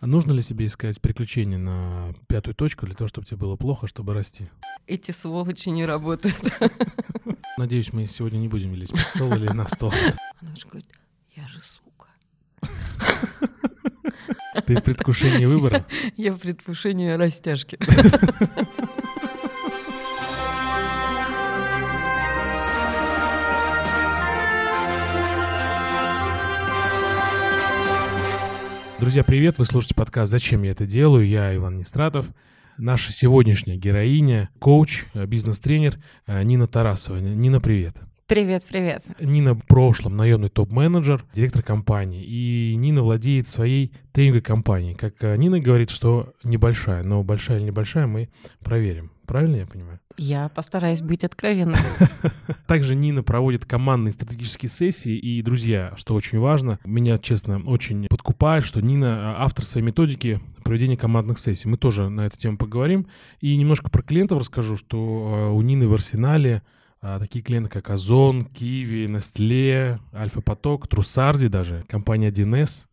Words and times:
А 0.00 0.06
нужно 0.06 0.30
ли 0.30 0.42
себе 0.42 0.66
искать 0.66 1.00
приключения 1.00 1.58
на 1.58 2.14
пятую 2.28 2.54
точку 2.54 2.86
для 2.86 2.94
того, 2.94 3.08
чтобы 3.08 3.26
тебе 3.26 3.38
было 3.38 3.56
плохо, 3.56 3.88
чтобы 3.88 4.14
расти? 4.14 4.48
Эти 4.86 5.10
сволочи 5.10 5.70
не 5.70 5.84
работают. 5.84 6.40
Надеюсь, 7.58 7.92
мы 7.92 8.06
сегодня 8.06 8.38
не 8.38 8.46
будем 8.46 8.74
лезть 8.74 8.92
под 8.92 9.00
стол 9.00 9.32
или 9.34 9.48
на 9.48 9.66
стол. 9.66 9.92
Она 10.40 10.54
же 10.54 10.66
говорит, 10.68 10.88
я 11.34 11.48
же 11.48 11.60
сука. 11.60 12.06
Ты 14.66 14.76
в 14.76 14.84
предвкушении 14.84 15.46
выбора? 15.46 15.86
Я 16.16 16.32
в 16.32 16.38
предвкушении 16.38 17.10
растяжки. 17.10 17.78
Друзья, 29.08 29.24
привет! 29.24 29.56
Вы 29.56 29.64
слушаете 29.64 29.94
подкаст 29.94 30.30
«Зачем 30.30 30.64
я 30.64 30.72
это 30.72 30.84
делаю?» 30.84 31.26
Я 31.26 31.56
Иван 31.56 31.78
Нестратов. 31.78 32.26
Наша 32.76 33.10
сегодняшняя 33.10 33.78
героиня, 33.78 34.50
коуч, 34.58 35.06
э, 35.14 35.24
бизнес-тренер 35.24 35.98
э, 36.26 36.42
Нина 36.42 36.66
Тарасова. 36.66 37.16
Нина, 37.16 37.58
привет! 37.58 37.96
Привет, 38.28 38.66
привет. 38.68 39.06
Нина 39.20 39.54
в 39.54 39.64
прошлом 39.64 40.18
наемный 40.18 40.50
топ-менеджер, 40.50 41.24
директор 41.32 41.62
компании. 41.62 42.22
И 42.22 42.74
Нина 42.76 43.02
владеет 43.02 43.48
своей 43.48 43.94
тренинговой 44.12 44.42
компанией. 44.42 44.94
Как 44.94 45.24
э, 45.24 45.34
Нина 45.38 45.60
говорит, 45.60 45.88
что 45.88 46.34
небольшая, 46.44 47.02
но 47.02 47.22
большая 47.22 47.56
или 47.56 47.64
небольшая, 47.64 48.06
мы 48.06 48.28
проверим. 48.62 49.12
Правильно 49.26 49.56
я 49.56 49.66
понимаю? 49.66 49.98
Я 50.18 50.50
постараюсь 50.50 51.00
быть 51.00 51.24
откровенной. 51.24 51.78
Также 52.66 52.94
Нина 52.94 53.22
проводит 53.22 53.64
командные 53.64 54.12
стратегические 54.12 54.68
сессии. 54.68 55.16
И, 55.16 55.40
друзья, 55.40 55.94
что 55.96 56.14
очень 56.14 56.38
важно, 56.38 56.78
меня, 56.84 57.16
честно, 57.16 57.62
очень 57.64 58.08
подкупает, 58.10 58.62
что 58.62 58.82
Нина 58.82 59.38
а, 59.38 59.44
автор 59.44 59.64
своей 59.64 59.86
методики 59.86 60.38
проведения 60.64 60.98
командных 60.98 61.38
сессий. 61.38 61.66
Мы 61.66 61.78
тоже 61.78 62.10
на 62.10 62.26
эту 62.26 62.36
тему 62.36 62.58
поговорим. 62.58 63.06
И 63.40 63.56
немножко 63.56 63.88
про 63.88 64.02
клиентов 64.02 64.38
расскажу, 64.38 64.76
что 64.76 64.98
а, 64.98 65.50
у 65.50 65.62
Нины 65.62 65.88
в 65.88 65.94
арсенале 65.94 66.62
такие 67.00 67.42
клиенты, 67.44 67.70
как 67.70 67.90
Озон, 67.90 68.44
Киви, 68.44 69.06
Nestle, 69.06 70.00
Альфа-Поток, 70.12 70.88
Трусарди 70.88 71.48
даже, 71.48 71.84
компания 71.88 72.30
1С 72.30 72.86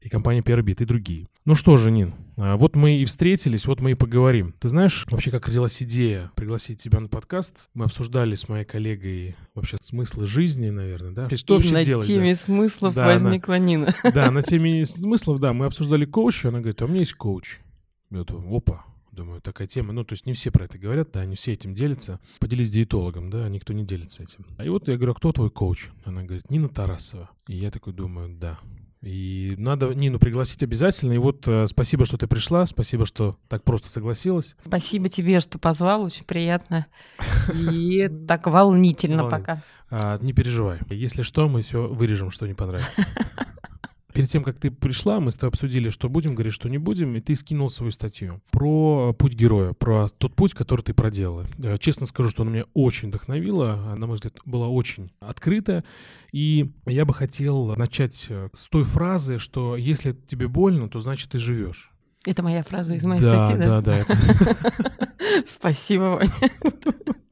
и 0.00 0.08
компания 0.08 0.42
Первобит 0.42 0.80
и 0.80 0.84
другие. 0.84 1.26
Ну 1.44 1.54
что 1.54 1.76
же, 1.76 1.90
Нин, 1.90 2.14
а, 2.36 2.56
вот 2.56 2.76
мы 2.76 2.98
и 2.98 3.04
встретились, 3.04 3.66
вот 3.66 3.80
мы 3.80 3.92
и 3.92 3.94
поговорим. 3.94 4.54
Ты 4.60 4.68
знаешь 4.68 5.06
вообще, 5.10 5.30
как 5.30 5.46
родилась 5.46 5.82
идея 5.82 6.30
пригласить 6.36 6.82
тебя 6.82 7.00
на 7.00 7.08
подкаст? 7.08 7.68
Мы 7.74 7.86
обсуждали 7.86 8.34
с 8.34 8.48
моей 8.48 8.64
коллегой 8.64 9.36
вообще 9.54 9.76
смыслы 9.80 10.26
жизни, 10.26 10.70
наверное, 10.70 11.12
да? 11.12 11.36
Что 11.36 11.54
и 11.54 11.56
вообще 11.56 11.72
на 11.74 11.84
делать, 11.84 12.06
теме 12.06 12.34
да? 12.34 12.36
смыслов 12.36 12.94
да, 12.94 13.06
возникла 13.06 13.52
на, 13.54 13.58
Нина. 13.58 13.94
Да, 14.14 14.30
на 14.30 14.42
теме 14.42 14.84
смыслов, 14.84 15.38
да, 15.38 15.52
мы 15.52 15.66
обсуждали 15.66 16.04
коуча, 16.04 16.48
она 16.48 16.60
говорит, 16.60 16.80
а 16.82 16.84
у 16.84 16.88
меня 16.88 17.00
есть 17.00 17.14
коуч. 17.14 17.58
Я 18.10 18.18
вот, 18.18 18.30
опа, 18.30 18.84
Думаю, 19.12 19.40
такая 19.40 19.66
тема. 19.66 19.92
Ну, 19.92 20.04
то 20.04 20.12
есть 20.12 20.26
не 20.26 20.34
все 20.34 20.50
про 20.50 20.64
это 20.64 20.78
говорят, 20.78 21.10
да, 21.12 21.24
не 21.24 21.36
все 21.36 21.52
этим 21.52 21.74
делятся. 21.74 22.20
Поделись 22.38 22.70
диетологом, 22.70 23.30
да, 23.30 23.48
никто 23.48 23.72
не 23.72 23.84
делится 23.84 24.22
этим. 24.22 24.46
И 24.62 24.68
вот 24.68 24.88
я 24.88 24.96
говорю, 24.96 25.12
а 25.12 25.14
кто 25.16 25.32
твой 25.32 25.50
коуч? 25.50 25.88
Она 26.04 26.22
говорит, 26.22 26.50
Нина 26.50 26.68
Тарасова. 26.68 27.30
И 27.48 27.56
я 27.56 27.70
такой 27.70 27.92
думаю, 27.92 28.36
да, 28.36 28.58
и 29.02 29.54
надо 29.56 29.94
Нину 29.94 30.18
пригласить 30.18 30.62
обязательно. 30.62 31.14
И 31.14 31.18
вот 31.18 31.48
э, 31.48 31.66
спасибо, 31.66 32.04
что 32.04 32.18
ты 32.18 32.26
пришла, 32.26 32.66
спасибо, 32.66 33.06
что 33.06 33.38
так 33.48 33.64
просто 33.64 33.88
согласилась. 33.88 34.56
Спасибо 34.66 35.08
тебе, 35.08 35.40
что 35.40 35.58
позвал, 35.58 36.02
очень 36.02 36.24
приятно. 36.24 36.86
И 37.54 38.08
так 38.28 38.46
волнительно 38.46 39.24
пока. 39.24 39.62
А, 39.90 40.18
не 40.18 40.34
переживай. 40.34 40.80
Если 40.90 41.22
что, 41.22 41.48
мы 41.48 41.62
все 41.62 41.88
вырежем, 41.88 42.30
что 42.30 42.46
не 42.46 42.54
понравится. 42.54 43.06
Перед 44.12 44.28
тем, 44.28 44.42
как 44.42 44.58
ты 44.58 44.70
пришла, 44.70 45.20
мы 45.20 45.30
с 45.30 45.36
тобой 45.36 45.50
обсудили, 45.50 45.88
что 45.88 46.08
будем 46.08 46.34
говорить, 46.34 46.52
что 46.52 46.68
не 46.68 46.78
будем, 46.78 47.14
и 47.16 47.20
ты 47.20 47.34
скинул 47.34 47.70
свою 47.70 47.92
статью 47.92 48.40
про 48.50 49.12
путь 49.12 49.34
героя, 49.34 49.72
про 49.72 50.08
тот 50.08 50.34
путь, 50.34 50.54
который 50.54 50.82
ты 50.82 50.94
проделала. 50.94 51.46
Честно 51.78 52.06
скажу, 52.06 52.30
что 52.30 52.42
она 52.42 52.50
меня 52.50 52.64
очень 52.74 53.08
вдохновила, 53.08 53.94
на 53.96 54.06
мой 54.06 54.16
взгляд, 54.16 54.34
была 54.44 54.68
очень 54.68 55.10
открытая, 55.20 55.84
и 56.32 56.72
я 56.86 57.04
бы 57.04 57.14
хотел 57.14 57.74
начать 57.76 58.26
э, 58.28 58.48
с 58.52 58.68
той 58.68 58.84
фразы, 58.84 59.38
что 59.38 59.76
если 59.76 60.12
тебе 60.12 60.48
больно, 60.48 60.88
то 60.88 61.00
значит 61.00 61.30
ты 61.30 61.38
живешь. 61.38 61.92
Это 62.26 62.42
моя 62.42 62.62
фраза 62.62 62.94
из 62.94 63.04
моей 63.04 63.22
да, 63.22 63.46
статьи, 63.46 63.64
да? 63.64 63.80
Да, 63.80 64.04
да. 64.06 65.04
Спасибо, 65.46 66.18
Ваня. 66.18 66.32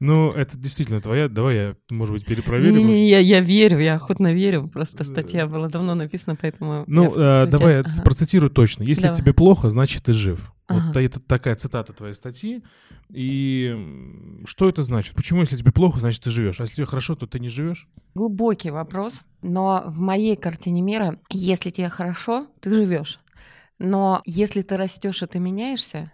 Ну, 0.00 0.30
это 0.30 0.56
действительно 0.56 1.00
твоя. 1.00 1.28
Давай 1.28 1.56
я, 1.56 1.76
может 1.90 2.14
быть, 2.14 2.24
перепроверю. 2.24 2.74
Не-не, 2.74 3.08
я, 3.08 3.18
я 3.18 3.40
верю, 3.40 3.78
я 3.78 3.94
охотно 3.94 4.32
верю. 4.32 4.68
Просто 4.68 5.04
статья 5.04 5.46
была 5.46 5.68
давно 5.68 5.94
написана, 5.94 6.36
поэтому... 6.40 6.84
Ну, 6.86 7.12
э, 7.14 7.46
давай 7.46 7.74
я 7.74 7.80
ага. 7.80 8.02
процитирую 8.02 8.50
точно. 8.50 8.82
Если 8.84 9.02
давай. 9.02 9.16
тебе 9.16 9.32
плохо, 9.32 9.70
значит, 9.70 10.04
ты 10.04 10.12
жив. 10.12 10.52
Ага. 10.66 10.86
Вот 10.88 10.96
это 10.96 11.20
такая 11.20 11.54
цитата 11.54 11.92
твоей 11.92 12.14
статьи. 12.14 12.62
И 13.10 14.42
что 14.44 14.68
это 14.68 14.82
значит? 14.82 15.14
Почему, 15.14 15.40
если 15.40 15.56
тебе 15.56 15.72
плохо, 15.72 16.00
значит, 16.00 16.22
ты 16.22 16.30
живешь? 16.30 16.60
А 16.60 16.64
если 16.64 16.76
тебе 16.76 16.86
хорошо, 16.86 17.14
то 17.14 17.26
ты 17.26 17.38
не 17.38 17.48
живешь? 17.48 17.88
Глубокий 18.14 18.70
вопрос. 18.70 19.20
Но 19.42 19.84
в 19.86 19.98
моей 20.00 20.36
картине 20.36 20.82
мира, 20.82 21.18
если 21.30 21.70
тебе 21.70 21.88
хорошо, 21.88 22.46
ты 22.60 22.70
живешь. 22.70 23.20
Но 23.78 24.22
если 24.24 24.62
ты 24.62 24.76
растешь 24.76 25.22
и 25.22 25.26
ты 25.26 25.40
меняешься, 25.40 26.12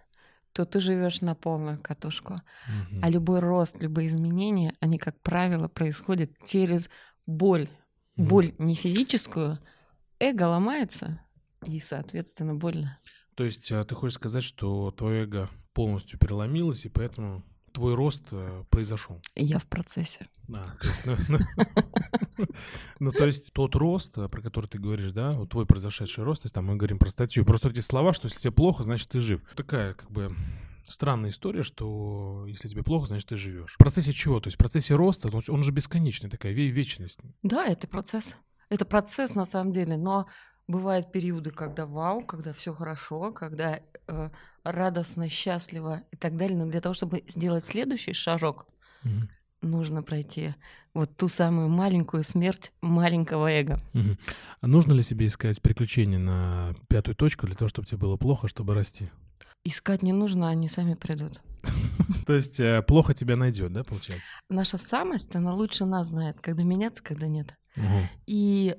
то 0.53 0.65
ты 0.65 0.81
живешь 0.81 1.21
на 1.21 1.35
полную 1.35 1.81
катушку. 1.81 2.35
Угу. 2.35 3.01
А 3.03 3.11
любой 3.11 3.41
рост, 3.41 3.77
любые 3.81 4.09
изменения, 4.09 4.75
они, 4.81 4.99
как 4.99 5.21
правило, 5.21 5.69
происходят 5.69 6.31
через 6.45 6.91
боль. 7.27 7.69
Угу. 8.17 8.27
Боль 8.27 8.55
не 8.59 8.75
физическую, 8.75 9.59
эго 10.19 10.45
ломается, 10.45 11.21
и, 11.65 11.81
соответственно, 11.81 12.55
больно. 12.55 12.99
То 13.35 13.45
есть 13.45 13.71
а, 13.71 13.85
ты 13.85 13.95
хочешь 13.95 14.17
сказать, 14.17 14.43
что 14.43 14.91
твое 14.91 15.25
эго 15.25 15.49
полностью 15.73 16.19
переломилось, 16.19 16.85
и 16.85 16.89
поэтому 16.89 17.45
твой 17.79 17.95
рост 17.95 18.25
э, 18.33 18.65
произошел? 18.71 19.21
Я 19.37 19.61
в 19.61 19.67
процессе. 19.67 20.27
А, 20.53 20.75
то 20.81 20.89
есть, 20.89 21.07
ну, 21.07 21.17
ну, 21.29 22.47
ну, 22.99 23.13
то 23.13 23.25
есть 23.25 23.53
тот 23.53 23.77
рост, 23.77 24.19
э, 24.19 24.29
про 24.29 24.43
который 24.43 24.67
ты 24.67 24.81
говоришь, 24.81 25.13
да, 25.13 25.31
вот 25.31 25.51
твой 25.51 25.65
произошедший 25.65 26.25
рост, 26.25 26.43
то 26.43 26.47
есть 26.47 26.55
там 26.55 26.67
мы 26.67 26.75
говорим 26.75 26.99
про 26.99 27.09
статью, 27.09 27.45
просто 27.45 27.69
эти 27.69 27.79
слова, 27.79 28.13
что 28.13 28.27
если 28.27 28.41
тебе 28.41 28.53
плохо, 28.53 28.83
значит 28.83 29.11
ты 29.11 29.21
жив. 29.21 29.41
Такая 29.55 29.95
как 29.95 30.11
бы 30.11 30.35
странная 30.85 31.31
история, 31.31 31.63
что 31.63 32.47
если 32.49 32.67
тебе 32.67 32.83
плохо, 32.83 33.07
значит 33.07 33.29
ты 33.29 33.37
живешь. 33.37 33.75
В 33.75 33.79
процессе 33.79 34.13
чего? 34.13 34.41
То 34.41 34.49
есть 34.49 34.57
в 34.57 34.59
процессе 34.59 34.97
роста, 34.97 35.31
он 35.49 35.63
же 35.63 35.71
бесконечный, 35.71 36.29
такая 36.29 36.53
вечность. 36.53 37.21
Да, 37.45 37.65
это 37.65 37.87
процесс. 37.87 38.35
Это 38.71 38.85
процесс 38.87 39.37
на 39.37 39.45
самом 39.45 39.71
деле, 39.71 39.97
но 39.97 40.27
бывают 40.67 41.13
периоды, 41.13 41.53
когда 41.53 41.87
вау, 41.87 42.25
когда 42.25 42.53
все 42.53 42.75
хорошо, 42.75 43.33
когда 43.33 43.81
радостно, 44.65 45.29
счастливо 45.29 46.03
и 46.11 46.17
так 46.17 46.37
далее. 46.37 46.57
Но 46.57 46.67
для 46.67 46.81
того, 46.81 46.95
чтобы 46.95 47.25
сделать 47.29 47.65
следующий 47.65 48.13
шажок, 48.13 48.67
угу. 49.05 49.29
нужно 49.63 50.03
пройти 50.03 50.55
вот 50.95 51.17
ту 51.17 51.29
самую 51.29 51.69
маленькую 51.69 52.23
смерть 52.25 52.73
маленького 52.81 53.51
эго. 53.51 53.81
Угу. 53.95 54.17
А 54.61 54.67
нужно 54.67 54.93
ли 54.93 55.03
себе 55.03 55.27
искать 55.27 55.63
приключения 55.63 56.19
на 56.19 56.75
пятую 56.89 57.15
точку 57.15 57.47
для 57.47 57.55
того, 57.55 57.69
чтобы 57.69 57.87
тебе 57.87 57.99
было 57.99 58.17
плохо, 58.17 58.49
чтобы 58.49 58.75
расти? 58.75 59.11
Искать 59.65 60.03
не 60.03 60.13
нужно, 60.13 60.49
они 60.49 60.69
сами 60.69 60.95
придут. 60.95 61.41
То 62.27 62.35
есть 62.35 62.61
э, 62.61 62.83
плохо 62.83 63.15
тебя 63.15 63.37
найдет, 63.37 63.73
да, 63.73 63.85
получается? 63.85 64.29
Наша 64.49 64.79
самость, 64.79 65.35
она 65.35 65.55
лучше 65.55 65.85
нас 65.85 66.09
знает, 66.09 66.41
когда 66.41 66.63
меняться, 66.63 67.03
когда 67.03 67.27
нет. 67.27 67.55
И 68.27 68.77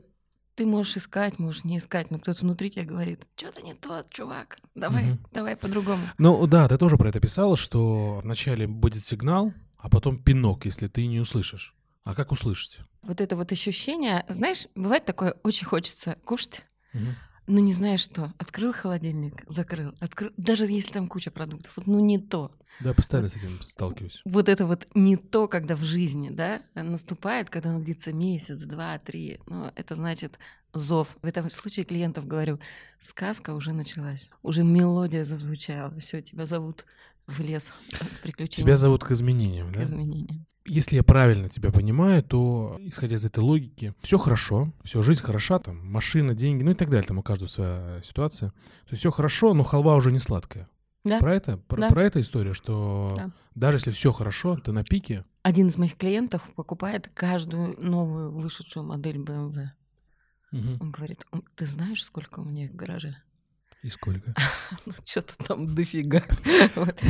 ты 0.59 0.65
можешь 0.65 0.97
искать, 0.97 1.39
можешь 1.39 1.63
не 1.63 1.77
искать, 1.77 2.11
но 2.11 2.19
кто-то 2.19 2.41
внутри 2.41 2.69
тебя 2.69 2.83
говорит, 2.83 3.23
что-то 3.37 3.61
не 3.61 3.73
тот, 3.75 4.09
чувак, 4.09 4.57
давай, 4.75 5.11
угу. 5.11 5.19
давай 5.31 5.55
по-другому. 5.55 6.01
Ну 6.17 6.45
да, 6.47 6.67
ты 6.67 6.77
тоже 6.77 6.97
про 6.97 7.07
это 7.07 7.21
писала, 7.21 7.55
что 7.55 8.19
вначале 8.21 8.67
будет 8.67 9.05
сигнал, 9.05 9.53
а 9.77 9.87
потом 9.87 10.21
пинок, 10.21 10.65
если 10.65 10.89
ты 10.89 11.07
не 11.07 11.21
услышишь. 11.21 11.73
А 12.03 12.13
как 12.13 12.33
услышать? 12.33 12.79
Вот 13.03 13.21
это 13.21 13.37
вот 13.37 13.53
ощущение, 13.53 14.25
знаешь, 14.27 14.67
бывает 14.75 15.05
такое, 15.05 15.37
очень 15.43 15.65
хочется 15.65 16.17
кушать, 16.25 16.63
угу. 16.93 17.05
Ну, 17.49 17.61
не 17.61 17.73
знаешь 17.73 18.01
что. 18.01 18.31
Открыл 18.37 18.73
холодильник, 18.73 19.43
закрыл. 19.47 19.95
Открыл... 19.99 20.29
Даже 20.37 20.67
если 20.67 20.93
там 20.93 21.07
куча 21.07 21.31
продуктов. 21.31 21.75
Вот, 21.77 21.87
ну, 21.87 21.99
не 21.99 22.19
то. 22.19 22.51
Да, 22.79 22.93
постоянно 22.93 23.27
с 23.27 23.35
этим 23.35 23.59
сталкиваюсь. 23.63 24.21
Вот 24.23 24.47
это 24.47 24.67
вот 24.67 24.85
не 24.93 25.17
то, 25.17 25.47
когда 25.47 25.75
в 25.75 25.83
жизни, 25.83 26.29
да, 26.29 26.61
наступает, 26.75 27.49
когда 27.49 27.71
оно 27.71 27.79
длится 27.79 28.13
месяц, 28.13 28.61
два, 28.61 28.99
три. 28.99 29.39
Ну, 29.47 29.71
это 29.75 29.95
значит 29.95 30.37
зов. 30.73 31.17
В 31.23 31.25
этом 31.25 31.49
случае 31.49 31.85
клиентов 31.85 32.27
говорю, 32.27 32.59
сказка 32.99 33.55
уже 33.55 33.73
началась. 33.73 34.29
Уже 34.43 34.63
мелодия 34.63 35.23
зазвучала. 35.23 35.91
Все, 35.99 36.21
тебя 36.21 36.45
зовут 36.45 36.85
в 37.25 37.39
лес 37.39 37.73
приключений. 38.21 38.65
Тебя 38.65 38.77
зовут 38.77 39.03
к 39.03 39.09
изменениям, 39.09 39.69
к 39.69 39.73
да? 39.73 39.79
К 39.79 39.83
изменениям 39.85 40.45
если 40.69 40.95
я 40.95 41.03
правильно 41.03 41.49
тебя 41.49 41.71
понимаю, 41.71 42.23
то, 42.23 42.77
исходя 42.79 43.15
из 43.15 43.25
этой 43.25 43.39
логики, 43.39 43.93
все 44.01 44.17
хорошо, 44.17 44.71
все, 44.83 45.01
жизнь 45.01 45.21
хороша, 45.21 45.59
там, 45.59 45.85
машина, 45.85 46.33
деньги, 46.35 46.63
ну 46.63 46.71
и 46.71 46.75
так 46.75 46.89
далее, 46.89 47.07
там 47.07 47.17
у 47.17 47.23
каждого 47.23 47.49
своя 47.49 48.01
ситуация. 48.03 48.49
То 48.49 48.91
есть 48.91 49.01
все 49.01 49.11
хорошо, 49.11 49.53
но 49.53 49.63
халва 49.63 49.95
уже 49.95 50.11
не 50.11 50.19
сладкая. 50.19 50.69
Да. 51.03 51.19
Про 51.19 51.35
это? 51.35 51.57
Про, 51.57 51.81
да. 51.81 51.89
про 51.89 52.03
эту 52.03 52.19
историю, 52.19 52.53
что 52.53 53.13
да. 53.15 53.31
даже 53.55 53.77
если 53.77 53.91
все 53.91 54.11
хорошо, 54.11 54.57
ты 54.57 54.71
на 54.71 54.83
пике. 54.83 55.25
Один 55.41 55.67
из 55.67 55.77
моих 55.77 55.95
клиентов 55.95 56.43
покупает 56.55 57.09
каждую 57.13 57.79
новую 57.81 58.31
вышедшую 58.31 58.85
модель 58.85 59.17
BMW. 59.17 59.69
Мгм. 60.51 60.77
Он 60.79 60.91
говорит, 60.91 61.25
«М, 61.31 61.43
ты 61.55 61.65
знаешь, 61.65 62.03
сколько 62.03 62.39
у 62.39 62.43
меня 62.43 62.67
в 62.67 62.75
гараже? 62.75 63.15
И 63.83 63.89
сколько? 63.89 64.33
Ну, 64.85 64.93
что-то 65.05 65.35
там 65.37 65.65
дофига. 65.65 66.23
Вот. 66.75 67.01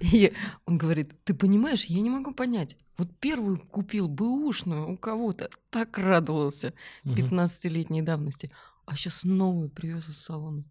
И 0.00 0.32
он 0.66 0.76
говорит, 0.78 1.14
ты 1.24 1.34
понимаешь, 1.34 1.84
я 1.86 2.00
не 2.00 2.10
могу 2.10 2.32
понять. 2.34 2.76
Вот 2.98 3.08
первую 3.18 3.58
купил 3.58 4.08
бэушную 4.08 4.92
у 4.92 4.96
кого-то, 4.98 5.48
так 5.70 5.96
радовался 5.98 6.74
Мгм. 7.04 7.14
15-летней 7.16 8.02
давности, 8.02 8.50
а 8.86 8.94
сейчас 8.96 9.24
новую 9.24 9.70
привез 9.70 10.08
из 10.08 10.18
салона. 10.18 10.64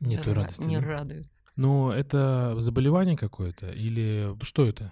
Нету 0.00 0.30
Не 0.30 0.34
ра- 0.36 0.38
радости. 0.38 0.62
Не 0.66 0.80
да? 0.80 0.86
радует. 0.86 1.28
Но 1.54 1.92
это 1.92 2.54
заболевание 2.58 3.16
какое-то 3.16 3.70
или 3.70 4.34
что 4.42 4.66
это? 4.66 4.90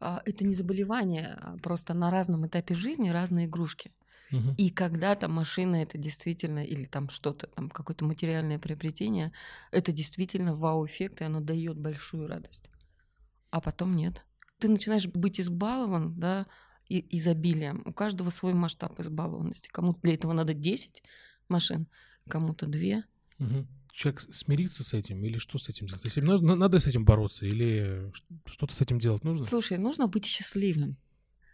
А, 0.00 0.20
Это 0.26 0.44
не 0.44 0.54
заболевание, 0.56 1.38
а 1.40 1.56
просто 1.62 1.94
на 1.94 2.10
разном 2.10 2.44
этапе 2.46 2.74
жизни 2.74 3.08
разные 3.10 3.46
игрушки. 3.46 3.92
И 4.56 4.70
когда-то 4.70 5.28
машина 5.28 5.76
это 5.76 5.98
действительно, 5.98 6.64
или 6.64 6.84
там 6.84 7.08
что-то, 7.10 7.46
там 7.48 7.68
какое-то 7.70 8.04
материальное 8.04 8.58
приобретение, 8.58 9.32
это 9.70 9.92
действительно 9.92 10.54
вау-эффект, 10.54 11.20
и 11.20 11.24
оно 11.24 11.40
дает 11.40 11.78
большую 11.78 12.26
радость. 12.28 12.70
А 13.50 13.60
потом 13.60 13.94
нет. 13.94 14.24
Ты 14.58 14.68
начинаешь 14.68 15.06
быть 15.06 15.40
избалован, 15.40 16.18
да, 16.18 16.46
и 16.88 17.04
изобилием. 17.16 17.82
У 17.84 17.92
каждого 17.92 18.30
свой 18.30 18.54
масштаб 18.54 18.98
избалованности. 19.00 19.68
Кому-то 19.68 20.00
для 20.02 20.14
этого 20.14 20.32
надо 20.32 20.54
10 20.54 21.02
машин, 21.48 21.86
кому-то 22.28 22.66
2. 22.66 23.04
Мгм. 23.38 23.66
Человек 23.92 24.20
с- 24.20 24.32
смирится 24.32 24.84
с 24.84 24.94
этим 24.94 25.22
или 25.24 25.38
что 25.38 25.58
с 25.58 25.68
этим 25.68 25.86
делать? 25.86 26.04
Если 26.04 26.20
нужно, 26.22 26.54
надо 26.54 26.78
с 26.78 26.86
этим 26.86 27.04
бороться 27.04 27.44
или 27.46 28.10
что-то 28.46 28.74
с 28.74 28.80
этим 28.80 28.98
делать 28.98 29.24
нужно? 29.24 29.46
Слушай, 29.46 29.78
нужно 29.78 30.06
быть 30.06 30.24
счастливым. 30.24 30.96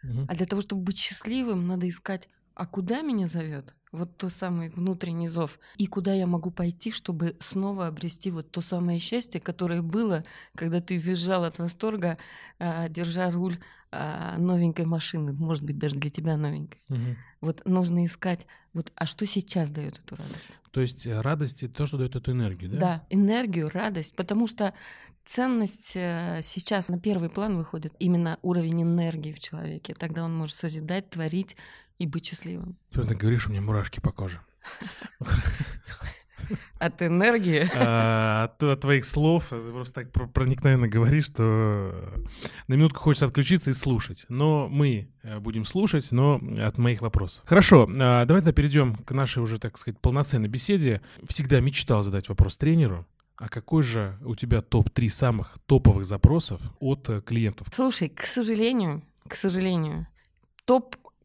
Мгм. 0.03 0.27
А 0.29 0.35
для 0.35 0.47
того, 0.47 0.63
чтобы 0.63 0.83
быть 0.83 0.99
счастливым, 0.99 1.67
надо 1.67 1.89
искать, 1.89 2.29
а 2.59 2.67
куда 2.67 3.03
меня 3.03 3.29
зовет? 3.29 3.77
Вот 3.93 4.17
то 4.17 4.29
самый 4.29 4.69
внутренний 4.69 5.29
зов. 5.29 5.61
И 5.77 5.87
куда 5.87 6.13
я 6.13 6.27
могу 6.27 6.51
пойти, 6.51 6.91
чтобы 6.91 7.37
снова 7.39 7.87
обрести 7.87 8.33
вот 8.33 8.51
то 8.51 8.61
самое 8.61 8.99
счастье, 8.99 9.41
которое 9.41 9.81
было, 9.81 10.25
когда 10.57 10.81
ты 10.81 10.97
визжал 10.97 11.45
от 11.45 11.59
восторга, 11.59 12.19
а, 12.59 12.89
держа 12.89 13.31
руль 13.31 13.59
а, 13.93 14.37
новенькой 14.39 14.87
машины, 14.87 15.33
может 15.33 15.63
быть, 15.63 15.79
даже 15.79 15.95
для 15.95 16.11
тебя 16.11 16.37
новенькой. 16.37 16.83
Мгм. 16.89 17.17
Вот 17.41 17.65
нужно 17.65 18.05
искать, 18.05 18.47
вот, 18.75 18.93
а 18.97 19.07
что 19.07 19.25
сейчас 19.25 19.71
дает 19.71 20.01
эту 20.01 20.17
радость? 20.17 20.59
То 20.73 20.81
есть 20.81 21.07
э, 21.07 21.21
радость 21.21 21.63
это 21.63 21.75
то, 21.75 21.87
что 21.87 21.97
дает 21.97 22.17
эту 22.17 22.33
энергию, 22.33 22.73
да? 22.73 22.79
Да, 22.79 23.07
энергию, 23.09 23.71
радость, 23.73 24.17
потому 24.17 24.49
что 24.49 24.75
ценность 25.25 25.93
э, 25.95 26.41
сейчас 26.43 26.89
на 26.89 26.99
первый 26.99 27.31
план 27.31 27.57
выходит 27.57 27.95
именно 27.99 28.39
уровень 28.43 28.83
энергии 28.83 29.33
в 29.33 29.41
человеке. 29.41 29.95
Тогда 29.95 30.25
он 30.25 30.37
может 30.37 30.57
созидать, 30.57 31.11
творить 31.11 31.57
и 31.99 32.07
быть 32.07 32.27
счастливым. 32.27 32.77
Ты 32.93 33.03
так 33.03 33.17
говоришь, 33.17 33.47
у 33.47 33.51
меня 33.51 33.61
мурашки 33.61 34.01
по 34.01 34.13
коже. 34.13 34.41
От 36.79 37.03
энергии. 37.03 37.69
А, 37.75 38.45
От 38.45 38.63
от 38.63 38.81
твоих 38.81 39.05
слов 39.05 39.49
ты 39.51 39.61
просто 39.61 39.95
так 40.03 40.13
про- 40.13 40.27
проникновенно 40.29 40.89
говоришь, 40.89 41.27
что 41.27 41.43
э, 41.93 42.19
на 42.69 42.75
минутку 42.75 43.01
хочется 43.01 43.27
отключиться 43.27 43.71
и 43.71 43.75
слушать. 43.75 44.25
Но 44.29 44.69
мы 44.69 45.11
э, 45.23 45.41
будем 45.41 45.65
слушать, 45.65 46.11
но 46.13 46.41
от 46.59 46.79
моих 46.79 47.03
вопросов. 47.03 47.43
Хорошо, 47.47 47.89
а, 48.01 48.25
давай 48.25 48.41
тогда 48.43 48.53
перейдем 48.53 48.95
к 48.95 49.11
нашей 49.13 49.43
уже, 49.43 49.59
так 49.59 49.77
сказать, 49.77 50.01
полноценной 50.01 50.49
беседе. 50.49 51.03
Всегда 51.29 51.61
мечтал 51.61 52.03
задать 52.03 52.29
вопрос 52.29 52.57
тренеру. 52.57 53.07
А 53.37 53.49
какой 53.49 53.83
же 53.83 54.19
у 54.25 54.35
тебя 54.35 54.63
топ-3 54.63 55.09
самых 55.09 55.59
топовых 55.67 56.05
запросов 56.07 56.61
от 56.81 57.11
э, 57.11 57.21
клиентов? 57.21 57.69
Слушай, 57.73 58.09
к 58.09 58.23
сожалению, 58.25 59.03
к 59.29 59.37
сожалению, 59.37 60.07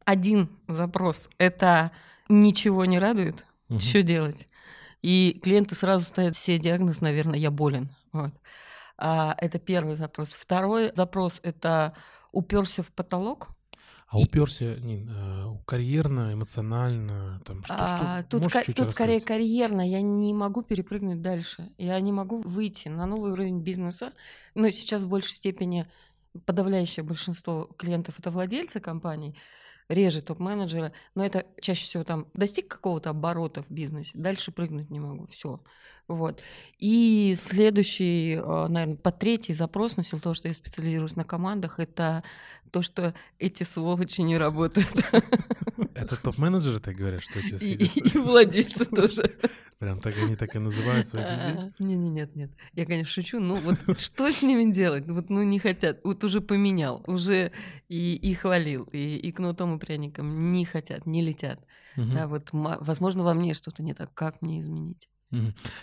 топ-1 0.06 0.48
запрос— 0.68 1.30
это 1.38 1.92
ничего 2.30 2.86
не 2.86 3.00
радует, 3.00 3.46
Мгм. 3.70 3.80
что 3.80 4.02
делать? 4.04 4.48
И 5.02 5.40
клиенты 5.44 5.76
сразу 5.76 6.06
ставят 6.06 6.38
себе 6.38 6.58
диагноз, 6.60 7.02
наверное, 7.02 7.38
я 7.40 7.52
болен. 7.52 7.90
Вот. 8.14 8.32
А, 8.98 9.36
это 9.40 9.60
первый 9.60 9.96
запрос. 9.96 10.30
Второй 10.34 10.92
запрос— 10.96 11.40
это 11.44 11.94
уперся 12.32 12.84
в 12.84 12.92
потолок, 12.92 13.50
А 14.08 14.20
уперся 14.20 14.76
Нин, 14.76 15.10
э, 15.12 15.46
карьерно, 15.66 16.34
эмоционально, 16.34 17.42
там 17.46 17.64
что, 17.64 17.74
А, 17.76 18.20
что 18.22 18.30
тут 18.30 18.44
ска- 18.44 18.72
тут 18.72 18.92
скорее 18.92 19.20
карьерно. 19.20 19.82
Я 19.82 20.02
не 20.04 20.36
могу 20.36 20.62
перепрыгнуть 20.62 21.24
дальше. 21.24 21.72
Я 21.80 22.00
не 22.00 22.12
могу 22.12 22.40
выйти 22.44 22.90
на 22.90 23.08
новый 23.08 23.32
уровень 23.32 23.62
бизнеса. 23.62 24.14
Но 24.54 24.70
сейчас 24.70 25.02
в 25.02 25.10
большей 25.10 25.32
степени 25.32 25.88
подавляющее 26.46 27.04
большинство 27.04 27.64
клиентов 27.76 28.20
это 28.20 28.30
владельцы 28.30 28.80
компаний, 28.80 29.36
реже 29.90 30.22
топ-менеджеры, 30.22 30.92
но 31.16 31.26
это 31.26 31.46
чаще 31.62 31.84
всего 31.86 32.04
там 32.04 32.28
достиг 32.34 32.68
какого-то 32.68 33.10
оборота 33.12 33.64
в 33.64 33.70
бизнесе, 33.70 34.12
дальше 34.16 34.52
прыгнуть 34.52 34.90
не 34.90 35.00
могу, 35.00 35.28
все. 35.28 35.62
Вот. 36.08 36.42
И 36.80 37.36
следующий, 37.38 38.36
наверное, 38.36 38.96
по 38.98 39.12
третий 39.12 39.54
запрос, 39.54 39.96
но 39.98 40.04
в 40.04 40.08
силу 40.08 40.22
того, 40.22 40.36
что 40.36 40.48
я 40.48 40.54
специализируюсь 40.54 41.16
на 41.16 41.24
командах, 41.24 41.80
это 41.80 42.24
то, 42.72 42.82
что 42.82 43.14
эти 43.40 43.64
сволочи 43.64 44.22
не 44.22 44.38
работают. 44.38 44.90
Это 45.96 46.16
топ-менеджеры 46.22 46.80
так 46.80 46.96
говорят, 46.96 47.22
что 47.22 47.40
эти 47.40 47.64
И, 47.64 47.74
и- 47.86 48.16
и 48.16 48.18
владельцы 48.18 48.86
тоже. 48.86 49.36
Прям 49.80 50.00
так 50.00 50.16
они 50.18 50.36
так 50.36 50.56
и 50.56 50.60
называют 50.60 51.06
своих 51.08 51.28
людей? 51.30 51.54
А, 51.58 51.72
Не, 51.84 51.96
не, 51.96 52.10
нет, 52.10 52.36
нет. 52.36 52.52
Я, 52.74 52.86
конечно, 52.86 53.12
шучу. 53.12 53.40
Ну 53.40 53.56
вот 53.56 53.78
что 54.00 54.32
с 54.32 54.42
ними 54.42 54.72
делать? 54.72 55.08
Вот 55.08 55.30
ну 55.30 55.44
не 55.44 55.60
хотят. 55.60 56.00
Вот 56.04 56.24
уже 56.24 56.42
поменял, 56.42 57.04
уже 57.08 57.52
и, 57.90 58.16
и 58.16 58.34
хвалил, 58.34 58.84
и, 58.92 59.18
и 59.18 59.32
кнутом 59.32 59.73
и 59.78 59.80
пряником 59.80 60.52
не 60.52 60.66
хотят, 60.66 61.06
не 61.06 61.22
летят. 61.22 61.66
Мгм. 61.96 62.14
Да, 62.14 62.28
вот, 62.28 62.50
возможно, 62.52 63.24
во 63.24 63.34
мне 63.34 63.54
что-то 63.54 63.84
не 63.84 63.94
так. 63.94 64.14
Как 64.14 64.42
мне 64.42 64.60
изменить? 64.60 65.10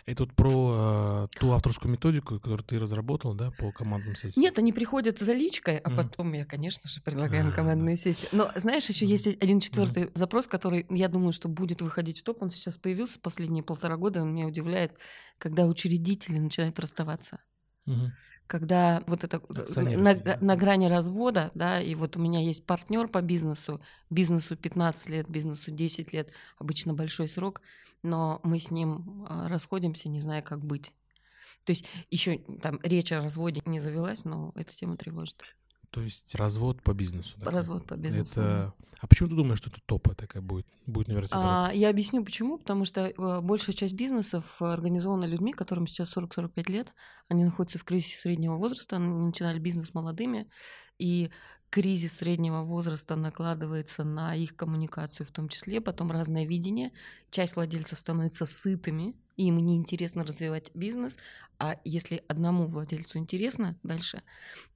Это 0.07 0.25
вот 0.25 0.35
про 0.35 1.27
э, 1.33 1.39
ту 1.39 1.51
авторскую 1.53 1.91
методику, 1.93 2.39
которую 2.39 2.65
ты 2.65 2.79
разработал, 2.79 3.35
да, 3.35 3.51
по 3.51 3.73
командным 3.73 4.15
сессиям? 4.15 4.37
Нет, 4.37 4.59
они 4.59 4.73
приходят 4.73 5.19
за 5.19 5.33
личкой, 5.33 5.79
а 5.79 5.91
Мгм. 5.91 5.91
потом 5.91 6.33
я, 6.33 6.45
конечно 6.47 6.89
же, 6.89 7.03
предлагаю 7.03 7.45
им 7.47 7.51
А, 7.51 7.53
командные 7.53 7.97
сессии. 7.97 8.29
Но 8.33 8.53
знаешь, 8.55 8.89
еще 8.89 9.05
Мгм. 9.05 9.15
есть 9.15 9.27
один 9.27 9.59
четвертый 9.61 10.11
запрос, 10.15 10.47
который, 10.47 10.87
я 10.89 11.09
думаю, 11.09 11.33
что 11.33 11.49
будет 11.49 11.83
выходить 11.83 12.21
в 12.21 12.25
топ. 12.25 12.43
Он 12.43 12.51
сейчас 12.51 12.79
появился 12.79 13.19
последние 13.21 13.65
полтора 13.65 13.97
года. 13.97 14.23
Он 14.23 14.33
меня 14.33 14.47
удивляет, 14.47 14.99
когда 15.39 15.67
учредители 15.67 16.39
начинают 16.39 16.79
расставаться. 16.79 17.41
Мгм. 17.91 18.13
когда 18.47 19.03
вот 19.07 19.25
это 19.25 19.39
э, 19.49 19.61
Акционеры 19.61 20.03
на, 20.03 20.15
да. 20.15 20.39
на 20.41 20.57
грани 20.57 20.87
развода, 20.87 21.51
да, 21.55 21.81
и 21.81 21.95
вот 21.95 22.17
у 22.17 22.21
меня 22.21 22.41
есть 22.41 22.67
партнер 22.67 23.09
по 23.09 23.21
бизнесу, 23.21 23.81
бизнесу 24.11 24.57
15 24.57 25.09
лет, 25.09 25.29
бизнесу 25.29 25.71
10 25.71 26.13
лет, 26.13 26.31
обычно 26.59 26.95
большой 26.95 27.29
срок, 27.29 27.63
но 28.03 28.41
мы 28.43 28.59
с 28.59 28.71
ним 28.71 29.27
а, 29.29 29.49
расходимся, 29.49 30.09
не 30.09 30.21
зная, 30.21 30.43
как 30.43 30.65
быть. 30.65 30.93
То 31.65 31.71
есть 31.71 31.85
еще 32.11 32.39
там 32.63 32.81
речь 32.82 33.13
о 33.13 33.23
разводе 33.23 33.63
не 33.67 33.81
завелась, 33.81 34.25
но 34.25 34.53
эта 34.55 34.75
тема 34.75 34.97
тревожит. 34.97 35.44
То 35.91 36.03
есть 36.03 36.35
развод 36.35 36.82
по 36.82 36.93
бизнесу. 36.93 37.37
такой. 37.39 37.53
Развод 37.53 37.87
по 37.87 37.94
бизнесу. 37.94 38.41
Это... 38.41 38.75
А 39.01 39.06
почему 39.06 39.29
ты 39.31 39.35
думаешь, 39.35 39.59
что 39.59 39.70
это 39.70 39.81
топа 39.87 40.15
такая 40.15 40.43
будет? 40.43 40.67
Будет 40.87 41.09
на 41.09 41.15
вертикали? 41.15 41.43
А, 41.43 41.70
я 41.73 41.89
объясню 41.89 42.25
почему. 42.25 42.59
Потому 42.59 42.85
что 42.85 43.09
э, 43.09 43.41
большая 43.41 43.75
часть 43.75 43.94
бизнесов 43.94 44.61
э, 44.61 44.65
организована 44.67 45.25
людьми, 45.25 45.53
которым 45.53 45.87
сейчас 45.87 46.17
40-45 46.17 46.70
лет. 46.70 46.94
Они 47.29 47.44
находятся 47.44 47.79
в 47.79 47.85
кризисе 47.85 48.19
среднего 48.19 48.56
возраста, 48.56 48.97
они 48.97 49.09
начинали 49.27 49.59
бизнес 49.59 49.94
молодыми. 49.94 50.49
И 50.99 51.31
кризис 51.70 52.17
среднего 52.17 52.62
возраста 52.62 53.15
накладывается 53.15 54.03
на 54.03 54.34
их 54.34 54.56
коммуникацию 54.56 55.24
в 55.24 55.31
том 55.31 55.48
числе, 55.48 55.81
потом 55.81 56.10
разное 56.10 56.44
видение. 56.44 56.93
Часть 57.31 57.55
владельцев 57.55 57.98
становится 57.98 58.44
сытыми, 58.44 59.15
им 59.36 59.58
неинтересно 59.58 60.24
развивать 60.24 60.70
бизнес, 60.74 61.17
а 61.58 61.79
если 61.84 62.24
одному 62.29 62.67
владельцу 62.67 63.19
интересно 63.19 63.79
дальше, 63.82 64.22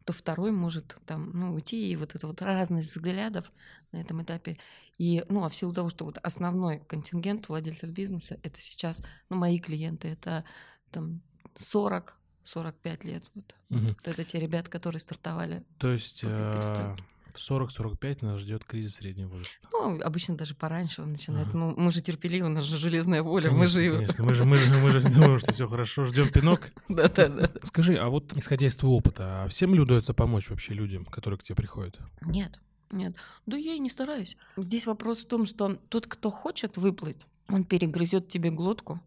то 0.05 0.13
второй 0.13 0.53
может 0.53 0.97
там, 1.05 1.31
ну, 1.35 1.53
уйти, 1.53 1.91
и 1.91 1.97
вот 1.97 2.15
эта 2.15 2.27
вот 2.27 2.41
разность 2.41 2.89
взглядов 2.89 3.53
на 3.93 3.99
этом 3.99 4.23
этапе. 4.23 4.59
И, 4.97 5.25
ну, 5.29 5.45
а 5.45 5.49
в 5.49 5.57
силу 5.57 5.75
того, 5.75 5.91
что 5.91 6.05
вот 6.05 6.19
основной 6.23 6.79
контингент 6.79 7.49
владельцев 7.49 7.91
бизнеса 7.91 8.39
это 8.43 8.61
сейчас, 8.61 9.03
ну, 9.29 9.37
мои 9.37 9.59
клиенты, 9.59 10.09
это 10.09 10.45
там 10.91 11.21
40 11.57 12.19
45 12.45 13.05
лет. 13.05 13.25
Вот. 13.35 13.55
Мгм. 13.71 13.89
вот 13.89 14.09
это 14.09 14.25
те 14.25 14.39
ребята, 14.39 14.71
которые 14.71 15.01
стартовали. 15.01 15.65
То 15.79 15.91
есть 15.91 16.23
э, 16.25 16.97
в 17.35 17.39
40-45 17.39 18.25
нас 18.25 18.41
ждет 18.41 18.65
кризис 18.65 18.97
среднего 18.97 19.29
возраста. 19.29 19.69
Ну, 19.73 20.01
обычно 20.01 20.37
даже 20.37 20.55
пораньше 20.55 21.03
он 21.03 21.11
начинается. 21.11 21.51
Ага. 21.51 21.59
Ну, 21.59 21.75
мы 21.77 21.91
же 21.91 22.01
терпеливы, 22.01 22.47
у 22.47 22.51
нас 22.51 22.65
же 22.65 22.77
железная 22.77 23.23
воля, 23.23 23.51
мы 23.51 23.67
же... 23.67 23.91
конечно. 23.91 24.25
Мы 24.25 24.35
же, 24.35 24.45
мы 24.45 24.57
же, 24.57 24.75
мы 24.75 24.91
же 24.91 25.01
думаем, 25.03 25.39
что 25.39 25.53
все 25.53 25.69
хорошо, 25.69 26.05
ждем 26.05 26.31
пинок. 26.31 26.71
Да-да-да. 26.89 27.51
Скажи, 27.65 27.97
а 27.97 28.09
вот 28.09 28.37
исходя 28.37 28.67
из 28.67 28.77
твоего 28.77 28.97
опыта, 28.97 29.45
а 29.45 29.49
всем 29.49 29.75
ли 29.75 29.81
удается 29.81 30.15
помочь 30.15 30.49
вообще 30.51 30.75
людям, 30.75 31.05
которые 31.07 31.39
к 31.39 31.43
тебе 31.43 31.57
приходят? 31.57 31.99
Нет, 32.23 32.61
нет. 32.91 33.17
Да 33.47 33.57
я 33.57 33.75
и 33.75 33.79
не 33.79 33.91
стараюсь. 33.91 34.37
Здесь 34.57 34.87
вопрос 34.87 35.25
в 35.25 35.29
том, 35.29 35.45
что 35.47 35.77
тот, 35.89 36.07
кто 36.07 36.31
хочет 36.31 36.77
выплыть, 36.77 37.27
он 37.49 37.65
перегрызет 37.65 38.29
тебе 38.29 38.51
глотку, 38.51 39.01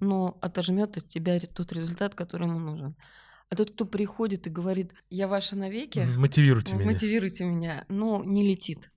Но 0.00 0.38
отожмет 0.40 0.96
от 0.96 1.08
тебя 1.08 1.38
тот 1.40 1.72
результат, 1.72 2.14
который 2.14 2.46
ему 2.48 2.58
нужен. 2.58 2.96
А 3.48 3.56
тот, 3.56 3.72
кто 3.72 3.84
приходит 3.84 4.46
и 4.46 4.50
говорит, 4.50 4.94
я 5.10 5.26
ваша 5.26 5.56
навеки. 5.56 5.98
Мотивируйте 6.16 6.74
меня. 6.74 6.86
мотивируйте 6.86 7.44
меня, 7.44 7.84
но 7.88 8.22
не 8.24 8.46
летит. 8.48 8.90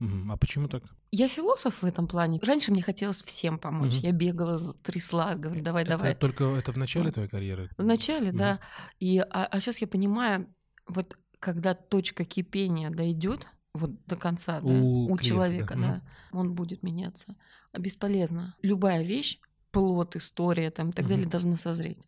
А 0.00 0.36
почему 0.36 0.68
так? 0.68 0.82
Я 1.10 1.26
философ 1.26 1.82
в 1.82 1.86
этом 1.86 2.06
плане. 2.06 2.38
Раньше 2.42 2.70
мне 2.70 2.82
хотелось 2.82 3.22
всем 3.22 3.58
помочь. 3.58 3.94
Мгм. 3.94 4.02
Я 4.02 4.12
бегала, 4.12 4.74
трясла, 4.82 5.34
говорю, 5.34 5.62
давай, 5.62 5.82
Это 5.84 5.96
давай. 5.96 6.14
только 6.14 6.44
это 6.44 6.70
в 6.72 6.76
начале 6.76 7.10
твоей 7.10 7.28
карьеры? 7.30 7.70
В 7.78 7.82
начале, 7.82 8.28
Мгм. 8.28 8.36
да. 8.38 8.60
И, 9.00 9.18
а, 9.18 9.48
сейчас 9.58 9.78
я 9.78 9.86
понимаю, 9.88 10.46
вот 10.86 11.16
когда 11.40 11.72
точка 11.74 12.24
кипения 12.24 12.90
дойдет 12.90 13.48
вот 13.72 14.04
до 14.06 14.16
конца, 14.16 14.60
да, 14.60 14.66
У 14.72 15.04
у, 15.04 15.16
клиента, 15.16 15.24
человека, 15.24 15.74
да. 15.76 15.80
да, 15.80 16.02
он 16.38 16.54
будет 16.54 16.82
меняться. 16.82 17.36
А 17.72 17.78
бесполезно. 17.78 18.54
Любая 18.60 19.02
вещь, 19.02 19.38
плод, 19.78 20.16
история 20.16 20.70
там 20.72 20.90
и 20.90 20.92
так 20.92 21.04
Мгм. 21.04 21.10
далее 21.10 21.26
должна 21.28 21.56
созреть. 21.56 21.98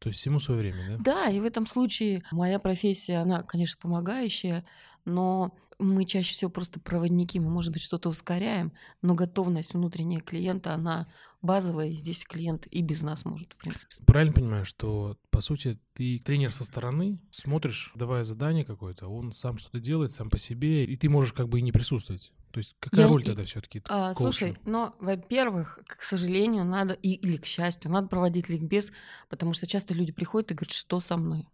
То 0.00 0.08
есть 0.08 0.18
всему 0.18 0.40
свое 0.40 0.60
время, 0.60 0.78
да? 0.88 0.96
Да, 0.98 1.30
и 1.30 1.38
в 1.38 1.44
этом 1.44 1.64
случае 1.66 2.24
моя 2.32 2.58
профессия, 2.58 3.18
она, 3.18 3.44
конечно, 3.44 3.78
помогающая, 3.80 4.64
но 5.04 5.56
мы 5.78 6.04
чаще 6.06 6.32
всего 6.32 6.50
просто 6.50 6.80
проводники, 6.80 7.38
мы, 7.38 7.50
может 7.50 7.72
быть, 7.72 7.82
что-то 7.82 8.08
ускоряем, 8.08 8.72
но 9.00 9.14
готовность 9.14 9.74
внутренняя 9.74 10.20
клиента, 10.20 10.74
она 10.74 11.06
базовая, 11.40 11.88
и 11.88 11.92
здесь 11.92 12.24
клиент 12.24 12.66
и 12.66 12.82
без 12.82 13.02
нас 13.02 13.24
может, 13.24 13.52
в 13.52 13.56
принципе. 13.56 13.94
Правильно 14.04 14.32
понимаю, 14.32 14.64
что, 14.64 15.16
по 15.30 15.40
сути, 15.40 15.78
ты 15.94 16.18
тренер 16.18 16.52
со 16.52 16.64
стороны, 16.64 17.20
смотришь, 17.30 17.92
давая 17.94 18.24
задание 18.24 18.64
какое-то, 18.64 19.06
он 19.06 19.30
сам 19.30 19.56
что-то 19.56 19.78
делает, 19.78 20.10
сам 20.10 20.30
по 20.30 20.38
себе, 20.38 20.84
и 20.84 20.96
ты 20.96 21.08
можешь 21.08 21.32
как 21.32 21.48
бы 21.48 21.60
и 21.60 21.62
не 21.62 21.70
присутствовать. 21.70 22.32
То 22.52 22.58
есть 22.58 22.76
какая 22.80 23.02
Я- 23.02 23.08
роль 23.08 23.24
тогда 23.24 23.44
все 23.44 23.60
таки 23.60 23.82
А, 23.88 24.12
слушай, 24.14 24.56
но, 24.64 24.94
во-первых, 25.00 25.80
к 25.86 26.02
сожалению, 26.02 26.64
надо, 26.64 26.94
и, 26.94 27.12
или 27.12 27.36
к 27.38 27.46
счастью, 27.46 27.90
надо 27.90 28.08
проводить 28.08 28.48
ликбез, 28.48 28.92
потому 29.28 29.54
что 29.54 29.66
часто 29.66 29.94
люди 29.94 30.12
приходят 30.12 30.50
и 30.50 30.54
говорят, 30.54 30.72
что 30.72 31.00
со 31.00 31.16
мной. 31.16 31.48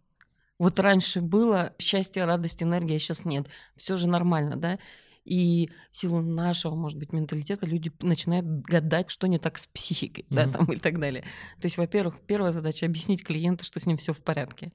Вот 0.57 0.77
раньше 0.77 1.21
было 1.21 1.73
счастье, 1.79 2.25
радость, 2.25 2.61
энергия, 2.61 2.97
а 2.97 2.99
сейчас 2.99 3.23
нет. 3.23 3.47
Все 3.77 3.95
же 3.95 4.07
нормально, 4.09 4.57
да? 4.57 4.77
И 5.23 5.69
в 5.91 5.97
силу 5.97 6.21
нашего, 6.21 6.75
может 6.75 6.97
быть, 6.97 7.13
менталитета 7.13 7.65
люди 7.65 7.91
начинают 8.01 8.45
гадать, 8.45 9.09
что 9.09 9.27
не 9.27 9.37
так 9.37 9.57
с 9.57 9.67
психикой, 9.67 10.25
да, 10.29 10.43
Мгм. 10.43 10.51
там 10.51 10.65
и 10.73 10.77
так 10.77 10.99
далее. 10.99 11.21
То 11.61 11.65
есть, 11.67 11.77
во-первых, 11.77 12.19
первая 12.27 12.51
задача 12.51 12.85
объяснить 12.87 13.23
клиенту, 13.23 13.63
что 13.63 13.79
с 13.79 13.85
ним 13.85 13.95
все 13.97 14.11
в 14.11 14.21
порядке. 14.23 14.73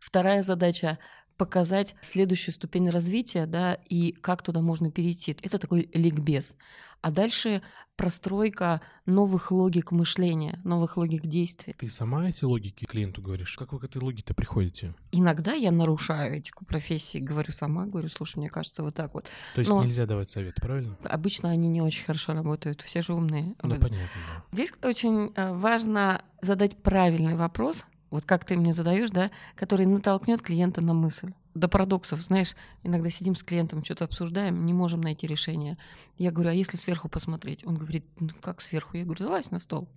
Вторая 0.00 0.42
задача 0.42 0.98
показать 1.36 1.94
следующую 2.00 2.54
ступень 2.54 2.90
развития, 2.90 3.46
да, 3.46 3.74
и 3.74 4.12
как 4.12 4.42
туда 4.42 4.60
можно 4.60 4.90
перейти. 4.90 5.36
Это 5.42 5.58
такой 5.58 5.90
ликбез. 5.92 6.56
А 7.02 7.10
дальше 7.10 7.62
простройка 7.94 8.80
новых 9.06 9.52
логик 9.52 9.92
мышления, 9.92 10.60
новых 10.64 10.96
логик 10.96 11.26
действий. 11.26 11.74
Ты 11.78 11.88
сама 11.88 12.28
эти 12.28 12.44
логики 12.44 12.84
клиенту 12.84 13.22
говоришь? 13.22 13.56
Как 13.56 13.72
вы 13.72 13.78
к 13.78 13.84
этой 13.84 14.02
логике 14.02 14.34
приходите? 14.34 14.94
Иногда 15.12 15.52
я 15.52 15.70
нарушаю 15.70 16.36
этику 16.36 16.64
профессии, 16.64 17.18
говорю 17.18 17.52
сама, 17.52 17.86
говорю, 17.86 18.08
слушай, 18.08 18.38
мне 18.38 18.50
кажется, 18.50 18.82
вот 18.82 18.94
так 18.94 19.14
вот. 19.14 19.30
То 19.54 19.60
есть 19.60 19.70
Но- 19.70 19.84
нельзя 19.84 20.06
давать 20.06 20.28
совет, 20.28 20.56
правильно? 20.56 20.96
Обычно 21.04 21.50
они 21.50 21.68
не 21.68 21.80
очень 21.80 22.04
хорошо 22.04 22.32
работают, 22.32 22.82
все 22.82 23.02
же 23.02 23.14
умные. 23.14 23.54
Ну, 23.62 23.74
понятно, 23.76 23.98
да. 23.98 24.44
Здесь 24.52 24.72
очень 24.82 25.32
э, 25.34 25.52
важно 25.52 26.24
задать 26.42 26.82
правильный 26.82 27.36
вопрос, 27.36 27.86
вот 28.10 28.24
как 28.24 28.44
ты 28.44 28.56
мне 28.56 28.72
задаешь, 28.72 29.10
да, 29.10 29.30
который 29.54 29.86
натолкнет 29.86 30.42
клиента 30.42 30.80
на 30.80 30.94
мысль. 30.94 31.32
До 31.54 31.68
парадоксов, 31.68 32.20
знаешь, 32.20 32.54
иногда 32.82 33.10
сидим 33.10 33.34
с 33.34 33.42
клиентом, 33.42 33.84
что-то 33.84 34.04
обсуждаем, 34.04 34.66
не 34.66 34.72
можем 34.72 35.00
найти 35.00 35.26
решение. 35.26 35.78
Я 36.18 36.30
говорю, 36.30 36.50
а 36.50 36.54
если 36.54 36.76
сверху 36.76 37.08
посмотреть? 37.08 37.66
Он 37.66 37.76
говорит, 37.76 38.04
ну 38.20 38.30
как 38.40 38.60
сверху? 38.60 38.96
Я 38.96 39.04
говорю, 39.04 39.24
залазь 39.24 39.50
на 39.50 39.58
стол 39.58 39.88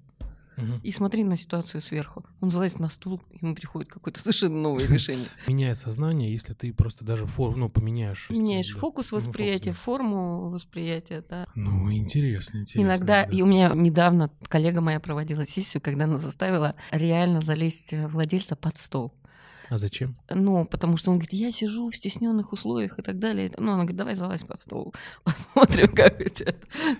Мгм. 0.60 0.80
и 0.84 0.92
смотри 0.92 1.24
на 1.24 1.38
ситуацию 1.38 1.82
сверху. 1.82 2.26
Он 2.42 2.50
залазит 2.52 2.80
на 2.80 2.90
стул, 2.90 3.22
ему 3.42 3.56
приходит 3.56 3.90
какое-то 3.90 4.20
совершенно 4.22 4.62
новое 4.62 4.88
решение. 4.90 5.28
Меняет 5.48 5.78
сознание, 5.78 6.32
если 6.32 6.54
ты 6.54 6.74
просто 6.74 7.04
даже 7.04 7.26
форму, 7.26 7.58
ну, 7.58 7.70
поменяешь. 7.70 8.30
Меняешь 8.30 8.74
да. 8.74 8.80
фокус 8.80 9.12
Ну, 9.12 9.20
фокус, 9.20 9.28
восприятия, 9.28 9.72
да. 9.72 9.78
форму 9.78 10.50
восприятия, 10.50 11.24
да. 11.28 11.48
Ну, 11.56 11.92
интересно, 11.92 12.60
интересно. 12.60 12.88
Иногда, 12.88 13.26
да. 13.26 13.32
и 13.32 13.42
у 13.42 13.46
меня 13.46 13.72
недавно 13.74 14.32
коллега 14.48 14.82
моя 14.82 15.00
проводила 15.00 15.46
сессию, 15.46 15.82
когда 15.82 16.06
она 16.06 16.18
заставила 16.18 16.76
реально 16.92 17.42
залезть 17.42 17.94
э, 17.94 18.08
владельца 18.08 18.56
под 18.56 18.78
стол. 18.78 19.14
А 19.70 19.78
зачем? 19.78 20.18
Ну, 20.30 20.66
потому 20.66 20.98
что 20.98 21.12
он 21.12 21.18
говорит, 21.18 21.34
я 21.34 21.52
сижу 21.52 21.90
в 21.90 21.96
стесненных 21.96 22.54
условиях 22.54 22.98
и 22.98 23.02
так 23.02 23.20
далее. 23.20 23.52
Ну, 23.58 23.68
она 23.72 23.84
говорит, 23.84 23.98
давай 23.98 24.16
залазь 24.16 24.44
под 24.44 24.60
стол, 24.60 24.94
посмотрим, 25.24 25.94
как 25.94 26.20
у 26.20 26.30
тебя. 26.30 26.56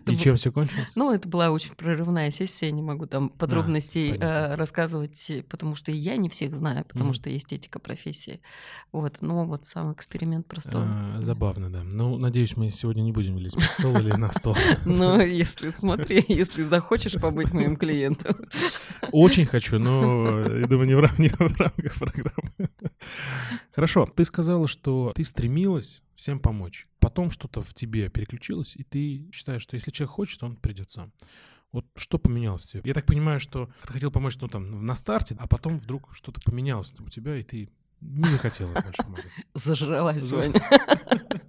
И 0.06 0.16
чем 0.16 0.36
все 0.36 0.52
кончилось? 0.52 0.92
Ну, 0.96 1.12
это 1.12 1.28
была 1.28 1.50
очень 1.50 1.74
прорывная 1.76 2.32
сессия, 2.32 2.68
я 2.68 2.72
не 2.72 2.82
могу 2.82 3.08
там 3.08 3.30
подробностей 3.30 4.10
понятно. 4.10 4.26
э, 4.26 4.56
рассказывать, 4.56 5.32
потому 5.50 5.76
что 5.76 5.92
и 5.92 5.96
я 5.96 6.18
не 6.18 6.30
всех 6.30 6.56
знаю, 6.56 6.86
потому 6.86 7.14
что 7.14 7.30
есть 7.30 7.52
этика 7.52 7.80
профессии. 7.80 8.40
Вот, 8.92 9.18
но 9.22 9.46
вот 9.46 9.66
сам 9.66 9.94
эксперимент 9.94 10.48
простой. 10.48 10.84
А, 10.86 11.18
забавно, 11.22 11.72
да. 11.72 11.84
Ну, 11.84 12.18
надеюсь, 12.18 12.56
мы 12.58 12.72
сегодня 12.72 13.02
не 13.02 13.12
будем 13.12 13.38
лезть 13.38 13.56
под 13.56 13.66
стол 13.66 13.98
или 13.98 14.12
на 14.12 14.32
стол. 14.32 14.56
Но 14.86 15.22
если, 15.22 15.72
смотри, 15.76 16.24
если 16.28 16.64
захочешь 16.64 17.14
побыть 17.14 17.54
моим 17.54 17.76
клиентом. 17.76 18.36
Очень 19.12 19.46
хочу, 19.46 19.80
но 19.80 20.46
э, 20.46 20.62
я 20.62 20.68
думаю, 20.68 20.88
не 20.88 20.96
в 21.30 21.40
рамках 21.40 21.96
программы. 21.96 22.59
Хорошо, 23.72 24.06
ты 24.06 24.26
сказала, 24.26 24.68
что 24.68 25.12
ты 25.16 25.24
стремилась 25.24 26.02
всем 26.16 26.40
помочь. 26.40 26.88
Потом 27.00 27.32
что-то 27.32 27.62
в 27.62 27.74
тебе 27.74 28.10
переключилось, 28.10 28.76
и 28.76 28.84
ты 28.84 29.30
считаешь, 29.32 29.62
что 29.62 29.76
если 29.76 29.92
человек 29.92 30.12
хочет, 30.12 30.44
он 30.44 30.56
придет 30.56 30.92
сам. 30.92 31.12
Вот 31.72 31.86
что 31.96 32.18
поменялось 32.18 32.64
в 32.64 32.72
тебе? 32.72 32.82
Я 32.86 32.94
так 32.94 33.06
понимаю, 33.06 33.40
что 33.40 33.70
ты 33.86 33.94
хотел 33.94 34.12
помочь 34.12 34.38
ну, 34.42 34.48
там, 34.48 34.86
на 34.86 34.96
старте, 34.96 35.36
а 35.40 35.48
потом 35.48 35.78
вдруг 35.78 36.10
что-то 36.14 36.42
поменялось 36.42 36.94
у 37.00 37.10
тебя, 37.10 37.38
и 37.38 37.44
ты 37.44 37.70
не 38.02 38.26
захотела 38.26 38.72
больше 38.72 39.04
помогать. 39.04 39.32
Зажралась 39.54 40.24
За- 40.24 40.42
сегодня. 40.42 40.62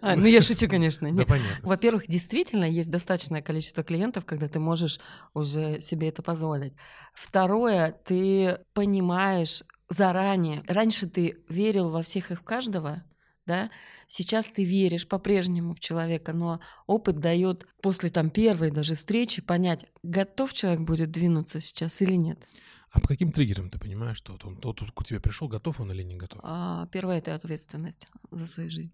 А, 0.00 0.16
Ну, 0.16 0.26
я 0.26 0.40
шучу, 0.40 0.68
конечно. 0.68 1.12
Да, 1.12 1.24
понятно. 1.26 1.68
Во-первых, 1.68 2.06
действительно 2.06 2.64
есть 2.64 2.90
достаточное 2.90 3.42
количество 3.42 3.82
клиентов, 3.82 4.24
когда 4.24 4.48
ты 4.48 4.58
можешь 4.58 5.00
уже 5.34 5.80
себе 5.80 6.08
это 6.08 6.22
позволить. 6.22 6.72
Второе, 7.12 7.92
ты 8.04 8.60
понимаешь 8.72 9.62
заранее. 9.88 10.62
Раньше 10.66 11.08
ты 11.08 11.44
верил 11.48 11.90
во 11.90 12.02
всех 12.02 12.30
и 12.30 12.34
в 12.34 12.42
каждого, 12.42 13.04
да? 13.46 13.70
Сейчас 14.08 14.46
ты 14.46 14.64
веришь 14.64 15.08
по-прежнему 15.08 15.74
в 15.74 15.80
человека, 15.80 16.32
но 16.32 16.60
опыт 16.86 17.18
дает 17.18 17.66
после 17.80 18.10
там 18.10 18.30
первой 18.30 18.70
даже 18.70 18.94
встречи 18.94 19.40
понять, 19.42 19.86
готов 20.02 20.52
человек 20.52 20.80
будет 20.80 21.10
двинуться 21.10 21.60
сейчас 21.60 22.02
или 22.02 22.14
нет. 22.14 22.38
А 22.90 23.00
по 23.00 23.08
каким 23.08 23.30
триггерам 23.30 23.70
ты 23.70 23.78
понимаешь, 23.78 24.16
что 24.16 24.38
он 24.42 24.56
тот 24.56 24.80
к 24.80 25.04
тебе 25.04 25.20
пришел, 25.20 25.48
готов 25.48 25.80
он 25.80 25.92
или 25.92 26.02
не 26.02 26.16
готов? 26.16 26.40
А, 26.42 26.86
первое 26.86 27.18
это 27.18 27.34
ответственность 27.34 28.08
за 28.30 28.46
свою 28.46 28.70
жизнь. 28.70 28.92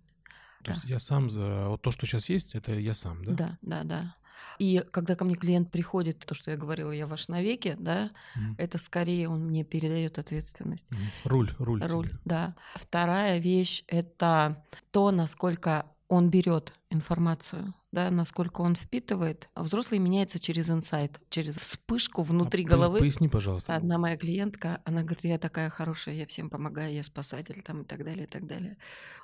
То 0.65 0.73
есть 0.73 0.85
я 0.85 0.99
сам 0.99 1.31
за... 1.31 1.69
Вот 1.69 1.83
то, 1.83 1.91
что 1.91 2.07
сейчас 2.07 2.29
есть, 2.29 2.55
это 2.55 2.73
я 2.73 2.95
сам, 2.95 3.25
да? 3.25 3.33
Да, 3.33 3.59
да, 3.63 3.85
да. 3.85 4.17
И 4.59 4.83
когда 4.91 5.15
ко 5.15 5.25
мне 5.25 5.35
клиент 5.35 5.71
приходит, 5.71 6.19
то, 6.21 6.35
что 6.35 6.51
я 6.51 6.57
говорила, 6.57 6.91
я 6.91 7.07
ваш 7.07 7.29
навеки, 7.29 7.77
да, 7.79 8.11
Мгм. 8.37 8.55
это 8.59 8.79
скорее 8.79 9.29
он 9.29 9.41
мне 9.47 9.65
передает 9.65 10.19
ответственность. 10.19 10.87
Мгм. 10.91 11.01
Руль, 11.25 11.51
руль. 11.59 11.85
Руль, 11.87 12.09
тебе. 12.09 12.19
да. 12.25 12.55
Вторая 12.75 13.39
вещь 13.39 13.85
это 13.89 14.63
то, 14.91 15.11
насколько 15.11 15.87
он 16.09 16.31
берет 16.31 16.75
информацию, 16.91 17.73
да, 17.93 18.11
насколько 18.11 18.63
он 18.63 18.75
впитывает. 18.75 19.51
А 19.55 19.63
взрослый 19.63 20.01
меняется 20.01 20.41
через 20.41 20.71
инсайт, 20.71 21.21
через 21.29 21.57
вспышку 21.57 22.23
внутри 22.23 22.65
А 22.65 22.69
головы. 22.69 22.99
Поясни, 22.99 23.29
пожалуйста. 23.29 23.77
Одна 23.77 23.99
моя 23.99 24.17
клиентка, 24.17 24.81
она 24.87 25.03
говорит, 25.03 25.25
я 25.25 25.39
такая 25.39 25.69
хорошая, 25.69 26.15
я 26.15 26.27
всем 26.27 26.49
помогаю, 26.49 26.95
я 26.95 27.03
спасатель 27.03 27.63
там 27.63 27.83
и 27.83 27.85
так 27.85 28.03
далее, 28.03 28.25
и 28.25 28.29
так 28.29 28.47
далее. 28.47 28.79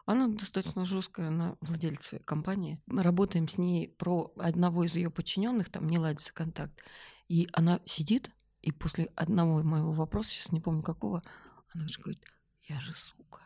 Она 0.04 0.28
достаточно 0.28 0.84
жесткая, 0.84 1.28
она 1.28 1.56
владельца 1.62 2.18
компании. 2.20 2.78
Мы 2.86 3.02
работаем 3.02 3.48
с 3.48 3.56
ней 3.56 3.88
про 3.88 4.32
одного 4.36 4.84
из 4.84 4.94
ее 4.94 5.10
подчиненных, 5.10 5.70
там 5.70 5.88
не 5.88 5.98
ладится 5.98 6.34
контакт. 6.34 6.78
И 7.26 7.48
она 7.54 7.80
сидит, 7.86 8.30
и 8.60 8.70
после 8.70 9.06
одного 9.16 9.62
моего 9.62 9.92
вопроса, 9.92 10.30
сейчас 10.30 10.52
не 10.52 10.60
помню 10.60 10.82
какого, 10.82 11.22
она 11.74 11.88
же 11.88 11.98
говорит, 12.00 12.22
я 12.68 12.78
же 12.80 12.92
сука. 12.94 13.40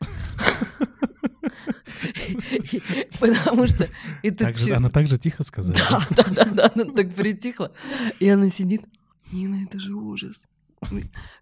Потому 3.20 3.66
что 3.66 3.88
это 4.22 4.52
она 4.76 4.88
так 4.88 5.06
же 5.06 5.18
тихо 5.18 5.42
сказала. 5.42 5.76
да, 6.10 6.24
да, 6.30 6.44
да, 6.44 6.72
она 6.74 6.84
так 6.92 7.14
притихла. 7.14 7.72
И 8.20 8.28
она 8.28 8.48
сидит. 8.48 8.82
Нина, 9.32 9.64
это 9.64 9.78
же 9.78 9.94
ужас. 9.94 10.46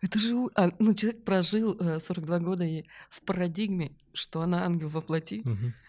Это 0.01 0.19
же... 0.19 0.35
а, 0.55 0.71
ну, 0.79 0.95
человек 0.95 1.25
прожил 1.25 1.77
э, 1.79 1.99
42 1.99 2.39
года 2.39 2.65
и 2.65 2.85
в 3.11 3.23
парадигме, 3.23 3.93
что 4.13 4.43
она 4.43 4.65
ангел 4.65 4.89
во 4.89 5.01
плоти, 5.01 5.43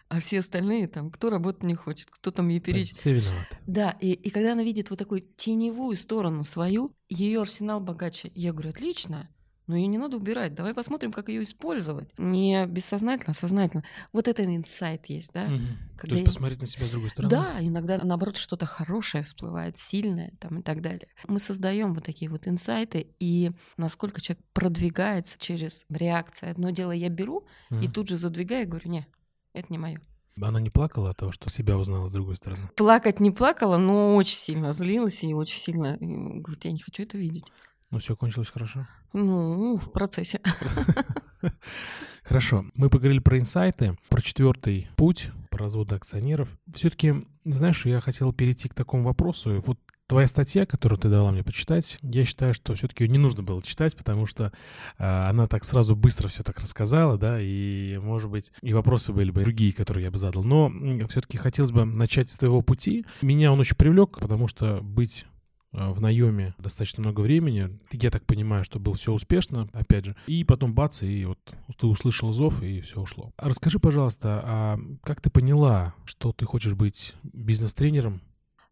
а 0.09 0.19
все 0.19 0.39
остальные 0.39 0.87
там, 0.87 1.09
кто 1.09 1.29
работать 1.29 1.63
не 1.63 1.75
хочет, 1.75 2.09
кто 2.11 2.31
там 2.31 2.47
ей 2.49 2.59
перечит. 2.59 2.97
Все 2.97 3.13
виноваты. 3.13 3.57
Да, 3.65 3.91
и, 3.99 4.11
и 4.11 4.29
когда 4.29 4.53
она 4.53 4.63
видит 4.63 4.89
вот 4.89 4.99
такую 4.99 5.21
теневую 5.21 5.97
сторону 5.97 6.43
свою, 6.43 6.95
ее 7.09 7.41
арсенал 7.41 7.79
богаче. 7.79 8.31
Я 8.35 8.53
говорю, 8.53 8.69
отлично, 8.69 9.29
но 9.67 9.75
ее 9.75 9.87
не 9.87 9.97
надо 9.97 10.17
убирать. 10.17 10.53
Давай 10.55 10.73
посмотрим, 10.73 11.11
как 11.11 11.29
ее 11.29 11.43
использовать. 11.43 12.09
Не 12.17 12.65
бессознательно, 12.65 13.31
а 13.31 13.33
сознательно. 13.33 13.83
Вот 14.11 14.27
это 14.27 14.43
инсайт 14.43 15.05
есть, 15.07 15.31
да? 15.33 15.45
Мгм. 15.47 15.77
Когда 15.97 16.07
То 16.07 16.11
есть 16.11 16.19
я- 16.21 16.25
посмотреть 16.25 16.61
на 16.61 16.67
себя 16.67 16.85
с 16.85 16.89
другой 16.89 17.09
стороны. 17.09 17.29
Да, 17.35 17.57
иногда 17.61 17.97
наоборот 18.03 18.37
что-то 18.37 18.65
хорошее 18.65 19.23
всплывает, 19.23 19.77
сильное 19.77 20.33
там 20.39 20.59
и 20.59 20.61
так 20.63 20.81
далее. 20.81 21.07
Мы 21.27 21.39
создаем 21.39 21.93
вот 21.93 22.03
такие 22.03 22.29
вот 22.29 22.47
инсайты, 22.47 23.07
и 23.19 23.51
насколько 23.77 24.21
человек 24.21 24.43
продвигается 24.53 25.37
через 25.39 25.85
реакции. 25.89 26.49
Одно 26.49 26.69
дело 26.71 26.91
я 26.91 27.09
беру 27.09 27.45
и 27.71 27.75
Мгм. 27.75 27.91
тут 27.91 28.09
же 28.09 28.17
задвигаю 28.17 28.63
и 28.63 28.67
говорю, 28.67 28.89
не, 28.89 29.07
это 29.53 29.67
не 29.69 29.77
мое. 29.77 29.99
Она 30.41 30.59
не 30.59 30.71
плакала 30.71 31.11
от 31.11 31.17
того, 31.17 31.31
что 31.31 31.49
себя 31.51 31.77
узнала 31.77 32.07
с 32.07 32.11
другой 32.11 32.35
стороны? 32.37 32.67
Плакать 32.75 33.19
не 33.19 33.29
плакала, 33.29 33.77
но 33.77 34.15
очень 34.15 34.37
сильно 34.37 34.71
злилась 34.71 35.23
и 35.23 35.31
очень 35.33 35.59
сильно 35.59 35.95
говорит, 35.99 36.65
я 36.65 36.71
не 36.71 36.79
хочу 36.79 37.03
это 37.03 37.19
видеть. 37.19 37.45
Ну, 37.93 37.99
все 37.99 38.15
кончилось 38.15 38.49
хорошо? 38.49 38.87
Ну, 39.13 39.77
в 39.77 39.91
процессе. 39.91 40.39
Хорошо. 42.23 42.65
Мы 42.73 42.89
поговорили 42.89 43.19
про 43.19 43.37
инсайты, 43.37 43.95
про 44.09 44.19
четвертый 44.19 44.89
путь, 44.95 45.29
про 45.51 45.65
развод 45.65 45.93
акционеров. 45.93 46.49
Все-таки, 46.73 47.13
знаешь, 47.45 47.85
я 47.85 48.01
хотел 48.01 48.33
перейти 48.33 48.67
к 48.67 48.73
такому 48.73 49.03
вопросу. 49.03 49.63
Вот 49.67 49.77
твоя 50.07 50.25
статья, 50.25 50.65
которую 50.65 50.97
ты 50.97 51.07
дала 51.07 51.31
мне 51.31 51.43
почитать, 51.43 51.99
я 52.01 52.25
считаю, 52.25 52.55
что 52.55 52.73
все-таки 52.73 53.03
ее 53.03 53.11
не 53.11 53.19
нужно 53.19 53.43
было 53.43 53.61
читать, 53.61 53.95
потому 53.95 54.25
что 54.25 54.51
э, 54.97 55.05
она 55.29 55.45
так 55.45 55.63
сразу 55.63 55.95
быстро 55.95 56.29
все 56.29 56.41
так 56.41 56.57
рассказала, 56.57 57.19
да, 57.19 57.39
и, 57.39 57.99
может 57.99 58.31
быть, 58.31 58.53
и 58.63 58.73
вопросы 58.73 59.13
были 59.13 59.29
бы 59.29 59.43
другие, 59.43 59.71
которые 59.71 60.05
я 60.05 60.09
бы 60.09 60.17
задал. 60.17 60.43
Но 60.43 60.71
все-таки 61.09 61.37
хотелось 61.37 61.71
бы 61.71 61.85
начать 61.85 62.31
с 62.31 62.37
твоего 62.37 62.63
пути. 62.63 63.05
Меня 63.21 63.51
он 63.51 63.59
очень 63.59 63.75
привлек, 63.75 64.17
потому 64.17 64.47
что 64.47 64.79
быть 64.81 65.27
в 65.73 65.99
наеме 65.99 66.53
достаточно 66.57 67.01
много 67.01 67.21
времени. 67.21 67.77
Я 67.91 68.11
так 68.11 68.25
понимаю, 68.25 68.63
что 68.63 68.79
было 68.79 68.95
все 68.95 69.11
успешно, 69.11 69.67
опять 69.73 70.05
же. 70.05 70.15
И 70.27 70.43
потом 70.43 70.73
бац, 70.73 71.03
и 71.03 71.25
вот 71.25 71.39
ты 71.77 71.87
услышал 71.87 72.31
зов, 72.31 72.61
и 72.61 72.81
все 72.81 73.01
ушло. 73.01 73.31
Расскажи, 73.37 73.79
пожалуйста, 73.79 74.41
а 74.43 74.79
как 75.03 75.21
ты 75.21 75.29
поняла, 75.29 75.93
что 76.05 76.31
ты 76.31 76.45
хочешь 76.45 76.75
быть 76.75 77.15
бизнес-тренером 77.23 78.21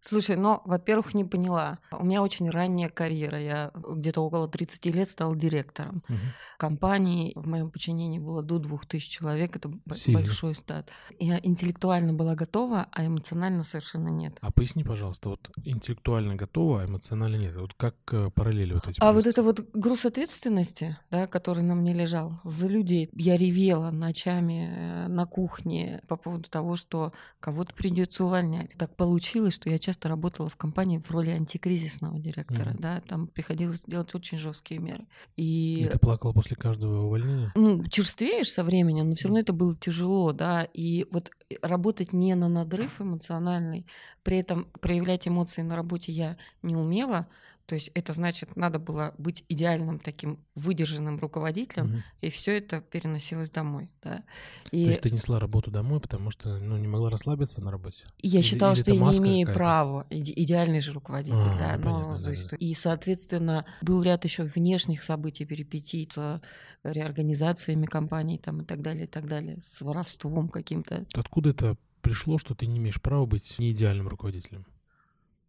Слушай, 0.01 0.35
ну, 0.35 0.61
во-первых, 0.65 1.13
не 1.13 1.23
поняла. 1.23 1.77
У 1.91 2.03
меня 2.03 2.23
очень 2.23 2.49
ранняя 2.49 2.89
карьера. 2.89 3.39
Я 3.39 3.71
где-то 3.73 4.21
около 4.21 4.47
30 4.47 4.87
лет 4.87 5.07
стала 5.07 5.35
директором. 5.35 6.03
Угу. 6.09 6.17
Компании 6.57 7.33
в 7.35 7.47
моем 7.47 7.69
подчинении 7.69 8.17
было 8.17 8.41
до 8.41 8.57
2000 8.57 9.09
человек. 9.09 9.55
Это 9.55 9.71
Сильно. 9.95 10.19
большой 10.19 10.55
штат. 10.55 10.89
Я 11.19 11.39
интеллектуально 11.43 12.13
была 12.13 12.33
готова, 12.33 12.87
а 12.91 13.05
эмоционально 13.05 13.63
совершенно 13.63 14.09
нет. 14.09 14.37
А 14.41 14.51
поясни, 14.51 14.83
пожалуйста, 14.83 15.29
вот 15.29 15.51
интеллектуально 15.63 16.35
готова, 16.35 16.81
а 16.81 16.85
эмоционально 16.85 17.35
нет. 17.35 17.55
Вот 17.55 17.75
как 17.75 17.95
э, 18.11 18.31
параллели 18.33 18.73
вот 18.73 18.87
эти? 18.87 18.99
А 18.99 19.13
вот 19.13 19.27
это 19.27 19.43
вот 19.43 19.61
груз 19.73 20.05
ответственности, 20.05 20.97
да, 21.11 21.27
который 21.27 21.63
на 21.63 21.75
мне 21.75 21.93
лежал 21.93 22.39
за 22.43 22.67
людей. 22.67 23.07
Я 23.13 23.37
ревела 23.37 23.91
ночами 23.91 24.69
э, 24.71 25.07
на 25.09 25.27
кухне 25.27 26.01
по 26.07 26.15
поводу 26.15 26.49
того, 26.49 26.75
что 26.75 27.13
кого-то 27.39 27.75
придется 27.75 28.25
увольнять. 28.25 28.73
Так 28.77 28.95
получилось, 28.95 29.53
что 29.53 29.69
я 29.69 29.77
часто 29.77 29.90
часто 29.91 30.07
работала 30.07 30.47
в 30.47 30.55
компании 30.55 30.99
в 30.99 31.11
роли 31.11 31.31
антикризисного 31.31 32.17
директора, 32.17 32.71
mm-hmm. 32.71 32.79
да, 32.79 33.01
там 33.01 33.27
приходилось 33.27 33.83
делать 33.85 34.15
очень 34.15 34.37
жесткие 34.37 34.79
меры. 34.79 35.05
И... 35.35 35.83
и 35.83 35.87
ты 35.87 35.99
плакала 35.99 36.31
после 36.31 36.55
каждого 36.55 37.05
увольнения? 37.05 37.51
Ну, 37.55 37.85
черствеешь 37.89 38.51
со 38.51 38.63
временем, 38.63 39.09
но 39.09 39.15
все 39.15 39.27
равно 39.27 39.41
это 39.41 39.51
было 39.51 39.75
тяжело, 39.75 40.31
да, 40.31 40.63
и 40.63 41.05
вот 41.11 41.31
работать 41.61 42.13
не 42.13 42.35
на 42.35 42.47
надрыв 42.47 43.01
эмоциональный, 43.01 43.85
при 44.23 44.37
этом 44.37 44.65
проявлять 44.79 45.27
эмоции 45.27 45.61
на 45.61 45.75
работе 45.75 46.13
я 46.13 46.37
не 46.61 46.77
умела, 46.77 47.27
то 47.71 47.75
есть 47.75 47.89
это 47.93 48.11
значит, 48.11 48.57
надо 48.57 48.79
было 48.79 49.15
быть 49.17 49.45
идеальным 49.47 49.97
таким 49.97 50.43
выдержанным 50.55 51.17
руководителем, 51.19 51.85
угу. 51.85 52.03
и 52.19 52.29
все 52.29 52.57
это 52.57 52.81
переносилось 52.81 53.49
домой. 53.49 53.89
Да? 54.03 54.25
И... 54.71 54.83
То 54.83 54.89
есть 54.89 55.01
ты 55.03 55.09
несла 55.09 55.39
работу 55.39 55.71
домой, 55.71 56.01
потому 56.01 56.31
что 56.31 56.57
ну, 56.57 56.75
не 56.75 56.89
могла 56.89 57.09
расслабиться 57.09 57.61
на 57.61 57.71
работе? 57.71 58.03
я 58.21 58.41
или, 58.41 58.45
считала, 58.45 58.73
или 58.73 58.79
что 58.81 58.91
я 58.91 58.99
не 58.99 59.19
имею 59.19 59.53
права. 59.53 60.05
идеальный 60.09 60.81
же 60.81 60.91
руководитель, 60.91 61.37
а, 61.37 61.57
да. 61.57 61.77
Но, 61.77 61.93
понятно, 61.93 62.23
то 62.25 62.29
есть, 62.31 62.43
да, 62.49 62.49
да. 62.51 62.57
И, 62.57 62.73
соответственно, 62.73 63.65
был 63.81 64.03
ряд 64.03 64.25
еще 64.25 64.43
внешних 64.43 65.01
событий, 65.01 65.45
перипетий 65.45 66.09
с 66.13 66.41
реорганизациями 66.83 67.85
компаний 67.85 68.37
там, 68.37 68.63
и 68.63 68.65
так 68.65 68.81
далее, 68.81 69.05
и 69.05 69.07
так 69.07 69.27
далее, 69.27 69.61
с 69.61 69.79
воровством 69.79 70.49
каким-то. 70.49 71.05
Откуда 71.13 71.51
это 71.51 71.77
пришло, 72.01 72.37
что 72.37 72.53
ты 72.53 72.67
не 72.67 72.79
имеешь 72.79 73.01
права 73.01 73.25
быть 73.25 73.55
не 73.59 73.71
идеальным 73.71 74.09
руководителем? 74.09 74.65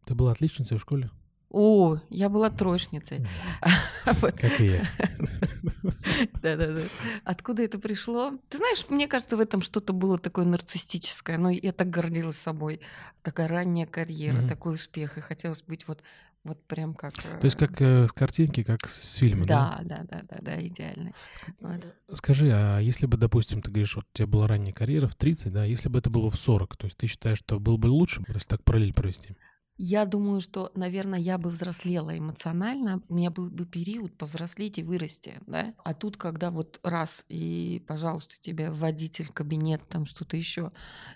Ты 0.07 0.15
была 0.15 0.31
отличницей 0.31 0.79
в 0.79 0.81
школе? 0.81 1.11
О, 1.53 1.99
я 2.09 2.31
была 2.31 2.49
троечницей. 2.49 3.27
Как 4.05 4.61
и 4.61 4.67
я. 4.67 4.87
Да-да-да. 6.43 6.81
Откуда 7.25 7.63
это 7.63 7.79
пришло? 7.79 8.33
Ты 8.49 8.57
знаешь, 8.57 8.87
мне 8.89 9.07
кажется, 9.07 9.37
в 9.37 9.41
этом 9.41 9.61
что-то 9.61 9.93
было 9.93 10.17
такое 10.17 10.47
нарциссическое. 10.47 11.37
Но 11.37 11.51
я 11.51 11.73
так 11.73 11.91
гордилась 11.91 12.39
собой. 12.39 12.81
Такая 13.23 13.49
ранняя 13.49 13.87
карьера, 13.87 14.49
такой 14.49 14.75
успех. 14.75 15.19
И 15.19 15.21
хотелось 15.21 15.63
быть 15.63 15.87
вот 15.87 16.03
вот 16.45 16.61
прям 16.67 16.95
как... 16.95 17.13
То 17.13 17.45
есть 17.45 17.57
как 17.57 17.81
э, 17.81 18.09
с 18.09 18.13
картинки, 18.13 18.65
как 18.65 18.89
с 18.89 19.15
фильма, 19.15 19.47
да? 19.47 19.81
Да, 19.85 20.03
да, 20.11 20.23
да, 20.29 20.39
да, 20.41 20.67
идеально. 20.67 21.13
Вот. 21.61 21.95
Скажи, 22.15 22.51
а 22.53 22.81
если 22.81 23.07
бы, 23.07 23.17
допустим, 23.17 23.63
ты 23.63 23.71
говоришь, 23.71 23.95
вот 23.95 24.07
у 24.13 24.17
тебя 24.17 24.27
была 24.27 24.49
ранняя 24.49 24.75
карьера 24.75 25.07
в 25.07 25.15
30, 25.15 25.53
да, 25.53 25.65
если 25.65 25.89
бы 25.89 26.01
это 26.01 26.11
было 26.11 26.31
в 26.31 26.35
40, 26.35 26.77
то 26.77 26.87
есть 26.87 26.97
ты 26.97 27.07
считаешь, 27.07 27.39
что 27.39 27.61
было 27.61 27.77
бы 27.77 27.87
лучше, 27.87 28.25
если 28.27 28.49
так 28.49 28.65
параллель 28.65 28.93
провести? 28.93 29.37
Я 29.85 30.05
думаю, 30.07 30.41
что, 30.41 30.71
наверное, 30.77 31.19
я 31.19 31.39
бы 31.39 31.51
взрослела 31.51 32.17
эмоционально, 32.17 33.03
у 33.09 33.15
меня 33.15 33.33
был 33.33 33.51
бы 33.51 33.67
период 33.67 34.17
повзрослеть 34.17 34.79
и 34.79 34.85
вырасти, 34.85 35.41
да. 35.49 35.75
А 35.83 35.93
тут, 35.93 36.17
когда 36.17 36.53
вот 36.53 36.79
раз 36.85 37.25
и, 37.29 37.83
пожалуйста, 37.89 38.37
тебе 38.41 38.71
водитель, 38.71 39.27
кабинет, 39.27 39.83
там 39.89 40.07
что-то 40.07 40.37
еще, 40.37 40.71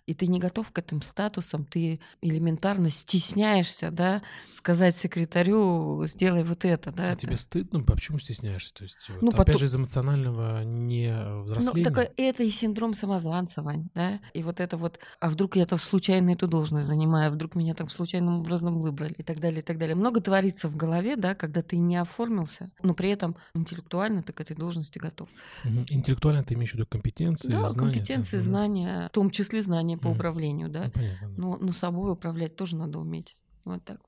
и 0.07 0.14
ты 0.14 0.26
не 0.26 0.40
готов 0.40 0.72
к 0.72 0.79
этим 0.81 1.00
статусам, 1.00 1.64
ты 1.64 2.00
элементарно 2.20 2.90
стесняешься, 2.90 3.92
да, 3.92 4.20
сказать 4.50 4.96
секретарю, 4.96 6.05
сделай 6.07 6.42
вот 6.42 6.64
это, 6.64 6.90
да. 6.90 7.05
А 7.05 7.12
это... 7.12 7.20
тебе 7.20 7.37
стыдно? 7.37 7.85
Почему 7.85 8.18
стесняешься? 8.18 8.74
То 8.74 8.83
есть, 8.83 8.98
ну, 9.20 9.26
вот, 9.26 9.37
потом... 9.37 9.42
опять 9.42 9.61
же, 9.61 9.66
из 9.66 9.76
эмоционального 9.76 10.64
не 10.64 11.14
взросления? 11.44 11.85
Ну, 11.88 11.94
такой, 11.94 12.11
это 12.16 12.42
и 12.42 12.50
синдром 12.50 12.94
самозванца, 12.94 13.62
Вань, 13.62 13.90
да, 13.94 14.18
и 14.35 14.42
вот 14.42 14.59
это 14.59 14.76
вот, 14.76 14.98
а 15.20 15.31
вдруг 15.31 15.55
я 15.55 15.66
там 15.66 15.79
случайно 15.79 16.31
эту 16.31 16.48
должность 16.48 16.88
занимаю, 16.88 17.29
а 17.29 17.31
вдруг 17.31 17.55
меня 17.55 17.72
там 17.72 17.88
случайным 17.88 18.40
образом 18.40 18.56
выбрали 18.62 19.14
и 19.14 19.23
так 19.23 19.40
далее, 19.40 19.61
и 19.61 19.62
так 19.62 19.79
далее. 19.79 19.95
Много 19.95 20.21
творится 20.21 20.69
в 20.69 20.77
голове, 20.77 21.16
да, 21.16 21.35
когда 21.35 21.62
ты 21.62 21.77
не 21.77 21.97
оформился, 21.97 22.71
но 22.83 22.95
при 22.95 23.11
этом 23.11 23.37
интеллектуально 23.55 24.23
ты 24.23 24.33
к 24.33 24.40
этой 24.40 24.57
должности 24.57 24.99
готов. 24.99 25.29
Угу. 25.64 25.87
Интеллектуально 25.88 26.45
ты 26.45 26.55
имеешь 26.55 26.73
в 26.73 26.75
виду 26.75 26.87
компетенции, 26.87 27.51
да, 27.51 27.69
знания? 27.69 27.92
компетенции, 27.92 28.37
да? 28.37 28.42
знания, 28.42 29.09
в 29.09 29.12
том 29.12 29.31
числе 29.31 29.62
знания 29.62 29.99
по 29.99 30.09
угу. 30.09 30.16
управлению, 30.16 30.69
да. 30.69 30.85
Ну, 30.85 30.90
понятно, 30.90 31.29
да. 31.29 31.35
Но, 31.37 31.57
но 31.59 31.73
собой 31.73 32.12
управлять 32.12 32.57
тоже 32.57 32.77
надо 32.77 32.99
уметь. 32.99 33.37
Вот 33.64 33.85
так. 33.85 34.01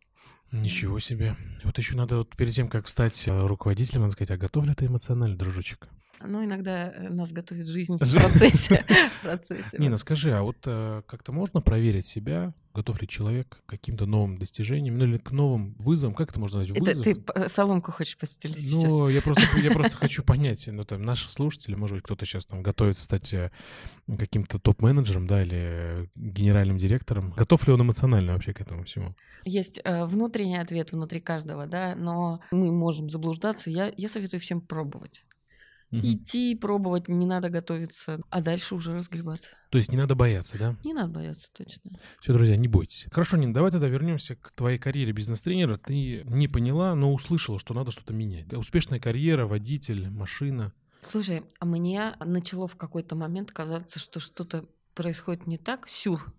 Ничего 0.51 0.99
себе. 0.99 1.37
Вот 1.63 1.77
еще 1.77 1.95
надо 1.95 2.19
вот 2.19 2.35
перед 2.35 2.55
тем, 2.55 2.69
как 2.69 2.89
стать 2.89 3.29
э, 3.29 3.47
руководителем, 3.47 4.03
надо 4.03 4.13
сказать, 4.13 4.31
а 4.31 4.39
готов 4.39 4.65
ли 4.67 4.75
ты 4.75 4.87
эмоционально, 4.87 5.37
дружочек? 5.37 5.89
Ну, 6.25 6.45
иногда 6.45 6.91
э, 6.91 7.09
нас 7.11 7.33
готовит 7.33 7.67
жизнь 7.67 7.97
в 7.97 7.99
процессе. 7.99 8.85
Нина, 9.79 9.99
скажи, 9.99 10.33
а 10.33 10.43
вот 10.43 10.57
э, 10.67 11.03
как-то 11.07 11.33
можно 11.33 11.61
проверить 11.61 12.07
себя, 12.07 12.55
готов 12.79 13.03
ли 13.03 13.09
человек 13.09 13.61
к 13.67 13.71
каким-то 13.71 14.07
новым 14.07 14.39
достижениям, 14.39 14.97
ну 14.99 15.05
или 15.05 15.19
к 15.19 15.33
новым 15.33 15.75
вызовам? 15.79 16.15
Как 16.15 16.31
это 16.31 16.39
можно 16.39 16.61
назвать? 16.61 16.81
Вызов? 16.81 17.07
Это 17.07 17.33
ты 17.33 17.49
соломку 17.49 17.91
хочешь 17.91 18.17
постелить 18.17 18.73
ну, 18.73 18.83
сейчас? 18.83 19.15
Я 19.15 19.21
просто, 19.21 19.59
я 19.59 19.71
просто 19.73 19.97
хочу 19.97 20.23
понять, 20.23 20.69
ну, 20.69 20.85
там, 20.85 21.03
наши 21.03 21.31
слушатели, 21.31 21.75
может 21.75 21.97
быть, 21.97 22.05
кто-то 22.05 22.25
сейчас 22.25 22.47
там 22.47 22.63
готовится 22.63 23.03
стать 23.03 23.35
э, 23.35 23.51
каким-то 24.07 24.61
топ-менеджером, 24.61 25.27
да, 25.27 25.43
или 25.43 26.09
генеральным 26.15 26.79
директором. 26.79 27.33
Готов 27.33 27.67
ли 27.67 27.73
он 27.73 27.83
эмоционально 27.83 28.35
вообще 28.35 28.53
к 28.53 28.61
этому 28.61 28.85
всему? 28.85 29.17
Есть 29.45 29.81
э, 29.83 30.05
внутренний 30.05 30.59
ответ 30.59 30.93
внутри 30.93 31.21
каждого, 31.21 31.67
да, 31.67 31.97
но 31.97 32.41
мы 32.53 32.71
можем 32.71 33.11
заблуждаться. 33.11 33.71
Я, 33.71 33.93
я 33.97 34.09
советую 34.09 34.41
всем 34.41 34.61
пробовать. 34.61 35.25
Угу. 35.91 36.01
Идти, 36.03 36.55
пробовать, 36.55 37.09
не 37.09 37.25
надо 37.25 37.49
готовиться, 37.49 38.21
а 38.29 38.43
дальше 38.43 38.75
уже 38.75 38.95
разгребаться. 38.95 39.51
То 39.71 39.79
есть 39.79 39.91
не 39.91 39.97
надо 39.97 40.15
бояться, 40.15 40.59
да? 40.59 40.77
Не 40.85 40.93
надо 40.93 41.09
бояться, 41.15 41.49
точно. 41.53 41.93
Все, 42.21 42.35
друзья, 42.35 42.57
не 42.57 42.69
бойтесь. 42.69 43.07
Хорошо, 43.11 43.39
Нин, 43.39 43.55
давай 43.55 43.71
тогда 43.71 43.89
вернемся 43.89 44.37
к 44.37 44.53
твоей 44.53 44.79
карьере 44.79 45.13
бизнес-тренера. 45.13 45.77
Ты 45.77 46.25
не 46.25 46.47
поняла, 46.47 46.95
но 46.95 47.13
услышала, 47.13 47.59
что 47.59 47.73
надо 47.73 47.91
что-то 47.91 48.13
менять. 48.13 48.53
Успешная 48.53 49.01
карьера, 49.01 49.47
водитель, 49.47 50.11
машина. 50.11 50.73
Слушай, 51.01 51.45
а 51.59 51.65
мне 51.65 52.17
начало 52.21 52.69
в 52.69 52.77
какой-то 52.77 53.17
момент 53.17 53.53
казаться, 53.53 53.99
что 53.99 54.21
что-то 54.21 54.67
происходит 54.95 55.47
не 55.47 55.57
так, 55.57 55.89
сюр. 55.89 56.35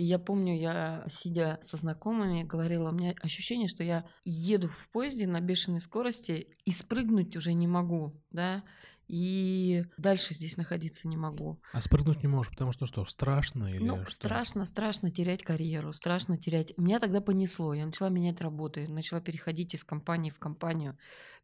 И 0.00 0.04
я 0.04 0.18
помню, 0.18 0.58
я, 0.58 1.04
сидя 1.08 1.58
со 1.60 1.76
знакомыми, 1.76 2.42
говорила, 2.42 2.88
у 2.88 2.92
меня 2.94 3.14
ощущение, 3.20 3.68
что 3.68 3.84
я 3.84 4.06
еду 4.24 4.66
в 4.66 4.88
поезде 4.88 5.26
на 5.26 5.42
бешеной 5.42 5.82
скорости 5.82 6.56
и 6.64 6.70
спрыгнуть 6.70 7.36
уже 7.36 7.52
не 7.52 7.66
могу, 7.66 8.10
да, 8.30 8.64
и 9.08 9.82
дальше 9.98 10.32
здесь 10.32 10.56
находиться 10.56 11.06
не 11.06 11.18
могу. 11.18 11.60
А 11.74 11.82
спрыгнуть 11.82 12.22
не 12.22 12.28
можешь, 12.28 12.50
потому 12.50 12.72
что 12.72 12.86
что, 12.86 13.04
страшно 13.04 13.66
или 13.66 13.84
Ну, 13.84 14.02
что? 14.04 14.10
страшно, 14.12 14.64
страшно 14.64 15.10
терять 15.10 15.42
карьеру, 15.42 15.92
страшно 15.92 16.38
терять... 16.38 16.72
Меня 16.78 16.98
тогда 16.98 17.20
понесло, 17.20 17.74
я 17.74 17.84
начала 17.84 18.08
менять 18.08 18.40
работы, 18.40 18.88
начала 18.88 19.20
переходить 19.20 19.74
из 19.74 19.84
компании 19.84 20.30
в 20.30 20.38
компанию, 20.38 20.96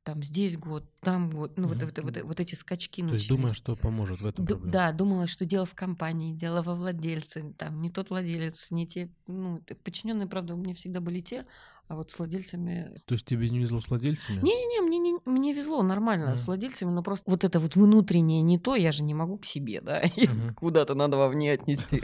там 0.07 0.23
здесь 0.23 0.57
год, 0.57 0.85
там 1.01 1.31
год, 1.31 1.59
ну, 1.59 1.67
mm-hmm. 1.67 1.85
вот, 1.85 1.99
вот, 1.99 2.17
вот, 2.17 2.23
вот 2.23 2.41
эти 2.41 2.55
скачки 2.55 3.03
То 3.03 3.15
есть 3.15 3.29
думаешь, 3.29 3.57
что 3.57 3.75
поможет 3.75 4.21
в 4.21 4.27
этом 4.27 4.45
Д- 4.45 4.55
Да, 4.55 4.93
думала, 4.93 5.27
что 5.27 5.45
дело 5.45 5.67
в 5.67 5.75
компании, 5.75 6.33
дело 6.33 6.63
во 6.63 6.77
владельце, 6.77 7.53
там, 7.59 7.83
не 7.83 7.91
тот 7.91 8.11
владелец, 8.11 8.71
не 8.71 8.87
те... 8.87 9.11
Ну, 9.27 9.61
подчиненные, 9.83 10.29
правда, 10.29 10.55
у 10.55 10.59
меня 10.59 10.77
всегда 10.77 11.01
были 11.01 11.21
те, 11.21 11.45
А 11.89 11.95
вот 11.95 12.11
с 12.11 12.19
владельцами... 12.19 13.01
То 13.07 13.15
есть 13.15 13.27
тебе 13.27 13.49
не 13.49 13.61
везло 13.61 13.79
с 13.81 13.89
владельцами? 13.89 14.41
Не-не-не, 14.43 14.81
мне, 14.81 14.99
не, 14.99 15.15
мне 15.25 15.53
везло 15.53 15.83
нормально 15.83 16.29
Мгм. 16.31 16.37
с 16.37 16.47
владельцами, 16.49 16.91
но 16.91 17.03
просто 17.03 17.31
вот 17.31 17.45
это 17.45 17.61
вот 17.61 17.77
внутреннее 17.77 18.43
не 18.43 18.59
то, 18.59 18.75
я 18.75 18.91
же 18.91 19.05
не 19.05 19.15
могу 19.15 19.39
к 19.39 19.45
себе, 19.45 19.81
да, 19.81 20.03
Мгм. 20.17 20.55
куда-то 20.55 20.95
надо 20.95 21.17
вовне 21.17 21.53
отнести. 21.53 22.03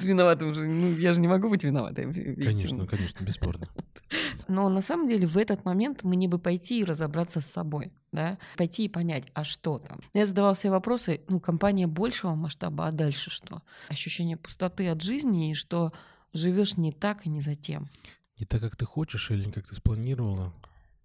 Виноватым 0.00 0.54
же, 0.54 0.66
ну, 0.66 0.92
я 0.96 1.12
же 1.12 1.20
не 1.20 1.28
могу 1.28 1.48
быть 1.48 1.62
виноватой. 1.64 2.06
ведь, 2.06 2.44
Конечно, 2.44 2.86
конечно, 2.86 3.22
бесспорно. 3.24 3.68
Но 4.48 4.68
на 4.70 4.80
самом 4.80 5.06
деле 5.06 5.26
в 5.26 5.36
этот 5.36 5.64
момент 5.66 6.02
мне 6.04 6.26
бы 6.28 6.38
пойти 6.38 6.80
и 6.80 6.84
разобраться 6.84 7.40
с 7.42 7.46
собой, 7.46 7.92
да, 8.12 8.38
пойти 8.56 8.86
и 8.86 8.88
понять, 8.88 9.24
а 9.34 9.44
что 9.44 9.78
там. 9.78 9.98
Я 10.14 10.24
задавала 10.24 10.56
себе 10.56 10.70
вопросы, 10.70 11.20
ну, 11.28 11.38
компания 11.40 11.86
большего 11.86 12.34
масштаба, 12.34 12.86
а 12.86 12.92
дальше 12.92 13.30
что? 13.30 13.62
Ощущение 13.88 14.36
пустоты 14.38 14.88
от 14.88 15.02
жизни 15.02 15.50
и 15.50 15.54
что 15.54 15.92
живешь 16.32 16.76
не 16.76 16.92
так 16.92 17.26
и 17.26 17.28
не 17.28 17.40
за 17.40 17.54
тем. 17.54 17.88
Не 18.38 18.46
так, 18.46 18.60
как 18.60 18.76
ты 18.76 18.84
хочешь, 18.84 19.30
или 19.30 19.44
не 19.44 19.52
как 19.52 19.66
ты 19.66 19.74
спланировала? 19.74 20.52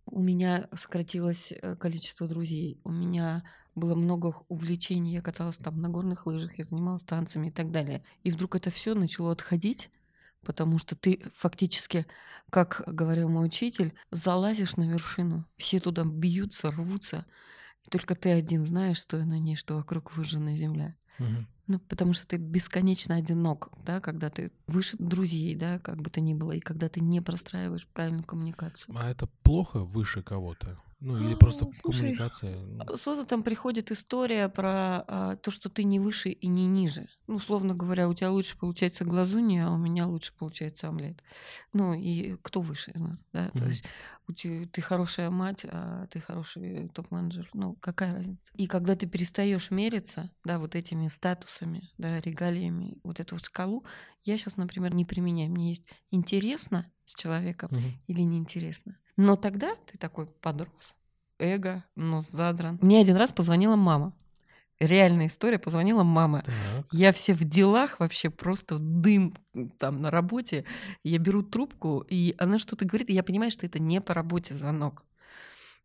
У 0.05 0.21
меня 0.21 0.67
сократилось 0.73 1.51
э, 1.51 1.75
количество 1.75 2.27
друзей, 2.27 2.79
у 2.83 2.91
меня 2.91 3.43
было 3.73 3.95
много 3.95 4.35
увлечений, 4.49 5.13
я 5.13 5.21
каталась 5.21 5.57
там 5.57 5.81
на 5.81 5.89
горных 5.89 6.27
лыжах, 6.27 6.57
я 6.57 6.63
занималась 6.63 7.03
танцами 7.03 7.47
и 7.47 7.51
так 7.51 7.71
далее. 7.71 8.03
И 8.23 8.29
вдруг 8.29 8.55
это 8.55 8.69
все 8.69 8.93
начало 8.93 9.31
отходить, 9.31 9.89
потому 10.43 10.77
что 10.77 10.95
ты 10.95 11.23
фактически, 11.35 12.05
как 12.51 12.83
говорил 12.85 13.29
мой 13.29 13.47
учитель, 13.47 13.93
залазишь 14.11 14.75
на 14.75 14.89
вершину, 14.89 15.45
все 15.57 15.79
туда 15.79 16.03
бьются, 16.03 16.69
рвутся, 16.69 17.25
и 17.85 17.89
только 17.89 18.15
ты 18.15 18.31
один 18.31 18.65
знаешь, 18.65 19.01
стоя 19.01 19.25
на 19.25 19.39
ней, 19.39 19.55
что 19.55 19.75
вокруг 19.75 20.15
выжженная 20.15 20.55
земля. 20.55 20.95
Мгм. 21.19 21.47
Ну, 21.67 21.79
потому 21.79 22.11
что 22.13 22.27
ты 22.27 22.35
бесконечно 22.35 23.15
одинок, 23.15 23.69
да, 23.85 24.01
когда 24.01 24.29
ты 24.29 24.51
выше 24.67 24.97
друзей, 24.99 25.55
да, 25.55 25.79
как 25.79 26.01
бы 26.01 26.09
то 26.09 26.19
ни 26.19 26.33
было, 26.33 26.51
и 26.51 26.59
когда 26.59 26.89
ты 26.89 26.99
не 26.99 27.21
простраиваешь 27.21 27.87
правильную 27.87 28.25
коммуникацию. 28.25 28.95
А 28.97 29.09
это 29.09 29.27
плохо 29.43 29.79
выше 29.79 30.21
кого-то? 30.23 30.77
Ну, 31.03 31.17
или 31.17 31.35
просто 31.35 31.65
А, 31.65 31.71
слушай, 31.71 32.23
коммуникация? 32.23 32.57
ну, 32.63 32.97
С 32.97 33.05
возрастом 33.05 33.43
приходит 33.43 33.91
история 33.91 34.49
про 34.49 35.03
а, 35.07 35.35
то, 35.37 35.51
что 35.51 35.69
ты 35.69 35.83
не 35.83 35.99
выше 35.99 36.29
и 36.31 36.47
не 36.47 36.65
ниже. 36.67 37.07
Ну, 37.27 37.35
условно 37.37 37.75
говоря, 37.75 38.09
у 38.09 38.13
тебя 38.15 38.31
лучше 38.31 38.57
получается 38.57 39.05
глазунья, 39.05 39.67
а 39.67 39.71
у 39.73 39.77
меня 39.77 40.07
лучше 40.07 40.33
получается 40.37 40.89
омлет. 40.89 41.23
Ну, 41.73 41.93
и 41.93 42.35
кто 42.43 42.61
выше 42.61 42.91
из 42.91 43.01
нас, 43.01 43.25
да? 43.33 43.51
То 43.51 43.65
Мгм. 43.65 43.69
есть 43.69 43.85
у 44.27 44.33
тебя, 44.33 44.67
ты 44.67 44.81
хорошая 44.81 45.29
мать, 45.31 45.65
а 45.69 46.07
ты 46.07 46.19
хороший 46.21 46.89
топ-менеджер. 46.89 47.49
Ну, 47.53 47.75
какая 47.77 48.13
разница? 48.13 48.53
И 48.55 48.67
когда 48.67 48.95
ты 48.95 49.07
перестаешь 49.07 49.71
мериться, 49.71 50.31
да, 50.43 50.59
вот 50.59 50.75
этими 50.75 51.07
статусами, 51.07 51.89
да, 51.97 52.19
регалиями, 52.21 52.99
вот 53.03 53.19
эту 53.19 53.35
вот 53.35 53.45
шкалу, 53.45 53.83
я 54.23 54.37
сейчас, 54.37 54.57
например, 54.57 54.93
не 54.93 55.05
применяю. 55.05 55.51
Мне 55.51 55.69
есть 55.69 55.85
интересно 56.11 56.91
с 57.05 57.15
человеком 57.15 57.71
Мгм. 57.71 57.99
или 58.07 58.21
неинтересно. 58.21 58.99
Но 59.17 59.35
тогда 59.35 59.75
ты 59.85 59.97
такой 59.97 60.25
подрос, 60.41 60.95
эго, 61.39 61.83
нос 61.95 62.29
задран. 62.29 62.79
Мне 62.81 62.99
один 62.99 63.15
раз 63.15 63.31
позвонила 63.31 63.75
мама. 63.75 64.13
Реальная 64.79 65.27
история, 65.27 65.59
позвонила 65.59 66.03
мама. 66.03 66.41
Так. 66.41 66.55
Я 66.91 67.13
все 67.13 67.33
в 67.33 67.43
делах 67.43 67.99
вообще 67.99 68.29
просто 68.29 68.79
дым 68.79 69.33
там 69.77 70.01
на 70.01 70.09
работе. 70.11 70.65
Я 71.03 71.19
беру 71.19 71.43
трубку, 71.43 72.05
и 72.09 72.35
она 72.37 72.57
что-то 72.57 72.85
говорит, 72.85 73.09
и 73.09 73.13
я 73.13 73.23
понимаю, 73.23 73.51
что 73.51 73.65
это 73.65 73.79
не 73.79 74.01
по 74.01 74.13
работе 74.13 74.55
звонок. 74.55 75.03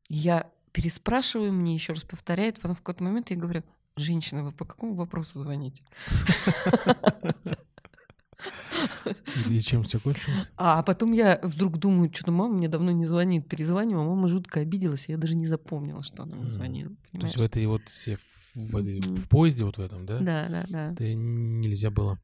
Я 0.08 0.50
переспрашиваю, 0.72 1.52
мне 1.52 1.74
еще 1.74 1.92
раз 1.92 2.02
повторяет, 2.02 2.60
потом 2.60 2.76
в 2.76 2.78
какой-то 2.80 3.04
момент 3.04 3.30
я 3.30 3.36
говорю, 3.36 3.62
женщина, 3.96 4.42
вы 4.42 4.52
по 4.52 4.64
какому 4.64 4.94
вопросу 4.94 5.38
звоните? 5.38 5.82
И 9.50 9.60
чем 9.60 9.82
все 9.82 9.98
кончилось? 9.98 10.50
А 10.56 10.82
потом 10.82 11.12
я 11.12 11.40
вдруг 11.42 11.78
думаю, 11.78 12.10
что-то 12.12 12.32
мама 12.32 12.54
мне 12.54 12.68
давно 12.68 12.90
не 12.90 13.04
звонит. 13.04 13.48
Перезванивала, 13.48 14.04
мама 14.04 14.28
жутко 14.28 14.60
обиделась, 14.60 15.08
я 15.08 15.16
даже 15.16 15.34
не 15.34 15.46
запомнила, 15.46 16.02
что 16.02 16.22
она 16.22 16.36
мне 16.36 16.48
звонила. 16.48 16.90
То 17.12 17.26
есть 17.26 17.36
в 17.36 17.42
этой 17.42 17.66
вот 17.66 17.88
все 17.88 18.16
в, 18.16 18.70
в 18.72 18.76
этой- 18.76 18.98
Мгм. 19.00 19.16
в 19.16 19.28
поезде 19.28 19.64
вот 19.64 19.78
в 19.78 19.80
этом, 19.80 20.06
да? 20.06 20.18
Да, 20.18 20.48
да, 20.48 20.64
да. 20.68 20.92
Это 20.92 21.14
нельзя 21.14 21.90
было 21.90 22.18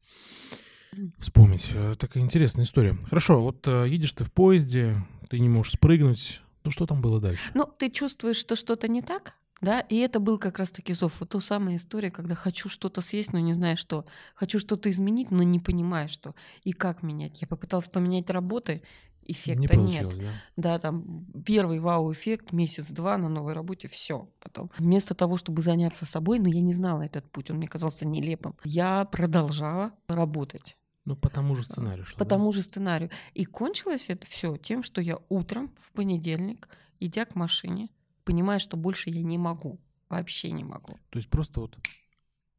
вспомнить. 1.19 1.71
Э, 1.75 1.95
Такая 1.99 2.23
интересная 2.23 2.65
история. 2.65 2.97
Хорошо, 3.09 3.41
вот 3.43 3.67
э, 3.67 3.87
едешь 3.89 4.13
ты 4.13 4.25
в 4.25 4.33
поезде, 4.33 4.97
ты 5.29 5.39
не 5.41 5.49
можешь 5.49 5.73
спрыгнуть. 5.73 6.41
Ну 6.65 6.71
что 6.71 6.87
там 6.87 7.01
было 7.03 7.21
дальше? 7.21 7.51
Ну, 7.55 7.67
ты 7.67 7.91
чувствуешь, 7.91 8.37
что 8.37 8.57
что-то 8.57 8.89
не 8.89 9.03
так, 9.03 9.35
да, 9.65 9.81
и 9.81 9.97
это 9.97 10.21
был 10.21 10.39
как 10.39 10.59
раз-таки 10.59 10.93
зов. 10.93 11.21
Вот 11.21 11.31
та 11.31 11.41
самая 11.41 11.77
история, 11.77 12.11
когда 12.11 12.35
хочу 12.35 12.69
что-то 12.69 13.01
съесть, 13.01 13.33
но 13.33 13.39
не 13.39 13.55
знаю 13.55 13.77
что. 13.77 14.05
Хочу 14.35 14.59
что-то 14.59 14.91
изменить, 14.91 15.31
но 15.31 15.43
не 15.43 15.59
понимаю 15.59 16.09
что. 16.09 16.35
И 16.63 16.73
как 16.73 17.03
менять. 17.03 17.41
Я 17.41 17.49
попыталась 17.49 17.89
поменять 17.89 18.31
работы, 18.31 18.83
эффекта 19.27 19.77
не 19.77 19.87
нет. 19.87 20.09
да? 20.19 20.33
Да, 20.57 20.79
там 20.79 21.27
первый 21.45 21.79
вау-эффект, 21.81 22.53
месяц-два 22.53 23.17
на 23.19 23.29
новой 23.29 23.55
работе, 23.55 23.89
все. 23.89 24.29
Потом 24.41 24.71
вместо 24.79 25.15
того, 25.15 25.37
чтобы 25.37 25.63
заняться 25.63 26.07
собой, 26.07 26.39
но 26.39 26.49
я 26.49 26.61
не 26.61 26.75
знала 26.75 27.03
этот 27.03 27.31
путь, 27.31 27.51
он 27.51 27.57
мне 27.57 27.69
казался 27.69 28.07
нелепым, 28.07 28.55
я 28.65 29.05
продолжала 29.07 29.93
работать 30.09 30.77
Ну, 31.05 31.17
по 31.17 31.31
тому 31.31 31.57
же 31.57 31.63
сценарию 31.63 32.05
шло, 32.05 32.19
по 32.19 32.25
да? 32.25 32.37
тому 32.37 32.53
же 32.53 32.63
сценарию. 32.63 33.11
И 33.33 33.45
кончилось 33.45 34.11
это 34.11 34.27
все 34.27 34.57
тем, 34.57 34.83
что 34.83 35.01
я 35.01 35.19
утром 35.29 35.71
в 35.81 35.93
понедельник, 35.93 36.69
идя 37.01 37.25
к 37.25 37.35
машине, 37.35 37.89
понимаю, 38.25 38.61
что 38.61 38.77
больше 38.77 39.11
я 39.11 39.23
не 39.23 39.39
могу, 39.39 39.81
вообще 40.09 40.51
не 40.51 40.65
могу. 40.65 40.99
То 41.11 41.19
есть 41.19 41.29
просто 41.29 41.61
вот 41.61 41.79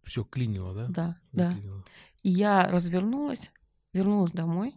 все 0.04 0.24
клинило, 0.24 0.74
да? 0.74 0.88
Да, 0.88 1.18
да. 1.32 1.50
Заклинило. 1.52 1.84
И 2.24 2.30
я 2.30 2.68
развернулась, 2.68 3.52
вернулась 3.94 4.32
домой, 4.32 4.74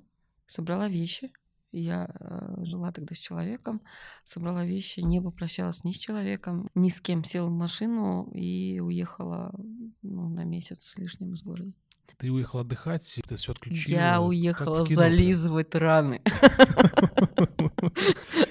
собрала 0.47 0.89
вещи. 0.89 1.31
Я 1.71 2.09
э, 2.19 2.65
жила 2.65 2.93
тогда 2.93 3.15
с 3.15 3.19
человеком, 3.19 3.83
собрала 4.25 4.65
вещи, 4.65 5.01
не 5.01 5.21
попрощалась 5.21 5.85
ни 5.85 5.93
с 5.93 5.99
человеком, 5.99 6.71
ни 6.75 6.89
с 6.89 6.99
кем, 7.01 7.25
села 7.25 7.49
в 7.49 7.53
машину 7.53 8.31
и 8.33 8.81
уехала 8.81 9.53
ну, 10.01 10.31
на 10.31 10.45
месяц 10.45 10.83
с 10.83 10.97
лишним 10.97 11.35
из 11.35 11.43
города. 11.43 11.73
Ты 12.19 12.33
уехал 12.33 12.59
отдыхать, 12.61 13.21
ты 13.29 13.37
все 13.37 13.53
отключила. 13.53 13.95
Я 13.95 14.21
уехала 14.21 14.85
кино 14.85 14.87
прям. 14.87 15.11
зализывать 15.11 15.75
раны. 15.75 16.21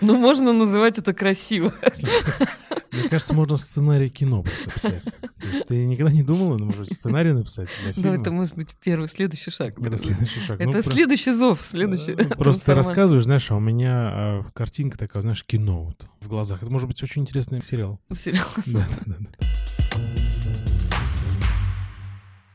Ну, 0.01 0.17
можно 0.17 0.53
называть 0.53 0.97
это 0.97 1.13
красиво. 1.13 1.73
Мне 2.91 3.09
кажется, 3.09 3.33
можно 3.33 3.57
сценарий 3.57 4.09
кино 4.09 4.43
просто 4.43 4.71
писать. 4.71 5.03
То 5.21 5.47
есть 5.47 5.65
ты 5.67 5.85
никогда 5.85 6.11
не 6.11 6.23
думала, 6.23 6.57
ну, 6.57 6.65
может, 6.65 6.87
сценарий 6.89 7.33
написать 7.33 7.69
для 7.83 7.93
Ну, 7.97 8.13
это 8.13 8.31
может 8.31 8.55
быть 8.55 8.69
первый, 8.83 9.09
следующий 9.09 9.51
шаг. 9.51 9.77
Это 9.79 9.97
следующий 9.97 10.39
шаг. 10.39 10.59
Это 10.61 10.69
Ну, 10.77 10.83
про- 10.83 10.91
следующий 10.91 11.31
зов, 11.31 11.61
следующий. 11.61 12.15
Ну, 12.15 12.29
Просто 12.37 12.65
ты 12.67 12.73
рассказываешь, 12.73 13.25
знаешь, 13.25 13.51
а 13.51 13.55
у 13.55 13.59
меня 13.59 13.91
а, 13.93 14.43
картинка 14.53 14.97
такая, 14.97 15.21
знаешь, 15.21 15.43
кино 15.43 15.83
вот 15.83 16.05
в 16.21 16.27
глазах. 16.27 16.61
Это 16.61 16.71
может 16.71 16.87
быть 16.87 17.01
очень 17.03 17.21
интересный 17.23 17.61
сериал. 17.61 17.99
Сериал. 18.13 18.47
Да, 18.65 18.87
да, 19.05 19.15
да. 19.19 19.97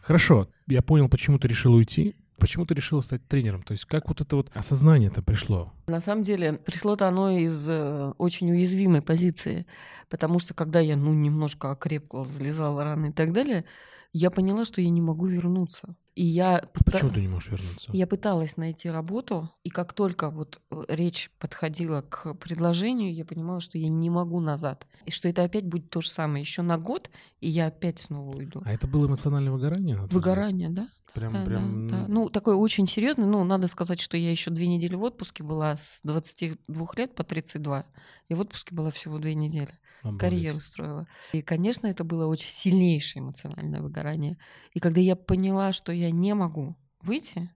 Хорошо, 0.03 0.49
я 0.67 0.83
понял, 0.83 1.09
почему 1.09 1.39
ты 1.39 1.49
решил 1.49 1.75
уйти. 1.75 2.17
Почему 2.39 2.67
ты 2.67 2.75
решила 2.75 3.01
стать 3.03 3.27
тренером? 3.29 3.63
То 3.63 3.71
есть 3.71 3.85
как 3.85 4.09
вот 4.09 4.21
это 4.21 4.35
вот 4.35 4.51
осознание-то 4.53 5.23
пришло? 5.23 5.73
На 5.87 6.01
самом 6.01 6.25
деле, 6.25 6.55
пришло-то 6.55 7.07
оно 7.07 7.31
из 7.31 7.69
э, 7.69 8.13
очень 8.19 8.51
уязвимой 8.51 9.01
позиции, 9.01 9.65
потому 10.11 10.41
что 10.41 10.53
когда 10.53 10.81
я, 10.81 10.97
ну, 10.97 11.15
немножко 11.15 11.71
окрепла, 11.71 12.25
залезала 12.25 12.83
раны 12.83 13.11
и 13.11 13.13
так 13.13 13.33
далее, 13.33 13.65
я 14.13 14.31
поняла, 14.33 14.65
что 14.65 14.81
я 14.81 14.91
не 14.91 15.01
могу 15.01 15.27
вернуться. 15.27 15.95
И 16.15 16.25
я, 16.25 16.63
Почему 16.85 17.11
ты 17.11 17.23
не 17.23 17.29
можешь 17.29 17.51
вернуться? 17.51 17.91
я 17.93 18.07
пыталась 18.07 18.59
найти 18.59 18.91
работу, 18.91 19.49
и 19.65 19.71
как 19.71 19.95
только 19.95 20.29
вот 20.29 20.61
э, 20.71 20.83
речь 20.89 21.31
подходила 21.39 22.03
к 22.03 22.35
предложению, 22.35 23.15
я 23.15 23.25
понимала, 23.25 23.63
что 23.63 23.79
я 23.79 23.89
не 23.89 24.11
могу 24.11 24.39
назад, 24.41 24.87
и 25.07 25.11
что 25.11 25.29
это 25.29 25.43
опять 25.43 25.65
будет 25.65 25.89
то 25.89 26.03
же 26.03 26.11
самое, 26.11 26.43
еще 26.43 26.61
на 26.61 26.77
год, 26.77 27.11
и 27.41 27.49
я 27.49 27.69
опять 27.69 27.99
снова 27.99 28.37
уйду. 28.37 28.61
А 28.65 28.73
это 28.75 28.87
было 28.87 29.07
эмоциональное 29.07 29.53
выгорание? 29.53 29.97
Выгорание, 30.11 30.69
да? 30.69 30.89
Прям, 31.15 31.33
Да, 31.33 31.45
прям... 31.45 31.89
да, 31.89 31.97
да. 32.01 32.05
Ну, 32.09 32.31
такой 32.31 32.55
очень 32.57 32.87
серьезный. 32.87 33.27
Ну, 33.27 33.45
надо 33.45 33.69
сказать, 33.69 34.01
что 34.01 34.17
я 34.17 34.31
еще 34.31 34.51
две 34.51 34.67
недели 34.67 34.95
в 34.95 35.03
отпуске 35.03 35.43
была 35.43 35.77
с 35.77 36.01
22 36.05 36.89
лет 36.97 37.15
по 37.15 37.23
32. 37.23 37.85
И 38.29 38.35
в 38.35 38.41
отпуске 38.41 38.75
была 38.75 38.91
всего 38.91 39.19
две 39.19 39.35
недели. 39.35 39.79
Обалдеть. 40.03 40.21
Карьеру 40.21 40.61
строила. 40.61 41.07
И, 41.33 41.43
конечно, 41.43 41.87
это 41.87 42.05
было 42.05 42.27
очень 42.27 42.49
сильнейшее 42.49 43.23
эмоциональное 43.23 43.81
выгорание. 43.81 44.39
И 44.75 44.81
когда 44.81 45.01
я 45.01 45.17
поняла, 45.17 45.73
что 45.73 45.93
я 45.93 46.11
не 46.11 46.35
могу 46.35 46.77
выйти 47.01 47.51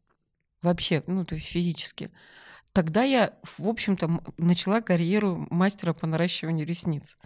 вообще, 0.63 1.03
ну, 1.07 1.25
то 1.25 1.35
есть 1.35 1.47
физически, 1.47 2.11
тогда 2.73 3.03
я, 3.05 3.33
в 3.57 3.67
общем-то, 3.67 4.21
начала 4.37 4.83
карьеру 4.83 5.47
мастера 5.51 5.95
по 5.95 6.07
наращиванию 6.07 6.67
ресниц. 6.67 7.17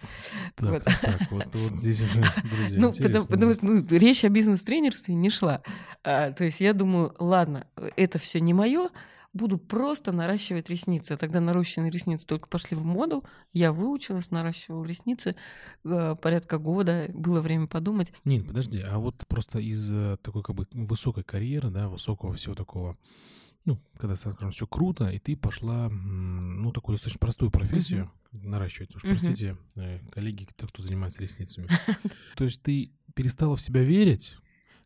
Так, 0.55 0.69
Вот. 0.69 0.85
так, 0.85 1.31
вот, 1.31 1.47
вот 1.55 1.75
здесь 1.75 2.01
уже, 2.03 2.23
друзья, 2.45 2.79
Ну, 2.79 2.93
потому, 2.93 3.25
потому 3.27 3.55
что 3.55 3.67
ну, 3.67 3.85
речь 3.91 4.25
о 4.25 4.29
бизнес-тренерстве 4.29 5.15
не 5.15 5.29
шла. 5.29 5.63
А, 6.05 6.31
то 6.31 6.45
есть 6.45 6.61
я 6.61 6.73
думаю, 6.73 7.15
ладно, 7.19 7.67
это 7.97 8.19
все 8.21 8.41
не 8.41 8.55
мое, 8.55 8.91
буду 9.33 9.59
просто 9.59 10.13
наращивать 10.13 10.69
ресницы. 10.71 11.13
А 11.13 11.17
тогда 11.17 11.41
наращенные 11.41 11.91
ресницы 11.91 12.27
только 12.27 12.49
пошли 12.49 12.77
в 12.77 12.85
моду. 12.85 13.25
Я 13.53 13.73
выучилась, 13.73 14.31
наращивала 14.31 14.85
ресницы 14.85 15.37
э, 15.85 16.17
порядка 16.21 16.59
года. 16.59 17.07
Было 17.15 17.41
время 17.41 17.67
подумать. 17.67 18.13
Нин, 18.25 18.45
подожди, 18.45 18.81
а 18.81 18.99
вот 18.99 19.27
просто 19.29 19.59
из 19.59 19.91
э, 19.93 20.17
такой 20.23 20.43
как 20.43 20.57
бы 20.57 20.67
высокой 20.73 21.25
карьеры, 21.25 21.71
да, 21.71 21.89
высокого 21.89 22.35
всего 22.35 22.55
такого 22.55 22.97
ну, 23.67 23.79
когда, 23.99 24.17
скажем, 24.17 24.53
все 24.53 24.67
круто, 24.67 25.11
и 25.11 25.19
ты 25.19 25.37
пошла, 25.37 25.91
ну, 25.91 26.73
такую 26.73 26.97
достаточно 26.97 27.19
простую 27.19 27.51
профессию 27.51 28.11
наращивать. 28.33 28.97
Уж 28.97 29.05
Мгм. 29.05 29.13
простите, 29.13 29.57
э, 29.77 30.01
коллеги, 30.11 30.49
те, 30.57 30.67
кто 30.67 30.83
занимается 30.83 31.21
ресницами. 31.21 31.69
То 32.37 32.45
есть 32.45 32.63
ты 32.63 32.91
перестала 33.15 33.57
в 33.57 33.61
себя 33.61 33.83
верить, 33.83 34.35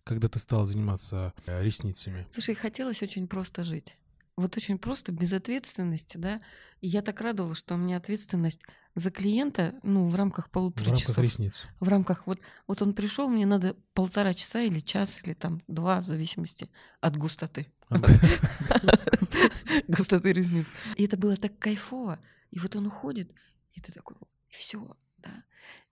когда 0.03 0.29
ты 0.29 0.41
стала 0.41 0.67
заниматься 0.67 1.33
ресницами. 1.47 2.27
Слушай, 2.31 2.57
хотелось 2.57 3.03
очень 3.03 3.29
просто 3.29 3.63
жить. 3.63 3.97
Вот 4.37 4.57
очень 4.57 4.79
просто, 4.79 5.13
без 5.13 5.33
ответственности, 5.33 6.17
да. 6.17 6.41
И 6.81 6.89
я 6.89 7.03
так 7.03 7.21
радовалась, 7.21 7.59
что 7.59 7.75
у 7.75 7.79
меня 7.79 7.97
ответственность 7.99 8.63
за 8.97 9.11
клиента, 9.11 9.75
ну, 9.83 10.09
в 10.09 10.15
рамках 10.17 10.49
В 10.49 10.51
полутора 10.51 10.87
рамках 10.91 11.07
часов. 11.07 11.19
ресниц. 11.25 11.63
В 11.79 11.89
рамках 11.89 12.27
вот, 12.27 12.41
вот 12.67 12.83
он 12.83 12.95
пришел, 12.95 13.29
мне 13.29 13.47
надо 13.47 13.77
полтора 13.93 14.35
часа 14.35 14.61
или 14.61 14.81
час, 14.81 15.23
или 15.23 15.35
там 15.35 15.63
два, 15.69 16.01
в 16.01 16.07
зависимости 16.07 16.69
от 17.01 17.17
густоты. 17.17 17.67
Густоты 19.89 20.33
ресниц. 20.33 20.67
И 20.97 21.05
это 21.05 21.17
было 21.17 21.37
так 21.37 21.59
кайфово. 21.59 22.19
И 22.51 22.59
вот 22.59 22.77
он 22.77 22.87
уходит, 22.87 23.33
и 23.73 23.81
ты 23.81 23.93
такой, 23.93 24.17
все, 24.49 24.97
да. 25.19 25.31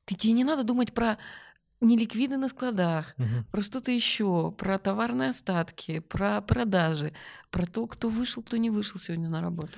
Ты, 0.05 0.15
тебе 0.17 0.33
не 0.33 0.45
надо 0.45 0.65
думать 0.65 0.93
про 0.93 1.19
неликвиды 1.83 2.37
на 2.37 2.49
складах, 2.49 3.15
Мгм. 3.19 3.45
про 3.51 3.63
что-то 3.63 3.91
еще, 3.93 4.51
про 4.53 4.79
товарные 4.79 5.31
остатки, 5.31 5.99
про 6.01 6.41
продажи, 6.41 7.13
про 7.51 7.67
то, 7.67 7.87
кто 7.87 8.09
вышел, 8.09 8.43
кто 8.43 8.57
не 8.57 8.71
вышел 8.71 8.99
сегодня 8.99 9.29
на 9.29 9.41
работу. 9.41 9.73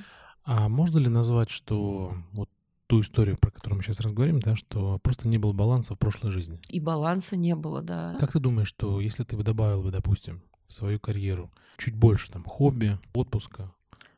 А 0.45 0.69
можно 0.69 0.99
ли 0.99 1.09
назвать, 1.09 1.51
что 1.51 2.15
вот 2.33 2.49
ту 2.87 3.01
историю, 3.01 3.39
про 3.41 3.51
которую 3.51 3.79
мы 3.79 3.83
сейчас 3.83 4.01
разговариваем, 4.01 4.43
да, 4.43 4.57
что 4.57 4.99
просто 4.99 5.27
не 5.27 5.39
было 5.39 5.53
баланса 5.53 5.95
в 5.95 5.99
прошлой 5.99 6.31
жизни? 6.31 6.61
И 6.69 6.81
баланса 6.81 7.35
не 7.37 7.55
было, 7.57 7.81
да. 7.83 8.17
Как 8.21 8.33
ты 8.33 8.39
думаешь, 8.41 8.69
что 8.69 9.01
если 9.01 9.25
ты 9.25 9.37
бы 9.37 9.43
добавил 9.43 9.83
бы, 9.83 9.91
допустим, 9.91 10.43
в 10.69 10.73
свою 10.73 11.01
карьеру 11.01 11.51
чуть 11.79 11.95
больше 11.95 12.31
там 12.31 12.45
хобби, 12.45 12.99
отпуска 13.15 13.73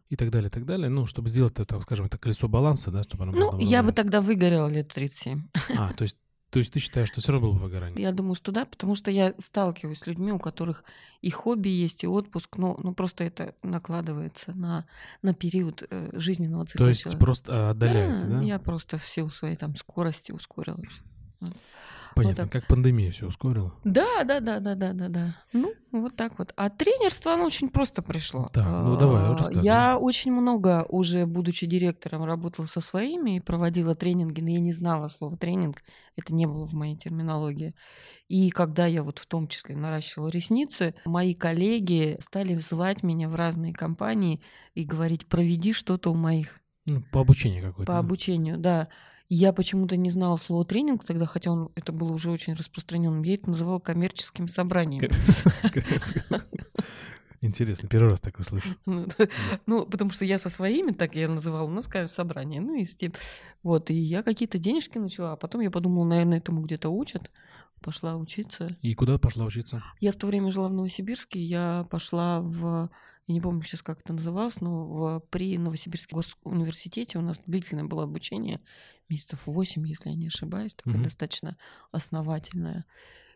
и 0.09 0.17
так 0.17 0.31
далее, 0.31 0.49
и 0.49 0.53
так 0.53 0.65
далее, 0.67 0.89
ну, 0.89 1.07
чтобы 1.07 1.29
сделать 1.29 1.59
это, 1.61 1.81
скажем, 1.81 2.07
это 2.07 2.19
колесо 2.19 2.49
баланса, 2.49 2.91
да, 2.91 3.03
чтобы 3.05 3.23
оно 3.25 3.33
Ну, 3.33 3.53
было 3.53 3.61
я 3.61 3.83
бы 3.85 3.93
тогда 3.93 4.21
выгорела 4.21 4.69
лет 4.69 4.91
в 4.91 4.95
37. 4.95 5.49
А, 5.77 5.93
то 5.93 6.03
есть, 6.03 6.17
то 6.57 6.61
есть 6.61 6.73
ты 6.73 6.81
считаешь, 6.81 7.09
что 7.09 7.21
все 7.21 7.33
равно 7.33 7.49
было 7.49 7.59
бы 7.59 7.65
выгорание? 7.65 8.03
Я 8.03 8.13
думаю, 8.13 8.35
что 8.35 8.51
да, 8.51 8.65
потому 8.65 8.95
что 8.95 9.11
я 9.11 9.35
сталкиваюсь 9.39 9.99
с 9.99 10.07
людьми, 10.07 10.33
у 10.33 10.39
которых 10.39 10.85
и 11.21 11.29
хобби 11.29 11.69
есть, 11.69 12.03
и 12.03 12.07
отпуск, 12.07 12.57
но 12.57 12.79
ну, 12.83 12.95
просто 12.95 13.25
это 13.25 13.55
накладывается 13.63 14.53
на, 14.55 14.87
на 15.21 15.35
период 15.35 15.83
э, 15.83 16.19
жизненного 16.19 16.65
цикла. 16.65 16.87
То 16.87 16.89
есть 16.89 17.03
человека. 17.03 17.23
просто 17.23 17.53
а, 17.53 17.71
отдаляется, 17.73 18.25
да? 18.25 18.41
Я 18.41 18.59
просто 18.59 18.97
в 18.97 19.05
силу 19.05 19.29
своей 19.29 19.57
там 19.57 19.77
скорости 19.77 20.33
ускорилась. 20.33 21.03
Понятно, 22.17 22.45
так. 22.45 22.53
как 22.53 22.67
пандемия 22.67 23.11
все 23.11 23.27
ускорила. 23.27 23.75
Да, 23.85 24.25
да, 24.25 24.41
да, 24.41 24.59
да, 24.59 24.75
да, 24.75 24.93
да, 24.95 25.09
да. 25.09 25.37
Ну, 25.53 25.75
вот 25.93 26.17
так 26.17 26.39
вот. 26.39 26.53
А 26.57 26.71
тренерство, 26.71 27.35
оно 27.35 27.45
очень 27.45 27.69
просто 27.69 28.01
пришло. 28.01 28.49
Так, 28.53 28.67
ну 28.67 28.97
давай, 28.97 29.23
А, 29.25 29.37
рассказывай. 29.37 29.63
Я 29.65 29.99
очень 29.99 30.33
много 30.33 30.87
уже, 30.89 31.27
будучи 31.27 31.67
директором, 31.67 32.25
работала 32.25 32.65
со 32.65 32.81
своими 32.81 33.37
и 33.37 33.41
проводила 33.41 33.95
тренинги, 33.95 34.41
но 34.41 34.49
я 34.49 34.61
не 34.61 34.73
знала 34.73 35.09
слова 35.09 35.37
тренинг. 35.37 35.83
Это 36.17 36.35
не 36.35 36.47
было 36.47 36.67
в 36.67 36.73
моей 36.73 36.97
терминологии. 36.97 37.75
И 38.29 38.49
когда 38.51 38.87
я 38.87 39.03
вот 39.03 39.19
в 39.19 39.27
том 39.27 39.47
числе 39.47 39.77
наращивала 39.77 40.29
ресницы, 40.29 40.95
мои 41.05 41.35
коллеги 41.35 42.17
стали 42.21 42.59
звать 42.59 43.03
меня 43.03 43.29
в 43.29 43.35
разные 43.35 43.75
компании 43.75 44.41
и 44.75 44.85
говорить, 44.85 45.27
проведи 45.27 45.75
что-то 45.75 46.11
у 46.11 46.15
моих 46.15 46.61
Ну, 46.87 47.03
по 47.13 47.21
обучению 47.21 47.63
какое-то. 47.63 47.93
по 47.93 47.99
обучению, 47.99 48.57
да. 48.59 48.89
Я 49.29 49.53
почему-то 49.53 49.97
не 49.97 50.11
знала 50.11 50.37
слова 50.37 50.65
тренинг 50.65 51.05
тогда, 51.05 51.27
хотя 51.27 51.51
он 51.51 51.71
это 51.75 51.93
было 51.93 52.13
уже 52.13 52.31
очень 52.31 52.55
распространенным. 52.55 53.23
Я 53.23 53.35
это 53.35 53.51
называла 53.51 53.81
коммерческими 53.81 54.47
собраниями. 54.47 55.11
Интересно, 57.41 57.89
первый 57.89 58.11
раз 58.11 58.21
такое 58.21 58.45
слышу. 58.45 58.69
Ну, 58.87 59.07
Ну, 59.67 59.87
потому 59.87 60.11
что 60.11 60.25
я 60.25 60.39
со 60.39 60.49
своими, 60.49 60.93
так 60.93 61.15
я 61.15 61.29
называла, 61.29 61.67
у 61.67 61.73
нас, 61.73 61.85
скажем, 61.85 62.09
собрание. 62.09 62.61
Ну, 62.61 62.75
и. 62.75 62.87
Вот, 63.63 63.91
и 63.91 63.95
я 63.95 64.23
какие-то 64.23 64.59
денежки 64.59 64.99
начала, 64.99 65.33
а 65.33 65.37
потом 65.37 65.61
я 65.61 65.71
подумала, 65.71 66.05
наверное, 66.05 66.39
этому 66.39 66.63
где-то 66.63 66.89
учат. 66.89 67.31
Пошла 67.83 68.17
учиться. 68.17 68.75
И 68.81 68.95
куда 68.95 69.19
пошла 69.19 69.45
учиться? 69.45 69.83
Я 70.01 70.13
в 70.13 70.17
то 70.17 70.27
время 70.27 70.51
жила 70.51 70.69
в 70.69 70.73
Новосибирске, 70.73 71.41
я 71.41 71.87
пошла 71.91 72.41
в, 72.41 72.91
я 73.27 73.35
не 73.35 73.41
помню 73.41 73.63
сейчас, 73.65 73.83
как 73.83 74.01
это 74.01 74.13
называлось, 74.13 74.61
но 74.61 74.87
в, 74.87 75.21
при 75.31 75.59
Новосибирском 75.59 76.17
госуниверситете 76.19 77.19
у 77.19 77.23
нас 77.23 77.41
длительное 77.47 77.85
было 77.85 78.05
обучение, 78.05 78.61
месяцев 79.09 79.41
8, 79.47 79.87
если 79.87 80.11
я 80.11 80.17
не 80.17 80.29
ошибаюсь, 80.29 80.75
такое 80.75 80.95
Мгм. 80.95 81.05
достаточно 81.05 81.57
основательное. 81.93 82.85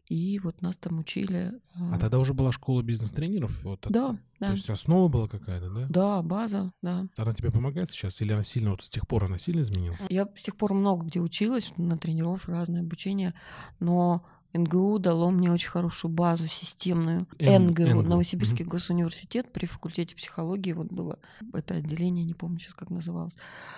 И 0.08 0.38
вот 0.40 0.60
нас 0.60 0.76
там 0.76 0.98
учили. 0.98 1.52
А 1.74 1.94
а, 1.94 1.98
тогда 1.98 2.18
уже 2.18 2.34
была 2.34 2.50
школа 2.50 2.82
бизнес-тренеров? 2.82 3.62
Вот, 3.62 3.86
от- 3.86 3.92
Да, 3.92 4.10
То 4.10 4.18
да. 4.40 4.52
есть 4.52 4.68
основа 4.68 5.06
была 5.08 5.28
какая-то, 5.28 5.70
да? 5.70 5.86
Да, 5.88 6.22
база, 6.22 6.72
да. 6.82 7.06
Она 7.16 7.32
тебе 7.32 7.52
помогает 7.52 7.90
сейчас? 7.90 8.20
Или 8.20 8.32
она 8.32 8.42
сильно, 8.42 8.70
вот 8.72 8.82
с 8.82 8.90
тех 8.90 9.06
пор 9.06 9.24
она 9.24 9.38
сильно 9.38 9.60
изменилась? 9.60 10.00
Я 10.08 10.26
с 10.36 10.42
тех 10.42 10.56
пор 10.56 10.74
много 10.74 11.06
где 11.06 11.20
училась, 11.20 11.72
на 11.76 11.96
тренировках, 11.96 12.48
разное 12.48 12.80
обучение, 12.80 13.34
но 13.78 14.26
НГУ 14.52 14.98
дало 14.98 15.30
мне 15.30 15.50
очень 15.50 15.68
хорошую 15.68 16.12
базу 16.12 16.46
системную. 16.46 17.26
Н- 17.38 17.66
НГУ, 17.68 17.82
НГУ, 17.82 18.02
Новосибирский 18.02 18.64
госуниверситет 18.64 19.52
при 19.52 19.66
факультете 19.66 20.14
психологии, 20.16 20.72
вот 20.72 20.88
было 20.88 21.18
это 21.52 21.74
отделение, 21.74 22.24
не 22.24 22.34
помню 22.34 22.58
сейчас, 22.58 22.74
как 22.74 22.90
называлось. 22.90 23.36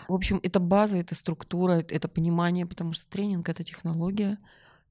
В 0.09 0.15
общем, 0.15 0.41
это 0.43 0.61
база, 0.61 0.97
это 0.97 1.15
структура, 1.15 1.73
это 1.73 1.95
это 1.95 2.09
понимание, 2.09 2.67
потому 2.67 2.93
что 2.93 3.09
тренинг— 3.09 3.49
это 3.51 3.65
технология, 3.65 4.39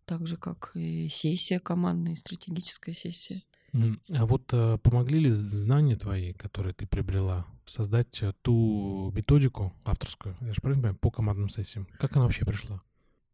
так 0.06 0.28
же, 0.28 0.38
как 0.38 0.72
и 0.76 1.10
сессия 1.10 1.60
командная, 1.60 2.14
и 2.14 2.18
стратегическая 2.18 2.94
сессия. 2.94 3.44
А 3.74 4.26
вот 4.26 4.54
э, 4.54 4.78
помогли 4.84 5.20
ли 5.20 5.32
знания 5.32 5.96
твои, 5.96 6.34
которые 6.34 6.74
ты 6.74 6.86
приобрела, 6.86 7.46
создать 7.66 8.22
э, 8.22 8.34
ту 8.42 9.12
методику 9.16 9.74
авторскую, 9.86 10.36
я 10.42 10.54
же 10.54 10.62
правильно 10.62 10.82
понимаю, 10.82 10.98
по 11.00 11.10
командным 11.10 11.50
сессиям? 11.50 11.88
Как 11.98 12.16
она 12.16 12.26
вообще 12.26 12.46
пришла? 12.46 12.82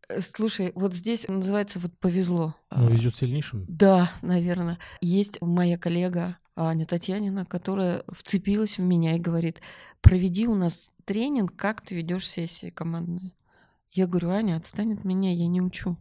Э, 0.10 0.22
Слушай, 0.22 0.72
вот 0.76 0.94
здесь 0.94 1.28
называется 1.28 1.80
вот 1.80 1.98
повезло. 2.00 2.56
Ну, 2.72 2.88
А, 2.88 2.92
везет 2.92 3.16
сильнейшим? 3.16 3.66
Да, 3.68 4.12
наверное. 4.22 4.80
Есть 5.02 5.42
моя 5.42 5.78
коллега 5.78 6.38
Аня 6.56 6.86
Татьянина, 6.86 7.46
которая 7.46 8.04
вцепилась 8.10 8.78
в 8.78 8.82
меня 8.82 9.16
и 9.16 9.20
говорит, 9.20 9.62
проведи 10.02 10.48
у 10.48 10.56
нас 10.56 10.92
тренинг, 11.06 11.56
как 11.56 11.82
ты 11.82 11.96
ведешь 11.96 12.28
сессии 12.28 12.70
командные. 12.70 13.34
Я 13.92 14.08
говорю, 14.08 14.30
Аня, 14.32 14.58
отстань 14.58 14.94
от 14.94 15.04
меня, 15.04 15.32
я 15.32 15.48
не 15.48 15.62
учу. 15.62 15.98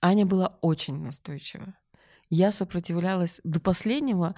Аня 0.00 0.26
была 0.26 0.58
очень 0.60 1.00
настойчива. 1.02 1.74
Я 2.28 2.50
сопротивлялась 2.50 3.40
до 3.44 3.60
последнего, 3.60 4.34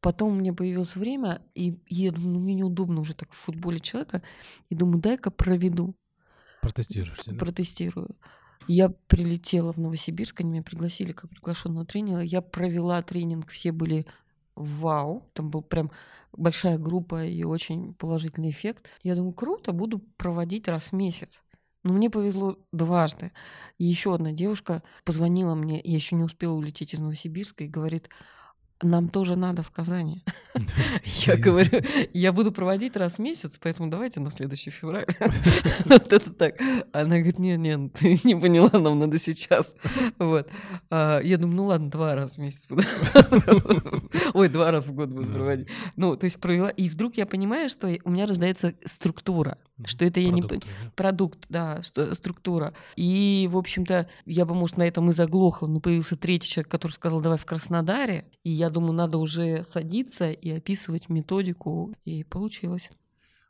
потом 0.00 0.32
у 0.32 0.34
меня 0.40 0.52
появилось 0.52 0.96
время, 0.96 1.42
и 1.54 1.78
я 1.88 2.10
думаю, 2.10 2.32
ну, 2.32 2.40
мне 2.40 2.54
неудобно 2.54 3.00
уже 3.00 3.14
так 3.14 3.32
в 3.32 3.36
футболе 3.36 3.80
человека, 3.80 4.22
и 4.70 4.74
думаю, 4.74 4.98
дай-ка 4.98 5.30
проведу 5.30 5.94
Протестируешься, 6.64 7.32
да? 7.32 7.38
протестирую. 7.38 8.16
Я 8.66 8.88
прилетела 8.88 9.72
в 9.72 9.78
Новосибирск, 9.78 10.40
они 10.40 10.50
меня 10.50 10.62
пригласили 10.62 11.12
как 11.12 11.30
приглашенного 11.30 11.84
тренера. 11.84 12.22
Я 12.22 12.40
провела 12.40 13.02
тренинг, 13.02 13.50
все 13.50 13.72
были 13.72 14.06
вау. 14.54 15.28
Там 15.34 15.50
был 15.50 15.62
прям 15.62 15.90
большая 16.32 16.78
группа 16.78 17.24
и 17.24 17.44
очень 17.44 17.94
положительный 17.94 18.50
эффект. 18.50 18.88
Я 19.02 19.16
думаю, 19.16 19.32
круто, 19.32 19.72
буду 19.72 19.98
проводить 20.16 20.68
раз 20.68 20.88
в 20.88 20.92
месяц. 20.92 21.42
Но 21.82 21.92
мне 21.92 22.08
повезло 22.08 22.58
дважды. 22.72 23.32
И 23.78 23.86
еще 23.86 24.14
одна 24.14 24.32
девушка 24.32 24.82
позвонила 25.04 25.54
мне, 25.54 25.80
я 25.84 25.94
еще 25.94 26.16
не 26.16 26.24
успела 26.24 26.54
улететь 26.54 26.94
из 26.94 26.98
Новосибирска, 26.98 27.64
и 27.64 27.68
говорит, 27.68 28.08
нам 28.82 29.08
тоже 29.08 29.36
надо 29.36 29.62
в 29.62 29.70
Казани. 29.70 30.22
Я 31.04 31.36
говорю, 31.36 31.82
я 32.12 32.32
буду 32.32 32.52
проводить 32.52 32.96
раз 32.96 33.16
в 33.16 33.18
месяц, 33.18 33.58
поэтому 33.60 33.90
давайте 33.90 34.20
на 34.20 34.30
следующий 34.30 34.70
февраль. 34.70 35.06
Вот 35.84 36.12
это 36.12 36.32
так. 36.32 36.60
Она 36.92 37.16
говорит, 37.16 37.38
нет, 37.38 37.58
нет, 37.58 37.92
ты 37.94 38.18
не 38.24 38.36
поняла, 38.36 38.70
нам 38.78 38.98
надо 38.98 39.18
сейчас. 39.18 39.74
Вот. 40.18 40.48
А 40.90 41.20
Я 41.20 41.38
думаю, 41.38 41.56
ну 41.56 41.64
ладно, 41.66 41.90
два 41.90 42.14
раза 42.14 42.34
в 42.34 42.38
месяц 42.38 42.66
буду. 42.68 42.82
Ой, 44.34 44.48
два 44.48 44.70
раза 44.70 44.88
в 44.88 44.94
год 44.94 45.08
буду 45.10 45.28
проводить. 45.28 45.68
Ну, 45.96 46.16
то 46.16 46.24
есть 46.24 46.40
провела. 46.40 46.70
И 46.70 46.88
вдруг 46.88 47.16
я 47.16 47.26
понимаю, 47.26 47.68
что 47.68 47.88
у 48.04 48.10
меня 48.10 48.26
рождается 48.26 48.74
структура, 48.84 49.58
что 49.86 50.04
это 50.04 50.20
я 50.20 50.30
не... 50.30 50.42
Продукт, 50.94 51.46
да, 51.48 51.80
структура. 51.82 52.74
И, 52.96 53.48
в 53.50 53.56
общем-то, 53.56 54.08
я 54.26 54.44
бы, 54.44 54.54
может, 54.54 54.76
на 54.76 54.86
этом 54.86 55.10
и 55.10 55.12
заглохла, 55.12 55.66
но 55.66 55.80
появился 55.80 56.16
третий 56.16 56.48
человек, 56.48 56.70
который 56.70 56.92
сказал, 56.92 57.20
давай 57.20 57.38
в 57.38 57.44
Краснодаре. 57.44 58.26
И 58.44 58.50
я 58.50 58.63
думаю, 58.70 58.92
надо 58.92 59.18
уже 59.18 59.64
садиться 59.64 60.30
и 60.30 60.50
описывать 60.50 61.08
методику. 61.08 61.94
И 62.04 62.24
получилось. 62.24 62.90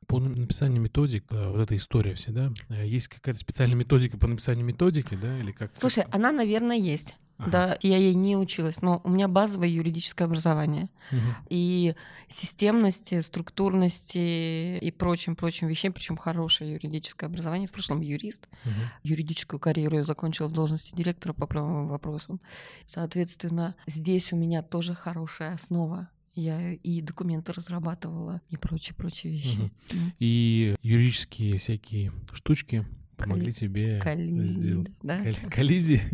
По 0.06 0.20
написанию 0.20 0.82
методик, 0.82 1.24
э, 1.30 1.50
вот 1.50 1.60
эта 1.60 1.76
история 1.76 2.14
вся, 2.14 2.32
да? 2.32 2.52
э, 2.68 2.86
Есть 2.86 3.08
какая-то 3.08 3.38
специальная 3.38 3.76
методика 3.76 4.18
по 4.18 4.26
написанию 4.26 4.64
методики, 4.64 5.14
да? 5.20 5.38
Или 5.38 5.52
как? 5.52 5.74
Слушай, 5.74 6.04
она, 6.10 6.30
наверное, 6.30 6.76
есть. 6.76 7.16
Ага. 7.36 7.50
Да, 7.50 7.78
я 7.82 7.96
ей 7.96 8.14
не 8.14 8.36
училась, 8.36 8.80
но 8.80 9.00
у 9.04 9.08
меня 9.08 9.26
базовое 9.26 9.68
юридическое 9.68 10.26
образование. 10.26 10.88
Мгм. 11.10 11.34
И 11.50 11.94
системности, 12.28 13.20
структурности 13.22 14.78
и 14.78 14.90
прочим-прочим 14.90 15.66
вещам, 15.66 15.92
причем 15.92 16.16
хорошее 16.16 16.72
юридическое 16.74 17.28
образование. 17.28 17.68
В 17.68 17.72
прошлом 17.72 18.00
юрист. 18.00 18.48
Мгм. 18.64 18.74
юридическую 19.02 19.60
карьеру 19.60 19.96
я 19.96 20.04
закончила 20.04 20.48
в 20.48 20.52
должности 20.52 20.94
директора 20.94 21.32
по 21.32 21.46
правовым 21.46 21.88
вопросам. 21.88 22.40
Соответственно, 22.86 23.74
здесь 23.86 24.32
у 24.32 24.36
меня 24.36 24.62
тоже 24.62 24.94
хорошая 24.94 25.54
основа 25.54 26.08
Я 26.36 26.72
и 26.72 27.00
документы 27.00 27.52
разрабатывала, 27.52 28.40
и 28.50 28.56
прочие-прочие 28.56 29.32
вещи. 29.32 29.70
М. 29.92 30.12
И 30.18 30.74
юридические 30.82 31.58
всякие 31.58 32.10
штучки 32.32 32.84
помогли 33.16 33.46
Колли- 33.46 33.50
тебе 33.52 34.00
Коллизии, 34.00 34.44
сделать. 34.44 34.88
да? 35.02 35.20
Коллизии? 35.50 36.00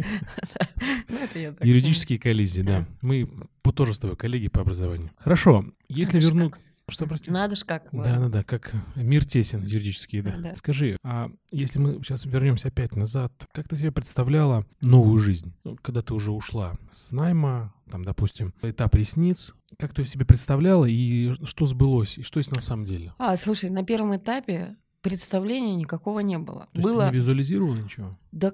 Ну, 1.09 1.19
Юридические 1.63 2.19
коллизии, 2.19 2.63
да. 2.63 2.87
Мы 3.03 3.27
тоже 3.75 3.95
с 3.95 3.99
тобой 3.99 4.17
коллеги 4.17 4.49
по 4.49 4.61
образованию. 4.63 5.11
Хорошо, 5.19 5.65
если 5.89 6.21
вернуть... 6.21 6.55
Что, 6.89 7.07
прости? 7.07 7.31
Надо 7.31 7.55
ж 7.55 7.61
как. 7.65 7.89
Да, 7.93 8.19
да, 8.19 8.29
да, 8.29 8.43
как 8.43 8.73
мир 8.97 9.25
тесен 9.25 9.63
юридический, 9.65 10.23
да. 10.23 10.37
Да. 10.39 10.55
Скажи, 10.57 10.97
а 11.05 11.31
если 11.53 11.79
мы 11.79 12.03
сейчас 12.03 12.25
вернемся 12.25 12.67
опять 12.67 12.97
назад, 12.97 13.33
как 13.53 13.69
ты 13.69 13.77
себе 13.77 13.93
представляла 13.93 14.67
новую 14.81 15.21
жизнь, 15.21 15.55
Ну, 15.63 15.77
когда 15.83 16.03
ты 16.03 16.15
уже 16.15 16.33
ушла 16.33 16.75
с 16.91 17.13
найма, 17.13 17.73
там, 17.93 18.05
допустим, 18.05 18.53
этап 18.63 18.93
ресниц, 18.97 19.55
как 19.79 19.95
ты 19.95 20.05
себе 20.05 20.25
представляла 20.25 20.85
и 20.87 21.33
что 21.45 21.67
сбылось, 21.67 22.19
и 22.19 22.23
что 22.25 22.39
есть 22.41 22.53
на 22.53 22.61
самом 22.61 22.83
деле? 22.85 23.13
А, 23.19 23.37
слушай, 23.37 23.71
на 23.71 23.85
первом 23.85 24.17
этапе 24.17 24.77
представления 25.01 25.75
никакого 25.77 26.21
не 26.21 26.39
было. 26.39 26.69
То 26.73 26.81
было, 26.81 27.07
ты 27.07 27.13
не 27.13 27.19
визуализировала 27.19 27.77
ничего? 27.77 28.19
да 28.33 28.53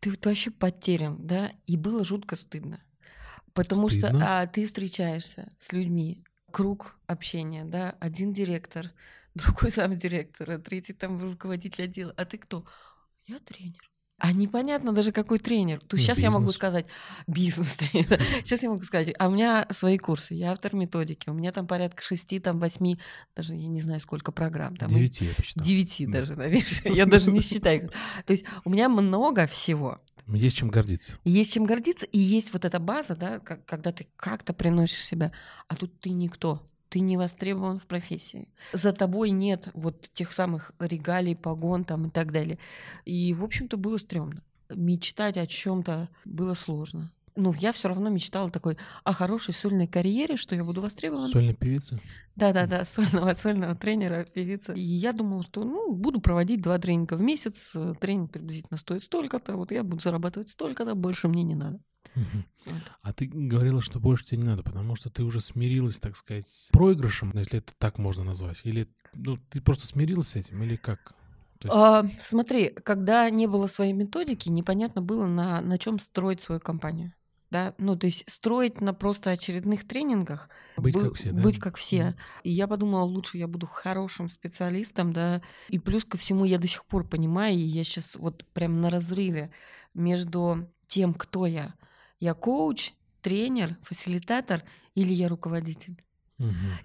ты 0.00 0.10
вот 0.10 0.24
вообще 0.26 0.50
потерян, 0.50 1.26
да, 1.26 1.52
и 1.66 1.76
было 1.76 2.04
жутко 2.04 2.36
стыдно. 2.36 2.80
Потому 3.54 3.88
Стыдно? 3.88 4.10
что 4.10 4.18
а, 4.22 4.46
ты 4.46 4.66
встречаешься 4.66 5.50
с 5.58 5.72
людьми, 5.72 6.22
круг 6.50 6.98
общения, 7.06 7.64
да, 7.64 7.96
один 8.00 8.32
директор, 8.32 8.92
другой 9.34 9.70
сам 9.70 9.96
директор, 9.96 10.60
третий 10.60 10.92
там 10.92 11.22
руководитель 11.22 11.84
отдела. 11.84 12.12
А 12.16 12.24
ты 12.26 12.38
кто? 12.38 12.66
Я 13.26 13.38
тренер. 13.38 13.90
А 14.18 14.32
непонятно 14.32 14.92
даже 14.92 15.12
какой 15.12 15.38
тренер. 15.38 15.80
То 15.80 15.96
Ну, 15.96 16.02
сейчас 16.02 16.18
я 16.20 16.30
могу 16.30 16.40
бизнес. 16.44 16.54
сказать 16.56 16.86
бизнес-тренер. 17.26 18.22
Сейчас 18.44 18.62
я 18.62 18.70
могу 18.70 18.82
сказать, 18.82 19.14
а 19.18 19.28
у 19.28 19.30
меня 19.30 19.66
свои 19.70 19.98
курсы, 19.98 20.34
я 20.34 20.52
автор 20.52 20.74
методики, 20.74 21.28
у 21.28 21.34
меня 21.34 21.52
там 21.52 21.66
порядка 21.66 22.02
шести, 22.02 22.38
там 22.38 22.58
восьми, 22.58 22.98
даже 23.34 23.54
я 23.54 23.68
не 23.68 23.80
знаю 23.82 24.00
сколько 24.00 24.32
программ. 24.32 24.74
Там, 24.76 24.88
Девяти 24.88 25.26
я 25.26 25.34
посчитал. 25.34 25.64
Девяти 25.64 26.06
Да. 26.06 26.12
даже, 26.20 26.34
наверное. 26.36 26.66
Я 26.96 27.04
даже 27.06 27.30
не 27.30 27.40
считаю. 27.40 27.90
То 28.24 28.32
есть 28.32 28.46
у 28.64 28.70
меня 28.70 28.88
много 28.88 29.46
всего. 29.46 30.00
Есть 30.28 30.56
чем 30.56 30.70
гордиться. 30.70 31.18
Есть 31.24 31.52
чем 31.52 31.64
гордиться, 31.64 32.06
и 32.06 32.18
есть 32.18 32.52
вот 32.52 32.64
эта 32.64 32.78
база, 32.80 33.14
да, 33.14 33.38
когда 33.38 33.92
ты 33.92 34.08
как-то 34.16 34.52
приносишь 34.54 35.04
себя, 35.04 35.30
а 35.68 35.76
тут 35.76 36.00
ты 36.00 36.10
никто. 36.10 36.66
Ты 36.88 37.00
не 37.00 37.16
востребован 37.16 37.78
в 37.78 37.86
профессии. 37.86 38.48
За 38.72 38.92
тобой 38.92 39.30
нет 39.30 39.70
вот 39.74 40.08
тех 40.14 40.32
самых 40.32 40.72
регалий, 40.78 41.36
погон 41.36 41.84
там 41.84 42.06
и 42.06 42.10
так 42.10 42.32
далее. 42.32 42.58
И, 43.04 43.34
в 43.34 43.44
общем-то, 43.44 43.76
было 43.76 43.96
стрёмно. 43.96 44.42
Мечтать 44.68 45.36
о 45.36 45.46
чем-то 45.46 46.08
было 46.24 46.54
сложно. 46.54 47.10
Ну, 47.38 47.52
я 47.58 47.72
все 47.72 47.88
равно 47.88 48.08
мечтала 48.08 48.50
такой 48.50 48.78
о 49.04 49.12
хорошей 49.12 49.52
сольной 49.52 49.86
карьере, 49.86 50.36
что 50.36 50.54
я 50.54 50.64
буду 50.64 50.80
востребована. 50.80 51.28
Сольная 51.28 51.54
певица? 51.54 52.00
Да-да-да, 52.34 52.84
сольного, 52.86 53.34
сольного 53.34 53.74
тренера, 53.74 54.24
певица. 54.24 54.72
И 54.72 54.80
я 54.80 55.12
думала, 55.12 55.42
что 55.42 55.62
ну, 55.64 55.92
буду 55.92 56.20
проводить 56.20 56.62
два 56.62 56.78
тренинга 56.78 57.14
в 57.14 57.20
месяц. 57.20 57.76
Тренинг 58.00 58.32
приблизительно 58.32 58.78
стоит 58.78 59.02
столько-то, 59.02 59.56
вот 59.56 59.70
я 59.70 59.84
буду 59.84 60.02
зарабатывать 60.02 60.48
столько-то, 60.48 60.94
больше 60.94 61.28
мне 61.28 61.42
не 61.42 61.54
надо. 61.54 61.78
Вот. 62.64 62.74
А 63.02 63.12
ты 63.12 63.26
говорила, 63.26 63.80
что 63.80 64.00
больше 64.00 64.24
тебе 64.24 64.38
не 64.42 64.46
надо, 64.46 64.62
потому 64.62 64.96
что 64.96 65.10
ты 65.10 65.22
уже 65.22 65.40
смирилась, 65.40 66.00
так 66.00 66.16
сказать, 66.16 66.46
с 66.48 66.70
проигрышем, 66.72 67.30
ну, 67.32 67.40
если 67.40 67.58
это 67.60 67.72
так 67.78 67.98
можно 67.98 68.24
назвать. 68.24 68.60
Или 68.64 68.88
ну, 69.14 69.36
ты 69.50 69.60
просто 69.60 69.86
смирилась 69.86 70.28
с 70.28 70.36
этим, 70.36 70.62
или 70.62 70.76
как? 70.76 71.14
То 71.58 71.68
есть- 71.68 71.76
А, 71.76 72.04
смотри, 72.20 72.70
когда 72.70 73.30
не 73.30 73.46
было 73.46 73.66
своей 73.66 73.92
методики, 73.92 74.48
непонятно 74.48 75.00
было, 75.02 75.26
на, 75.26 75.60
на 75.60 75.78
чем 75.78 75.98
строить 75.98 76.40
свою 76.40 76.60
компанию. 76.60 77.12
Да? 77.50 77.74
Ну, 77.78 77.96
то 77.96 78.06
есть 78.08 78.28
строить 78.28 78.80
на 78.80 78.92
просто 78.92 79.30
очередных 79.30 79.86
тренингах. 79.86 80.48
Быть 80.76 80.94
бы- 80.94 81.00
как 81.02 81.14
все, 81.14 81.30
да? 81.30 81.42
Быть 81.42 81.58
как 81.60 81.76
все. 81.76 82.06
Мгм. 82.06 82.16
И 82.42 82.50
я 82.50 82.66
подумала, 82.66 83.04
лучше 83.04 83.38
я 83.38 83.46
буду 83.46 83.66
хорошим 83.68 84.28
специалистом, 84.28 85.12
да. 85.12 85.40
И 85.68 85.78
плюс 85.78 86.04
ко 86.04 86.18
всему 86.18 86.44
я 86.44 86.58
до 86.58 86.66
сих 86.66 86.84
пор 86.84 87.06
понимаю, 87.06 87.54
и 87.54 87.62
я 87.62 87.84
сейчас 87.84 88.16
вот 88.16 88.44
прям 88.52 88.80
на 88.80 88.90
разрыве 88.90 89.52
между 89.94 90.68
тем, 90.88 91.14
кто 91.14 91.46
я. 91.46 91.74
Я 92.18 92.34
коуч, 92.34 92.92
тренер, 93.20 93.76
фасилитатор 93.82 94.62
или 94.94 95.12
я 95.12 95.28
руководитель. 95.28 95.96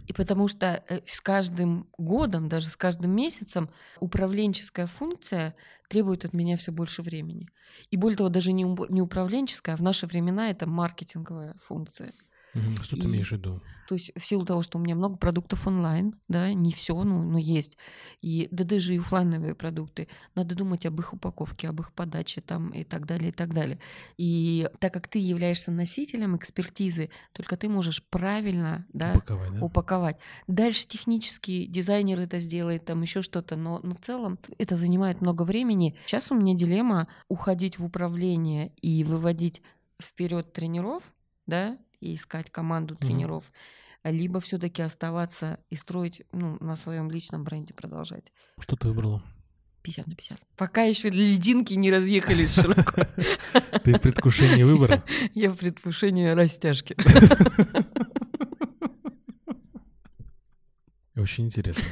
И 0.08 0.14
потому 0.14 0.48
что 0.48 0.84
э, 0.88 1.02
с 1.06 1.20
каждым 1.20 1.90
годом, 1.98 2.48
даже 2.48 2.68
с 2.68 2.78
каждым 2.78 3.12
месяцем 3.12 3.70
управленческая 4.00 4.88
функция 4.88 5.56
требует 5.90 6.24
от 6.24 6.34
меня 6.34 6.56
все 6.56 6.72
больше 6.72 7.02
времени. 7.02 7.50
И 7.90 7.98
более 7.98 8.18
того, 8.18 8.30
даже 8.30 8.54
не, 8.54 8.64
не 8.90 9.02
управленческая, 9.02 9.76
а 9.76 9.78
в 9.78 9.82
наши 9.82 10.08
времена 10.08 10.50
это 10.50 10.68
маркетинговая 10.68 11.56
функция. 11.62 12.14
Что 12.82 12.96
ты 12.98 13.04
И- 13.04 13.06
имеешь 13.06 13.30
в 13.30 13.34
виду? 13.34 13.62
То 13.88 13.96
есть 13.96 14.12
в 14.16 14.26
силу 14.26 14.46
того, 14.46 14.62
что 14.62 14.78
у 14.78 14.82
меня 14.82 14.96
много 14.96 15.18
продуктов 15.18 15.68
онлайн, 15.68 16.16
да, 16.30 16.54
не 16.54 16.72
все, 16.72 17.02
ну, 17.04 17.24
но 17.24 17.38
есть. 17.38 17.78
И 18.22 18.48
да 18.52 18.64
даже 18.64 18.96
и 18.96 19.00
оффлайновые 19.00 19.54
продукты. 19.54 20.08
Надо 20.34 20.56
думать 20.56 20.86
об 20.86 20.98
их 21.02 21.14
упаковке, 21.14 21.68
об 21.68 21.82
их 21.82 21.92
подаче 21.92 22.40
там 22.40 22.70
и 22.70 22.86
так 22.86 23.06
далее, 23.06 23.30
и 23.30 23.32
так 23.34 23.54
далее. 23.54 23.80
И 24.18 24.70
так 24.80 24.94
как 24.94 25.10
ты 25.10 25.20
являешься 25.20 25.72
носителем 25.72 26.38
экспертизы, 26.38 27.10
только 27.34 27.58
ты 27.58 27.68
можешь 27.68 28.02
правильно, 28.04 28.86
да, 28.94 29.12
Упаковать, 29.14 29.54
да? 29.54 29.66
упаковать. 29.66 30.18
Дальше 30.48 30.88
технический 30.88 31.66
дизайнер 31.68 32.20
это 32.20 32.40
сделает, 32.40 32.86
там 32.86 33.02
еще 33.02 33.22
что-то, 33.22 33.58
но, 33.58 33.80
но 33.84 33.94
в 33.94 34.00
целом 34.00 34.40
это 34.58 34.78
занимает 34.78 35.20
много 35.20 35.44
времени. 35.44 35.96
Сейчас 36.06 36.32
у 36.32 36.36
меня 36.36 36.54
дилемма 36.56 37.08
уходить 37.28 37.78
в 37.78 37.84
управление 37.84 38.72
и 38.82 39.04
выводить 39.04 39.62
вперед 40.02 40.54
тренеров, 40.54 41.04
да, 41.46 41.78
и 42.02 42.16
искать 42.16 42.50
команду 42.52 42.96
тренеров, 42.96 43.52
либо 44.04 44.40
все-таки 44.42 44.82
оставаться 44.82 45.60
и 45.70 45.76
строить 45.76 46.24
ну, 46.32 46.58
на 46.60 46.76
своем 46.76 47.10
личном 47.10 47.44
бренде 47.44 47.74
продолжать. 47.74 48.34
Что 48.60 48.76
ты 48.76 48.90
выбрала? 48.90 49.24
50 49.84 50.08
на 50.08 50.16
50. 50.16 50.40
Пока 50.58 50.84
еще 50.84 51.10
льдинки 51.10 51.74
не 51.74 51.92
разъехались 51.92 52.54
широко. 52.54 53.02
Ты 53.84 53.96
в 53.96 54.00
предвкушении 54.00 54.62
выбора? 54.64 55.04
Я 55.34 55.50
в 55.50 55.58
предвкушении 55.58 56.28
растяжки. 56.28 56.96
Очень 61.16 61.46
интересно. 61.46 61.84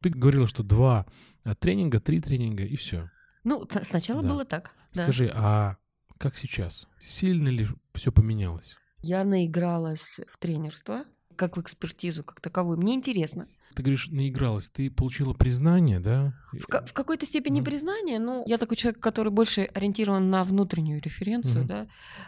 Ты 0.00 0.10
говорила, 0.10 0.46
что 0.46 0.62
два 0.62 1.06
а, 1.44 1.54
тренинга, 1.54 2.00
три 2.00 2.20
тренинга 2.20 2.64
и 2.64 2.76
все. 2.76 3.10
Ну, 3.44 3.66
сначала 3.82 4.22
Да. 4.22 4.28
было 4.28 4.44
так. 4.44 4.74
да. 4.92 5.04
Скажи, 5.04 5.30
а 5.32 5.76
как 6.18 6.36
сейчас? 6.36 6.86
Сильно 6.98 7.48
ли 7.48 7.66
все 7.94 8.12
поменялось? 8.12 8.76
Я 9.02 9.24
наигралась 9.24 10.20
в 10.28 10.38
тренерство, 10.38 11.04
как 11.36 11.56
в 11.56 11.60
экспертизу, 11.60 12.22
как 12.24 12.40
таковую. 12.40 12.78
Мне 12.78 12.94
интересно. 12.94 13.48
Ты 13.74 13.82
говоришь, 13.82 14.08
наигралась, 14.08 14.68
ты 14.68 14.90
получила 14.90 15.32
признание, 15.32 15.98
да? 15.98 16.34
В, 16.52 16.66
ка- 16.66 16.84
в 16.84 16.92
какой-то 16.92 17.24
степени 17.24 17.60
Мгм. 17.60 17.64
признание, 17.64 18.18
но 18.18 18.42
я 18.46 18.58
такой 18.58 18.76
человек, 18.76 19.00
который 19.00 19.32
больше 19.32 19.62
ориентирован 19.62 20.28
на 20.28 20.44
внутреннюю 20.44 21.00
референцию, 21.00 21.60
Мгм. 21.60 21.66
да. 21.68 21.84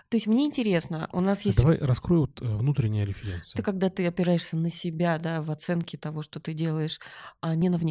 То 0.08 0.16
есть 0.16 0.26
мне 0.26 0.46
интересно, 0.46 1.06
у 1.12 1.20
нас 1.20 1.40
А 1.44 1.48
есть... 1.48 1.58
давай 1.58 1.76
раскрой 1.78 2.20
вот 2.20 2.40
э, 2.40 2.46
внутренняя 2.46 3.04
референция. 3.04 3.52
Это 3.58 3.62
когда 3.62 3.90
ты 3.90 4.06
опираешься 4.06 4.56
на 4.56 4.70
себя, 4.70 5.18
да, 5.18 5.42
в 5.42 5.50
оценке 5.50 5.98
того, 5.98 6.22
что 6.22 6.40
ты 6.40 6.54
делаешь, 6.54 6.98
а 7.42 7.54
не 7.54 7.68
на 7.68 7.76
Мгм, 7.76 7.90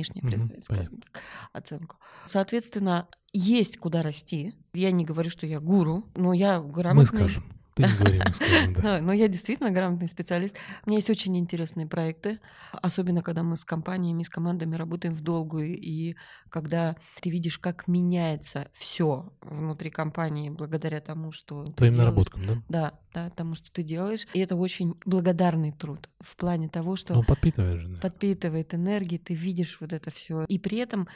пред- 0.49 0.63
скажем 0.63 0.97
так, 1.01 1.21
оценку. 1.51 1.97
Соответственно, 2.25 3.07
есть 3.33 3.77
куда 3.77 4.01
расти. 4.01 4.55
Я 4.73 4.91
не 4.91 5.05
говорю, 5.05 5.29
что 5.29 5.45
я 5.45 5.59
гуру, 5.59 6.03
но 6.15 6.33
я 6.33 6.59
грамотный. 6.59 6.95
Мы 6.95 7.05
скажем. 7.05 7.43
Ты 7.75 7.83
не 7.83 7.93
говори, 7.97 8.21
мы 8.25 8.33
скажем, 8.33 8.73
да. 8.75 9.01
Но 9.01 9.13
я 9.13 9.27
действительно 9.27 9.71
грамотный 9.71 10.07
специалист. 10.07 10.55
У 10.85 10.89
меня 10.89 10.97
есть 10.97 11.09
очень 11.09 11.37
интересные 11.37 11.87
проекты, 11.87 12.39
особенно 12.71 13.21
когда 13.21 13.43
мы 13.43 13.55
с 13.55 13.65
компаниями, 13.65 14.23
с 14.23 14.29
командами 14.29 14.75
работаем 14.75 15.13
в 15.13 15.21
долгую, 15.21 15.77
и 15.79 16.15
когда 16.49 16.95
ты 17.21 17.29
видишь, 17.29 17.57
как 17.57 17.87
меняется 17.87 18.69
все 18.73 19.33
внутри 19.41 19.89
компании 19.89 20.49
благодаря 20.49 21.01
тому, 21.01 21.31
что 21.31 21.65
Твоим 21.65 21.93
делаешь. 21.93 21.97
наработкам, 21.97 22.41
да? 22.47 22.53
Да, 22.69 22.93
да, 23.13 23.29
тому, 23.31 23.55
что 23.55 23.71
ты 23.71 23.83
делаешь. 23.83 24.27
И 24.33 24.39
это 24.39 24.55
очень 24.55 24.95
благодарный 25.05 25.71
труд 25.71 26.09
в 26.19 26.35
плане 26.35 26.69
того, 26.69 26.95
что 26.95 27.13
Ну, 27.13 27.23
подпитываешь 27.23 27.81
же, 27.81 27.87
да. 27.87 27.99
подпитывает 27.99 28.73
энергии, 28.73 29.17
ты 29.17 29.33
видишь 29.33 29.77
вот 29.79 29.93
это 29.93 30.11
все. 30.11 30.43
И 30.47 30.59
при 30.59 30.77
этом 30.77 31.07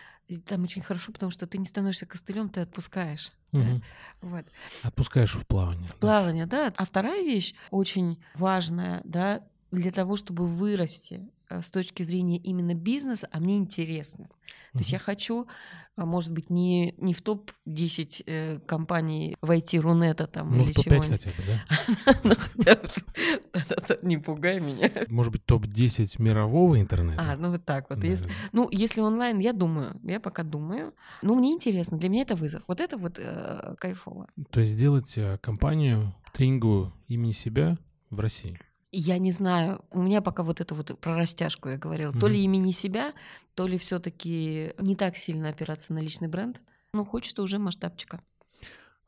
там 0.46 0.63
очень 0.63 0.82
хорошо, 0.82 1.12
потому 1.12 1.32
что 1.32 1.48
ты 1.48 1.58
не 1.58 1.65
становишься 1.65 2.06
костылем, 2.06 2.50
ты 2.50 2.62
отпускаешь. 2.62 3.32
Мгм. 3.52 3.84
Вот. 4.22 4.46
Отпускаешь 4.84 5.36
в 5.36 5.46
плавание. 5.46 5.88
Плавание, 6.00 6.46
да. 6.46 6.74
А 6.76 6.86
вторая 6.86 7.24
вещь 7.24 7.54
очень 7.72 8.22
важная, 8.36 9.02
да, 9.04 9.44
для 9.72 9.92
того, 9.92 10.16
чтобы 10.16 10.48
вырасти 10.48 11.30
с 11.50 11.70
точки 11.72 12.04
зрения 12.04 12.38
именно 12.38 12.74
бизнеса, 12.74 13.28
а 13.32 13.39
мне 13.39 13.58
интересно. 13.58 14.28
То 14.74 14.80
есть 14.80 14.91
я 14.91 15.00
хочу, 15.00 15.48
а, 15.95 16.06
может 16.06 16.32
быть, 16.32 16.50
не, 16.52 16.93
не 16.98 17.14
в 17.14 17.22
топ-10 17.22 18.24
э, 18.28 18.60
компаний 18.60 19.36
войти 19.41 19.80
Рунета 19.80 20.28
там 20.28 20.52
Ну, 20.56 20.64
или 20.64 20.72
в 20.72 20.76
топ-5 20.76 20.84
чего-нибудь. 20.84 21.24
хотя 21.24 21.30
бы, 21.32 21.43
да? 21.48 22.20
Ну, 22.24 22.36
да-да-да, 22.64 23.98
не 24.04 24.18
пугай 24.18 24.60
меня. 24.60 24.91
Может 25.10 25.32
быть, 25.32 25.45
топ-10 25.45 26.22
мирового 26.22 26.80
интернета? 26.80 27.24
А, 27.34 27.38
ну 27.38 27.50
вот 27.52 27.66
так 27.66 27.89
вот. 27.89 28.00
Да, 28.00 28.08
Если, 28.08 28.28
да. 28.28 28.34
ну, 28.52 28.68
если 28.72 29.02
онлайн, 29.02 29.39
я 29.39 29.54
думаю, 29.54 30.00
я 30.04 30.20
пока 30.20 30.43
думаю. 30.43 30.93
Ну, 31.22 31.34
мне 31.36 31.54
интересно, 31.54 31.98
для 31.98 32.10
меня 32.10 32.22
это 32.22 32.36
вызов. 32.36 32.62
Вот 32.68 32.80
это 32.80 32.98
вот 32.98 33.18
э, 33.18 33.76
кайфово. 33.80 34.28
То 34.52 34.60
есть 34.60 34.74
сделать 34.74 35.18
э, 35.18 35.38
компанию 35.41 36.14
тренинговую 36.34 36.93
имени 37.08 37.32
себя 37.32 37.78
в 38.12 38.20
России. 38.20 38.60
Я 38.92 39.18
не 39.18 39.32
знаю, 39.32 39.84
у 39.92 40.02
меня 40.02 40.22
пока 40.22 40.44
вот 40.44 40.62
это 40.62 40.74
вот 40.74 40.98
про 41.00 41.16
растяжку 41.16 41.70
я 41.70 41.78
говорила. 41.78 42.14
То 42.14 42.20
Мгм. 42.20 42.28
ли 42.30 42.44
имени 42.44 42.72
себя, 42.72 43.14
то 43.54 43.68
ли 43.68 43.78
все 43.78 44.00
таки 44.00 44.74
не 44.80 44.96
так 44.96 45.18
сильно 45.18 45.50
опираться 45.50 45.94
на 45.94 46.00
личный 46.00 46.30
бренд. 46.30 46.62
Ну, 46.94 47.04
хочется 47.04 47.42
уже 47.42 47.60
масштабчика. 47.60 48.22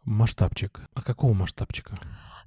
Масштабчик. 0.04 0.82
А 0.94 1.02
какого 1.02 1.34
масштабчика? 1.34 1.96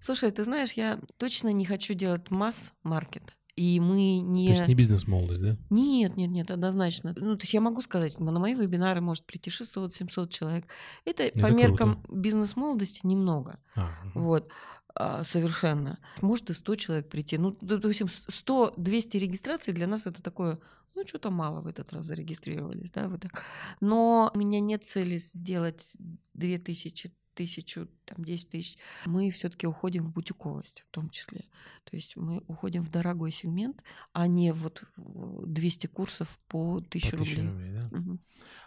Слушай, 0.01 0.31
ты 0.31 0.45
знаешь, 0.45 0.73
я 0.73 1.01
точно 1.17 1.53
не 1.53 1.65
хочу 1.65 1.95
делать 1.95 2.31
масс-маркет. 2.31 3.37
И 3.55 3.81
мы 3.81 4.21
не... 4.21 4.47
То 4.47 4.55
есть 4.55 4.69
не 4.69 4.75
бизнес-молодость, 4.75 5.43
да? 5.43 5.57
Нет, 5.69 6.17
нет, 6.17 6.31
нет, 6.31 6.51
однозначно. 6.51 7.15
Ну, 7.15 7.37
то 7.37 7.43
есть 7.43 7.53
я 7.53 7.61
могу 7.61 7.83
сказать, 7.83 8.19
на 8.19 8.39
мои 8.41 8.55
вебинары 8.55 9.03
может 9.03 9.27
прийти 9.27 9.51
600-700 9.51 10.29
человек. 10.29 10.65
Это, 11.05 11.25
по 11.35 11.47
Это 11.47 11.53
меркам 11.53 12.03
бизнес-молодости 12.09 13.07
немного. 13.07 13.59
А, 13.77 13.91
мгм. 14.05 14.25
Вот. 14.25 14.51
А, 14.95 15.25
совершенно. 15.25 15.99
Может 16.21 16.51
и 16.51 16.55
100 16.55 16.75
человек 16.77 17.09
прийти. 17.09 17.39
Ну, 17.39 17.57
допустим, 17.61 18.09
100-200 18.09 19.19
регистраций 19.19 19.73
для 19.75 19.87
нас 19.87 20.07
это 20.07 20.23
такое, 20.23 20.59
ну, 20.95 21.07
что-то 21.07 21.31
мало 21.31 21.61
в 21.61 21.67
этот 21.67 21.93
раз 21.93 22.07
зарегистрировались, 22.07 22.91
да, 22.91 23.09
вот 23.09 23.21
так. 23.21 23.43
Но 23.81 24.31
у 24.35 24.39
меня 24.39 24.61
нет 24.61 24.85
цели 24.85 25.19
сделать 25.19 25.93
2000, 26.35 27.13
тысячу, 27.35 27.89
там, 28.05 28.25
10 28.25 28.51
тысяч. 28.51 28.79
Мы 29.07 29.31
все-таки 29.31 29.67
уходим 29.67 30.05
в 30.05 30.13
бутиковость 30.13 30.85
в 30.87 30.95
том 30.95 31.09
числе. 31.11 31.45
То 31.85 31.97
есть 31.97 32.17
мы 32.17 32.43
уходим 32.47 32.83
в 32.83 32.91
дорогой 32.91 33.33
сегмент, 33.33 33.83
а 34.13 34.27
не 34.27 34.53
вот 34.53 34.85
в 34.97 35.47
200 35.47 35.87
курсов 35.87 36.39
по 36.49 36.77
1000 36.77 37.11
По 37.11 37.17
рублей. 37.17 37.47
рублей, 37.49 37.73
да? 37.73 37.89
Мгм. 37.91 38.21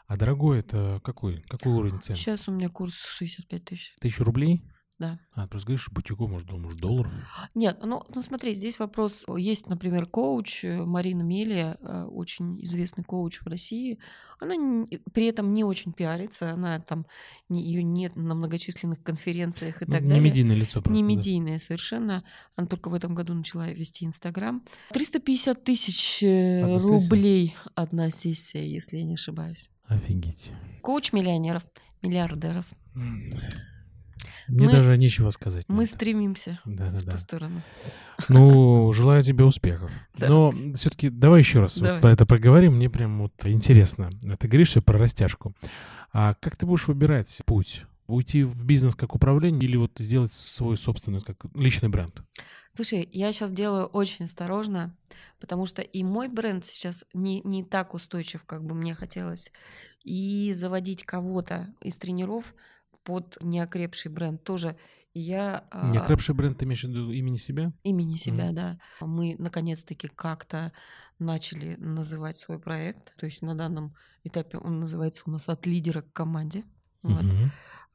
А 0.07 0.17
дорогой 0.17 0.59
это 0.59 0.99
какой? 1.03 1.41
Какой 1.43 1.73
уровень 1.73 2.01
цен? 2.01 2.15
Сейчас 2.15 2.47
у 2.47 2.51
меня 2.51 2.69
курс 2.69 2.95
65 2.95 3.65
тысяч. 3.65 3.95
Тысячу 3.99 4.23
рублей? 4.23 4.63
Да. 4.97 5.19
А, 5.33 5.45
просто 5.45 5.67
говоришь, 5.67 5.89
бутику, 5.91 6.25
может, 6.25 6.47
думаешь, 6.47 6.77
долларов? 6.77 7.11
Нет, 7.53 7.79
ну, 7.83 8.01
ну 8.15 8.21
смотри, 8.21 8.53
здесь 8.53 8.79
вопрос. 8.79 9.25
Есть, 9.37 9.67
например, 9.67 10.05
коуч 10.05 10.63
э, 10.63 10.85
Марина 10.85 11.21
Мелия, 11.21 11.77
э, 11.81 12.03
очень 12.05 12.63
известный 12.63 13.03
коуч 13.03 13.41
в 13.41 13.47
России. 13.47 13.99
Она 14.39 14.55
н- 14.55 14.87
при 15.11 15.25
этом 15.25 15.53
не 15.53 15.65
очень 15.65 15.91
пиарится, 15.91 16.51
она 16.53 16.79
там, 16.79 17.05
ее 17.49 17.83
нет 17.83 18.15
на 18.15 18.35
многочисленных 18.35 19.03
конференциях 19.03 19.81
и 19.81 19.85
Ну, 19.85 19.91
так 19.91 20.01
не 20.03 20.07
далее. 20.07 20.23
медийное 20.23 20.55
лицо 20.55 20.79
просто. 20.79 20.91
не 20.93 21.01
да. 21.03 21.07
медийная 21.09 21.59
совершенно. 21.59 22.23
Она 22.55 22.67
только 22.67 22.87
в 22.87 22.93
этом 22.93 23.15
году 23.15 23.33
начала 23.33 23.69
вести 23.69 24.05
Инстаграм. 24.05 24.63
350 24.93 25.61
тысяч 25.61 26.23
э, 26.23 26.79
сессия? 26.79 26.93
рублей 27.09 27.55
одна 27.75 28.09
сессия, 28.11 28.65
если 28.65 28.99
я 28.99 29.03
не 29.03 29.15
ошибаюсь. 29.15 29.69
Офигеть. 29.87 30.51
Коуч 30.81 31.11
миллионеров, 31.11 31.63
миллиардеров. 32.01 32.65
М. 32.95 33.33
Мне 34.47 34.67
Мы- 34.67 34.71
даже 34.71 34.97
нечего 34.97 35.29
сказать. 35.31 35.65
Мы 35.67 35.85
стремимся 35.85 36.59
в 36.65 36.75
Да-да-да. 36.75 37.11
ту 37.11 37.17
сторону. 37.17 37.61
Ну, 38.29 38.91
желаю 38.93 39.21
тебе 39.23 39.43
успехов. 39.45 39.91
Да. 40.17 40.27
Но 40.27 40.51
все-таки 40.75 41.09
давай 41.09 41.39
еще 41.41 41.59
раз 41.59 41.77
вот 41.77 41.85
Давай. 41.85 42.01
про 42.01 42.11
это 42.11 42.25
проговорим. 42.25 42.75
Мне 42.75 42.89
прям 42.89 43.19
вот 43.21 43.33
интересно. 43.45 44.09
Ты 44.39 44.47
говоришь 44.47 44.69
всё 44.69 44.81
про 44.81 44.97
растяжку. 44.97 45.53
А 46.13 46.35
как 46.35 46.55
ты 46.55 46.65
будешь 46.65 46.87
выбирать 46.87 47.41
путь? 47.45 47.83
Уйти 48.07 48.43
в 48.43 48.63
бизнес 48.63 48.95
как 48.95 49.15
управление 49.15 49.63
или 49.67 49.77
вот 49.77 49.91
сделать 49.97 50.31
свой 50.31 50.77
собственный, 50.77 51.21
как 51.21 51.37
личный 51.55 51.89
бренд? 51.89 52.21
Слушай, 52.75 53.09
я 53.11 53.31
сейчас 53.33 53.51
делаю 53.51 53.85
очень 53.87 54.25
осторожно, 54.25 54.95
потому 55.39 55.65
что 55.65 55.81
и 55.81 56.03
мой 56.03 56.27
бренд 56.27 56.63
сейчас 56.65 57.03
не, 57.13 57.41
не 57.43 57.63
так 57.63 57.93
устойчив, 57.93 58.43
как 58.45 58.63
бы 58.63 58.75
мне 58.75 58.93
хотелось. 58.93 59.51
И 60.03 60.53
заводить 60.53 61.03
кого-то 61.03 61.73
из 61.81 61.97
тренеров 61.97 62.53
под 63.05 63.37
неокрепший 63.41 64.11
бренд 64.11 64.43
тоже 64.43 64.75
я... 65.13 65.63
а, 65.71 65.89
Неокрепший 65.91 66.35
бренд, 66.35 66.57
ты 66.57 66.65
имеешь 66.65 66.83
в 66.83 66.89
виду 66.89 67.11
имени 67.11 67.37
себя? 67.37 67.71
Имени 67.83 68.17
себя, 68.17 68.51
да. 68.51 68.77
Мы 68.99 69.37
наконец-таки 69.39 70.09
как-то 70.09 70.73
начали 71.19 71.75
называть 71.77 72.35
свой 72.35 72.59
проект. 72.59 73.15
То 73.15 73.25
есть 73.25 73.41
на 73.41 73.55
данном 73.55 73.95
этапе 74.25 74.57
он 74.57 74.81
называется 74.81 75.23
у 75.25 75.31
нас 75.31 75.47
от 75.47 75.65
лидера 75.65 76.01
к 76.01 76.11
команде. 76.11 76.65
Вот. 77.01 77.23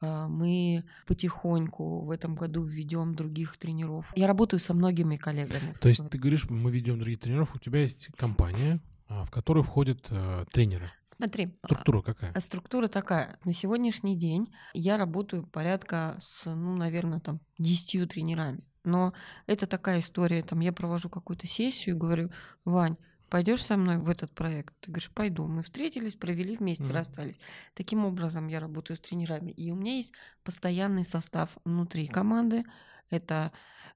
А, 0.00 0.28
Мы 0.28 0.84
потихоньку 1.06 2.06
в 2.06 2.11
этом 2.11 2.34
году 2.36 2.62
введем 2.64 3.14
других 3.14 3.58
тренеров. 3.58 4.11
Я 4.16 4.26
работаю 4.26 4.58
со 4.58 4.72
многими 4.72 5.16
коллегами. 5.16 5.74
То 5.78 5.88
есть 5.88 6.00
Вот. 6.00 6.11
ты 6.11 6.18
говоришь, 6.18 6.48
мы 6.48 6.70
ведем 6.70 6.98
других 6.98 7.18
тренеров, 7.20 7.54
у 7.54 7.58
тебя 7.58 7.80
есть 7.80 8.08
компания, 8.16 8.80
в 9.11 9.30
которую 9.30 9.64
входят 9.64 10.06
э, 10.11 10.44
тренеры. 10.52 10.88
Смотри, 11.04 11.58
а, 11.62 11.66
Структура 11.66 12.02
какая? 12.02 12.32
а 12.32 12.40
структура 12.40 12.86
такая. 12.86 13.38
На 13.44 13.52
сегодняшний 13.52 14.16
день 14.16 14.54
я 14.72 14.96
работаю 14.96 15.46
порядка 15.46 16.16
с, 16.20 16.46
ну, 16.46 16.76
наверное, 16.76 17.20
там 17.20 17.40
10 17.58 18.08
тренерами. 18.08 18.64
Но 18.84 19.12
это 19.46 19.66
такая 19.66 19.98
история, 20.00 20.42
там 20.42 20.61
я 20.61 20.72
провожу 20.72 21.11
какую-то 21.11 21.46
сессию 21.46 21.96
и 21.96 21.98
говорю, 21.98 22.30
Вань, 22.64 22.96
пойдешь 23.31 23.64
со 23.64 23.76
мной 23.76 23.97
в 23.99 24.09
этот 24.09 24.35
проект? 24.35 24.74
Ты 24.81 24.91
говоришь, 24.91 25.11
пойду. 25.14 25.47
Мы 25.47 25.62
встретились, 25.62 26.14
провели 26.16 26.57
вместе, 26.57 26.85
Мгм. 26.85 26.93
расстались. 26.93 27.39
Таким 27.74 28.05
образом 28.05 28.49
я 28.49 28.61
работаю 28.61 28.97
с 28.97 29.01
тренерами. 29.01 29.53
И 29.53 29.70
у 29.70 29.76
меня 29.76 29.95
есть 29.97 30.12
постоянный 30.45 31.05
состав 31.05 31.57
внутри 31.64 32.07
команды. 32.09 32.64
Это 33.11 33.51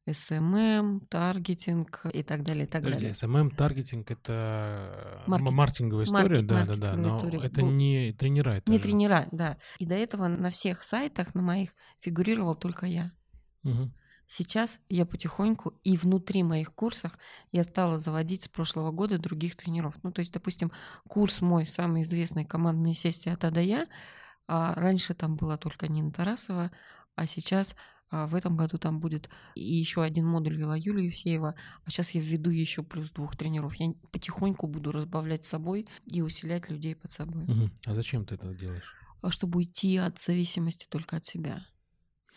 SMM, 0.08 1.00
таргетинг 1.08 2.06
и 2.12 2.22
так 2.22 2.42
далее, 2.42 2.64
и 2.64 2.68
так 2.68 2.82
Подожди, 2.82 3.06
далее. 3.06 3.14
SMM, 3.14 3.50
таргетинг— 3.54 4.10
это 4.10 5.22
м- 5.26 5.30
Маркетинг. 5.30 5.56
маркетинговая 5.56 6.04
история? 6.04 6.36
Маркет- 6.42 6.46
да, 6.46 6.54
да, 6.54 6.64
да. 6.64 6.72
маркетинговая 6.72 7.10
Но 7.10 7.16
история. 7.18 7.38
это 7.46 7.60
Бу- 7.60 7.72
не 7.72 8.12
тренера. 8.12 8.50
Это 8.50 8.70
Не 8.70 8.76
же- 8.78 8.82
тренера, 8.82 9.28
да. 9.32 9.58
И 9.78 9.86
до 9.86 9.94
этого 9.94 10.28
на 10.28 10.50
всех 10.50 10.82
сайтах, 10.84 11.34
на 11.34 11.42
моих, 11.42 11.70
фигурировал 12.00 12.54
только 12.54 12.86
я. 12.86 13.12
Мгм. 13.62 13.94
Сейчас 14.28 14.80
я 14.88 15.06
потихоньку 15.06 15.74
и 15.84 15.96
внутри 15.96 16.42
моих 16.42 16.74
курсов 16.74 17.16
я 17.52 17.62
стала 17.64 17.98
заводить 17.98 18.42
с 18.42 18.48
прошлого 18.48 18.90
года 18.90 19.18
других 19.18 19.56
тренеров. 19.56 19.94
Ну, 20.02 20.12
то 20.12 20.20
есть, 20.20 20.32
допустим, 20.32 20.72
курс 21.08 21.40
мой 21.40 21.66
самый 21.66 22.02
известный 22.02 22.44
командная 22.44 22.94
сессия 22.94 23.32
от 23.32 23.44
А 23.44 23.50
до 23.50 23.60
Я. 23.60 23.86
А 24.46 24.74
раньше 24.74 25.14
там 25.14 25.36
была 25.36 25.56
только 25.56 25.88
Нина 25.88 26.12
Тарасова, 26.12 26.70
а 27.14 27.26
сейчас 27.26 27.74
а, 28.10 28.26
в 28.26 28.34
этом 28.34 28.58
году 28.58 28.76
там 28.76 29.00
будет 29.00 29.30
и 29.54 29.62
еще 29.62 30.02
один 30.02 30.26
модуль 30.26 30.58
вела 30.58 30.76
Юлия 30.76 31.06
Евсеева, 31.06 31.54
а 31.82 31.90
сейчас 31.90 32.10
я 32.10 32.20
введу 32.20 32.50
еще 32.50 32.82
плюс 32.82 33.10
двух 33.10 33.36
тренеров. 33.36 33.74
Я 33.76 33.94
потихоньку 34.12 34.66
буду 34.66 34.92
разбавлять 34.92 35.46
собой 35.46 35.86
и 36.04 36.20
усилять 36.20 36.68
людей 36.68 36.94
под 36.94 37.10
собой. 37.10 37.44
Мгм. 37.44 37.72
А 37.86 37.94
зачем 37.94 38.26
ты 38.26 38.34
это 38.34 38.52
делаешь? 38.52 38.92
а 39.24 39.30
чтобы 39.30 39.58
уйти 39.58 39.96
от 39.96 40.20
зависимости 40.20 40.86
только 40.88 41.16
от 41.16 41.24
себя. 41.24 41.64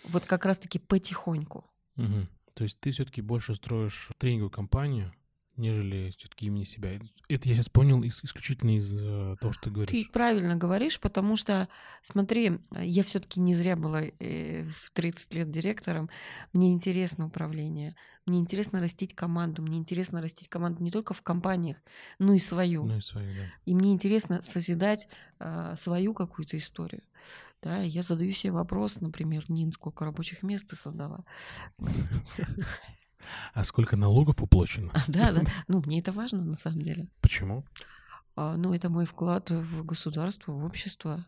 Вот 0.06 0.24
как 0.24 0.46
раз-таки 0.46 0.80
потихоньку. 0.80 1.70
Мгм. 1.98 2.28
То 2.54 2.64
есть 2.64 2.80
ты 2.80 2.92
все-таки 2.92 3.22
больше 3.22 3.54
строишь 3.54 4.10
тренинговую 4.18 4.50
компанию, 4.50 5.14
нежели 5.58 6.12
все-таки 6.18 6.46
имени 6.48 6.64
себя. 6.64 7.00
Это 7.30 7.50
я 7.50 7.56
сейчас 7.56 7.70
понял 7.70 8.02
ис- 8.04 8.20
исключительно 8.24 8.78
из 8.78 8.96
э, 8.98 9.36
того, 9.40 9.52
что 9.54 9.64
ты 9.64 9.70
Ты 9.70 9.76
говоришь. 9.76 10.12
правильно 10.12 10.56
говоришь, 10.56 11.00
потому 11.00 11.36
что, 11.36 11.68
смотри, 12.02 12.60
я 12.72 13.04
все-таки 13.04 13.40
не 13.40 13.54
зря 13.56 13.76
была 13.76 14.04
э, 14.04 14.64
в 14.64 14.92
30 14.92 15.34
лет 15.34 15.52
директором. 15.52 16.10
Мне 16.54 16.72
интересно 16.72 17.26
управление, 17.26 17.96
мне 18.26 18.40
интересно 18.40 18.80
растить 18.80 19.16
команду, 19.16 19.62
мне 19.62 19.78
интересно 19.78 20.22
растить 20.22 20.50
команду 20.50 20.84
не 20.84 20.92
только 20.92 21.14
в 21.14 21.22
компаниях, 21.22 21.78
но 22.20 22.34
и 22.34 22.40
свою. 22.40 22.84
Ну 22.84 22.98
и 22.98 23.02
свою, 23.02 23.34
да. 23.34 23.42
И 23.66 23.74
мне 23.74 23.94
интересно 23.94 24.42
созидать 24.42 25.08
а, 25.40 25.76
свою 25.76 26.14
какую-то 26.14 26.58
историю. 26.58 27.04
Да, 27.64 27.80
я 27.82 28.04
задаю 28.04 28.32
себе 28.34 28.52
вопрос, 28.54 29.02
например, 29.02 29.46
Нин, 29.50 29.72
сколько 29.72 30.06
рабочих 30.06 30.44
мест 30.44 30.68
ты 30.70 30.76
создала? 30.76 31.26
А 33.54 33.64
сколько 33.64 33.96
налогов 33.98 34.42
уплачено? 34.42 34.92
А, 34.94 35.00
Да, 35.08 35.32
да. 35.32 35.44
Ну, 35.68 35.82
мне 35.86 36.00
это 36.00 36.12
важно 36.12 36.44
на 36.44 36.56
самом 36.56 36.82
деле. 36.82 37.10
Почему? 37.22 37.66
А, 38.36 38.56
Ну, 38.58 38.74
это 38.74 38.90
мой 38.90 39.06
вклад 39.06 39.50
в 39.52 39.84
государство, 39.86 40.52
в 40.54 40.64
общество. 40.66 41.26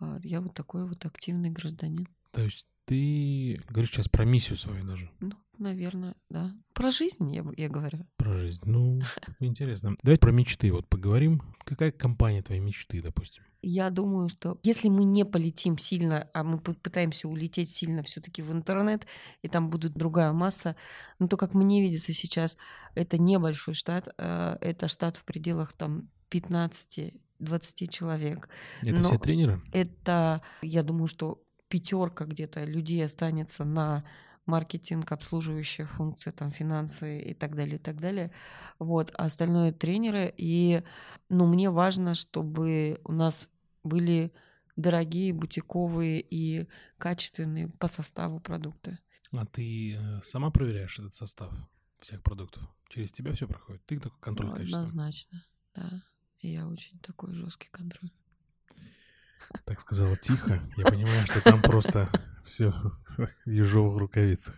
А, 0.00 0.18
Я 0.22 0.40
вот 0.40 0.54
такой 0.54 0.86
вот 0.88 1.04
активный 1.06 1.50
гражданин. 1.50 2.08
То 2.32 2.42
есть 2.42 2.66
ты 2.84 3.60
говоришь 3.68 3.90
сейчас 3.90 4.08
про 4.08 4.24
миссию 4.24 4.56
свою 4.58 4.84
даже, 4.84 5.10
Ну, 5.20 5.32
наверное, 5.62 6.14
да. 6.28 6.52
Про 6.74 6.90
жизнь 6.90 7.32
я, 7.34 7.44
я 7.56 7.68
говорю. 7.68 8.06
про 8.16 8.36
жизнь. 8.36 8.62
Ну, 8.66 9.00
интересно. 9.40 9.94
Давайте 10.02 10.20
про 10.20 10.32
мечты 10.32 10.72
вот 10.72 10.88
поговорим. 10.88 11.42
Какая 11.64 11.92
компания 11.92 12.42
твоей 12.42 12.60
мечты, 12.60 13.00
допустим? 13.00 13.44
Я 13.62 13.90
думаю, 13.90 14.28
что 14.28 14.58
если 14.64 14.88
мы 14.88 15.04
не 15.04 15.24
полетим 15.24 15.78
сильно, 15.78 16.28
а 16.34 16.42
мы 16.42 16.58
пытаемся 16.58 17.28
улететь 17.28 17.70
сильно 17.70 18.02
все-таки 18.02 18.42
в 18.42 18.50
интернет, 18.52 19.06
и 19.42 19.48
там 19.48 19.70
будет 19.70 19.92
другая 19.94 20.32
масса, 20.32 20.74
ну 21.20 21.28
то, 21.28 21.36
как 21.36 21.54
мне 21.54 21.80
видится 21.80 22.12
сейчас, 22.12 22.56
это 22.96 23.18
небольшой 23.18 23.74
штат, 23.74 24.08
а, 24.18 24.58
это 24.60 24.88
штат 24.88 25.16
в 25.16 25.24
пределах 25.24 25.74
там 25.74 26.08
15-20 26.30 27.88
человек. 27.88 28.48
Это 28.82 28.96
Но- 28.96 29.04
все 29.04 29.18
тренеры? 29.18 29.60
Это, 29.72 30.42
я 30.62 30.82
думаю, 30.82 31.06
что 31.06 31.42
пятерка 31.68 32.24
где-то 32.24 32.64
людей 32.64 33.04
останется 33.04 33.64
на 33.64 34.04
маркетинг, 34.46 35.12
обслуживающие 35.12 35.86
функции, 35.86 36.30
там, 36.30 36.50
финансы 36.50 37.20
и 37.20 37.34
так 37.34 37.54
далее, 37.54 37.76
и 37.76 37.78
так 37.78 38.00
далее. 38.00 38.32
Вот, 38.78 39.12
а 39.16 39.24
остальное 39.26 39.72
тренеры. 39.72 40.32
И, 40.36 40.82
ну, 41.28 41.46
мне 41.46 41.70
важно, 41.70 42.14
чтобы 42.14 43.00
у 43.04 43.12
нас 43.12 43.48
были 43.84 44.32
дорогие, 44.76 45.32
бутиковые 45.32 46.20
и 46.20 46.68
качественные 46.98 47.68
по 47.78 47.88
составу 47.88 48.40
продукты. 48.40 48.98
А 49.30 49.46
ты 49.46 49.94
э, 49.94 50.22
сама 50.22 50.50
проверяешь 50.50 50.98
этот 50.98 51.14
состав? 51.14 51.52
всех 52.02 52.22
продуктов? 52.22 52.62
Через 52.88 53.12
тебя 53.12 53.32
все 53.32 53.46
проходит? 53.46 53.84
Ты 53.86 53.98
такой 53.98 54.18
контроль 54.20 54.50
Ну, 54.50 54.56
качества? 54.56 54.80
Однозначно, 54.80 55.44
да. 55.74 56.02
Я 56.40 56.66
очень 56.66 56.98
такой 56.98 57.34
жесткий 57.34 57.68
контроль. 57.70 58.10
Так 59.64 59.80
сказала 59.80 60.16
тихо. 60.16 60.60
Я 60.76 60.84
понимаю, 60.84 61.26
что 61.26 61.40
там 61.40 61.62
просто 61.62 62.10
все 62.44 62.74
в 63.16 63.50
ежовых 63.50 63.98
рукавицах. 63.98 64.54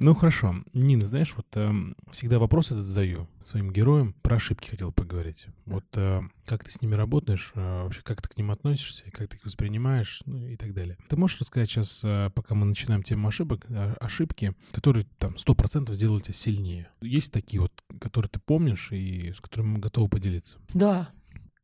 Ну 0.00 0.14
хорошо. 0.14 0.54
Нина, 0.74 1.06
знаешь, 1.06 1.34
вот 1.36 1.46
эм, 1.54 1.96
всегда 2.12 2.38
вопрос 2.38 2.70
этот 2.70 2.84
задаю 2.84 3.26
своим 3.40 3.72
героям. 3.72 4.14
Про 4.22 4.36
ошибки 4.36 4.68
хотел 4.70 4.92
поговорить. 4.92 5.46
Вот 5.66 5.84
э, 5.96 6.22
как 6.46 6.62
ты 6.62 6.70
с 6.70 6.80
ними 6.80 6.94
работаешь, 6.94 7.50
э, 7.56 7.82
вообще 7.82 8.02
как 8.02 8.22
ты 8.22 8.28
к 8.28 8.36
ним 8.36 8.52
относишься, 8.52 9.04
как 9.10 9.28
ты 9.28 9.38
их 9.38 9.44
воспринимаешь, 9.44 10.22
ну 10.24 10.46
и 10.46 10.56
так 10.56 10.72
далее. 10.72 10.96
Ты 11.08 11.16
можешь 11.16 11.40
рассказать 11.40 11.68
сейчас, 11.68 12.02
э, 12.04 12.30
пока 12.32 12.54
мы 12.54 12.66
начинаем 12.66 13.02
тему 13.02 13.26
ошибок, 13.26 13.66
э, 13.68 13.94
ошибки, 14.00 14.54
которые 14.70 15.04
там 15.18 15.34
100% 15.36 15.92
сделали 15.92 16.20
тебя 16.20 16.34
сильнее? 16.34 16.88
Есть 17.00 17.32
такие 17.32 17.60
вот, 17.60 17.72
которые 18.00 18.30
ты 18.30 18.38
помнишь 18.38 18.92
и 18.92 19.32
с 19.32 19.40
которыми 19.40 19.70
мы 19.70 19.78
готовы 19.80 20.08
поделиться? 20.08 20.58
Да. 20.74 21.08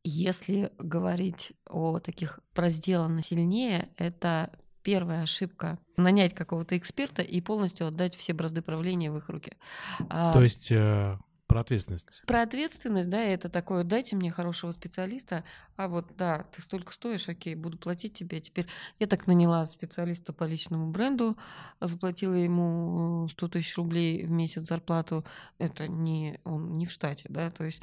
Если 0.07 0.71
говорить 0.77 1.53
о 1.67 1.97
таких 1.97 2.39
про 2.53 2.69
сделано 2.69 3.23
сильнее, 3.23 3.89
это 3.97 4.51
первая 4.83 5.23
ошибка 5.23 5.79
нанять 5.97 6.35
какого-то 6.35 6.77
эксперта 6.77 7.23
и 7.23 7.41
полностью 7.41 7.87
отдать 7.87 8.15
все 8.15 8.33
бразды 8.33 8.61
правления 8.61 9.11
в 9.11 9.17
их 9.17 9.29
руки. 9.29 9.53
А, 10.09 10.31
То 10.31 10.43
есть 10.43 10.71
э, 10.71 11.17
про 11.55 11.61
ответственность. 11.61 12.21
Про 12.27 12.41
ответственность, 12.41 13.09
да, 13.09 13.21
это 13.21 13.47
такое, 13.47 13.85
дайте 13.85 14.17
мне 14.17 14.29
хорошего 14.29 14.71
специалиста, 14.71 15.45
а 15.77 15.87
вот, 15.87 16.11
да, 16.17 16.43
ты 16.51 16.61
столько 16.61 16.91
стоишь, 16.91 17.29
окей, 17.29 17.55
буду 17.55 17.77
платить 17.77 18.13
тебе. 18.13 18.41
Теперь 18.41 18.67
я 18.99 19.07
так 19.07 19.25
наняла 19.25 19.65
специалиста 19.65 20.33
по 20.33 20.43
личному 20.43 20.91
бренду, 20.91 21.37
заплатила 21.79 22.33
ему 22.33 23.29
100 23.29 23.47
тысяч 23.47 23.77
рублей 23.77 24.25
в 24.25 24.31
месяц 24.31 24.67
зарплату. 24.67 25.23
Это 25.57 25.87
не, 25.87 26.41
он 26.43 26.77
не 26.77 26.85
в 26.85 26.91
штате, 26.91 27.27
да, 27.29 27.49
то 27.51 27.63
есть 27.63 27.81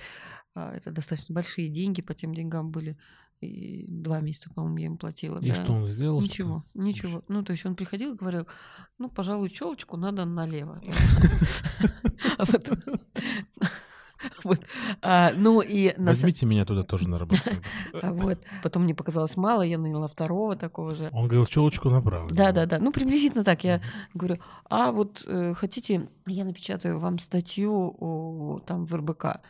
а, 0.55 0.77
это 0.77 0.91
достаточно 0.91 1.35
большие 1.35 1.71
деньги, 1.71 2.03
по 2.03 2.13
тем 2.13 2.35
деньгам 2.35 2.71
были. 2.71 2.99
И 3.43 3.87
два 3.89 4.21
месяца, 4.21 4.51
по-моему, 4.55 4.77
я 4.79 4.85
ему 4.87 4.97
платила. 4.97 5.39
И 5.39 5.49
да. 5.49 5.55
что 5.55 5.73
он 5.73 5.89
сделал? 5.89 6.21
Ничего, 6.21 6.63
ничего. 6.75 7.23
Ну, 7.29 7.43
то 7.43 7.53
есть 7.53 7.67
он 7.67 7.75
приходил 7.75 8.15
и 8.15 8.17
говорил, 8.17 8.47
ну, 8.99 9.09
пожалуй, 9.09 9.49
челочку 9.49 9.97
надо 9.97 10.25
налево. 10.25 10.81
А 12.39 12.45
Вот. 14.45 14.61
А, 15.01 15.33
Ну 15.37 15.61
и 15.61 15.95
на 15.97 16.09
Возьмите 16.09 16.47
меня 16.47 16.65
туда 16.65 16.83
тоже 16.83 17.09
на 17.09 17.19
работу. 17.19 17.43
а 18.01 18.13
вот. 18.13 18.39
Потом 18.63 18.85
мне 18.85 18.95
показалось 18.95 19.37
мало, 19.37 19.63
я 19.63 19.79
наняла 19.79 20.07
второго 20.09 20.57
такого 20.57 20.95
же. 20.95 21.11
Он 21.13 21.27
говорил, 21.27 21.47
челочку 21.47 21.91
направо. 21.91 22.29
Да, 22.31 22.53
да, 22.53 22.67
да. 22.67 22.79
Ну, 22.79 22.93
приблизительно 22.93 23.45
так. 23.45 23.65
Я 23.65 23.81
говорю, 24.15 24.39
а 24.69 24.93
вот 24.93 25.25
э, 25.27 25.55
хотите, 25.55 26.09
я 26.27 26.45
напечатаю 26.45 26.99
вам 26.99 27.19
статью 27.19 28.63
там 28.67 28.85
в 28.85 28.95
РБК. 28.95 29.41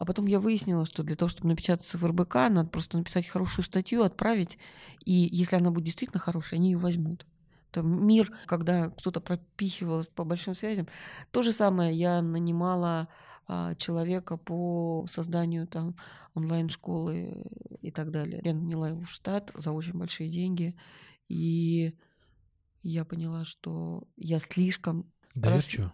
А 0.00 0.06
потом 0.06 0.24
я 0.24 0.40
выяснила, 0.40 0.86
что 0.86 1.02
для 1.02 1.14
того, 1.14 1.28
чтобы 1.28 1.50
напечататься 1.50 1.98
в 1.98 2.04
РБК, 2.06 2.34
надо 2.48 2.70
просто 2.70 2.96
написать 2.96 3.26
хорошую 3.26 3.66
статью, 3.66 4.02
отправить, 4.02 4.56
и 5.04 5.12
если 5.12 5.56
она 5.56 5.70
будет 5.70 5.84
действительно 5.84 6.18
хорошая, 6.18 6.58
они 6.58 6.70
ее 6.70 6.78
возьмут. 6.78 7.26
Там 7.70 8.06
мир, 8.06 8.32
когда 8.46 8.88
кто-то 8.88 9.20
пропихивалось 9.20 10.06
по 10.06 10.24
большим 10.24 10.54
связям. 10.54 10.88
То 11.32 11.42
же 11.42 11.52
самое 11.52 11.94
я 11.94 12.22
нанимала 12.22 13.08
а, 13.46 13.74
человека 13.74 14.38
по 14.38 15.04
созданию 15.06 15.66
там 15.66 15.94
онлайн-школы 16.32 17.44
и 17.82 17.90
так 17.90 18.10
далее. 18.10 18.40
Я 18.42 18.54
наняла 18.54 18.88
его 18.88 19.02
в 19.02 19.10
штат 19.10 19.52
за 19.54 19.70
очень 19.70 19.98
большие 19.98 20.30
деньги, 20.30 20.78
и 21.28 21.94
я 22.80 23.04
поняла, 23.04 23.44
что 23.44 24.04
я 24.16 24.38
слишком 24.38 25.12
Доверчиво? 25.34 25.92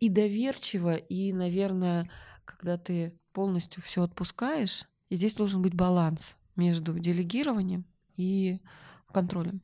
и 0.00 0.08
доверчиво, 0.08 0.94
и, 0.94 1.34
наверное, 1.34 2.10
когда 2.46 2.78
ты 2.78 3.18
полностью 3.40 3.82
все 3.82 4.02
отпускаешь, 4.02 4.84
и 5.10 5.16
здесь 5.16 5.34
должен 5.34 5.60
быть 5.60 5.74
баланс 5.74 6.36
между 6.56 6.98
делегированием 6.98 7.84
и 8.16 8.60
контролем. 9.12 9.60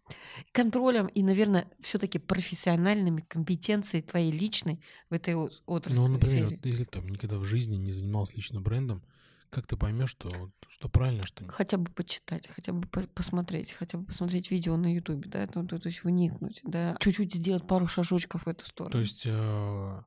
Контролем 0.52 1.06
и, 1.06 1.22
наверное, 1.22 1.66
все-таки 1.80 2.18
профессиональными 2.18 3.22
компетенцией 3.22 4.02
твоей 4.02 4.30
личной 4.30 4.82
в 5.08 5.14
этой 5.14 5.34
от- 5.34 5.62
отрасли. 5.64 5.96
Ну, 5.98 6.08
например, 6.08 6.50
вот 6.50 6.66
если 6.66 6.84
там 6.84 7.08
никогда 7.08 7.38
в 7.38 7.44
жизни 7.44 7.76
не 7.76 7.92
занимался 7.92 8.36
лично 8.36 8.60
брендом, 8.60 9.02
как 9.48 9.66
ты 9.66 9.76
поймешь, 9.78 10.10
что, 10.10 10.28
что 10.68 10.88
правильно, 10.90 11.26
что 11.26 11.42
нет? 11.44 11.52
Хотя 11.54 11.78
бы 11.78 11.90
почитать, 11.92 12.46
хотя 12.48 12.72
бы 12.74 12.86
пос- 12.88 13.08
посмотреть, 13.14 13.72
хотя 13.72 13.96
бы 13.98 14.04
посмотреть 14.04 14.50
видео 14.50 14.76
на 14.76 14.94
Ютубе, 14.94 15.30
да, 15.30 15.46
то, 15.46 15.62
то- 15.64 15.78
то 15.78 15.88
есть 15.88 16.04
вникнуть, 16.04 16.60
да, 16.64 16.96
чуть-чуть 17.00 17.34
сделать 17.34 17.66
пару 17.66 17.86
шажочков 17.86 18.44
в 18.44 18.48
эту 18.48 18.66
сторону. 18.66 18.92
То 18.92 18.98
есть 19.00 19.22
э, 19.26 20.02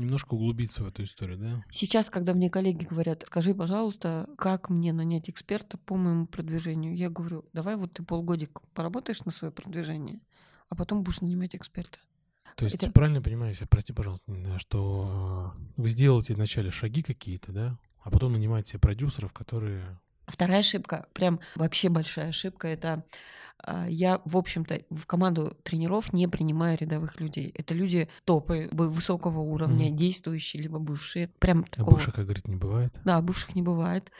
немножко 0.00 0.34
углубиться 0.34 0.82
в 0.82 0.88
эту 0.88 1.04
историю, 1.04 1.38
да? 1.38 1.64
Сейчас, 1.70 2.10
когда 2.10 2.34
мне 2.34 2.50
коллеги 2.50 2.84
говорят, 2.84 3.24
скажи, 3.26 3.54
пожалуйста, 3.54 4.28
как 4.36 4.70
мне 4.70 4.92
нанять 4.92 5.30
эксперта 5.30 5.78
по 5.78 5.96
моему 5.96 6.26
продвижению, 6.26 6.96
я 6.96 7.10
говорю, 7.10 7.44
давай 7.52 7.76
вот 7.76 7.92
ты 7.92 8.02
полгодик 8.02 8.60
поработаешь 8.74 9.24
на 9.24 9.30
свое 9.30 9.52
продвижение, 9.52 10.20
а 10.68 10.74
потом 10.74 11.02
будешь 11.02 11.20
нанимать 11.20 11.54
эксперта. 11.54 11.98
То 12.56 12.64
есть 12.64 12.76
Это- 12.76 12.90
правильно 12.92 13.22
понимаю, 13.22 13.54
я, 13.58 13.66
прости, 13.66 13.92
пожалуйста, 13.92 14.32
что 14.58 15.54
э, 15.56 15.62
вы 15.76 15.88
сделаете 15.88 16.34
вначале 16.34 16.70
шаги 16.70 17.02
какие-то, 17.02 17.52
да, 17.52 17.78
а 18.02 18.10
потом 18.10 18.32
нанимаете 18.32 18.78
продюсеров, 18.78 19.32
которые... 19.32 19.84
Вторая 20.30 20.60
ошибка, 20.60 21.06
прям 21.12 21.40
вообще 21.56 21.88
большая 21.88 22.28
ошибка, 22.28 22.68
это 22.68 23.04
а, 23.62 23.86
я, 23.88 24.20
в 24.24 24.36
общем-то, 24.36 24.82
в 24.90 25.06
команду 25.06 25.56
тренеров 25.64 26.12
не 26.12 26.26
принимаю 26.28 26.78
рядовых 26.78 27.20
людей. 27.20 27.52
Это 27.54 27.74
люди 27.74 28.08
топы 28.24 28.68
высокого 28.72 29.40
уровня, 29.40 29.88
Мгм. 29.88 29.96
действующие, 29.96 30.62
либо 30.62 30.78
бывшие. 30.78 31.28
Прям 31.38 31.64
А 31.70 31.74
такого. 31.76 31.94
бывших, 31.96 32.14
как 32.14 32.24
говорит, 32.24 32.48
не 32.48 32.56
бывает. 32.56 32.98
Да, 33.04 33.20
бывших 33.20 33.54
не 33.54 33.62
бывает. 33.62 34.10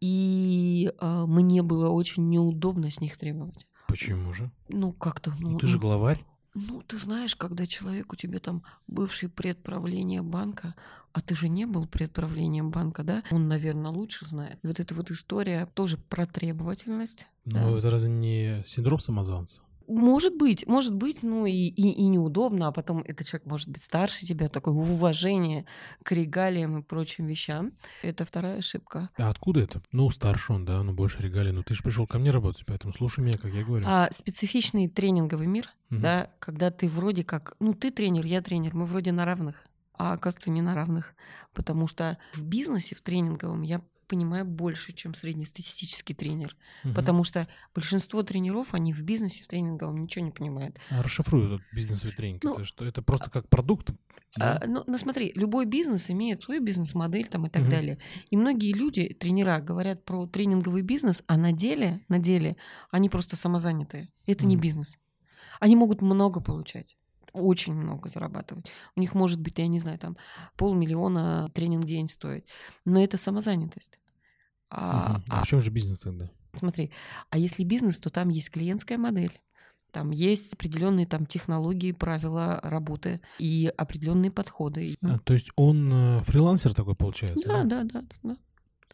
И 0.00 0.92
а, 0.98 1.26
мне 1.26 1.62
было 1.62 1.90
очень 1.90 2.28
неудобно 2.28 2.90
с 2.90 3.00
них 3.00 3.16
требовать. 3.16 3.66
Почему 3.88 4.32
же? 4.32 4.50
Ну, 4.68 4.92
как-то... 4.92 5.32
Ну, 5.38 5.50
Ну, 5.52 5.58
ты 5.58 5.66
же 5.66 5.76
ну, 5.76 5.82
главарь. 5.82 6.24
Ну, 6.66 6.82
ты 6.82 6.98
знаешь, 6.98 7.36
когда 7.36 7.66
человек 7.66 8.12
у 8.12 8.16
тебя 8.16 8.38
там 8.40 8.62
бывший 8.86 9.28
предправление 9.28 10.22
банка, 10.22 10.74
а 11.12 11.20
ты 11.20 11.34
же 11.36 11.48
не 11.48 11.66
был 11.66 11.86
предправлением 11.86 12.70
банка, 12.70 13.02
да? 13.02 13.22
Он, 13.30 13.48
наверное, 13.48 13.90
лучше 13.90 14.26
знает. 14.26 14.58
Вот 14.62 14.80
эта 14.80 14.94
вот 14.94 15.10
история 15.10 15.66
тоже 15.74 15.96
про 15.98 16.26
требовательность. 16.26 17.26
Но 17.44 17.72
Да. 17.72 17.78
это 17.78 17.90
разве 17.90 18.10
не 18.10 18.62
синдром 18.66 18.98
самозванца? 19.00 19.60
Может 19.88 20.36
быть, 20.36 20.66
может 20.66 20.94
быть, 20.94 21.22
ну 21.22 21.46
и, 21.46 21.52
и, 21.52 21.92
и 21.92 22.06
неудобно, 22.06 22.68
а 22.68 22.72
потом 22.72 23.02
этот 23.06 23.26
человек 23.26 23.46
может 23.46 23.68
быть 23.68 23.82
старше 23.82 24.26
тебя, 24.26 24.48
такое 24.48 24.74
уважение 24.74 25.64
к 26.02 26.12
регалиям 26.12 26.78
и 26.78 26.82
прочим 26.82 27.26
вещам. 27.26 27.72
Это 28.02 28.24
вторая 28.24 28.58
ошибка. 28.58 29.08
А 29.16 29.30
откуда 29.30 29.60
это? 29.60 29.82
Ну, 29.90 30.10
старше 30.10 30.52
он, 30.52 30.64
да, 30.64 30.82
ну 30.82 30.92
больше 30.92 31.22
регалий. 31.22 31.52
Ну, 31.52 31.62
ты 31.62 31.72
же 31.74 31.82
пришел 31.82 32.06
ко 32.06 32.18
мне 32.18 32.30
работать, 32.30 32.64
поэтому 32.66 32.92
слушай 32.92 33.20
меня, 33.20 33.38
как 33.38 33.52
я 33.54 33.64
говорю. 33.64 33.84
А 33.88 34.08
специфичный 34.12 34.88
тренинговый 34.88 35.46
мир, 35.46 35.70
Мгм. 35.88 36.02
да, 36.02 36.30
когда 36.38 36.70
ты 36.70 36.86
вроде 36.86 37.24
как, 37.24 37.56
ну 37.58 37.72
ты 37.72 37.90
тренер, 37.90 38.26
я 38.26 38.42
тренер, 38.42 38.74
мы 38.74 38.84
вроде 38.84 39.10
на 39.12 39.24
равных, 39.24 39.64
а 39.94 40.12
оказывается 40.12 40.50
не 40.50 40.60
на 40.60 40.74
равных, 40.74 41.14
потому 41.54 41.86
что 41.86 42.18
в 42.34 42.42
бизнесе, 42.42 42.94
в 42.94 43.00
тренинговом 43.00 43.62
я 43.62 43.80
понимаю 44.08 44.44
больше, 44.44 44.92
чем 44.92 45.14
среднестатистический 45.14 46.14
тренер, 46.14 46.56
Мгм. 46.84 46.94
потому 46.94 47.24
что 47.24 47.46
большинство 47.74 48.22
тренеров, 48.22 48.74
они 48.74 48.92
в 48.92 49.02
бизнесе, 49.02 49.44
в 49.44 49.48
тренинговом 49.48 50.02
ничего 50.02 50.24
не 50.24 50.30
понимают. 50.30 50.78
А 50.90 51.02
расшифруй 51.02 51.46
этот 51.46 51.62
бизнес-витринг. 51.72 52.42
Ну, 52.44 52.52
это 52.54 52.64
что? 52.64 52.84
Это 52.84 53.02
просто 53.02 53.30
как 53.30 53.48
продукт? 53.48 53.90
да? 54.36 54.58
А, 54.62 54.66
ну, 54.66 54.84
ну, 54.86 54.98
смотри, 54.98 55.32
любой 55.34 55.66
бизнес 55.66 56.10
имеет 56.10 56.42
свою 56.42 56.62
бизнес-модель 56.62 57.26
там 57.28 57.46
и 57.46 57.50
так 57.50 57.62
Мгм. 57.62 57.70
далее. 57.70 57.98
И 58.30 58.36
многие 58.36 58.72
люди, 58.72 59.08
тренера, 59.08 59.60
говорят 59.60 60.04
про 60.04 60.26
тренинговый 60.26 60.82
бизнес, 60.82 61.22
а 61.26 61.36
на 61.36 61.52
деле, 61.52 62.04
на 62.08 62.18
деле 62.18 62.56
они 62.90 63.08
просто 63.08 63.36
самозанятые. 63.36 64.08
Это 64.26 64.46
не 64.46 64.56
Мгм. 64.56 64.62
бизнес. 64.62 64.98
Они 65.60 65.76
могут 65.76 66.02
много 66.02 66.40
получать 66.40 66.96
очень 67.32 67.74
много 67.74 68.08
зарабатывать. 68.08 68.66
У 68.96 69.00
них 69.00 69.14
может 69.14 69.40
быть, 69.40 69.58
я 69.58 69.68
не 69.68 69.80
знаю, 69.80 69.98
там 69.98 70.16
полмиллиона 70.56 71.50
тренинг 71.54 71.84
в 71.84 71.88
день 71.88 72.08
стоит. 72.08 72.46
Но 72.84 73.02
это 73.02 73.16
самозанятость. 73.16 73.98
А, 74.70 75.14
Мгм. 75.14 75.24
А 75.28 75.40
а 75.40 75.44
в 75.44 75.46
чем 75.46 75.60
же 75.60 75.70
бизнес 75.70 76.00
тогда? 76.00 76.30
Смотри, 76.52 76.92
а 77.30 77.38
если 77.38 77.64
бизнес, 77.64 77.98
то 78.00 78.10
там 78.10 78.28
есть 78.28 78.50
клиентская 78.50 78.98
модель. 78.98 79.40
Там 79.90 80.10
есть 80.10 80.52
определенные 80.54 81.06
там 81.06 81.24
технологии, 81.24 81.92
правила 81.92 82.60
работы 82.62 83.20
и 83.38 83.72
определенные 83.76 84.30
подходы. 84.30 84.96
А, 85.02 85.18
то 85.18 85.32
есть 85.32 85.50
он 85.56 85.90
э, 85.92 86.22
фрилансер 86.24 86.74
такой 86.74 86.94
получается? 86.94 87.48
Да, 87.48 87.64
да, 87.64 87.84
да, 87.84 88.04
да. 88.22 88.36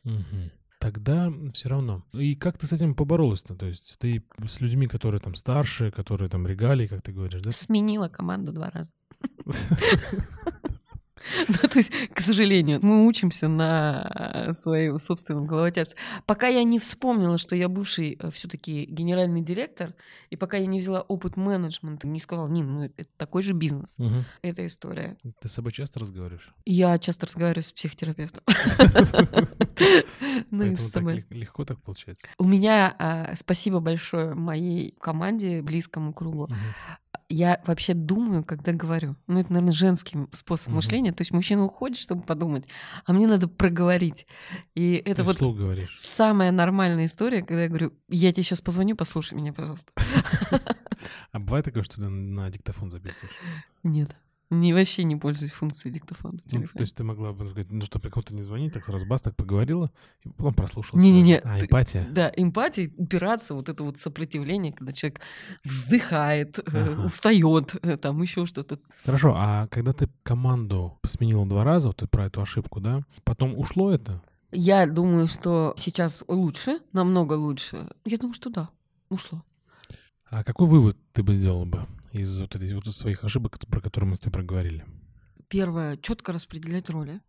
Мгм. 0.05 0.51
Тогда 0.85 1.33
все 1.55 1.71
равно. 1.71 2.03
И 2.13 2.35
как 2.35 2.59
ты 2.59 2.67
с 2.67 2.73
этим 2.75 2.95
поборолась-то? 2.95 3.55
То 3.55 3.65
есть 3.65 3.97
ты 3.99 4.23
с 4.47 4.61
людьми, 4.61 4.87
которые 4.87 5.19
там 5.19 5.35
старше, 5.35 5.91
которые 5.91 6.29
там 6.29 6.47
регалии, 6.47 6.87
как 6.87 7.01
ты 7.01 7.11
говоришь, 7.11 7.41
да? 7.41 7.53
Сменила 7.53 8.09
команду 8.09 8.53
два 8.53 8.69
раза. 8.69 8.93
Ну, 11.49 11.69
то 11.69 11.79
есть, 11.79 11.91
к 12.13 12.21
сожалению, 12.21 12.81
мы 12.83 13.07
учимся 13.07 13.49
на 13.49 14.53
своем 14.53 14.99
собственном 14.99 15.47
головотяпце. 15.47 15.97
Пока 16.27 16.49
я 16.49 16.65
не 16.65 16.79
вспомнила, 16.79 17.39
что 17.39 17.57
я 17.57 17.69
бывший 17.69 18.19
все 18.33 18.49
таки 18.49 18.85
генеральный 18.87 19.41
директор, 19.41 19.95
и 20.31 20.37
пока 20.37 20.57
я 20.57 20.67
не 20.67 20.81
взяла 20.81 21.03
опыт 21.03 21.37
менеджмента, 21.37 22.07
не 22.07 22.21
сказала, 22.21 22.49
Нин, 22.49 22.75
ну 22.75 22.85
это 22.85 23.09
такой 23.17 23.43
же 23.43 23.53
бизнес. 23.53 23.99
Мгм. 23.99 24.25
Это 24.43 24.67
история. 24.67 25.17
Ты 25.41 25.49
с 25.49 25.53
собой 25.53 25.73
часто 25.73 26.01
разговариваешь? 26.01 26.53
Я 26.65 26.99
часто 26.99 27.27
разговариваю 27.27 27.65
с 27.65 27.73
психотерапевтом. 27.73 28.43
Ну 30.51 30.61
Поэтому 30.61 30.91
так 30.91 31.31
легко 31.31 31.65
так 31.65 31.81
получается. 31.83 32.29
У 32.39 32.45
меня 32.45 32.95
а, 32.99 33.35
спасибо 33.35 33.81
большое 33.81 34.35
моей 34.35 34.93
команде, 35.01 35.63
близкому 35.63 36.13
кругу. 36.13 36.49
Я 37.31 37.61
вообще 37.67 37.95
думаю, 37.95 38.45
когда 38.45 38.73
говорю. 38.73 39.17
Ну, 39.27 39.41
это, 39.41 39.53
наверное, 39.53 39.73
женский 39.73 40.19
способ 40.33 40.69
Мгм. 40.69 40.77
мышления. 40.77 41.13
То 41.13 41.23
есть 41.23 41.33
мужчина 41.33 41.65
уходит, 41.65 41.99
чтобы 41.99 42.23
подумать, 42.23 42.65
а 43.07 43.13
мне 43.13 43.27
надо 43.27 43.49
проговорить. 43.49 44.27
И 44.75 44.95
это 45.05 45.17
Ты 45.17 45.23
вот 45.25 45.39
говоришь. 45.57 45.97
самая 45.99 46.51
нормальная 46.53 47.07
история, 47.07 47.41
когда 47.41 47.63
я 47.63 47.69
говорю, 47.69 47.93
я 48.09 48.31
тебе 48.33 48.43
сейчас 48.43 48.61
позвоню, 48.61 48.95
послушай 48.97 49.35
меня, 49.35 49.53
пожалуйста. 49.53 49.93
А 51.33 51.39
бывает 51.41 51.65
такое, 51.65 51.83
что 51.83 51.97
ты 51.97 52.09
на 52.09 52.49
диктофон 52.51 52.91
записываешь? 52.91 53.35
Нет. 53.83 54.17
Не, 54.51 54.73
вообще 54.73 55.05
не 55.05 55.17
пользуюсь 55.17 55.53
функцией 55.53 55.93
диктофона 55.95 56.39
Ну, 56.53 56.63
то 56.67 56.83
есть 56.83 56.95
ты 56.95 57.03
могла 57.03 57.33
бы 57.33 57.49
сказать, 57.51 57.71
ну, 57.71 57.81
чтобы 57.83 58.11
кому-то 58.11 58.35
не 58.35 58.43
звонить, 58.43 58.73
так 58.75 58.85
сразу 58.85 59.07
бас, 59.07 59.23
так 59.23 59.35
поговорила, 59.37 59.91
и 60.23 60.29
потом 60.29 60.55
прослушала. 60.55 61.01
Не-не-не, 61.01 61.39
А, 61.39 61.59
ты- 61.59 61.65
эмпатия? 61.67 62.07
Да, 62.11 62.31
эмпатия, 62.37 62.91
упираться, 62.97 63.55
вот 63.55 63.69
это 63.69 63.83
вот 63.83 63.97
сопротивление, 63.97 64.73
когда 64.73 64.93
человек 64.93 65.21
вздыхает, 65.65 66.59
Ага. 66.67 67.05
устает, 67.05 67.75
там 68.01 68.23
еще 68.23 68.47
что-то. 68.47 68.79
Хорошо, 69.05 69.35
а 69.37 69.67
когда 69.69 69.93
ты 69.93 70.09
команду 70.23 70.99
сменила 71.05 71.47
два 71.47 71.65
раза, 71.65 71.89
вот 71.89 71.97
ты 71.99 72.07
про 72.07 72.27
эту 72.27 72.41
ошибку, 72.43 72.81
да, 72.81 73.03
потом 73.25 73.59
ушло 73.59 73.91
это? 73.91 74.23
Я 74.53 74.87
думаю, 74.87 75.27
что 75.27 75.75
сейчас 75.77 76.23
лучше, 76.29 76.79
намного 76.93 77.33
лучше. 77.33 77.89
Я 78.05 78.19
думаю, 78.19 78.35
что 78.35 78.51
да, 78.51 78.69
ушло. 79.09 79.43
А 80.31 80.45
какой 80.45 80.69
вывод 80.69 80.97
ты 81.13 81.23
бы 81.23 81.35
сделала 81.35 81.65
бы 81.65 81.87
из 82.15 82.41
вот 82.41 82.55
этих 82.57 82.75
вот 82.75 82.87
своих 82.95 83.25
ошибок, 83.25 83.59
про 83.69 83.81
которые 83.81 84.11
мы 84.11 84.17
с 84.17 84.21
тобой 84.21 84.33
проговорили? 84.33 84.85
Первое, 85.49 85.97
четко 85.99 86.33
распределять 86.33 86.89
роли. 86.91 87.21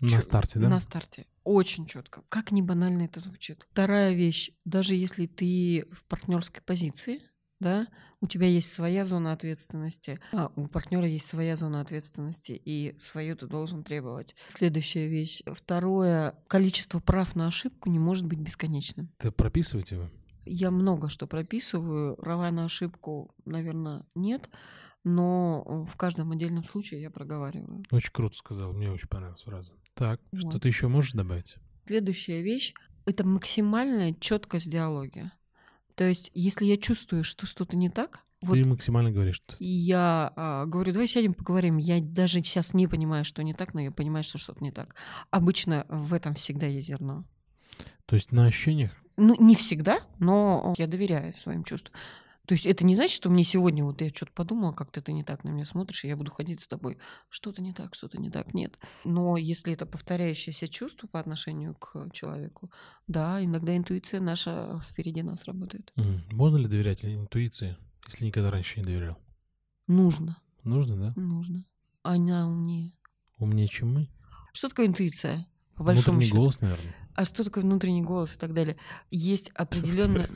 На 0.00 0.08
Чё- 0.08 0.20
старте, 0.20 0.58
да? 0.58 0.68
На 0.68 0.80
старте. 0.80 1.26
Очень 1.44 1.86
четко. 1.86 2.22
Как 2.28 2.52
не 2.52 2.62
банально 2.62 3.02
это 3.02 3.20
звучит. 3.20 3.66
Вторая 3.72 4.12
вещь. 4.14 4.50
Даже 4.64 4.94
если 4.94 5.26
ты 5.26 5.86
в 5.90 6.04
партнерской 6.04 6.62
позиции, 6.62 7.20
да, 7.58 7.88
у 8.20 8.26
тебя 8.28 8.46
есть 8.46 8.72
своя 8.72 9.04
зона 9.04 9.32
ответственности, 9.32 10.20
а 10.32 10.52
у 10.54 10.66
партнера 10.68 11.06
есть 11.08 11.26
своя 11.26 11.56
зона 11.56 11.80
ответственности, 11.80 12.52
и 12.52 12.96
свою 12.98 13.36
ты 13.36 13.46
должен 13.46 13.82
требовать. 13.82 14.36
Следующая 14.48 15.08
вещь. 15.08 15.42
Второе, 15.46 16.34
количество 16.48 17.00
прав 17.00 17.34
на 17.34 17.46
ошибку 17.48 17.90
не 17.90 17.98
может 17.98 18.26
быть 18.26 18.38
бесконечным. 18.38 19.10
Ты 19.18 19.30
прописываете 19.32 19.96
его? 19.96 20.10
Я 20.48 20.70
много 20.70 21.08
что 21.08 21.26
прописываю, 21.26 22.16
права 22.16 22.50
на 22.50 22.64
ошибку, 22.64 23.34
наверное, 23.44 24.06
нет, 24.14 24.48
но 25.04 25.64
э, 25.66 25.90
в 25.90 25.96
каждом 25.96 26.32
отдельном 26.32 26.64
случае 26.64 27.02
я 27.02 27.10
проговариваю. 27.10 27.82
Очень 27.90 28.12
круто 28.12 28.36
сказал, 28.36 28.72
мне 28.72 28.90
очень 28.90 29.08
понравилась 29.08 29.42
фраза. 29.42 29.72
Так, 29.94 30.20
Вот. 30.32 30.50
что 30.50 30.58
ты 30.60 30.68
еще 30.68 30.88
можешь 30.88 31.12
добавить? 31.12 31.56
Следующая 31.86 32.42
вещь— 32.42 32.74
это 33.06 33.26
максимальная 33.26 34.14
четкость 34.14 34.70
диалоги. 34.70 35.30
То 35.94 36.04
есть, 36.04 36.30
если 36.34 36.64
я 36.64 36.76
чувствую, 36.76 37.24
что 37.24 37.46
что-то 37.46 37.76
не 37.76 37.90
так, 37.90 38.24
вот 38.40 38.54
Ты 38.54 38.64
максимально 38.68 39.10
говоришь, 39.10 39.36
что 39.36 39.56
я 39.58 40.32
а, 40.36 40.64
говорю, 40.66 40.92
давай 40.92 41.08
сядем, 41.08 41.34
поговорим. 41.34 41.76
Я 41.76 42.00
даже 42.00 42.38
сейчас 42.38 42.72
не 42.72 42.86
понимаю, 42.86 43.24
что 43.24 43.42
не 43.42 43.52
так, 43.52 43.74
но 43.74 43.80
я 43.80 43.90
понимаю, 43.90 44.22
что 44.22 44.38
что-то 44.38 44.62
не 44.62 44.70
так. 44.70 44.94
Обычно 45.30 45.86
в 45.88 46.14
этом 46.14 46.34
всегда 46.34 46.66
есть 46.66 46.86
зерно. 46.86 47.24
То 48.06 48.14
есть 48.14 48.30
на 48.30 48.46
ощущениях 48.46 48.92
Ну, 49.18 49.34
не 49.38 49.54
всегда, 49.56 50.00
но 50.18 50.74
я 50.78 50.86
доверяю 50.86 51.34
своим 51.34 51.64
чувствам. 51.64 51.92
То 52.46 52.54
есть 52.54 52.64
это 52.64 52.86
не 52.86 52.94
значит, 52.94 53.14
что 53.14 53.28
мне 53.28 53.44
сегодня 53.44 53.84
вот 53.84 54.00
я 54.00 54.08
что-то 54.08 54.32
подумала, 54.32 54.72
как-то 54.72 55.02
ты 55.02 55.12
не 55.12 55.22
так 55.22 55.44
на 55.44 55.50
меня 55.50 55.66
смотришь, 55.66 56.04
и 56.04 56.08
я 56.08 56.16
буду 56.16 56.30
ходить 56.30 56.62
с 56.62 56.66
тобой. 56.66 56.96
Что-то 57.28 57.60
не 57.60 57.74
так, 57.74 57.94
что-то 57.94 58.18
не 58.18 58.30
так. 58.30 58.54
Нет. 58.54 58.78
Но 59.04 59.36
если 59.36 59.74
это 59.74 59.84
повторяющееся 59.84 60.66
чувство 60.66 61.08
по 61.08 61.20
отношению 61.20 61.74
к 61.74 62.08
человеку, 62.12 62.70
да, 63.06 63.44
иногда 63.44 63.76
интуиция 63.76 64.20
наша 64.20 64.80
впереди 64.82 65.22
нас 65.22 65.44
работает. 65.44 65.92
Можно 66.32 66.56
ли 66.56 66.66
доверять 66.68 67.04
интуиции, 67.04 67.76
если 68.06 68.24
никогда 68.24 68.50
раньше 68.50 68.80
не 68.80 68.86
доверял? 68.86 69.18
Нужно, 69.86 70.38
Нужно, 70.64 70.96
да? 70.96 71.12
нужно. 71.20 71.66
Она 72.02 72.48
умнее. 72.48 72.92
Умнее, 73.36 73.68
чем 73.68 73.92
мы? 73.92 74.08
Что 74.54 74.68
такое 74.70 74.86
интуиция? 74.86 75.46
По 75.74 75.84
большому 75.84 76.12
Внутренний 76.18 76.24
счету. 76.30 76.36
голос, 76.38 76.60
наверное. 76.62 76.94
А 77.18 77.24
что 77.24 77.42
такое 77.42 77.64
внутренний 77.64 78.02
голос 78.02 78.36
и 78.36 78.38
так 78.38 78.52
далее? 78.52 78.76
Есть 79.10 79.50
определенное 79.56 80.30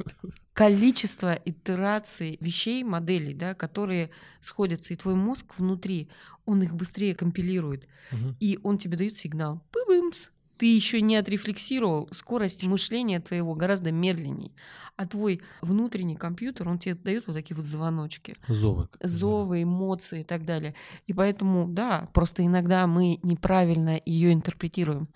количество 0.52 1.32
итераций 1.32 2.38
вещей, 2.40 2.82
моделей, 2.82 3.34
да, 3.34 3.54
которые 3.54 4.10
сходятся, 4.40 4.92
и 4.92 4.96
твой 4.96 5.14
мозг 5.14 5.54
внутри, 5.58 6.08
он 6.44 6.60
их 6.60 6.74
быстрее 6.74 7.14
компилирует, 7.14 7.86
Мгм. 8.10 8.36
и 8.40 8.58
он 8.64 8.78
тебе 8.78 8.96
дает 8.96 9.16
сигнал. 9.16 9.62
Пы-бымс. 9.70 10.30
Ты 10.58 10.74
еще 10.74 11.00
не 11.00 11.14
отрефлексировал, 11.14 12.08
скорость 12.10 12.64
мышления 12.64 13.20
твоего 13.20 13.54
гораздо 13.54 13.92
медленнее. 13.92 14.50
А 14.96 15.06
твой 15.06 15.40
внутренний 15.60 16.16
компьютер, 16.16 16.68
он 16.68 16.80
тебе 16.80 16.96
дает 16.96 17.28
вот 17.28 17.34
такие 17.34 17.56
вот 17.56 17.64
звоночки. 17.64 18.34
Зовы. 18.48 18.88
Зовы, 19.00 19.62
эмоции 19.62 20.22
и 20.22 20.24
так 20.24 20.44
далее. 20.44 20.74
И 21.06 21.12
поэтому, 21.12 21.68
да, 21.68 22.08
просто 22.12 22.44
иногда 22.44 22.88
мы 22.88 23.20
неправильно 23.22 24.00
ее 24.04 24.32
интерпретируем. 24.32 25.06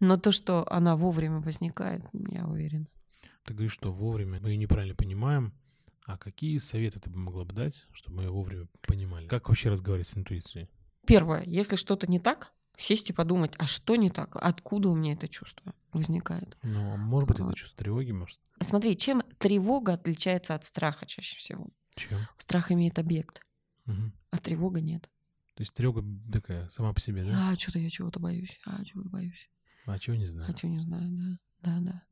Но 0.00 0.16
то, 0.16 0.32
что 0.32 0.70
она 0.72 0.96
вовремя 0.96 1.40
возникает, 1.40 2.02
я 2.12 2.46
уверена. 2.46 2.84
Ты 3.44 3.54
говоришь, 3.54 3.72
что 3.72 3.92
вовремя 3.92 4.40
мы 4.40 4.50
ее 4.50 4.56
неправильно 4.56 4.94
понимаем. 4.94 5.52
А 6.06 6.16
какие 6.18 6.58
советы 6.58 6.98
ты 6.98 7.10
бы 7.10 7.18
могла 7.18 7.44
бы 7.44 7.52
дать, 7.52 7.86
чтобы 7.92 8.16
мы 8.16 8.22
ее 8.24 8.30
вовремя 8.30 8.66
понимали? 8.82 9.28
Как 9.28 9.48
вообще 9.48 9.68
разговаривать 9.70 10.08
с 10.08 10.16
интуицией? 10.16 10.68
Первое, 11.06 11.42
если 11.44 11.76
что-то 11.76 12.06
не 12.10 12.18
так, 12.18 12.52
сесть 12.76 13.10
и 13.10 13.12
подумать, 13.12 13.52
а 13.58 13.66
что 13.66 13.96
не 13.96 14.10
так, 14.10 14.34
откуда 14.36 14.88
у 14.88 14.96
меня 14.96 15.12
это 15.12 15.28
чувство 15.28 15.74
возникает. 15.92 16.56
Ну, 16.62 16.92
а 16.94 16.96
может 16.96 17.28
быть, 17.28 17.36
это 17.38 17.46
Вот. 17.48 17.56
чувство 17.56 17.78
тревоги, 17.78 18.10
может? 18.12 18.40
Смотри, 18.60 18.96
чем 18.96 19.22
тревога 19.38 19.92
отличается 19.94 20.54
от 20.54 20.64
страха 20.64 21.06
чаще 21.06 21.36
всего? 21.36 21.68
Чем? 21.94 22.20
Страх 22.38 22.72
имеет 22.72 22.98
объект, 22.98 23.42
Мгм. 23.84 24.12
а 24.30 24.38
тревога 24.38 24.80
нет. 24.80 25.02
То 25.54 25.62
есть 25.62 25.74
тревога 25.74 26.02
такая 26.32 26.68
сама 26.70 26.92
по 26.94 27.00
себе, 27.00 27.24
да? 27.24 27.50
А, 27.52 27.56
что-то 27.58 27.78
я 27.78 27.90
чего-то 27.90 28.18
боюсь, 28.18 28.58
а, 28.64 28.82
чего-то 28.84 29.10
боюсь, 29.10 29.50
А 29.92 29.98
чего 29.98 30.16
не 30.16 30.26
знаю? 30.26 30.50
а 30.50 30.54
чего 30.54 30.72
не 30.72 30.80
знаю, 30.80 31.08
да, 31.10 31.38
да, 31.62 31.80
да. 31.80 32.02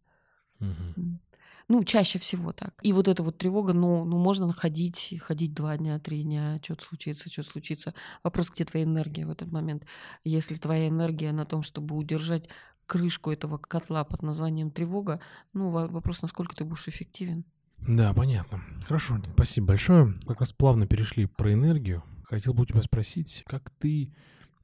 М. 0.97 1.21
Ну, 1.69 1.85
чаще 1.85 2.19
всего 2.19 2.53
так. 2.53 2.75
И 2.83 2.93
вот 2.95 3.09
эта 3.09 3.23
вот 3.23 3.37
тревога, 3.37 3.75
ну, 3.75 4.05
ну 4.05 4.17
можно 4.19 4.51
ходить, 4.53 5.15
ходить 5.21 5.53
два 5.53 5.77
дня, 5.77 5.99
три 5.99 6.23
дня, 6.23 6.59
что-то 6.63 6.85
случится, 6.85 7.29
что-то 7.31 7.51
случится. 7.51 7.95
Вопрос, 8.25 8.49
где 8.51 8.65
твоя 8.65 8.87
энергия 8.87 9.27
в 9.27 9.31
этот 9.31 9.53
момент. 9.53 9.85
Если 10.25 10.57
твоя 10.57 10.89
энергия 10.89 11.31
на 11.33 11.45
том, 11.45 11.63
чтобы 11.63 11.95
удержать 11.95 12.49
крышку 12.87 13.31
этого 13.31 13.59
котла 13.59 14.05
под 14.05 14.23
названием 14.23 14.71
тревога, 14.71 15.21
ну, 15.53 15.69
во- 15.69 15.89
вопрос, 15.89 16.23
насколько 16.23 16.57
ты 16.57 16.65
будешь 16.65 16.89
эффективен. 16.89 17.45
Да, 17.87 18.15
понятно. 18.15 18.63
Хорошо, 18.87 19.21
спасибо 19.35 19.69
большое. 19.69 20.15
Как 20.27 20.41
раз 20.41 20.53
плавно 20.55 20.87
перешли 20.87 21.27
про 21.27 21.53
энергию. 21.53 22.03
Хотел 22.25 22.55
бы 22.55 22.63
у 22.63 22.67
тебя 22.67 22.81
спросить, 22.83 23.45
как 23.47 23.71
ты 23.79 24.13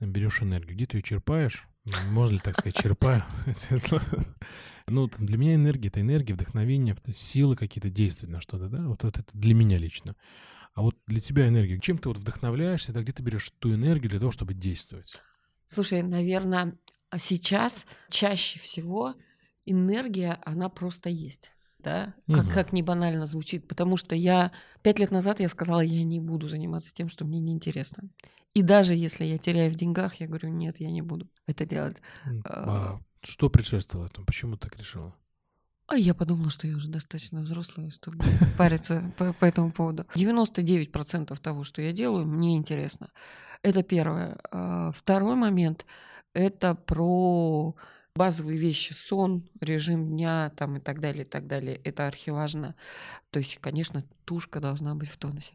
берешь 0.00 0.42
энергию? 0.42 0.74
Где 0.74 0.86
ты 0.86 0.96
ее 0.98 1.02
черпаешь? 1.02 1.68
Можно 1.84 2.34
ли 2.34 2.40
так 2.40 2.54
сказать, 2.54 2.76
черпаю? 2.76 3.24
Ну, 4.86 5.08
для 5.18 5.38
меня 5.38 5.54
энергия— 5.54 5.88
это 5.88 6.02
энергия, 6.02 6.34
вдохновение, 6.34 6.94
силы 7.14 7.56
какие-то 7.56 7.88
действовать 7.88 8.30
на 8.30 8.42
что-то, 8.42 8.68
да? 8.68 8.86
Вот, 8.86 9.02
вот 9.02 9.16
это 9.16 9.26
для 9.32 9.54
меня 9.54 9.78
лично. 9.78 10.14
А 10.74 10.82
вот 10.82 10.94
для 11.06 11.20
тебя 11.20 11.48
энергия, 11.48 11.80
чем 11.80 11.96
ты 11.96 12.10
вот 12.10 12.18
вдохновляешься, 12.18 12.92
да, 12.92 13.00
где 13.00 13.12
ты 13.12 13.22
берешь 13.22 13.50
ту 13.60 13.72
энергию 13.72 14.10
для 14.10 14.20
того, 14.20 14.30
чтобы 14.30 14.52
действовать? 14.52 15.16
Слушай, 15.64 16.02
наверное, 16.02 16.74
сейчас 17.16 17.86
чаще 18.10 18.58
всего 18.58 19.14
энергия, 19.64 20.38
она 20.44 20.68
просто 20.68 21.08
есть. 21.08 21.50
Да? 21.84 22.14
Как, 22.26 22.44
Мгм. 22.46 22.50
как 22.54 22.72
не 22.72 22.82
банально 22.82 23.26
звучит. 23.26 23.68
Потому 23.68 23.96
что 23.96 24.16
я 24.16 24.50
пять 24.82 24.98
лет 24.98 25.10
назад 25.10 25.40
я 25.40 25.48
сказала, 25.48 25.80
я 25.80 26.02
не 26.02 26.18
буду 26.18 26.48
заниматься 26.48 26.92
тем, 26.94 27.08
что 27.08 27.24
мне 27.24 27.38
неинтересно. 27.40 28.08
И 28.54 28.62
даже 28.62 28.94
если 28.94 29.24
я 29.24 29.36
теряю 29.36 29.70
в 29.70 29.74
деньгах, 29.74 30.14
я 30.20 30.26
говорю, 30.26 30.48
нет, 30.48 30.80
я 30.80 30.90
не 30.90 31.02
буду 31.02 31.28
это 31.46 31.66
делать. 31.66 32.00
А. 32.44 32.96
А 32.96 33.00
что 33.22 33.50
предшествовало 33.50 34.06
этому? 34.06 34.26
Почему 34.26 34.56
ты 34.56 34.68
так 34.68 34.78
решила? 34.78 35.14
А 35.86 35.96
я 35.98 36.14
подумала, 36.14 36.48
что 36.50 36.66
я 36.66 36.76
уже 36.76 36.88
достаточно 36.88 37.42
взрослая, 37.42 37.90
чтобы 37.90 38.18
париться 38.56 39.12
по, 39.18 39.34
по 39.34 39.44
этому 39.44 39.70
поводу. 39.70 40.06
99% 40.14 41.38
того, 41.40 41.64
что 41.64 41.82
я 41.82 41.92
делаю, 41.92 42.26
мне 42.26 42.56
интересно. 42.56 43.10
Это 43.62 43.82
первое. 43.82 44.38
А, 44.50 44.92
Второй 44.92 45.34
момент— 45.36 45.84
это 46.32 46.74
про 46.74 47.74
базовые 48.16 48.56
вещи, 48.58 48.92
сон, 48.92 49.42
режим 49.60 50.06
дня 50.06 50.52
там 50.56 50.76
и 50.76 50.80
так 50.80 51.00
далее, 51.00 51.24
и 51.24 51.28
так 51.28 51.48
далее, 51.48 51.80
это 51.82 52.06
архиважно. 52.06 52.76
То 53.32 53.40
есть, 53.40 53.58
конечно, 53.58 54.04
тушка 54.24 54.60
должна 54.60 54.94
быть 54.94 55.08
в 55.08 55.16
тонусе. 55.16 55.54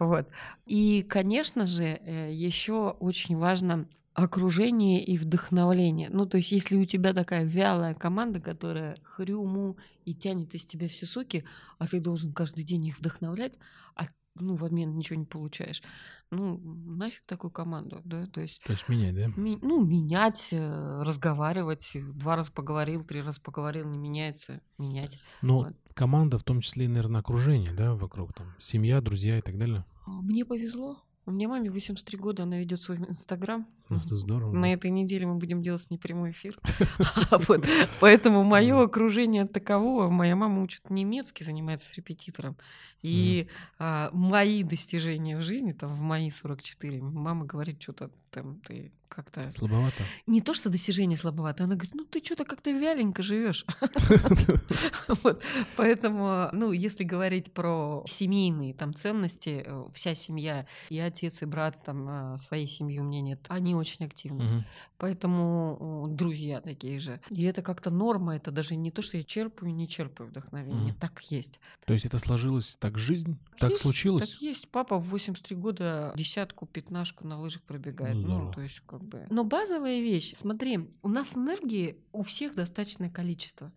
Вот. 0.00 0.28
И, 0.66 1.02
конечно 1.02 1.64
же, 1.64 1.84
э, 1.84 2.32
еще 2.32 2.90
очень 2.98 3.36
важно 3.36 3.88
окружение 4.14 5.04
и 5.04 5.16
вдохновление. 5.16 6.10
Ну, 6.10 6.26
то 6.26 6.38
есть, 6.38 6.50
если 6.50 6.76
у 6.76 6.84
тебя 6.84 7.12
такая 7.12 7.44
вялая 7.44 7.94
команда, 7.94 8.40
которая 8.40 8.96
хрюму 9.04 9.76
и 10.04 10.12
тянет 10.12 10.56
из 10.56 10.64
тебя 10.64 10.88
все 10.88 11.06
соки, 11.06 11.44
а 11.78 11.86
ты 11.86 12.00
должен 12.00 12.32
каждый 12.32 12.64
день 12.64 12.86
их 12.86 12.98
вдохновлять, 12.98 13.60
а 13.94 14.08
ну, 14.40 14.54
в 14.56 14.64
обмен 14.64 14.96
ничего 14.96 15.18
не 15.18 15.24
получаешь. 15.24 15.82
Ну, 16.30 16.58
нафиг 16.58 17.22
такую 17.26 17.50
команду, 17.50 18.00
да, 18.04 18.26
то 18.26 18.40
есть... 18.40 18.62
То 18.64 18.72
есть 18.72 18.88
менять, 18.88 19.14
да? 19.14 19.28
Ми- 19.36 19.58
ну, 19.62 19.84
менять, 19.84 20.48
э, 20.52 21.02
разговаривать, 21.02 21.96
два 22.14 22.36
раза 22.36 22.52
поговорил, 22.52 23.04
три 23.04 23.22
раза 23.22 23.40
поговорил, 23.40 23.88
не 23.88 23.98
меняется, 23.98 24.60
менять. 24.76 25.18
Ну, 25.42 25.64
Вот. 25.64 25.76
команда, 25.94 26.38
в 26.38 26.44
том 26.44 26.60
числе, 26.60 26.88
наверное, 26.88 27.20
окружение, 27.20 27.72
да, 27.72 27.94
вокруг, 27.94 28.34
там, 28.34 28.54
семья, 28.58 29.00
друзья 29.00 29.38
и 29.38 29.42
так 29.42 29.58
далее. 29.58 29.84
А, 30.06 30.20
Мне 30.22 30.44
повезло. 30.44 31.02
У 31.26 31.30
меня 31.30 31.48
маме 31.48 31.70
83 31.70 32.18
года, 32.18 32.44
она 32.44 32.58
ведет 32.58 32.80
свой 32.80 32.98
инстаграм. 32.98 33.66
Ух 33.90 34.06
ты, 34.06 34.16
здорово. 34.16 34.52
На 34.52 34.72
этой 34.72 34.90
неделе 34.90 35.26
мы 35.26 35.36
будем 35.36 35.62
делать 35.62 35.80
с 35.80 35.90
ней 35.90 35.98
прямой 35.98 36.32
эфир. 36.32 36.58
А 37.30 37.38
Поэтому 38.00 38.44
мое 38.44 38.82
окружение 38.82 39.46
таково. 39.46 40.08
Моя 40.10 40.36
мама 40.36 40.62
учит 40.62 40.90
немецкий, 40.90 41.44
занимается 41.44 41.90
с 41.90 41.94
репетитором. 41.94 42.56
И 43.02 43.48
а, 43.78 44.10
мои 44.12 44.62
достижения 44.62 45.36
в 45.36 45.42
жизни, 45.42 45.72
там, 45.72 45.94
в 45.94 46.00
мои 46.00 46.30
44, 46.30 47.00
мама 47.02 47.44
говорит, 47.44 47.80
что-то 47.80 48.10
там 48.30 48.60
ты 48.60 48.92
как-то... 49.08 49.50
Слабовато. 49.50 50.02
Не 50.26 50.40
то, 50.40 50.54
что 50.54 50.68
достижение 50.68 51.16
слабовато, 51.16 51.64
она 51.64 51.74
говорит, 51.74 51.94
ну 51.94 52.04
ты 52.04 52.22
что-то 52.22 52.44
как-то 52.44 52.70
вяленько 52.70 53.22
живешь. 53.22 53.64
Поэтому, 55.76 56.48
ну, 56.52 56.72
если 56.72 57.04
говорить 57.04 57.52
про 57.52 58.02
семейные 58.06 58.74
там 58.74 58.94
ценности, 58.94 59.62
э, 59.64 59.84
вся 59.94 60.14
семья, 60.14 60.66
и 60.90 60.98
отец, 60.98 61.42
и 61.42 61.46
брат, 61.46 61.82
там, 61.84 62.06
а, 62.08 62.36
своей 62.36 62.66
семьи 62.66 62.98
у 62.98 63.04
меня 63.04 63.20
нет, 63.20 63.44
они 63.48 63.74
очень 63.78 64.04
активны. 64.04 64.44
Мгм. 64.44 64.64
Поэтому 64.98 66.06
друзья 66.10 66.60
такие 66.60 67.00
же. 67.00 67.20
И 67.30 67.42
это 67.44 67.62
как-то 67.62 67.90
норма, 67.90 68.36
это 68.36 68.50
даже 68.50 68.76
не 68.76 68.90
то, 68.90 69.02
что 69.02 69.16
я 69.16 69.24
черпаю, 69.24 69.74
не 69.74 69.88
черпаю 69.88 70.30
вдохновение. 70.30 70.92
Мгм. 70.92 71.00
Так 71.00 71.20
есть. 71.30 71.60
То 71.86 71.92
есть 71.92 72.04
это 72.04 72.18
сложилось 72.18 72.76
так 72.76 72.98
жизнь? 72.98 73.38
Так 73.58 73.70
Есть, 73.70 73.82
случилось? 73.82 74.28
Так 74.28 74.40
есть. 74.40 74.68
Папа 74.68 74.98
в 74.98 75.08
83 75.08 75.56
года 75.56 76.12
десятку, 76.16 76.66
пятнашку 76.66 77.26
на 77.26 77.40
лыжах 77.40 77.62
пробегает. 77.62 78.16
Ну, 78.16 78.38
Ну, 78.38 78.52
то 78.52 78.60
есть 78.60 78.80
как 78.86 79.02
бы... 79.02 79.26
Но 79.30 79.44
базовая 79.44 80.00
вещь. 80.00 80.32
Смотри, 80.36 80.90
у 81.02 81.08
нас 81.08 81.36
энергии 81.36 81.98
у 82.12 82.22
всех 82.22 82.54
достаточное 82.54 83.10
количество. 83.10 83.72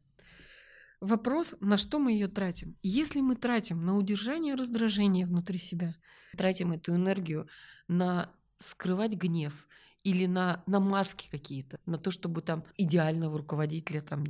Вопрос, 1.00 1.56
на 1.62 1.78
что 1.78 1.98
мы 1.98 2.12
ее 2.12 2.28
тратим. 2.28 2.78
Если 2.84 3.22
мы 3.22 3.36
тратим 3.36 3.84
на 3.84 3.98
удержание 3.98 4.54
раздражения 4.54 5.26
внутри 5.26 5.58
себя, 5.58 5.96
тратим 6.38 6.72
эту 6.74 6.94
энергию 6.94 7.48
на 7.88 8.32
скрывать 8.58 9.14
гнев 9.14 9.68
или 10.04 10.26
на, 10.26 10.64
на 10.66 10.80
маски 10.80 11.28
какие-то, 11.30 11.80
на 11.86 11.98
то, 11.98 12.12
чтобы 12.12 12.42
там 12.42 12.64
идеального 12.78 13.38
руководителя 13.38 14.02
там 14.02 14.26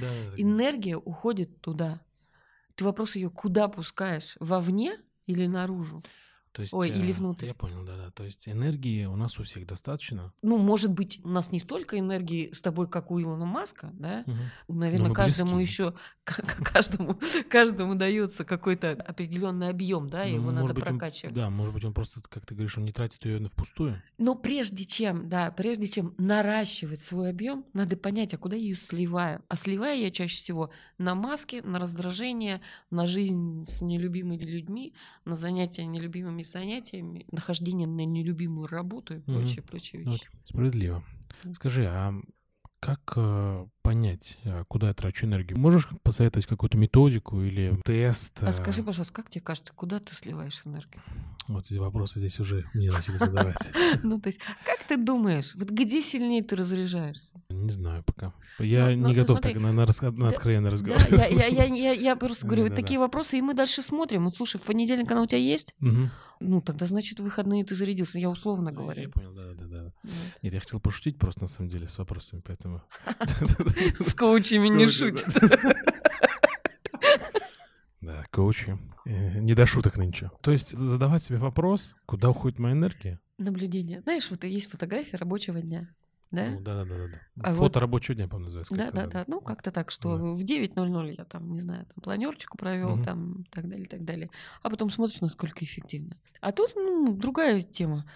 да, 0.00 0.30
да. 0.30 0.42
Энергия 0.42 0.96
уходит 0.96 1.60
туда. 1.60 2.00
Ты 2.74 2.84
вопрос 2.84 3.16
ее 3.16 3.30
куда 3.30 3.68
пускаешь? 3.68 4.36
Вовне 4.40 4.98
или 5.26 5.46
наружу? 5.46 6.02
То 6.52 6.60
есть, 6.62 6.74
Ой, 6.74 6.90
или 6.90 7.10
э, 7.10 7.14
внутрь. 7.14 7.46
Я 7.46 7.54
понял, 7.54 7.82
да-да. 7.84 8.10
То 8.10 8.24
есть 8.24 8.46
энергии 8.48 9.06
у 9.06 9.16
нас 9.16 9.38
у 9.38 9.42
всех 9.42 9.66
достаточно. 9.66 10.32
Ну, 10.42 10.58
может 10.58 10.92
быть, 10.92 11.18
у 11.24 11.28
нас 11.28 11.50
не 11.50 11.58
столько 11.60 11.98
энергии 11.98 12.52
с 12.52 12.60
тобой, 12.60 12.88
как 12.88 13.10
у 13.10 13.20
Илона 13.20 13.46
Маска, 13.46 13.90
да? 13.94 14.24
Мгм. 14.26 14.78
Наверное, 14.80 15.08
мы 15.08 15.14
каждому 15.14 15.56
близки. 15.56 15.72
еще 15.72 15.94
каждому 16.62 17.18
каждому 17.48 17.94
дается 17.94 18.44
какой-то 18.44 18.92
определенный 18.92 19.68
объем, 19.68 20.08
да, 20.08 20.24
Ну, 20.24 20.34
его 20.34 20.50
надо 20.50 20.74
быть, 20.74 20.84
он- 20.86 20.98
прокачивать. 20.98 21.34
да, 21.34 21.48
может 21.50 21.72
быть, 21.74 21.84
он 21.84 21.94
просто, 21.94 22.20
как 22.28 22.44
ты 22.46 22.54
говоришь, 22.54 22.76
он 22.76 22.84
не 22.84 22.92
тратит 22.92 23.24
ее 23.24 23.38
впустую. 23.48 24.02
Но 24.18 24.34
прежде 24.34 24.84
чем, 24.84 25.28
да, 25.28 25.50
прежде 25.50 25.86
чем 25.86 26.14
наращивать 26.18 27.00
свой 27.02 27.30
объем, 27.30 27.64
надо 27.72 27.96
понять, 27.96 28.34
а 28.34 28.38
куда 28.38 28.56
я 28.56 28.62
ее 28.62 28.76
сливаю. 28.76 29.42
А 29.48 29.56
сливаю 29.56 29.98
я 30.00 30.10
чаще 30.10 30.36
всего 30.36 30.70
на 30.98 31.14
маски, 31.14 31.62
на 31.64 31.78
раздражение, 31.78 32.60
на 32.90 33.06
жизнь 33.06 33.64
с 33.64 33.80
нелюбимыми 33.80 34.42
людьми, 34.44 34.94
на 35.24 35.36
занятия 35.36 35.84
нелюбимыми 35.86 36.41
занятиями, 36.44 37.26
нахождение 37.30 37.86
на 37.86 38.04
нелюбимую 38.04 38.66
работу 38.66 39.16
и 39.16 39.20
прочие, 39.20 39.62
прочие 39.62 40.04
Ну, 40.04 40.12
вещи. 40.12 40.26
Справедливо. 40.44 41.04
Скажи, 41.54 41.86
а 41.86 42.12
как 42.80 43.12
э, 43.16 43.66
понять, 43.82 44.38
э, 44.44 44.64
куда 44.68 44.88
я 44.88 44.94
трачу 44.94 45.26
энергию? 45.26 45.58
Можешь 45.58 45.88
посоветовать 46.02 46.46
какую-то 46.46 46.78
методику 46.78 47.42
или 47.42 47.76
тест? 47.84 48.32
А 48.40 48.48
э, 48.48 48.52
скажи, 48.52 48.82
пожалуйста, 48.82 49.12
как 49.12 49.30
тебе 49.30 49.42
кажется, 49.42 49.72
куда 49.74 49.98
ты 49.98 50.14
сливаешь 50.14 50.62
энергию? 50.64 51.02
Вот 51.48 51.66
эти 51.66 51.74
вопросы 51.74 52.18
здесь 52.18 52.38
уже 52.40 52.64
мне 52.72 52.90
начали 52.90 53.16
задавать. 53.16 53.56
Ну, 54.02 54.20
то 54.20 54.28
есть, 54.28 54.40
как 54.64 54.84
ты 54.84 54.96
думаешь, 54.96 55.54
вот 55.54 55.68
где 55.68 56.02
сильнее 56.02 56.42
ты 56.42 56.54
разряжаешься? 56.54 57.34
Не 57.50 57.70
знаю 57.70 58.02
пока. 58.04 58.32
Я 58.58 58.90
Ну, 58.90 59.02
ну, 59.02 59.08
не 59.08 59.14
ты 59.14 59.20
готов 59.20 59.40
так 59.40 59.54
на, 59.56 59.82
откровенный 59.82 60.70
Да, 60.70 60.70
разговор. 60.70 61.02
я, 61.10 61.26
я, 61.26 61.46
я, 61.46 61.64
я, 61.64 61.92
я 61.92 62.16
просто 62.16 62.46
говорю, 62.46 62.64
вот 62.64 62.74
такие 62.74 62.98
вопросы, 62.98 63.38
и 63.38 63.42
мы 63.42 63.54
дальше 63.54 63.82
смотрим. 63.82 64.24
Вот 64.24 64.36
слушай, 64.36 64.58
в 64.58 64.62
понедельник 64.62 65.10
она 65.10 65.22
у 65.22 65.26
тебя 65.26 65.40
есть? 65.40 65.74
Ну, 66.44 66.60
тогда, 66.60 66.86
значит, 66.86 67.20
в 67.20 67.22
выходные 67.22 67.64
ты 67.64 67.74
зарядился. 67.76 68.18
Я 68.18 68.28
условно 68.28 68.70
Я 68.70 68.74
говорю. 68.74 69.10
понял, 69.12 69.32
да-да-да. 69.32 69.92
Нет, 70.42 70.52
я 70.52 70.58
хотел 70.60 70.80
пошутить 70.80 71.16
просто 71.16 71.42
на 71.42 71.46
самом 71.48 71.70
деле 71.70 71.86
с 71.86 71.96
вопросами, 71.98 72.42
поэтому... 72.44 72.82
С 74.00 74.14
коучами 74.14 74.68
не 74.68 74.86
шутят. 74.88 75.26
Да, 78.00 78.24
коучи. 78.30 78.78
Э, 79.04 79.38
Не 79.40 79.54
до 79.54 79.66
шуток 79.66 79.96
нынче. 79.96 80.30
То 80.40 80.50
есть 80.50 80.76
задавать 80.76 81.22
себе 81.22 81.38
вопрос, 81.38 81.94
куда 82.06 82.30
уходит 82.30 82.58
моя 82.58 82.74
энергия? 82.74 83.20
Наблюдение. 83.38 84.00
Знаешь, 84.02 84.28
вот 84.30 84.44
есть 84.44 84.70
фотография 84.70 85.16
рабочего 85.16 85.60
дня. 85.60 85.88
Да? 86.32 86.46
Ну, 86.48 86.60
Да-да-да. 86.60 87.20
А 87.42 87.50
Фото 87.50 87.60
вот- 87.60 87.76
рабочего 87.76 88.14
дня, 88.14 88.26
по-моему, 88.26 88.46
называется. 88.46 88.74
Да, 88.74 88.84
как-то, 88.86 89.00
да, 89.02 89.06
да. 89.06 89.24
Ну, 89.28 89.40
как-то 89.40 89.70
так, 89.70 89.90
что 89.90 90.16
Да. 90.16 90.24
в 90.24 90.42
9.00 90.42 91.14
я 91.16 91.24
там, 91.24 91.52
не 91.52 91.60
знаю, 91.60 91.84
там 91.86 92.02
планерчику 92.02 92.56
провел, 92.56 92.96
Мгм. 92.96 93.04
там, 93.04 93.44
так 93.50 93.68
далее, 93.68 93.86
так 93.86 94.04
далее. 94.04 94.30
А 94.62 94.70
потом 94.70 94.90
смотришь, 94.90 95.20
насколько 95.20 95.64
эффективно. 95.64 96.16
А 96.40 96.52
тут, 96.52 96.72
ну, 96.74 97.12
другая 97.14 97.60
тема. 97.62 98.06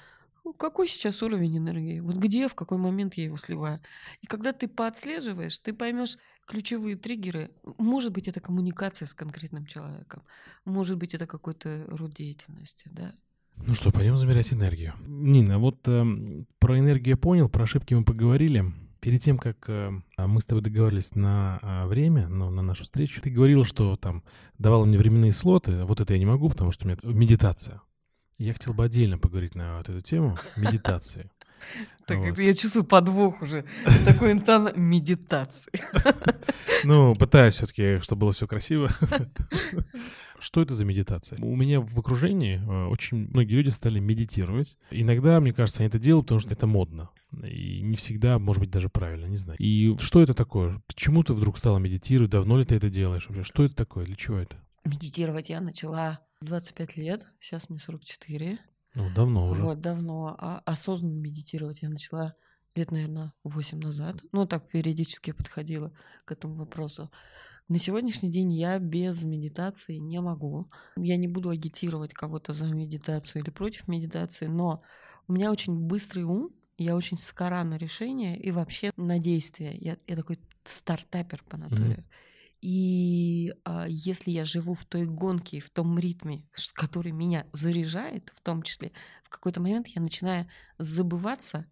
Какой 0.53 0.88
сейчас 0.88 1.22
уровень 1.22 1.59
энергии? 1.59 2.01
Вот 2.01 2.16
где, 2.16 2.49
в 2.49 2.55
какой 2.55 2.78
момент 2.78 3.14
я 3.14 3.24
его 3.24 3.36
сливаю? 3.36 3.80
И 4.20 4.26
когда 4.26 4.53
ты 4.53 4.68
поотслеживаешь, 4.68 5.59
ты 5.59 5.72
поймешь 5.72 6.16
ключевые 6.47 6.97
триггеры. 6.97 7.51
Может 7.78 8.12
быть, 8.12 8.28
это 8.28 8.40
коммуникация 8.40 9.07
с 9.07 9.14
конкретным 9.14 9.66
человеком. 9.66 10.22
Может 10.64 10.97
быть, 10.97 11.14
это 11.14 11.26
какой-то 11.26 11.84
род 11.88 12.14
деятельности, 12.14 12.88
да. 12.92 13.12
Ну 13.57 13.74
что, 13.74 13.90
пойдем 13.90 14.16
замерять 14.16 14.53
энергию. 14.53 14.94
Нина, 15.07 15.59
вот 15.59 15.88
эм, 15.88 16.47
про 16.59 16.78
энергию 16.78 17.14
я 17.14 17.16
понял, 17.16 17.49
про 17.49 17.64
ошибки 17.64 17.94
мы 17.94 18.05
поговорили. 18.05 18.64
Перед 19.01 19.22
тем, 19.22 19.38
как 19.38 19.68
э, 19.68 19.90
мы 20.18 20.40
с 20.40 20.44
тобой 20.44 20.62
договорились 20.62 21.14
на 21.14 21.59
а, 21.62 21.86
время, 21.86 22.28
ну, 22.28 22.51
на 22.51 22.62
нашу 22.62 22.84
встречу, 22.84 23.20
ты 23.20 23.30
говорила, 23.30 23.64
что 23.64 23.97
там 23.97 24.24
давала 24.59 24.84
мне 24.84 24.99
временные 24.99 25.32
слоты. 25.32 25.84
Вот 25.84 26.01
это 26.01 26.12
я 26.12 26.18
не 26.18 26.26
могу, 26.26 26.49
потому 26.49 26.72
что 26.72 26.84
у 26.84 26.88
меня 26.88 26.99
медитация. 27.03 27.82
Я 28.39 28.53
хотел 28.53 28.74
бы 28.74 28.84
отдельно 28.84 29.18
поговорить 29.18 29.55
на 29.55 29.78
вот 29.78 29.89
эту 29.89 30.01
тему 30.01 30.37
медитации. 30.57 31.30
Так, 32.07 32.18
Вот. 32.18 32.39
я 32.39 32.53
чувствую 32.53 32.84
подвох 32.84 33.41
уже. 33.43 33.64
Такой 34.05 34.32
интон 34.32 34.70
медитации. 34.76 35.72
Ну, 36.84 37.14
пытаюсь 37.14 37.55
все-таки, 37.55 37.99
чтобы 38.03 38.20
было 38.20 38.32
все 38.32 38.47
красиво. 38.47 38.89
Что 40.39 40.61
это 40.61 40.74
за 40.74 40.84
медитация? 40.84 41.39
У 41.43 41.57
меня 41.57 41.80
в 41.80 41.99
окружении 41.99 42.59
э, 42.59 42.87
очень 42.89 43.28
многие 43.30 43.55
люди 43.55 43.70
стали 43.70 43.99
медитировать. 43.99 44.76
Иногда, 44.91 45.41
мне 45.41 45.55
кажется, 45.55 45.80
они 45.80 45.89
это 45.89 45.99
делают, 45.99 46.26
потому 46.26 46.41
что 46.41 46.51
это 46.53 46.66
модно. 46.66 47.09
И 47.43 47.80
не 47.80 47.97
всегда, 47.97 48.39
может 48.39 48.61
быть, 48.61 48.70
даже 48.70 48.91
правильно, 48.91 49.24
не 49.26 49.37
знаю. 49.37 49.59
И 49.59 49.97
что 49.99 50.22
это 50.22 50.34
такое? 50.34 50.82
Почему 50.87 51.24
ты 51.24 51.32
вдруг 51.32 51.57
стала 51.57 51.78
медитировать? 51.78 52.30
Давно 52.30 52.59
ли 52.59 52.64
ты 52.64 52.74
это 52.74 52.91
делаешь 52.91 53.26
вообще? 53.28 53.43
Что 53.43 53.64
это 53.64 53.74
такое? 53.74 54.05
Для 54.05 54.14
чего 54.14 54.37
это? 54.37 54.57
Медитировать 54.84 55.49
я 55.49 55.61
начала 55.61 56.20
25 56.47 56.97
лет, 56.97 57.26
сейчас 57.38 57.68
мне 57.68 57.78
44. 57.78 58.59
Ну, 58.94 59.11
давно 59.14 59.49
уже. 59.49 59.62
Вот, 59.62 59.80
давно. 59.80 60.34
А 60.38 60.62
осознанно 60.64 61.18
медитировать 61.20 61.82
я 61.82 61.90
начала 61.90 62.32
лет, 62.74 62.90
наверное, 62.90 63.32
8 63.44 63.78
назад. 63.78 64.16
Ну, 64.32 64.47
так 64.47 64.68
периодически 64.68 65.32
подходила 65.32 65.92
к 66.24 66.32
этому 66.32 66.55
вопросу. 66.55 67.11
На 67.68 67.78
сегодняшний 67.78 68.30
день 68.30 68.53
я 68.53 68.78
без 68.78 69.24
медитации 69.24 69.97
не 69.97 70.20
могу. 70.20 70.70
Я 70.97 71.16
не 71.16 71.26
буду 71.26 71.51
агитировать 71.51 72.14
кого-то 72.14 72.53
за 72.53 72.66
медитацию 72.66 73.42
или 73.42 73.51
против 73.51 73.88
медитации, 73.88 74.47
но 74.47 74.82
у 75.26 75.32
меня 75.32 75.51
очень 75.51 75.76
быстрый 75.76 76.22
ум, 76.24 76.51
я 76.78 76.94
очень 76.94 77.18
скора 77.18 77.64
на 77.64 77.76
решение 77.76 78.38
и 78.38 78.51
вообще 78.51 78.92
на 78.97 79.18
действие. 79.18 79.76
Я, 79.78 79.97
я 80.07 80.16
такой 80.16 80.38
стартапер 80.64 81.42
по 81.49 81.57
натуре. 81.57 82.05
И 82.67 83.55
а, 83.62 83.87
если 83.89 84.33
я 84.33 84.45
живу 84.45 84.75
в 84.75 84.85
той 84.85 85.07
гонке, 85.07 85.61
в 85.61 85.71
том 85.71 85.97
ритме, 86.01 86.43
который 86.75 87.12
меня 87.12 87.47
заряжает, 87.53 88.33
в 88.35 88.41
том 88.41 88.64
числе, 88.64 88.91
в 89.23 89.29
какой-то 89.29 89.61
момент 89.61 89.87
я 89.87 90.03
начинаю 90.03 90.49
забываться 90.77 91.64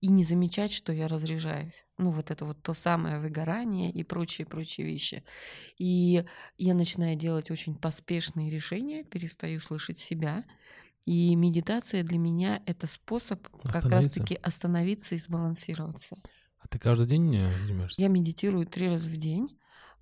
и 0.00 0.08
не 0.08 0.24
замечать, 0.24 0.72
что 0.72 0.92
я 0.92 1.06
разряжаюсь. 1.06 1.84
Ну, 1.98 2.10
вот 2.10 2.32
это 2.32 2.46
вот 2.46 2.60
то 2.64 2.74
самое 2.74 3.20
выгорание 3.20 3.92
и 3.92 4.02
прочие-прочие 4.02 4.84
вещи. 4.84 5.22
И 5.78 6.24
я 6.58 6.74
начинаю 6.74 7.14
делать 7.14 7.52
очень 7.52 7.76
поспешные 7.76 8.50
решения, 8.50 9.04
перестаю 9.04 9.60
слышать 9.60 10.00
себя. 10.00 10.44
И 11.06 11.36
медитация 11.36 12.02
для 12.02 12.18
меня— 12.18 12.60
это 12.66 12.88
способ 12.88 13.46
как 13.62 13.84
раз-таки 13.84 14.34
остановиться 14.42 15.14
и 15.14 15.18
сбалансироваться. 15.18 16.16
А 16.58 16.66
ты 16.66 16.80
каждый 16.80 17.06
день 17.06 17.36
э, 17.36 17.56
занимаешься? 17.60 18.02
Я 18.02 18.08
медитирую 18.08 18.66
три 18.66 18.88
раза 18.88 19.08
в 19.08 19.16
день. 19.16 19.56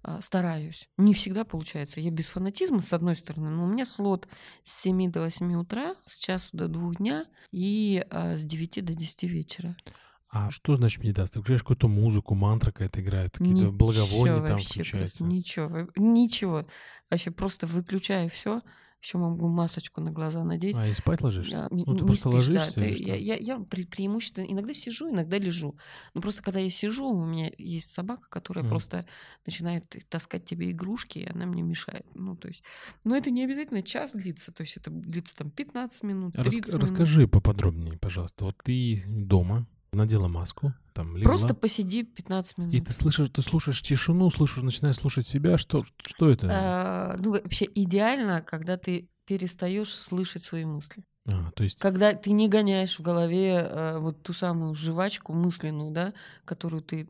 А, 0.05 0.21
стараюсь. 0.21 0.89
Не 0.99 1.15
всегда 1.15 1.45
получается. 1.45 2.01
Я 2.01 2.11
без 2.11 2.29
фанатизма, 2.29 2.83
с 2.83 2.93
одной 2.93 3.15
стороны, 3.15 3.51
но 3.51 3.65
у 3.65 3.67
меня 3.67 3.85
слот 3.85 4.29
с 4.65 4.83
7 4.83 5.13
до 5.13 5.21
8 5.21 5.55
утра, 5.55 5.95
с 6.07 6.19
часу 6.19 6.49
до 6.53 6.69
2 6.69 6.95
дня 6.95 7.27
и 7.53 8.05
а, 8.11 8.37
с 8.37 8.43
9 8.43 8.85
до 8.85 8.95
10 8.95 9.23
вечера. 9.25 9.77
А 10.29 10.51
что 10.51 10.77
значит 10.77 11.03
медитация? 11.03 11.35
Ты 11.35 11.41
включаешь 11.41 11.63
какую-то 11.63 11.89
музыку, 11.89 12.35
мантра 12.35 12.73
какая-то 12.73 13.01
играет, 13.01 13.33
какие-то 13.39 13.71
благовония 13.71 14.41
там 14.41 14.59
включаются? 14.59 15.25
Ничего, 15.25 15.89
ничего. 15.95 16.67
Вообще 17.11 17.31
просто 17.31 17.67
выключаю 17.67 18.31
все 18.31 18.61
еще 19.03 19.19
могу 19.19 19.49
масочку 19.49 20.01
на 20.01 20.13
глаза 20.13 20.45
надеть. 20.45 20.77
А 20.79 20.87
и 20.87 20.93
спать 20.93 21.23
ложишься? 21.23 21.57
Да, 21.57 21.69
ну, 21.71 21.85
ты 21.97 22.05
просто 22.05 22.29
спишь, 22.29 22.35
ложишься? 22.35 22.81
Да, 22.81 22.87
я, 22.87 23.17
я, 23.17 23.37
я 23.37 23.59
пре 23.59 23.85
преимущественно 23.85 24.47
иногда 24.47 24.73
сижу, 24.73 25.11
иногда 25.11 25.39
лежу. 25.39 25.77
Но 26.15 26.21
просто 26.21 26.41
когда 26.43 26.61
я 26.61 26.71
сижу, 26.71 27.09
у 27.09 27.25
меня 27.25 27.51
есть 27.59 27.91
собака, 27.91 28.29
которая 28.29 28.65
mm. 28.65 28.69
просто 28.69 29.07
начинает 29.45 29.85
таскать 30.09 30.45
тебе 30.45 30.71
игрушки, 30.71 31.19
и 31.19 31.29
она 31.29 31.47
мне 31.47 31.63
мешает. 31.63 32.07
Ну, 32.15 32.37
то 32.37 32.47
есть, 32.47 32.63
но 33.03 33.17
это 33.17 33.33
не 33.33 33.45
обязательно 33.45 33.83
час 33.83 34.13
длится, 34.13 34.53
то 34.53 34.63
есть 34.63 34.77
это 34.77 34.91
длится 34.91 35.37
там 35.37 35.51
15 35.51 36.03
минут, 36.05 36.35
30 36.35 36.61
Рас 36.61 36.69
минут. 36.69 36.83
Расскажи 36.83 37.27
поподробнее, 37.27 37.99
пожалуйста. 37.99 38.45
Вот 38.45 38.57
ты 38.63 39.03
дома, 39.07 39.67
надела 39.93 40.29
маску, 40.29 40.75
там 40.95 41.17
легла. 41.17 41.31
Просто 41.31 41.55
посиди 41.55 42.03
15 42.03 42.59
минут. 42.59 42.75
И 42.75 42.81
ты 42.81 42.93
слышишь, 42.93 43.29
ты 43.31 43.43
слушаешь 43.43 43.83
тишину, 43.83 44.31
слушаешь, 44.31 44.63
начинаешь 44.63 44.97
слушать 44.97 45.27
себя. 45.27 45.59
Что, 45.59 45.85
что 46.07 46.31
это? 46.31 46.49
А, 46.51 47.17
ну, 47.19 47.33
вообще 47.33 47.67
идеально, 47.75 48.43
когда 48.43 48.77
ты 48.77 49.09
перестаешь 49.27 49.95
слышать 49.95 50.43
свои 50.43 50.65
мысли. 50.65 51.05
А, 51.27 51.53
то 51.53 51.63
есть... 51.63 51.79
Когда 51.79 52.15
ты 52.15 52.33
не 52.33 52.49
гоняешь 52.49 52.99
в 52.99 53.03
голове 53.03 53.55
э, 53.55 53.99
вот 53.99 54.23
ту 54.23 54.33
самую 54.33 54.75
жвачку 54.75 55.33
мысленную, 55.33 55.93
да, 55.93 56.15
которую 56.45 56.83
ты 56.83 57.09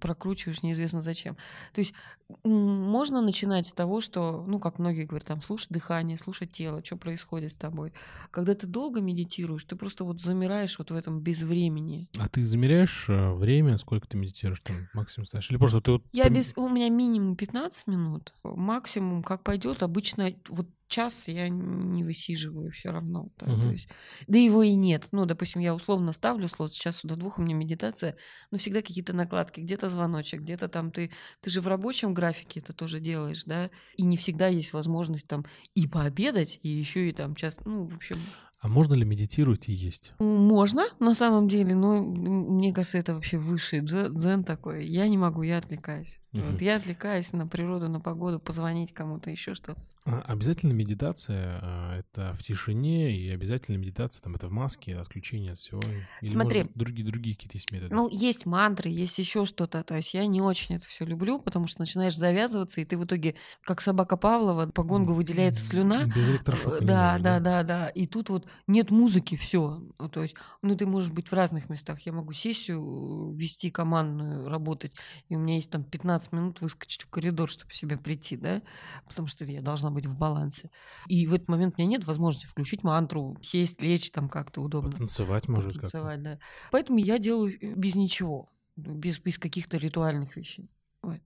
прокручиваешь 0.00 0.62
неизвестно 0.62 1.00
зачем. 1.00 1.36
То 1.72 1.80
есть 1.80 1.94
можно 2.42 3.22
начинать 3.22 3.66
с 3.66 3.72
того, 3.72 4.00
что, 4.00 4.44
ну, 4.46 4.58
как 4.58 4.78
многие 4.78 5.04
говорят, 5.04 5.26
там, 5.26 5.42
слушать 5.42 5.70
дыхание, 5.70 6.18
слушать 6.18 6.52
тело, 6.52 6.84
что 6.84 6.96
происходит 6.96 7.52
с 7.52 7.56
тобой. 7.56 7.92
Когда 8.30 8.54
ты 8.54 8.66
долго 8.66 9.00
медитируешь, 9.00 9.64
ты 9.64 9.76
просто 9.76 10.04
вот 10.04 10.20
замираешь 10.20 10.78
вот 10.78 10.90
в 10.90 10.94
этом 10.94 11.20
безвремени. 11.20 12.08
А 12.18 12.28
ты 12.28 12.42
замеряешь 12.42 13.06
э, 13.08 13.32
время, 13.32 13.78
сколько 13.78 14.06
ты 14.06 14.18
медитируешь, 14.18 14.60
там, 14.60 14.88
максимум 14.92 15.26
ставишь? 15.26 15.50
Или 15.50 15.56
просто 15.56 15.80
ты 15.80 15.92
вот... 15.92 16.02
Я 16.12 16.28
без... 16.28 16.52
У 16.56 16.68
меня 16.68 16.90
минимум 16.90 17.36
15 17.36 17.86
минут, 17.86 18.34
максимум, 18.42 19.22
как 19.22 19.42
пойдет, 19.42 19.82
обычно 19.82 20.34
вот 20.48 20.66
час 20.88 21.28
я 21.28 21.48
не 21.48 22.04
высиживаю 22.04 22.70
все 22.70 22.90
равно. 22.90 23.28
Да, 23.38 23.52
угу. 23.52 23.62
то 23.62 23.70
есть, 23.70 23.88
да 24.26 24.38
его 24.38 24.62
и 24.62 24.74
нет. 24.74 25.08
Ну, 25.12 25.26
допустим, 25.26 25.60
я 25.60 25.74
условно 25.74 26.12
ставлю 26.12 26.48
слот 26.48 26.72
с 26.72 26.76
часу 26.76 27.08
до 27.08 27.16
двух, 27.16 27.38
у 27.38 27.42
меня 27.42 27.54
медитация, 27.54 28.16
но 28.50 28.58
всегда 28.58 28.82
какие-то 28.82 29.12
накладки, 29.12 29.60
где-то 29.60 29.88
звоночек, 29.88 30.40
где-то 30.40 30.68
там 30.68 30.90
ты... 30.90 31.10
Ты 31.40 31.50
же 31.50 31.60
в 31.60 31.68
рабочем 31.68 32.14
графике 32.14 32.60
это 32.60 32.72
тоже 32.72 33.00
делаешь, 33.00 33.44
да, 33.44 33.70
и 33.96 34.02
не 34.04 34.16
всегда 34.16 34.48
есть 34.48 34.72
возможность 34.72 35.26
там 35.26 35.44
и 35.74 35.86
пообедать, 35.86 36.58
и 36.62 36.68
еще 36.68 37.08
и 37.08 37.12
там 37.12 37.34
час... 37.34 37.58
Ну, 37.64 37.84
в 37.86 37.94
общем... 37.94 38.18
А 38.60 38.68
можно 38.68 38.94
ли 38.94 39.04
медитировать 39.04 39.68
и 39.68 39.74
есть? 39.74 40.14
Можно, 40.18 40.86
на 40.98 41.12
самом 41.12 41.48
деле, 41.48 41.74
но 41.74 42.02
мне 42.02 42.72
кажется, 42.72 42.96
это 42.96 43.14
вообще 43.14 43.36
высший 43.36 43.80
дзен 43.82 44.42
такой. 44.42 44.86
Я 44.86 45.06
не 45.06 45.18
могу, 45.18 45.42
я 45.42 45.58
отвлекаюсь. 45.58 46.18
Угу. 46.34 46.42
Вот 46.50 46.62
я 46.62 46.76
отвлекаюсь 46.76 47.32
на 47.32 47.46
природу, 47.46 47.88
на 47.88 48.00
погоду, 48.00 48.40
позвонить 48.40 48.92
кому-то, 48.92 49.30
еще 49.30 49.54
что-то. 49.54 49.80
А, 50.06 50.20
обязательно 50.26 50.72
медитация 50.72 51.60
а, 51.62 51.98
это 51.98 52.34
в 52.38 52.42
тишине, 52.42 53.16
и 53.16 53.30
обязательно 53.30 53.76
медитация 53.76 54.20
там 54.22 54.34
это 54.34 54.48
в 54.48 54.50
маске, 54.50 54.96
отключение 54.96 55.52
от 55.52 55.58
всего. 55.58 55.80
Или, 56.20 56.30
Смотри, 56.30 56.58
может, 56.60 56.76
другие 56.76 57.06
другие 57.06 57.34
какие-то 57.36 57.56
есть 57.56 57.70
методы. 57.70 57.94
Ну, 57.94 58.08
есть 58.10 58.44
мантры, 58.44 58.90
есть 58.90 59.18
еще 59.18 59.46
что-то. 59.46 59.82
То 59.82 59.96
есть 59.96 60.12
я 60.12 60.26
не 60.26 60.42
очень 60.42 60.76
это 60.76 60.86
все 60.86 61.06
люблю, 61.06 61.38
потому 61.38 61.66
что 61.68 61.80
начинаешь 61.80 62.16
завязываться, 62.16 62.82
и 62.82 62.84
ты 62.84 62.98
в 62.98 63.04
итоге, 63.04 63.34
как 63.62 63.80
собака 63.80 64.16
Павлова, 64.16 64.66
по 64.66 64.82
гонгу 64.82 65.14
выделяется 65.14 65.62
слюна. 65.62 66.04
Без 66.06 66.28
электрошока. 66.28 66.84
Да, 66.84 67.12
можешь, 67.12 67.22
да, 67.22 67.40
да, 67.40 67.40
да, 67.40 67.62
да. 67.62 67.88
И 67.88 68.06
тут 68.06 68.28
вот 68.28 68.46
нет 68.66 68.90
музыки, 68.90 69.36
все. 69.36 69.82
Ну, 69.98 70.08
то 70.10 70.22
есть, 70.22 70.34
ну, 70.60 70.76
ты 70.76 70.84
можешь 70.84 71.12
быть 71.12 71.28
в 71.28 71.32
разных 71.32 71.70
местах. 71.70 72.00
Я 72.00 72.12
могу 72.12 72.34
сессию 72.34 73.32
вести 73.34 73.70
командную, 73.70 74.48
работать, 74.48 74.92
и 75.30 75.36
у 75.36 75.38
меня 75.38 75.54
есть 75.54 75.70
там 75.70 75.82
15 75.82 76.23
минут 76.32 76.60
выскочить 76.60 77.02
в 77.02 77.10
коридор, 77.10 77.50
чтобы 77.50 77.72
себе 77.72 77.96
прийти, 77.96 78.36
да, 78.36 78.62
потому 79.06 79.28
что 79.28 79.44
я 79.44 79.62
должна 79.62 79.90
быть 79.90 80.06
в 80.06 80.18
балансе. 80.18 80.70
И 81.06 81.26
в 81.26 81.34
этот 81.34 81.48
момент 81.48 81.74
у 81.76 81.82
меня 81.82 81.90
нет 81.90 82.06
возможности 82.06 82.46
включить 82.46 82.82
мантру, 82.84 83.36
сесть, 83.42 83.80
лечь 83.80 84.10
там 84.10 84.28
как-то 84.28 84.62
удобно. 84.62 84.92
Танцевать 84.92 85.48
может 85.48 85.74
Потанцевать, 85.74 86.22
да. 86.22 86.38
Поэтому 86.70 86.98
я 86.98 87.18
делаю 87.18 87.56
без 87.76 87.94
ничего, 87.94 88.48
без, 88.76 89.18
без 89.18 89.38
каких-то 89.38 89.76
ритуальных 89.76 90.36
вещей. 90.36 90.70
Вот. 91.02 91.20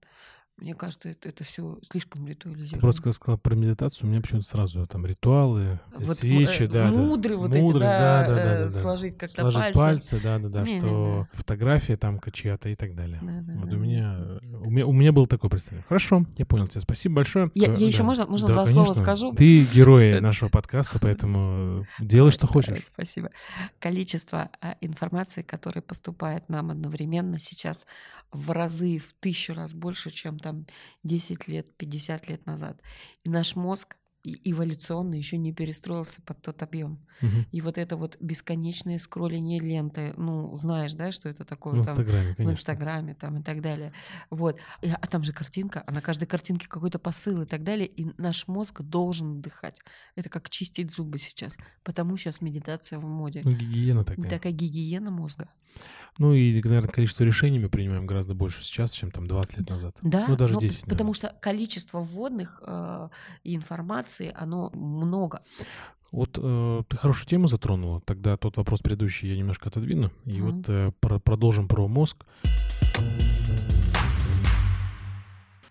Мне 0.61 0.75
кажется, 0.75 1.09
это, 1.09 1.29
это 1.29 1.43
все 1.43 1.79
слишком 1.89 2.27
ритуализировано. 2.27 2.75
Ты 2.75 2.79
просто 2.79 3.11
сказала 3.13 3.37
про 3.37 3.55
медитацию, 3.55 4.07
у 4.07 4.11
меня 4.11 4.21
почему-то 4.21 4.47
сразу 4.47 4.85
там 4.87 5.05
ритуалы, 5.05 5.79
вот, 5.95 6.17
свечи, 6.17 6.63
э, 6.63 6.67
да, 6.67 6.91
мудры 6.91 7.35
да. 7.35 7.41
вот 7.41 7.51
Мудрость, 7.51 7.85
эти, 7.85 7.99
да, 7.99 8.27
да, 8.27 8.27
да, 8.27 8.35
да, 8.35 8.55
э, 8.55 8.59
да, 8.63 8.69
сложить 8.69 9.17
как-то 9.17 9.41
сложить 9.41 9.73
пальцы. 9.73 9.79
пальцы, 9.79 10.19
да, 10.21 10.39
да, 10.39 10.49
да, 10.49 10.61
не, 10.61 10.79
что 10.79 10.87
не, 10.87 11.17
не. 11.19 11.27
фотография 11.33 11.95
там 11.95 12.19
чья-то 12.31 12.69
и 12.69 12.75
так 12.75 12.95
далее. 12.95 13.19
Да, 13.21 13.41
да, 13.41 13.53
вот 13.59 13.69
да, 13.69 13.75
у 13.75 13.79
меня, 13.79 14.19
у 14.41 14.69
меня, 14.69 14.85
у 14.85 14.91
меня 14.91 15.11
было 15.11 15.27
такое 15.27 15.49
представление. 15.49 15.85
Хорошо, 15.87 16.25
я 16.37 16.45
понял 16.45 16.67
тебя, 16.67 16.81
спасибо 16.81 17.15
большое. 17.15 17.51
Я, 17.55 17.67
я 17.67 17.77
да. 17.77 17.85
еще 17.85 18.03
можно, 18.03 18.25
можно 18.25 18.47
да, 18.47 18.53
два 18.53 18.65
конечно. 18.65 18.85
слова 18.85 19.01
скажу. 19.01 19.33
Ты 19.33 19.63
герой 19.63 20.19
нашего 20.21 20.49
подкаста, 20.49 20.99
поэтому 20.99 21.85
делай 21.99 22.31
что 22.31 22.47
хочешь. 22.47 22.77
Спасибо. 22.83 23.29
Количество 23.79 24.49
а, 24.61 24.75
информации, 24.81 25.41
которая 25.41 25.81
поступает 25.81 26.49
нам 26.49 26.71
одновременно 26.71 27.39
сейчас 27.39 27.85
в 28.31 28.51
разы, 28.51 28.99
в 28.99 29.13
тысячу 29.19 29.53
раз 29.53 29.73
больше, 29.73 30.09
чем 30.09 30.37
там 30.39 30.48
10 31.03 31.47
лет, 31.47 31.75
50 31.77 31.99
50 32.09 32.29
лет 32.29 32.45
назад. 32.45 32.81
И 33.23 33.29
наш 33.29 33.55
мозг 33.55 33.97
эволюционно 34.23 35.15
еще 35.15 35.37
не 35.37 35.53
перестроился 35.53 36.21
под 36.21 36.41
тот 36.41 36.61
объем. 36.61 36.99
Угу. 37.21 37.45
И 37.51 37.61
вот 37.61 37.77
это 37.77 37.95
вот 37.95 38.17
бесконечное 38.19 38.99
скролление 38.99 39.59
ленты, 39.59 40.13
ну, 40.17 40.55
знаешь, 40.55 40.93
да, 40.93 41.11
что 41.11 41.29
это 41.29 41.45
такое? 41.45 41.73
В 41.73 41.79
Инстаграме, 41.79 42.35
там, 42.35 42.45
В 42.45 42.49
Инстаграме 42.49 43.15
там 43.15 43.37
и 43.37 43.43
так 43.43 43.61
далее. 43.61 43.93
Вот. 44.29 44.59
И, 44.81 44.89
а 44.89 45.07
там 45.07 45.23
же 45.23 45.31
картинка, 45.31 45.83
а 45.85 45.91
на 45.91 46.01
каждой 46.01 46.25
картинке 46.25 46.67
какой-то 46.67 46.99
посыл 46.99 47.41
и 47.41 47.45
так 47.45 47.63
далее, 47.63 47.87
и 47.87 48.07
наш 48.17 48.47
мозг 48.47 48.81
должен 48.81 49.37
отдыхать. 49.39 49.79
Это 50.15 50.29
как 50.29 50.49
чистить 50.49 50.91
зубы 50.91 51.19
сейчас. 51.19 51.55
Потому 51.83 52.17
сейчас 52.17 52.41
медитация 52.41 52.99
в 52.99 53.05
моде. 53.05 53.41
Ну, 53.43 53.51
гигиена 53.51 54.03
такая. 54.03 54.29
Такая 54.29 54.53
гигиена 54.53 55.11
мозга. 55.11 55.49
Ну 56.17 56.33
и, 56.33 56.61
наверное, 56.61 56.91
количество 56.91 57.23
решений 57.23 57.59
мы 57.59 57.69
принимаем 57.69 58.05
гораздо 58.05 58.33
больше 58.33 58.63
сейчас, 58.63 58.91
чем 58.91 59.09
там 59.11 59.25
20 59.27 59.59
лет 59.59 59.69
назад. 59.69 59.97
Да, 60.01 60.25
ну 60.27 60.35
даже 60.35 60.55
10. 60.55 60.63
Наверное. 60.63 60.89
Потому 60.89 61.13
что 61.13 61.35
количество 61.39 61.99
вводных 61.99 62.61
э, 62.65 63.09
информации, 63.43 64.08
оно 64.35 64.69
много. 64.71 65.41
Вот 66.11 66.39
э, 66.41 66.83
ты 66.87 66.97
хорошую 66.97 67.27
тему 67.27 67.47
затронула. 67.47 68.01
Тогда 68.01 68.35
тот 68.37 68.57
вопрос 68.57 68.81
предыдущий 68.81 69.29
я 69.29 69.37
немножко 69.37 69.69
отодвину. 69.69 70.11
И 70.25 70.31
mm-hmm. 70.31 70.41
вот 70.41 70.69
э, 70.69 70.91
про, 70.99 71.19
продолжим 71.19 71.67
про 71.67 71.87
мозг. 71.87 72.25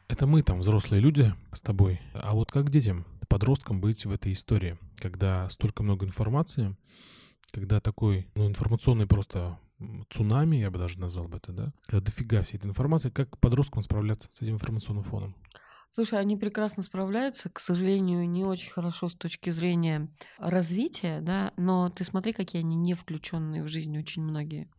Это 0.07 0.26
мы 0.26 0.43
там, 0.43 0.61
взрослые 0.61 1.01
люди, 1.01 1.34
с 1.53 1.61
тобой. 1.61 2.01
А 2.14 2.34
вот 2.34 2.51
как 2.51 2.70
детям, 2.70 3.05
подросткам 3.28 3.80
быть 3.80 4.07
в 4.07 4.11
этой 4.11 4.32
истории, 4.32 4.78
когда 4.97 5.49
столько 5.51 5.82
много 5.82 6.07
информации, 6.07 6.76
когда 7.51 7.80
такой 7.80 8.26
ну, 8.34 8.47
информационный 8.47 9.07
просто 9.07 9.59
цунами, 10.11 10.57
я 10.57 10.70
бы 10.70 10.78
даже 10.78 10.99
назвал 10.99 11.28
бы 11.28 11.36
это, 11.36 11.53
да? 11.53 11.72
Когда 11.86 12.07
дофига 12.07 12.43
всей 12.43 12.57
этой 12.57 12.68
информации, 12.68 13.11
как 13.11 13.39
подросткам 13.39 13.82
справляться 13.82 14.28
с 14.32 14.43
этим 14.43 14.55
информационным 14.55 15.05
фоном? 15.05 15.36
Слушай, 15.91 16.20
они 16.20 16.36
прекрасно 16.36 16.82
справляются, 16.82 17.49
к 17.49 17.59
сожалению, 17.61 18.28
не 18.28 18.45
очень 18.45 18.70
хорошо 18.70 19.09
с 19.09 19.14
точки 19.14 19.51
зрения 19.51 20.09
развития, 20.39 21.20
да, 21.20 21.53
но 21.57 21.89
ты 21.89 22.05
смотри, 22.05 22.32
какие 22.32 22.61
они 22.61 22.76
не 22.76 22.95
включенные 22.95 23.62
в 23.62 23.68
жизнь 23.68 23.97
очень 23.99 24.22
многие. 24.22 24.70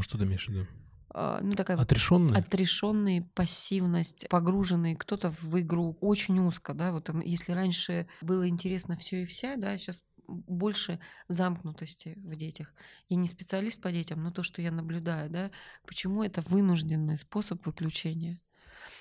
Что 0.00 0.18
ты 0.18 0.24
имеешь 0.24 0.46
в 0.46 0.48
виду? 0.48 0.66
А, 1.10 1.40
ну, 1.42 1.54
такая 1.54 1.76
отрешенные, 1.76 2.38
отрешенные, 2.38 3.22
пассивность, 3.22 4.28
погруженные 4.28 4.96
кто-то 4.96 5.30
в 5.30 5.58
игру 5.60 5.96
очень 6.00 6.38
узко, 6.40 6.74
да, 6.74 6.92
вот 6.92 7.04
там, 7.04 7.20
если 7.20 7.52
раньше 7.52 8.08
было 8.20 8.48
интересно 8.48 8.96
все 8.96 9.22
и 9.22 9.24
вся, 9.24 9.56
да, 9.56 9.76
сейчас 9.78 10.04
больше 10.26 11.00
замкнутости 11.28 12.14
в 12.18 12.36
детях. 12.36 12.74
Я 13.08 13.16
не 13.16 13.26
специалист 13.26 13.80
по 13.80 13.90
детям, 13.90 14.22
но 14.22 14.30
то, 14.30 14.42
что 14.42 14.60
я 14.60 14.70
наблюдаю, 14.70 15.30
да, 15.30 15.50
почему 15.86 16.22
это 16.22 16.42
вынужденный 16.42 17.16
способ 17.16 17.64
выключения. 17.64 18.40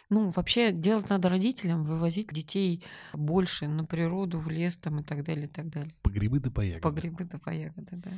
Ну, 0.09 0.29
вообще 0.29 0.71
делать 0.71 1.09
надо 1.09 1.29
родителям, 1.29 1.83
вывозить 1.83 2.33
детей 2.33 2.83
больше 3.13 3.67
на 3.67 3.85
природу, 3.85 4.39
в 4.39 4.49
лес 4.49 4.77
там 4.77 4.99
и 4.99 5.03
так 5.03 5.23
далее, 5.23 5.45
и 5.45 5.49
так 5.49 5.69
далее. 5.69 5.93
По 6.01 6.09
грибы 6.09 6.39
да 6.39 6.51
по 6.51 6.61
ягоды. 6.61 6.81
По 6.81 6.91
грибы 6.91 7.23
да 7.23 7.37
по 7.39 7.49
ягоды, 7.49 7.97
да. 7.97 8.11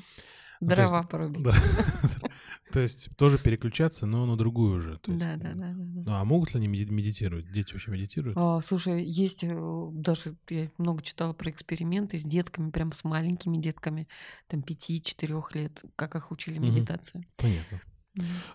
Дрова 0.61 1.03
порубить. 1.03 1.45
То 2.73 2.81
есть 2.81 3.09
тоже 3.15 3.37
переключаться, 3.37 4.05
но 4.05 4.25
на 4.25 4.35
другую 4.35 4.77
уже. 4.77 4.99
Да, 5.07 5.37
да, 5.37 5.53
да. 5.53 5.73
Ну, 5.73 6.11
а 6.13 6.23
могут 6.25 6.53
ли 6.53 6.59
они 6.59 6.67
медитировать? 6.67 7.51
Дети 7.51 7.73
вообще 7.73 7.91
медитируют? 7.91 8.37
А, 8.37 8.59
слушай, 8.61 9.03
есть 9.03 9.43
э, 9.43 9.89
даже, 9.93 10.35
я 10.49 10.69
много 10.77 11.01
читала 11.01 11.33
про 11.33 11.49
эксперименты 11.49 12.19
с 12.19 12.23
детками, 12.23 12.71
прям 12.71 12.91
с 12.91 13.03
маленькими 13.03 13.57
детками, 13.57 14.07
там, 14.47 14.59
5-4 14.59 15.43
лет, 15.53 15.81
как 15.95 16.15
их 16.15 16.31
учили 16.31 16.57
медитации. 16.59 17.25
Понятно. 17.37 17.81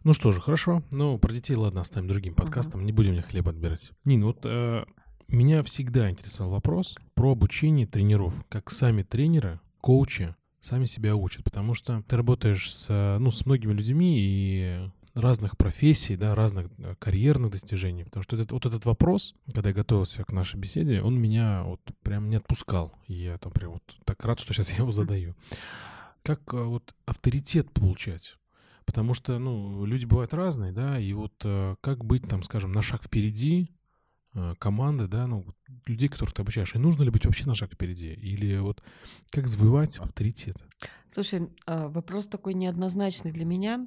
Ну 0.03 0.13
что 0.13 0.33
же, 0.33 0.41
хорошо. 0.41 0.83
Ну, 0.93 1.19
про 1.19 1.33
детей, 1.33 1.55
ладно, 1.57 1.81
оставим 1.81 2.09
другим 2.09 2.35
подкастом. 2.35 2.85
Не 2.85 2.93
будем 2.93 3.13
мне 3.13 3.23
хлеб 3.23 3.49
отбирать. 3.49 3.93
Нин, 4.05 4.25
вот 4.25 4.41
э, 4.45 4.85
меня 5.29 5.63
всегда 5.63 6.11
интересовал 6.11 6.53
вопрос 6.53 6.97
про 7.15 7.33
обучение 7.33 7.87
тренеров. 7.87 8.35
Как 8.49 8.71
сами 8.71 9.03
тренеры, 9.03 9.61
коучи 9.81 10.35
сами 10.61 10.87
себя 10.87 11.15
учат. 11.15 11.45
Потому 11.45 11.75
что 11.75 12.03
ты 12.09 12.17
работаешь 12.17 12.75
с, 12.75 13.19
ну, 13.19 13.31
с 13.31 13.45
многими 13.47 13.73
людьми 13.73 14.17
и 14.19 14.91
разных 15.15 15.57
профессий, 15.57 16.17
да, 16.17 16.35
разных 16.35 16.69
э, 16.79 16.95
карьерных 16.99 17.53
достижений. 17.53 18.05
Потому 18.05 18.23
что 18.23 18.37
этот, 18.37 18.53
вот 18.53 18.67
этот 18.67 18.85
вопрос, 18.85 19.35
когда 19.53 19.71
я 19.71 19.75
готовился 19.75 20.25
к 20.25 20.33
нашей 20.33 20.59
беседе, 20.59 21.03
он 21.03 21.21
меня 21.21 21.63
вот 21.65 21.81
прям 22.03 22.29
не 22.29 22.37
отпускал. 22.37 22.93
И 23.07 23.15
я 23.15 23.39
там 23.39 23.53
прям 23.53 23.73
вот 23.73 23.97
так 24.05 24.25
рад, 24.25 24.41
что 24.41 24.53
сейчас 24.53 24.71
я 24.71 24.79
его 24.79 24.93
задаю. 24.93 25.35
Как 26.23 26.41
э, 26.53 26.63
вот 26.63 26.95
авторитет 27.07 27.71
получать? 27.73 28.37
Потому 28.85 29.15
что, 29.15 29.39
ну, 29.39 29.85
люди 29.85 30.05
бывают 30.05 30.35
разные, 30.35 30.73
да, 30.73 30.99
и 30.99 31.13
вот 31.13 31.35
э, 31.45 31.77
как 31.81 32.05
быть 32.05 32.29
там, 32.29 32.43
скажем, 32.43 32.73
на 32.73 32.83
шаг 32.83 33.05
впереди 33.05 33.71
э, 34.35 34.55
команды, 34.59 35.09
да, 35.09 35.27
ну, 35.27 35.47
людей, 35.87 36.09
которых 36.09 36.35
ты 36.35 36.43
обучаешь, 36.43 36.75
и 36.75 36.79
нужно 36.79 37.03
ли 37.03 37.11
быть 37.11 37.25
вообще 37.25 37.47
на 37.47 37.55
шаг 37.55 37.73
впереди? 37.73 38.13
Или 38.13 38.59
вот 38.59 38.83
как 39.31 39.49
завоевать 39.49 39.99
авторитет? 39.99 40.57
Слушай, 41.09 41.49
а, 41.67 41.89
вопрос 41.89 42.27
такой 42.27 42.55
неоднозначный 42.55 43.33
для 43.33 43.45
меня 43.45 43.87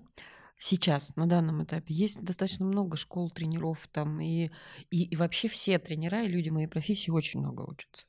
сейчас, 0.57 1.15
на 1.15 1.27
данном 1.27 1.63
этапе. 1.63 1.93
Есть 1.93 2.23
достаточно 2.23 2.65
много 2.65 2.97
школ, 2.97 3.29
тренеров 3.29 3.87
там, 3.91 4.19
и, 4.19 4.49
и, 4.89 5.03
и 5.03 5.15
вообще 5.15 5.47
все 5.47 5.79
тренера 5.79 6.23
и 6.23 6.27
люди 6.27 6.49
моей 6.49 6.67
профессии 6.67 7.11
очень 7.11 7.39
много 7.39 7.61
учатся. 7.61 8.05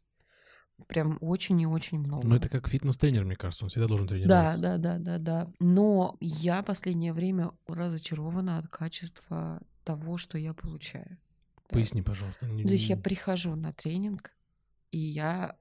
Прям 0.87 1.19
очень 1.21 1.61
и 1.61 1.67
очень 1.67 1.99
много. 1.99 2.27
Ну, 2.27 2.37
это 2.37 2.49
как 2.49 2.69
фитнес-тренер, 2.69 3.25
мне 3.25 3.37
кажется, 3.37 3.65
он 3.65 3.69
всегда 3.69 3.89
должен 3.89 4.07
тренироваться. 4.07 4.59
Да, 4.59 4.79
да, 4.79 4.99
да, 4.99 5.19
да, 5.19 5.19
да. 5.19 5.53
Но 5.59 6.17
я 6.21 6.63
последнее 6.63 7.13
время 7.13 7.51
разочарована 7.67 8.59
от 8.59 8.69
качества 8.69 9.61
того, 9.85 10.17
что 10.17 10.39
я 10.39 10.55
получаю. 10.55 11.19
Поясни, 11.69 12.03
пожалуйста. 12.03 12.47
То 12.47 12.55
есть 12.55 12.89
я 12.89 12.97
прихожу 12.97 13.55
на 13.55 13.73
тренинг, 13.73 14.33
и 14.91 14.99
я 14.99 15.57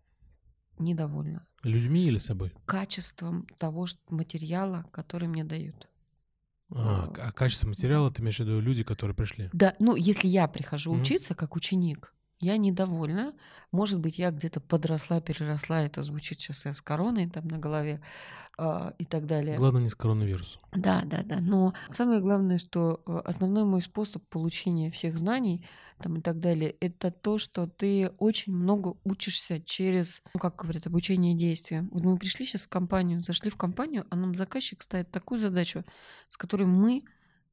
недовольна. 0.79 1.45
Людьми 1.63 2.05
или 2.05 2.17
собой? 2.17 2.53
Качеством 2.65 3.47
того 3.59 3.87
что, 3.87 3.99
материала, 4.09 4.85
который 4.91 5.27
мне 5.27 5.43
дают. 5.43 5.87
А, 6.69 7.11
а 7.17 7.31
качество 7.31 7.67
материала 7.67 8.11
ты 8.11 8.21
имеешь 8.21 8.37
в 8.37 8.39
виду 8.41 8.59
люди, 8.59 8.83
которые 8.83 9.15
пришли? 9.15 9.49
Да, 9.53 9.75
ну 9.79 9.95
если 9.95 10.27
я 10.27 10.47
прихожу 10.47 10.93
mm-hmm. 10.93 11.01
учиться 11.01 11.35
как 11.35 11.55
ученик, 11.55 12.13
я 12.39 12.57
недовольна. 12.57 13.33
Может 13.71 13.99
быть, 13.99 14.19
я 14.19 14.31
где-то 14.31 14.61
подросла, 14.61 15.21
переросла. 15.21 15.81
Это 15.81 16.01
звучит 16.01 16.39
сейчас 16.39 16.65
я 16.65 16.73
с 16.73 16.81
короной 16.81 17.29
там 17.29 17.47
на 17.47 17.57
голове 17.57 18.01
э, 18.57 18.91
и 18.97 19.05
так 19.05 19.25
далее. 19.25 19.57
Главное 19.57 19.81
не 19.81 19.89
с 19.89 19.95
коронавирусом. 19.95 20.61
Да, 20.71 21.01
да, 21.05 21.23
да. 21.23 21.39
Но 21.41 21.73
самое 21.87 22.21
главное, 22.21 22.59
что 22.59 23.01
э, 23.05 23.17
основной 23.25 23.65
мой 23.65 23.81
способ 23.81 24.23
получения 24.29 24.91
всех 24.91 25.17
знаний 25.17 25.65
там 25.99 26.17
и 26.17 26.21
так 26.21 26.39
далее, 26.39 26.75
это 26.79 27.09
то, 27.09 27.39
что 27.39 27.65
ты 27.65 28.09
очень 28.19 28.53
много 28.53 28.97
учишься 29.03 29.59
через, 29.59 30.21
ну 30.33 30.39
как 30.39 30.57
говорят, 30.57 30.85
обучение 30.85 31.35
действия. 31.35 31.87
Вот 31.91 32.03
мы 32.03 32.17
пришли 32.17 32.45
сейчас 32.45 32.61
в 32.61 32.69
компанию, 32.69 33.23
зашли 33.23 33.49
в 33.49 33.57
компанию, 33.57 34.05
а 34.11 34.15
нам 34.15 34.35
заказчик 34.35 34.83
ставит 34.83 35.09
такую 35.09 35.39
задачу, 35.39 35.83
с 36.29 36.37
которой 36.37 36.67
мы 36.67 37.03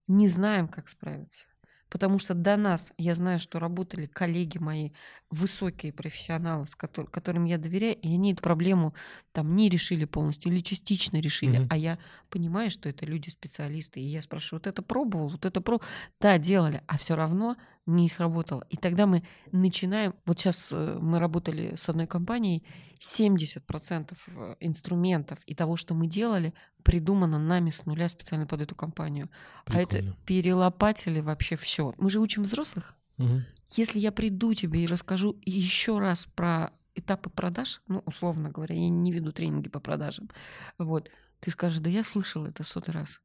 не 0.06 0.28
знаем, 0.28 0.68
как 0.68 0.90
справиться 0.90 1.46
потому 1.94 2.18
что 2.18 2.34
до 2.34 2.56
нас, 2.56 2.92
я 2.98 3.14
знаю, 3.14 3.38
что 3.38 3.60
работали 3.60 4.06
коллеги 4.06 4.58
мои, 4.58 4.90
высокие 5.30 5.92
профессионалы, 5.92 6.66
с 6.66 6.74
котор- 6.74 7.08
которым 7.08 7.44
я 7.44 7.56
доверяю, 7.56 7.94
и 7.94 8.12
они 8.12 8.32
эту 8.32 8.42
проблему 8.42 8.94
там 9.30 9.54
не 9.54 9.68
решили 9.68 10.04
полностью 10.04 10.50
или 10.50 10.58
частично 10.58 11.20
решили, 11.20 11.60
mm-hmm. 11.60 11.66
а 11.70 11.76
я 11.76 11.98
понимаю, 12.30 12.72
что 12.72 12.88
это 12.88 13.06
люди-специалисты, 13.06 14.00
и 14.00 14.06
я 14.06 14.22
спрашиваю, 14.22 14.58
вот 14.58 14.66
это 14.66 14.82
пробовал, 14.82 15.28
вот 15.28 15.46
это 15.46 15.60
про, 15.60 15.80
да, 16.20 16.36
делали, 16.36 16.82
а 16.88 16.98
все 16.98 17.14
равно 17.14 17.54
не 17.86 18.08
сработало. 18.08 18.66
И 18.70 18.76
тогда 18.76 19.06
мы 19.06 19.22
начинаем, 19.52 20.14
вот 20.24 20.38
сейчас 20.38 20.72
э, 20.72 20.98
мы 21.00 21.18
работали 21.18 21.74
с 21.74 21.88
одной 21.88 22.06
компанией, 22.06 22.64
70% 23.00 24.16
э, 24.26 24.56
инструментов 24.60 25.38
и 25.46 25.54
того, 25.54 25.76
что 25.76 25.94
мы 25.94 26.06
делали, 26.06 26.54
придумано 26.82 27.38
нами 27.38 27.70
с 27.70 27.84
нуля 27.86 28.08
специально 28.08 28.46
под 28.46 28.62
эту 28.62 28.74
компанию. 28.74 29.28
Прикольно. 29.64 29.80
А 29.80 29.98
это 29.98 30.16
перелопатили 30.24 31.20
вообще 31.20 31.56
все. 31.56 31.94
Мы 31.98 32.10
же 32.10 32.20
учим 32.20 32.42
взрослых. 32.42 32.96
Угу. 33.18 33.42
Если 33.76 33.98
я 33.98 34.12
приду 34.12 34.54
тебе 34.54 34.84
и 34.84 34.86
расскажу 34.86 35.36
еще 35.44 35.98
раз 35.98 36.26
про 36.26 36.72
этапы 36.94 37.28
продаж, 37.28 37.82
ну, 37.88 38.02
условно 38.06 38.50
говоря, 38.50 38.74
я 38.74 38.88
не 38.88 39.12
веду 39.12 39.32
тренинги 39.32 39.68
по 39.68 39.80
продажам, 39.80 40.30
вот, 40.78 41.10
ты 41.40 41.50
скажешь, 41.50 41.80
да 41.80 41.90
я 41.90 42.04
слышал 42.04 42.46
это 42.46 42.62
сотый 42.62 42.94
раз 42.94 43.20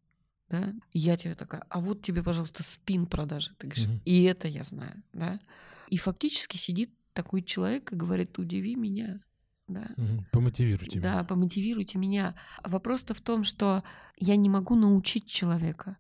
да, 0.49 0.73
и 0.91 0.99
я 0.99 1.15
тебе 1.17 1.35
такая, 1.35 1.63
а 1.69 1.79
вот 1.79 2.01
тебе, 2.01 2.23
пожалуйста, 2.23 2.63
спин 2.63 3.05
продажи, 3.05 3.51
ты 3.57 3.67
говоришь, 3.67 3.87
угу. 3.87 3.99
и 4.05 4.23
это 4.23 4.47
я 4.47 4.63
знаю, 4.63 5.03
да, 5.13 5.39
и 5.87 5.97
фактически 5.97 6.57
сидит 6.57 6.91
такой 7.13 7.41
человек 7.41 7.91
и 7.91 7.95
говорит, 7.95 8.37
удиви 8.39 8.75
меня, 8.75 9.21
да. 9.67 9.87
Помотивируйте 10.31 10.99
меня. 10.99 11.17
Да, 11.17 11.23
помотивируйте 11.23 11.99
меня. 11.99 12.35
Вопрос-то 12.63 13.13
в 13.13 13.21
том, 13.21 13.43
что 13.43 13.83
я 14.17 14.35
не 14.35 14.49
могу 14.49 14.75
научить 14.75 15.27
человека, 15.27 15.97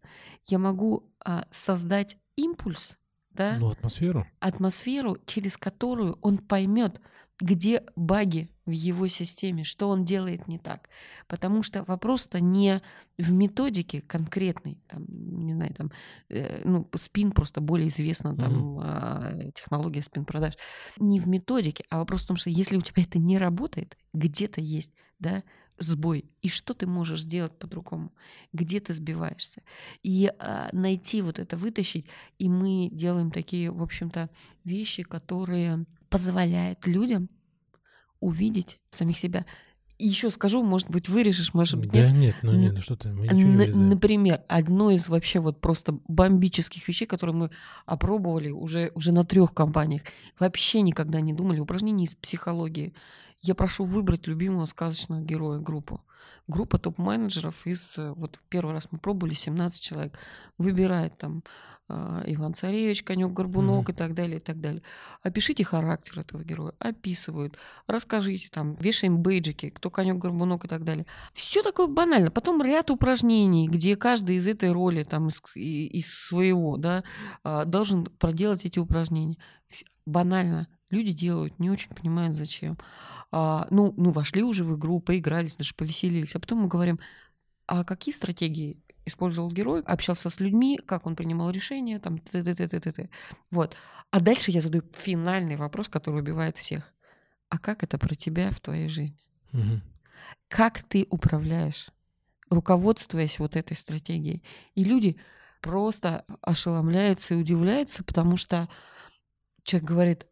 я 0.47 0.57
могу 0.57 1.03
а, 1.23 1.47
создать 1.51 2.17
импульс, 2.35 2.97
да, 3.29 3.57
ну, 3.59 3.69
атмосферу. 3.69 4.27
Атмосферу, 4.39 5.17
через 5.25 5.55
которую 5.55 6.17
он 6.21 6.39
поймет, 6.39 6.99
где 7.39 7.83
баги 7.95 8.49
в 8.65 8.71
его 8.71 9.07
системе, 9.07 9.63
что 9.63 9.89
он 9.89 10.03
делает 10.03 10.47
не 10.47 10.59
так. 10.59 10.89
Потому 11.27 11.63
что 11.63 11.83
вопрос-то 11.83 12.39
не 12.39 12.81
в 13.17 13.31
методике 13.31 14.01
конкретной, 14.01 14.77
там, 14.87 15.05
не 15.07 15.53
знаю, 15.53 15.73
там, 15.73 15.91
э, 16.29 16.61
ну, 16.65 16.87
спин 16.95 17.31
просто 17.31 17.61
более 17.61 17.87
известна, 17.87 18.35
там, 18.35 18.79
mm-hmm. 18.79 19.47
э, 19.47 19.51
технология 19.53 20.01
спин-продаж. 20.01 20.55
Не 20.97 21.19
в 21.19 21.27
методике, 21.27 21.85
а 21.89 21.97
вопрос 21.97 22.23
в 22.23 22.27
том, 22.27 22.37
что 22.37 22.49
если 22.49 22.77
у 22.77 22.81
тебя 22.81 23.03
это 23.03 23.17
не 23.17 23.37
работает, 23.37 23.97
где-то 24.13 24.61
есть, 24.61 24.93
да, 25.17 25.43
сбой, 25.79 26.25
и 26.41 26.49
что 26.49 26.73
ты 26.73 26.85
можешь 26.87 27.21
сделать 27.21 27.57
по-другому, 27.57 28.11
где 28.51 28.81
ты 28.81 28.93
сбиваешься. 28.93 29.63
И 30.03 30.29
э, 30.37 30.69
найти 30.73 31.21
вот 31.21 31.39
это, 31.39 31.55
вытащить, 31.55 32.05
и 32.37 32.49
мы 32.49 32.89
делаем 32.91 33.31
такие, 33.31 33.71
в 33.71 33.81
общем-то, 33.81 34.29
вещи, 34.65 35.03
которые 35.03 35.85
позволяет 36.09 36.85
людям 36.87 37.29
увидеть 38.19 38.79
самих 38.89 39.17
себя. 39.17 39.45
И 39.97 40.07
еще 40.07 40.29
скажу, 40.29 40.63
может 40.63 40.89
быть, 40.89 41.09
вырежешь, 41.09 41.53
может 41.53 41.77
быть, 41.77 41.93
нет. 41.93 42.07
Да 42.07 42.13
нет, 42.13 42.35
ну 42.41 42.53
нет, 42.53 42.73
ну 42.75 42.81
что 42.81 42.95
ты, 42.95 43.09
мы 43.11 43.27
ничего 43.27 43.51
не 43.51 43.57
вырезаем. 43.57 43.89
Например, 43.89 44.41
одно 44.47 44.91
из 44.91 45.09
вообще 45.09 45.41
вот 45.41 45.59
просто 45.59 45.99
бомбических 46.07 46.87
вещей, 46.87 47.05
которые 47.05 47.35
мы 47.35 47.51
опробовали 47.85 48.49
уже, 48.49 48.91
уже 48.95 49.11
на 49.11 49.25
трех 49.25 49.53
компаниях, 49.53 50.03
вообще 50.39 50.81
никогда 50.81 51.19
не 51.19 51.33
думали, 51.33 51.59
упражнения 51.59 52.05
из 52.05 52.15
психологии. 52.15 52.93
Я 53.41 53.55
прошу 53.55 53.83
выбрать 53.83 54.25
любимого 54.25 54.65
сказочного 54.65 55.21
героя 55.21 55.59
группу. 55.59 56.01
Группа 56.49 56.79
топ-менеджеров 56.79 57.67
из, 57.67 57.95
вот 57.97 58.39
первый 58.49 58.73
раз 58.73 58.89
мы 58.91 58.97
пробовали, 58.97 59.35
17 59.35 59.81
человек, 59.81 60.17
выбирает 60.57 61.15
там 61.15 61.43
а, 61.87 62.23
Иван 62.25 62.55
Царевич, 62.55 63.03
Конек 63.03 63.31
Горбунок 63.33 63.89
mm-hmm. 63.89 63.93
и 63.93 63.95
так 63.95 64.13
далее, 64.13 64.37
и 64.37 64.39
так 64.39 64.59
далее. 64.59 64.81
Опишите 65.23 65.63
характер 65.63 66.19
этого 66.19 66.43
героя, 66.43 66.73
описывают, 66.79 67.57
расскажите 67.87 68.49
там, 68.51 68.75
вешаем 68.75 69.19
бейджики, 69.19 69.69
кто 69.69 69.89
Конек 69.89 70.17
Горбунок 70.17 70.65
и 70.65 70.67
так 70.67 70.83
далее. 70.83 71.05
Все 71.33 71.63
такое 71.63 71.87
банально. 71.87 72.31
Потом 72.31 72.61
ряд 72.63 72.91
упражнений, 72.91 73.67
где 73.67 73.95
каждый 73.95 74.35
из 74.35 74.47
этой 74.47 74.71
роли, 74.71 75.03
там, 75.03 75.27
из, 75.27 75.41
из 75.55 76.13
своего, 76.13 76.77
да, 76.77 77.03
а, 77.43 77.65
должен 77.65 78.05
проделать 78.05 78.65
эти 78.65 78.77
упражнения. 78.77 79.37
Банально. 80.05 80.67
Люди 80.89 81.11
делают, 81.11 81.59
не 81.59 81.69
очень 81.69 81.89
понимают, 81.89 82.35
зачем. 82.35 82.77
А, 83.31 83.67
ну, 83.69 83.93
ну, 83.97 84.11
вошли 84.11 84.41
уже 84.41 84.63
в 84.63 84.75
игру, 84.75 84.99
поигрались, 84.99 85.55
даже 85.55 85.75
повеселились. 85.75 86.35
А 86.35 86.39
потом 86.39 86.59
мы 86.59 86.67
говорим, 86.67 86.99
а 87.67 87.83
какие 87.83 88.13
стратегии 88.13 88.81
использовал 89.05 89.51
герой, 89.51 89.81
общался 89.81 90.29
с 90.29 90.39
людьми, 90.39 90.79
как 90.85 91.05
он 91.05 91.15
принимал 91.15 91.51
решения, 91.51 91.99
там, 91.99 92.17
т 92.17 92.39
-т 92.39 92.43
-т 92.43 92.55
-т 92.55 92.79
-т 92.79 92.93
-т. 92.93 93.09
Вот. 93.51 93.75
А 94.11 94.19
дальше 94.19 94.51
я 94.51 94.61
задаю 94.61 94.83
финальный 94.93 95.55
вопрос, 95.55 95.89
который 95.89 96.21
убивает 96.21 96.57
всех. 96.57 96.93
А 97.49 97.59
как 97.59 97.83
это 97.83 97.97
про 97.97 98.15
тебя 98.15 98.51
в 98.51 98.59
твоей 98.59 98.87
жизни? 98.87 99.19
Угу. 99.53 99.81
Как 100.47 100.81
ты 100.83 101.07
управляешь, 101.09 101.89
руководствуясь 102.49 103.39
вот 103.39 103.55
этой 103.55 103.77
стратегией? 103.77 104.43
И 104.75 104.83
люди 104.83 105.17
просто 105.61 106.25
ошеломляются 106.41 107.33
и 107.33 107.37
удивляются, 107.37 108.03
потому 108.03 108.37
что 108.37 108.67
человек 109.63 109.87
говорит, 109.87 110.25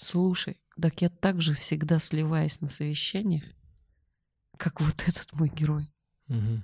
слушай, 0.00 0.60
так 0.80 1.02
я 1.02 1.08
также 1.08 1.54
всегда 1.54 1.98
сливаюсь 1.98 2.60
на 2.60 2.68
совещаниях, 2.68 3.44
как 4.56 4.80
вот 4.80 5.04
этот 5.06 5.32
мой 5.32 5.48
герой. 5.48 5.90
Мгм. 6.28 6.62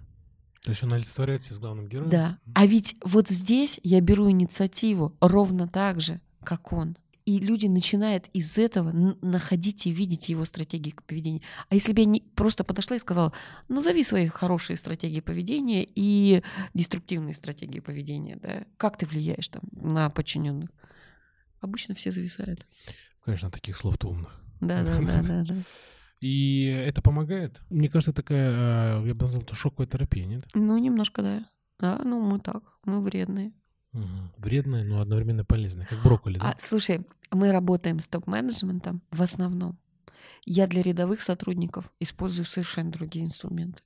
То 0.63 0.71
есть 0.71 0.83
он 0.83 0.93
олицетворяет 0.93 1.43
себя 1.45 1.55
с 1.55 1.59
главным 1.59 1.87
героем? 1.87 2.11
Да. 2.11 2.39
А 2.55 2.67
ведь 2.67 2.97
вот 3.05 3.29
здесь 3.29 3.79
я 3.83 4.01
беру 4.01 4.29
инициативу 4.31 5.17
ровно 5.21 5.69
так 5.69 6.01
же, 6.01 6.21
как 6.43 6.73
он. 6.73 6.97
И 7.25 7.39
люди 7.39 7.67
начинают 7.67 8.29
из 8.33 8.57
этого 8.57 8.93
находить 8.93 9.87
и 9.87 9.91
видеть 9.91 10.29
его 10.29 10.45
стратегии 10.45 10.95
поведения. 11.07 11.43
А 11.69 11.75
если 11.75 11.93
бы 11.93 12.01
я 12.01 12.07
не 12.07 12.21
просто 12.21 12.63
подошла 12.63 12.97
и 12.97 13.01
сказала, 13.01 13.33
назови 13.69 14.05
свои 14.05 14.29
хорошие 14.29 14.77
стратегии 14.77 15.21
поведения 15.21 15.85
и 15.85 16.43
деструктивные 16.73 17.35
стратегии 17.35 17.81
поведения, 17.81 18.37
да, 18.37 18.65
как 18.77 18.97
ты 18.97 19.07
влияешь 19.07 19.49
там 19.49 19.63
на 19.73 20.09
подчиненных? 20.11 20.71
Обычно 21.61 21.95
все 21.97 22.13
зависают. 22.13 22.65
Конечно, 23.27 23.51
таких 23.51 23.77
слов-то 23.77 24.09
умных. 24.09 24.31
Да, 24.61 24.83
да, 24.85 24.99
да, 25.05 25.23
да, 25.23 25.43
да. 25.43 25.55
И 26.21 26.65
это 26.65 27.03
помогает? 27.03 27.61
Мне 27.69 27.89
кажется, 27.89 28.15
такая, 28.15 29.03
э, 29.03 29.07
я 29.09 29.15
бы 29.15 29.21
назвал 29.21 29.43
это 29.43 29.55
шоковая 29.55 29.87
терапия, 29.87 30.25
нет? 30.25 30.45
Ну, 30.55 30.79
немножко, 30.79 31.23
да. 31.23 31.51
Да, 31.79 32.01
ну 32.03 32.21
мы 32.21 32.39
так, 32.39 32.63
мы 32.85 33.03
вредные. 33.03 33.53
Мгм. 33.93 34.33
Вредная, 34.39 34.85
но 34.85 35.01
одновременно 35.01 35.45
полезная, 35.45 35.87
как 35.87 36.03
брокколи, 36.03 36.39
да? 36.39 36.51
А, 36.51 36.55
слушай, 36.59 37.05
мы 37.31 37.53
работаем 37.53 37.99
с 37.99 38.09
топ-менеджментом 38.09 39.03
в 39.11 39.21
основном. 39.21 39.79
Я 40.45 40.67
для 40.67 40.83
рядовых 40.83 41.21
сотрудников 41.21 41.91
использую 42.01 42.47
совершенно 42.47 42.91
другие 42.91 43.27
инструменты. 43.27 43.83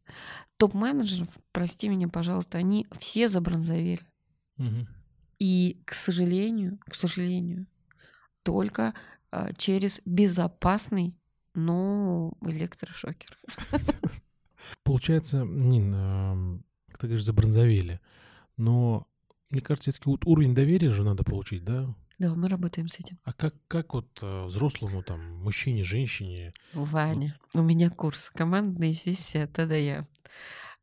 Топ-менеджеров, 0.58 1.28
прости 1.52 1.88
меня, 1.88 2.08
пожалуйста, 2.08 2.58
они 2.58 2.86
все 2.98 3.28
забронзовели. 3.28 4.00
Мгм. 4.58 4.86
И, 5.38 5.80
к 5.86 5.94
сожалению, 5.94 6.78
к 6.86 6.94
сожалению, 6.94 7.66
только 8.42 8.88
а, 8.88 8.94
через 9.56 10.00
безопасный, 10.04 11.16
но 11.54 12.32
электрошокер. 12.42 13.38
Получается, 14.84 15.44
Нин, 15.44 16.62
как 16.88 17.00
ты 17.00 17.06
говоришь, 17.06 17.24
забронзовели. 17.24 18.00
Но, 18.56 19.06
мне 19.50 19.60
кажется, 19.60 19.90
все-таки 19.90 20.10
вот 20.10 20.26
уровень 20.26 20.54
доверия 20.54 20.90
же 20.90 21.02
надо 21.02 21.24
получить, 21.24 21.64
да? 21.64 21.94
Да, 22.20 22.34
мы 22.34 22.50
работаем 22.50 22.86
с 22.86 23.00
этим. 23.00 23.18
А 23.24 23.32
как, 23.32 23.54
как 23.66 23.94
вот 23.94 24.18
э, 24.20 24.44
взрослому, 24.44 25.02
там, 25.02 25.36
мужчине, 25.36 25.82
женщине? 25.84 26.52
Ваня, 26.74 27.34
у 27.54 27.62
меня 27.62 27.88
курс 27.88 28.28
командная 28.28 28.92
сессия 28.92 29.46
ТДЯ. 29.46 30.06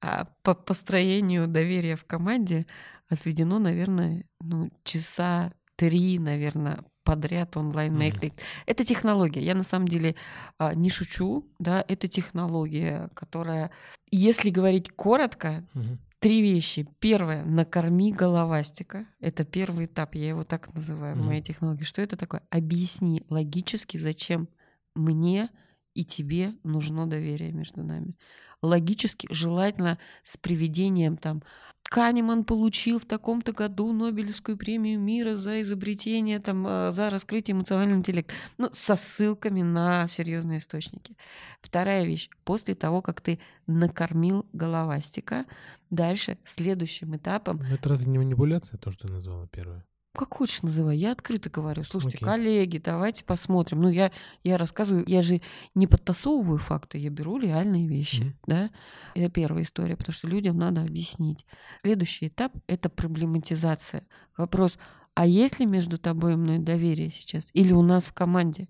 А 0.01 0.25
по 0.41 0.55
построению 0.55 1.47
доверия 1.47 1.95
в 1.95 2.05
команде 2.05 2.65
отведено, 3.07 3.59
наверное, 3.59 4.25
ну, 4.41 4.71
часа 4.83 5.53
три, 5.75 6.17
наверное, 6.17 6.83
подряд 7.07 7.55
онлайн 7.55 7.91
Мгм. 7.93 7.99
мейклинг. 7.99 8.33
Это 8.65 8.83
технология. 8.83 9.41
Я 9.41 9.55
на 9.55 9.63
самом 9.63 9.87
деле 9.87 10.15
а, 10.59 10.73
не 10.73 10.89
шучу, 10.89 11.45
да, 11.57 11.83
это 11.87 12.07
технология, 12.09 13.09
которая, 13.13 13.71
если 14.11 14.49
говорить 14.49 14.89
коротко, 14.91 15.63
Мгм. 15.73 15.99
три 16.19 16.41
вещи. 16.41 16.85
Первое, 16.99 17.45
накорми 17.45 18.11
головастика. 18.11 19.05
Это 19.21 19.45
первый 19.45 19.85
этап, 19.85 20.15
я 20.15 20.27
его 20.27 20.43
так 20.43 20.73
называю 20.73 21.15
в 21.15 21.19
Мгм. 21.19 21.27
моей 21.27 21.41
технологии. 21.41 21.85
Что 21.85 22.01
это 22.01 22.17
такое? 22.17 22.41
Объясни 22.49 23.23
логически, 23.29 23.97
зачем 23.97 24.49
мне 24.95 25.49
и 25.93 26.03
тебе 26.03 26.51
нужно 26.63 27.07
доверие 27.07 27.51
между 27.53 27.83
нами. 27.83 28.15
Логически, 28.61 29.27
желательно 29.31 29.99
с 30.23 30.37
приведением 30.37 31.17
там 31.17 31.43
Канеман 31.89 32.43
получил 32.43 32.99
в 32.99 33.05
таком-то 33.05 33.53
году 33.53 33.93
Нобелевскую 33.93 34.57
премию 34.57 34.99
мира 34.99 35.37
за 35.37 35.61
изобретение, 35.61 36.39
там, 36.39 36.67
э, 36.67 36.91
за 36.91 37.09
раскрытие 37.09 37.55
эмоционального 37.55 37.99
интеллекта. 37.99 38.33
Ну, 38.57 38.69
со 38.73 38.95
ссылками 38.95 39.61
на 39.61 40.07
серьезные 40.07 40.59
источники. 40.59 41.15
Вторая 41.61 42.05
вещь. 42.05 42.29
После 42.43 42.75
того, 42.75 43.01
как 43.01 43.21
ты 43.21 43.39
накормил 43.67 44.45
головастика, 44.53 45.45
дальше 45.89 46.37
следующим 46.43 47.15
этапом 47.15 47.63
Ну, 47.67 47.75
Это 47.75 47.89
разве 47.89 48.11
не 48.11 48.17
манипуляция, 48.17 48.77
то, 48.77 48.91
что 48.91 49.07
ты 49.07 49.13
назвала 49.13 49.47
первое? 49.47 49.85
Как 50.13 50.33
хочешь 50.33 50.63
называй, 50.63 50.97
я 50.97 51.11
открыто 51.11 51.49
говорю. 51.49 51.83
Слушайте, 51.83 52.17
Окей. 52.17 52.25
коллеги, 52.25 52.77
давайте 52.83 53.23
посмотрим. 53.23 53.81
Ну, 53.81 53.89
я, 53.89 54.11
я 54.43 54.57
рассказываю, 54.57 55.03
я 55.07 55.21
же 55.21 55.41
не 55.75 55.85
подтасовываю 55.85 56.57
факты, 56.57 56.97
я 56.97 57.09
беру 57.09 57.37
реальные 57.37 57.87
вещи, 57.87 58.21
Мгм. 58.21 58.35
да. 58.47 58.69
Это 59.13 59.29
первая 59.29 59.63
история, 59.63 59.95
потому 59.95 60.13
что 60.13 60.27
людям 60.27 60.57
надо 60.57 60.81
объяснить. 60.81 61.45
Следующий 61.81 62.27
этап— 62.29 62.53
это 62.67 62.89
проблематизация. 62.89 64.07
Вопрос, 64.37 64.79
а 65.17 65.25
есть 65.25 65.59
ли 65.59 65.65
между 65.65 65.97
тобой 65.97 66.33
и 66.33 66.35
мной 66.35 66.59
доверие 66.59 67.09
сейчас? 67.09 67.47
Или 67.53 67.73
у 67.73 67.81
нас 67.81 68.03
в 68.03 68.13
команде? 68.13 68.67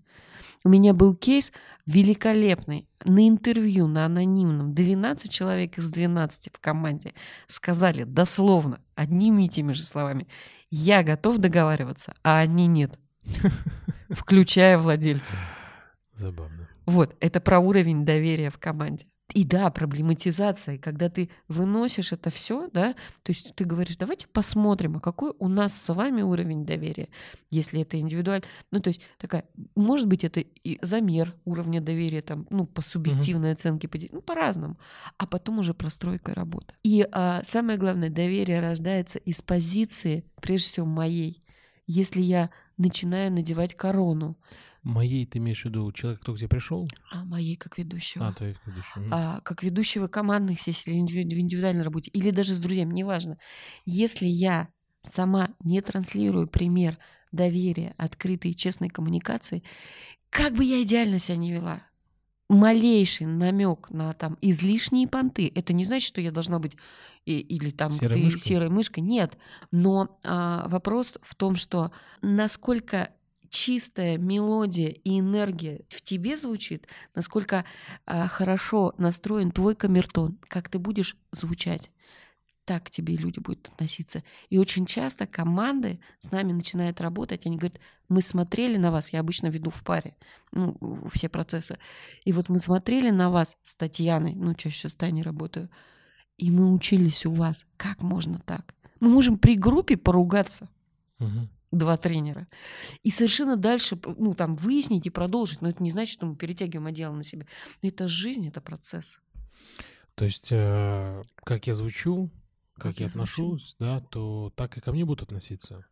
У 0.64 0.70
меня 0.70 0.94
был 0.94 1.14
кейс 1.14 1.52
великолепный. 1.84 2.88
На 3.04 3.28
интервью, 3.28 3.86
на 3.86 4.06
анонимном, 4.06 4.72
12 4.72 5.30
человек 5.30 5.76
из 5.76 5.90
12 5.90 6.48
в 6.50 6.58
команде 6.58 7.12
сказали 7.48 8.04
дословно, 8.04 8.80
одними 8.94 9.44
и 9.44 9.50
теми 9.50 9.74
же 9.74 9.82
словами, 9.82 10.26
я 10.70 11.02
готов 11.02 11.36
договариваться, 11.36 12.14
а 12.22 12.38
они 12.38 12.66
нет. 12.66 12.98
Включая 14.08 14.78
владельца. 14.78 15.34
Забавно. 16.14 16.66
Вот, 16.86 17.14
это 17.20 17.42
про 17.42 17.58
уровень 17.58 18.06
доверия 18.06 18.48
в 18.48 18.56
команде. 18.56 19.04
И 19.34 19.44
да, 19.44 19.68
проблематизация, 19.70 20.78
когда 20.78 21.10
ты 21.10 21.28
выносишь 21.48 22.12
это 22.12 22.30
все, 22.30 22.70
да, 22.72 22.94
то 23.22 23.32
есть 23.32 23.54
ты 23.54 23.64
говоришь, 23.64 23.98
давайте 23.98 24.26
посмотрим, 24.26 24.96
а 24.96 25.00
какой 25.00 25.32
у 25.38 25.48
нас 25.48 25.74
с 25.74 25.92
вами 25.92 26.22
уровень 26.22 26.64
доверия, 26.64 27.08
если 27.50 27.82
это 27.82 27.98
индивидуально. 27.98 28.44
Ну, 28.70 28.80
то 28.80 28.88
есть 28.88 29.02
такая, 29.18 29.44
может 29.76 30.06
быть, 30.06 30.24
это 30.24 30.40
и 30.40 30.78
замер 30.80 31.34
уровня 31.44 31.82
доверия, 31.82 32.22
там, 32.22 32.46
ну, 32.48 32.66
по 32.66 32.80
субъективной 32.80 33.52
оценке, 33.52 33.86
по 33.86 33.98
де- 33.98 34.08
ну, 34.10 34.22
по-разному, 34.22 34.78
а 35.18 35.26
потом 35.26 35.58
уже 35.58 35.74
простройка 35.74 36.34
работы. 36.34 36.74
И 36.82 37.06
а, 37.12 37.42
самое 37.44 37.78
главное, 37.78 38.08
доверие 38.08 38.60
рождается 38.60 39.18
из 39.18 39.42
позиции, 39.42 40.24
прежде 40.40 40.68
всего, 40.68 40.86
моей. 40.86 41.44
Если 41.86 42.22
я 42.22 42.48
начинаю 42.78 43.30
надевать 43.30 43.74
корону, 43.74 44.38
Моей 44.82 45.26
ты 45.26 45.38
имеешь 45.38 45.62
в 45.62 45.64
виду 45.66 45.90
человек, 45.92 46.20
кто 46.20 46.34
к 46.34 46.38
тебе 46.38 46.48
пришел? 46.48 46.88
а 47.10 47.24
моей 47.24 47.56
как 47.56 47.78
ведущего. 47.78 48.28
А, 48.28 48.32
твоей 48.32 48.56
ведущей. 48.66 49.00
Мгм. 49.00 49.12
а, 49.12 49.40
как 49.40 49.62
ведущего 49.62 50.06
командных 50.08 50.60
сессий 50.60 50.90
или 50.92 51.00
в 51.00 51.40
индивидуальной 51.40 51.82
работе, 51.82 52.10
или 52.12 52.30
даже 52.30 52.52
с 52.54 52.60
друзьями, 52.60 52.94
неважно. 52.94 53.38
Если 53.84 54.26
я 54.26 54.68
сама 55.02 55.50
не 55.60 55.80
транслирую 55.80 56.48
пример 56.48 56.98
доверия, 57.32 57.94
открытой 57.98 58.52
и 58.52 58.56
честной 58.56 58.88
коммуникации, 58.88 59.62
как 60.30 60.54
бы 60.54 60.64
я 60.64 60.82
идеально 60.82 61.18
себя 61.18 61.36
не 61.36 61.52
вела, 61.52 61.82
малейший 62.48 63.26
намек 63.26 63.90
на 63.90 64.12
там 64.14 64.38
излишние 64.40 65.06
понты, 65.06 65.50
это 65.54 65.72
не 65.72 65.84
значит, 65.84 66.08
что 66.08 66.20
я 66.20 66.30
должна 66.32 66.58
быть 66.58 66.76
и- 67.26 67.40
или 67.40 67.70
там 67.70 67.90
Серой 67.90 68.14
ты 68.14 68.24
мышкой? 68.24 68.40
серой 68.42 68.68
мышкой, 68.70 69.00
нет. 69.00 69.36
Но 69.70 70.18
а, 70.24 70.66
вопрос 70.68 71.18
в 71.22 71.34
том, 71.34 71.56
что 71.56 71.92
насколько 72.22 73.10
чистая 73.50 74.18
мелодия 74.18 74.88
и 74.88 75.18
энергия 75.20 75.82
в 75.88 76.02
тебе 76.02 76.36
звучит, 76.36 76.86
насколько 77.14 77.64
а, 78.06 78.26
хорошо 78.26 78.94
настроен 78.98 79.50
твой 79.50 79.74
камертон, 79.74 80.38
как 80.48 80.68
ты 80.68 80.78
будешь 80.78 81.16
звучать, 81.32 81.90
так 82.64 82.84
к 82.84 82.90
тебе 82.90 83.16
люди 83.16 83.38
будут 83.40 83.68
относиться. 83.68 84.22
И 84.50 84.58
очень 84.58 84.84
часто 84.86 85.26
команды 85.26 86.00
с 86.20 86.30
нами 86.30 86.52
начинают 86.52 87.00
работать, 87.00 87.46
они 87.46 87.56
говорят, 87.56 87.80
мы 88.08 88.22
смотрели 88.22 88.76
на 88.76 88.90
вас, 88.90 89.12
я 89.12 89.20
обычно 89.20 89.46
веду 89.46 89.70
в 89.70 89.82
паре, 89.82 90.16
ну, 90.52 90.76
все 91.12 91.28
процессы, 91.28 91.78
и 92.24 92.32
вот 92.32 92.48
мы 92.48 92.58
смотрели 92.58 93.10
на 93.10 93.30
вас 93.30 93.56
с 93.62 93.74
Татьяной, 93.74 94.34
ну, 94.34 94.54
чаще 94.54 94.76
всего 94.76 94.90
с 94.90 94.94
Таней 94.94 95.22
работаю, 95.22 95.70
и 96.36 96.50
мы 96.50 96.72
учились 96.72 97.26
у 97.26 97.32
вас, 97.32 97.66
как 97.76 98.02
можно 98.02 98.38
так? 98.40 98.74
Мы 99.00 99.08
можем 99.08 99.38
при 99.38 99.56
группе 99.56 99.96
поругаться, 99.96 100.68
Мгм. 101.18 101.48
Два 101.70 101.96
тренера. 101.96 102.46
И 103.02 103.10
совершенно 103.10 103.56
дальше, 103.56 103.98
ну, 104.16 104.34
там, 104.34 104.54
выяснить 104.54 105.06
и 105.06 105.10
продолжить. 105.10 105.60
Но 105.62 105.68
это 105.68 105.82
не 105.82 105.90
значит, 105.90 106.12
что 106.14 106.26
мы 106.26 106.36
перетягиваем 106.36 106.86
одеяло 106.86 107.14
на 107.14 107.24
себя. 107.24 107.46
Это 107.82 108.08
жизнь, 108.08 108.46
это 108.48 108.60
процесс. 108.60 109.18
То 110.14 110.24
есть, 110.24 110.48
э, 110.50 111.22
как 111.44 111.66
я 111.66 111.74
звучу, 111.74 112.30
как, 112.74 112.92
Как 112.92 113.00
я 113.00 113.06
я 113.06 113.10
звучу. 113.10 113.44
отношусь, 113.44 113.76
да, 113.78 114.00
то 114.00 114.52
так 114.56 114.76
и 114.76 114.80
ко 114.80 114.92
мне 114.92 115.04
будут 115.04 115.22
относиться. 115.22 115.84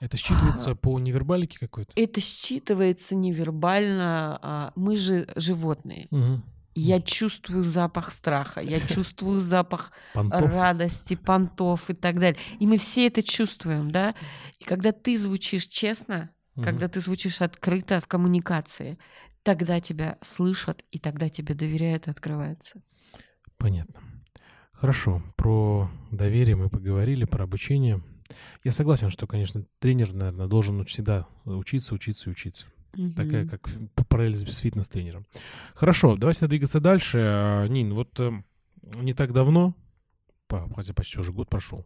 Это 0.00 0.16
считывается 0.16 0.74
по 0.74 0.98
невербалике 0.98 1.58
какой-то? 1.58 1.92
Это 1.96 2.20
считывается 2.20 3.14
невербально. 3.14 4.38
а, 4.42 4.72
Мы 4.76 4.96
же 4.96 5.26
животные. 5.36 6.08
Мгм. 6.10 6.44
Я 6.74 7.00
чувствую 7.00 7.64
запах 7.64 8.12
страха, 8.12 8.60
я 8.60 8.78
чувствую 8.86 9.40
запах 9.40 9.92
Понтов? 10.12 10.50
радости, 10.50 11.14
понтов 11.14 11.88
и 11.90 11.94
так 11.94 12.18
далее. 12.18 12.38
И 12.58 12.66
мы 12.66 12.76
все 12.78 13.06
это 13.06 13.22
чувствуем, 13.22 13.90
да? 13.90 14.14
И 14.58 14.64
когда 14.64 14.92
ты 14.92 15.16
звучишь 15.16 15.66
честно, 15.66 16.30
Мгм. 16.56 16.64
когда 16.64 16.88
ты 16.88 17.00
звучишь 17.00 17.40
открыто 17.40 18.00
в 18.00 18.06
коммуникации, 18.06 18.98
тогда 19.42 19.80
тебя 19.80 20.18
слышат, 20.22 20.82
и 20.90 20.98
тогда 20.98 21.28
тебе 21.28 21.54
доверяют 21.54 22.06
и 22.06 22.10
открываются. 22.10 22.80
Понятно. 23.56 24.00
Хорошо. 24.72 25.22
Про 25.36 25.90
доверие 26.10 26.56
мы 26.56 26.68
поговорили, 26.70 27.24
про 27.24 27.44
обучение. 27.44 28.02
Я 28.64 28.70
согласен, 28.72 29.10
что, 29.10 29.26
конечно, 29.26 29.64
тренер, 29.78 30.12
наверное, 30.12 30.46
должен 30.46 30.84
всегда 30.84 31.26
учиться, 31.44 31.94
учиться 31.94 32.28
и 32.28 32.32
учиться. 32.32 32.66
Такая, 33.16 33.44
Мгм. 33.44 33.48
как 33.48 33.68
параллель 34.08 34.36
с 34.36 34.58
фитнес-тренером. 34.58 35.26
Хорошо, 35.74 36.16
давайте 36.16 36.46
двигаться 36.46 36.80
дальше. 36.80 37.18
А, 37.20 37.66
Нин, 37.66 37.94
вот 37.94 38.18
э, 38.20 38.30
не 38.96 39.14
так 39.14 39.32
давно 39.32 39.74
хотя 40.74 40.92
почти 40.94 41.18
уже 41.18 41.32
год 41.32 41.48
прошел. 41.48 41.84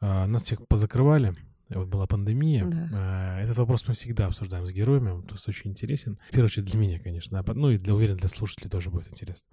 А, 0.00 0.26
нас 0.26 0.42
всех 0.42 0.66
позакрывали, 0.66 1.36
вот 1.68 1.88
была 1.88 2.06
пандемия. 2.06 2.66
Да. 2.66 2.88
А, 2.92 3.40
Этот 3.40 3.58
вопрос 3.58 3.86
мы 3.86 3.94
всегда 3.94 4.26
обсуждаем 4.26 4.66
с 4.66 4.72
героями, 4.72 5.10
он 5.10 5.22
просто 5.22 5.50
очень 5.50 5.70
интересен. 5.70 6.18
В 6.28 6.30
первую 6.30 6.46
очередь 6.46 6.66
для 6.66 6.78
меня, 6.80 6.98
конечно, 6.98 7.42
ну 7.54 7.70
и 7.70 7.78
для, 7.78 7.94
уверен, 7.94 8.16
для 8.16 8.28
слушателей 8.28 8.70
тоже 8.70 8.90
будет 8.90 9.08
интересно. 9.08 9.46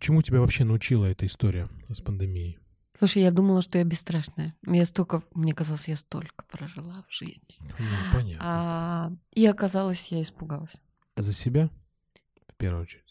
Чему 0.00 0.22
тебя 0.22 0.40
вообще 0.40 0.64
научила 0.64 1.06
эта 1.06 1.26
история 1.26 1.68
с 1.90 2.00
пандемией? 2.00 2.58
Слушай, 2.98 3.22
я 3.22 3.30
думала, 3.30 3.62
что 3.62 3.78
я 3.78 3.84
бесстрашная. 3.84 4.54
Я 4.66 4.84
столько, 4.84 5.22
мне 5.34 5.52
казалось, 5.52 5.86
я 5.88 5.96
столько 5.96 6.44
прожила 6.50 7.04
в 7.08 7.12
жизни. 7.14 7.56
Ну, 7.60 7.86
понятно. 8.12 8.38
А, 8.40 9.12
и 9.32 9.46
оказалось, 9.46 10.08
я 10.08 10.20
испугалась. 10.20 10.74
За 11.16 11.32
себя 11.32 11.70
в 12.48 12.54
первую 12.56 12.82
очередь. 12.82 13.04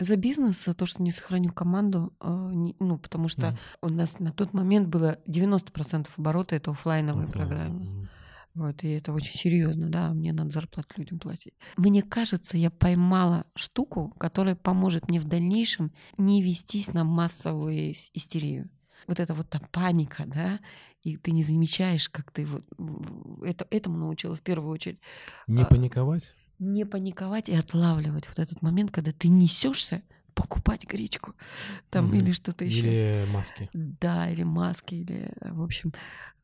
За 0.00 0.16
бизнес, 0.16 0.64
за 0.64 0.74
то, 0.74 0.86
что 0.86 1.02
не 1.02 1.12
сохраню 1.12 1.52
команду, 1.52 2.12
не- 2.20 2.74
ну, 2.80 2.98
потому 2.98 3.28
что 3.28 3.48
Мгм. 3.52 3.58
у 3.82 3.88
нас 3.90 4.18
на 4.18 4.32
тот 4.32 4.52
момент 4.52 4.88
было 4.88 5.18
90% 5.26 6.08
оборота 6.16 6.56
это 6.56 6.72
оффлайновые 6.72 7.28
Оффлайн, 7.28 7.48
программы. 7.48 8.08
Вот, 8.54 8.82
и 8.82 8.88
это 8.88 9.12
очень 9.12 9.34
серьезно, 9.38 9.88
да, 9.88 10.12
мне 10.12 10.32
надо 10.32 10.50
зарплату 10.50 10.88
людям 10.96 11.18
платить. 11.20 11.54
Мне 11.76 12.02
кажется, 12.02 12.58
я 12.58 12.70
поймала 12.70 13.46
штуку, 13.54 14.12
которая 14.18 14.56
поможет 14.56 15.08
мне 15.08 15.20
в 15.20 15.24
дальнейшем 15.24 15.92
не 16.18 16.42
вестись 16.42 16.92
на 16.92 17.04
массовую 17.04 17.92
ис- 17.92 18.10
истерию. 18.12 18.68
Вот 19.06 19.20
это 19.20 19.34
вот 19.34 19.48
та 19.48 19.60
паника, 19.70 20.24
да, 20.26 20.60
и 21.02 21.16
ты 21.16 21.32
не 21.32 21.42
замечаешь, 21.42 22.08
как 22.08 22.30
ты 22.30 22.46
вот 22.46 22.64
это, 23.44 23.66
этому 23.70 23.98
научила 23.98 24.34
в 24.34 24.40
первую 24.42 24.72
очередь. 24.72 25.00
Не 25.46 25.62
А, 25.62 25.66
паниковать? 25.66 26.34
Не 26.58 26.84
паниковать 26.84 27.48
и 27.48 27.54
отлавливать 27.54 28.28
вот 28.28 28.38
этот 28.38 28.62
момент, 28.62 28.90
когда 28.90 29.12
ты 29.12 29.28
несешься 29.28 30.02
покупать 30.34 30.84
гречку 30.84 31.34
там 31.90 32.06
Мгм. 32.06 32.14
или 32.16 32.32
что-то 32.32 32.64
еще. 32.64 32.78
Или 32.78 33.26
маски? 33.32 33.68
Да, 33.72 34.30
или 34.30 34.42
маски, 34.44 34.94
или, 34.94 35.32
в 35.40 35.62
общем. 35.62 35.92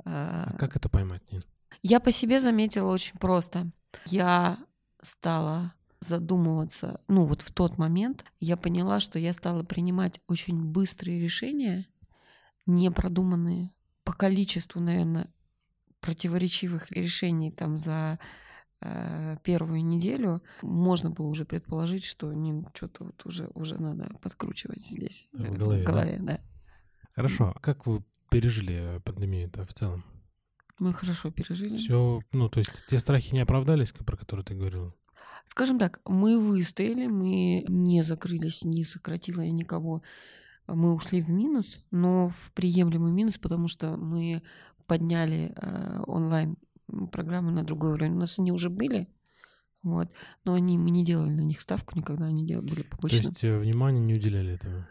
А 0.05 0.51
а, 0.55 0.59
как 0.59 0.76
это 0.76 0.89
поймать, 0.89 1.22
Нин? 1.30 1.43
я 1.82 2.01
по 2.01 2.12
себе 2.12 2.40
заметила 2.40 2.90
очень 2.93 3.16
просто. 3.18 3.70
Я 4.06 4.59
стала 5.01 5.72
задумываться, 6.01 7.01
ну 7.09 7.24
вот 7.24 7.43
в 7.43 7.52
тот 7.52 7.76
момент 7.78 8.24
я 8.40 8.56
поняла, 8.56 9.01
что 9.01 9.18
я 9.18 9.32
стала 9.32 9.64
принимать 9.64 10.20
очень 10.28 10.62
быстрые 10.64 11.20
решения, 11.20 11.86
непродуманные, 12.69 13.70
по 14.05 14.12
количеству, 14.12 14.81
наверное, 14.81 15.32
противоречивых 16.01 16.90
решений 16.93 17.51
там 17.51 17.77
за 17.77 18.19
э, 18.81 19.36
первую 19.43 19.85
неделю 19.85 20.43
можно 20.62 21.11
было 21.11 21.27
уже 21.27 21.45
предположить, 21.45 22.05
что 22.05 22.32
не 22.32 22.65
что-то 22.74 23.05
вот 23.05 23.27
уже 23.27 23.51
уже 23.55 23.78
надо 23.78 24.11
подкручивать 24.23 24.81
здесь 24.81 25.28
В 25.32 25.43
э, 25.43 25.82
голове, 25.82 26.16
да? 26.20 26.32
да. 26.35 26.40
Хорошо. 27.15 27.53
А 27.55 27.59
как 27.59 27.86
вы 27.86 28.05
пережили 28.31 29.01
пандемию-то 29.05 29.65
в 29.65 29.74
целом? 29.74 30.05
Мы 30.78 30.93
хорошо 30.93 31.32
пережили. 31.32 31.77
Все, 31.77 32.23
ну, 32.32 32.49
то 32.49 32.61
есть 32.61 32.85
те 32.89 32.99
страхи 32.99 33.35
не 33.35 33.40
оправдались, 33.40 33.90
про 33.93 34.16
которые 34.16 34.45
ты 34.45 34.55
говорила? 34.55 34.95
Скажем 35.45 35.78
так, 35.78 36.01
мы 36.05 36.39
выстояли, 36.39 37.07
мы 37.07 37.65
не 37.69 38.03
закрылись, 38.03 38.62
не 38.62 38.85
сократила 38.85 39.40
я 39.40 39.51
никого. 39.51 40.03
Мы 40.69 40.95
ушли 40.95 41.20
в 41.23 41.31
минус, 41.31 41.78
но 41.90 42.28
в 42.28 42.53
приемлемый 42.53 43.11
минус, 43.11 43.39
потому 43.39 43.69
что 43.69 43.97
мы 43.97 44.43
подняли 44.86 45.53
э, 45.57 46.03
онлайн 46.07 46.57
программы 47.11 47.51
на 47.53 47.65
другой 47.65 47.93
уровень. 47.93 48.12
У 48.15 48.19
нас 48.20 48.39
они 48.39 48.53
уже 48.53 48.70
были, 48.70 49.09
вот, 49.82 50.11
но 50.45 50.55
они, 50.55 50.78
мы 50.78 50.90
не 50.90 51.05
делали 51.05 51.31
на 51.31 51.40
них 51.43 51.61
ставку 51.61 51.97
никогда, 51.97 52.27
они 52.27 52.47
дел- 52.47 52.62
были 52.62 52.82
То 52.82 52.89
побочным. 52.90 53.20
есть 53.31 53.45
э, 53.45 53.59
внимания 53.59 54.01
не 54.01 54.15
уделяли 54.15 54.55
этому? 54.55 54.85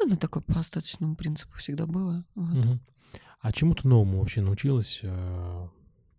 Это 0.00 0.18
такое 0.18 0.42
по 0.42 0.58
остаточному 0.60 1.16
принципу 1.16 1.56
всегда 1.56 1.86
было. 1.86 2.24
вот. 2.34 2.64
Мгм. 2.64 2.80
А 3.40 3.52
чему-то 3.52 3.86
новому 3.86 4.18
вообще 4.18 4.40
научилась 4.40 5.00
э, 5.02 5.08
в 5.08 5.70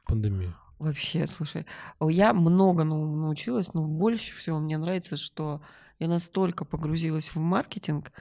пандемии? 0.07 0.53
Вообще, 0.79 1.27
слушай, 1.27 1.65
я 1.99 2.33
много 2.33 2.83
новому 2.85 3.17
научилась, 3.17 3.73
но 3.73 3.85
больше 3.85 4.35
всего 4.37 4.59
мне 4.59 4.77
нравится, 4.77 5.17
что 5.17 5.61
я 5.99 6.07
настолько 6.07 6.63
погрузилась 6.63 7.35
в 7.35 7.39
маркетинг, 7.39 8.13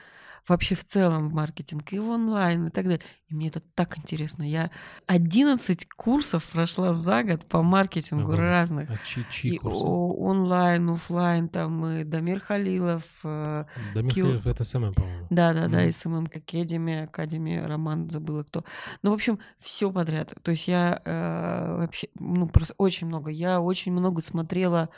вообще 0.47 0.75
в 0.75 0.83
целом 0.83 1.29
в 1.29 1.33
маркетинг, 1.33 1.91
и 1.93 1.99
в 1.99 2.09
онлайн, 2.09 2.67
и 2.67 2.69
так 2.69 2.85
далее. 2.85 3.01
И 3.27 3.35
мне 3.35 3.47
это 3.47 3.59
так 3.59 3.97
интересно. 3.97 4.43
Я 4.43 4.71
11 5.07 5.87
курсов 5.95 6.45
прошла 6.45 6.93
за 6.93 7.23
год 7.23 7.45
по 7.45 7.61
маркетингу 7.61 8.23
Обалдеть. 8.33 8.39
разных. 8.45 8.89
А 8.89 8.97
чьи, 9.05 9.23
чьи 9.29 9.55
И 9.55 9.57
курсы? 9.57 9.83
онлайн, 9.85 10.89
оффлайн, 10.89 11.47
там 11.49 11.85
и 11.85 12.03
Дамир 12.03 12.39
Халилов, 12.39 13.03
э, 13.23 13.65
Да, 13.93 14.01
Михаил, 14.01 14.41
это 14.45 14.63
SMM, 14.63 14.93
по-моему. 14.93 15.27
да, 15.29 15.53
да, 15.53 15.67
да, 15.67 15.81
Мгм. 15.81 15.91
SMM 15.91 16.25
Академия, 16.33 17.03
Академия, 17.03 17.65
Роман, 17.65 18.09
забыла 18.09 18.43
кто. 18.43 18.63
Ну, 19.03 19.11
в 19.11 19.13
общем, 19.13 19.39
все 19.59 19.91
подряд. 19.91 20.33
То 20.41 20.51
есть 20.51 20.67
я 20.67 21.01
э, 21.05 21.77
вообще, 21.77 22.07
ну, 22.19 22.47
просто 22.47 22.73
очень 22.77 23.07
много. 23.07 23.29
Я 23.31 23.61
очень 23.61 23.91
много 23.91 24.21
смотрела 24.21 24.89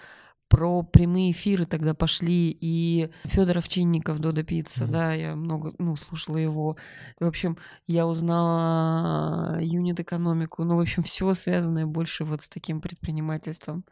про 0.51 0.83
прямые 0.83 1.31
эфиры 1.31 1.65
тогда 1.65 1.93
пошли, 1.93 2.55
и 2.59 3.09
Федор 3.23 3.57
Овчинников, 3.59 4.19
Дода 4.19 4.43
Пицца, 4.43 4.83
Мгм. 4.83 4.91
да, 4.91 5.13
я 5.13 5.35
много, 5.35 5.71
ну, 5.79 5.95
слушала 5.95 6.35
его. 6.37 6.75
В 7.19 7.25
общем, 7.25 7.57
я 7.87 8.05
узнала 8.05 9.57
юнит-экономику, 9.61 10.63
ну, 10.65 10.75
в 10.75 10.81
общем, 10.81 11.03
все 11.03 11.33
связанное 11.33 11.85
больше 11.85 12.25
вот 12.25 12.41
с 12.41 12.49
таким 12.49 12.81
предпринимательством. 12.81 13.85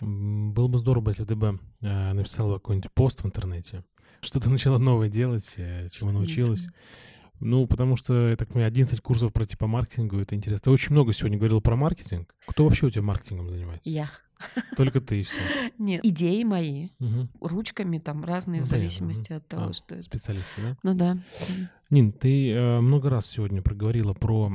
Было 0.00 0.68
бы 0.68 0.78
здорово, 0.78 1.08
если 1.08 1.24
ты 1.24 1.34
бы 1.34 1.58
э, 1.80 2.12
написала 2.12 2.54
какой-нибудь 2.54 2.92
пост 2.92 3.22
в 3.22 3.26
интернете. 3.26 3.84
Что 4.20 4.40
ты 4.40 4.48
начала 4.50 4.78
новое 4.78 5.08
делать, 5.08 5.54
э, 5.56 5.88
чему 5.92 6.10
научилась. 6.12 6.68
Ну, 7.40 7.66
потому 7.66 7.96
что, 7.96 8.28
я 8.28 8.36
так 8.36 8.48
понимаю, 8.48 8.68
11 8.68 9.00
курсов 9.00 9.32
про 9.32 9.44
типа 9.44 9.66
маркетингу, 9.66 10.18
это 10.18 10.34
интересно. 10.36 10.64
Ты 10.64 10.70
очень 10.70 10.92
много 10.92 11.12
сегодня 11.12 11.36
говорил 11.36 11.60
про 11.60 11.74
маркетинг. 11.76 12.32
Кто 12.46 12.64
вообще 12.64 12.86
у 12.86 12.90
тебя 12.90 13.02
маркетингом 13.02 13.50
занимается? 13.50 13.90
Я. 13.90 14.08
Только 14.76 15.00
ты 15.00 15.20
и 15.20 15.22
все. 15.22 15.38
Нет, 15.78 16.04
идеи 16.04 16.42
мои, 16.44 16.88
ручками 17.40 17.98
там 17.98 18.24
разные 18.24 18.60
Ну, 18.60 18.66
в 18.66 18.68
зависимости 18.68 19.32
мгм. 19.32 19.38
от 19.38 19.48
того, 19.48 19.66
А. 19.70 19.72
что 19.72 19.94
это. 19.94 20.02
Специалисты, 20.04 20.62
да? 20.62 20.76
Ну 20.82 20.94
да. 20.94 21.18
Нин, 21.90 22.12
ты 22.12 22.50
э, 22.50 22.80
много 22.80 23.10
раз 23.10 23.26
сегодня 23.26 23.62
проговорила 23.62 24.14
про, 24.14 24.50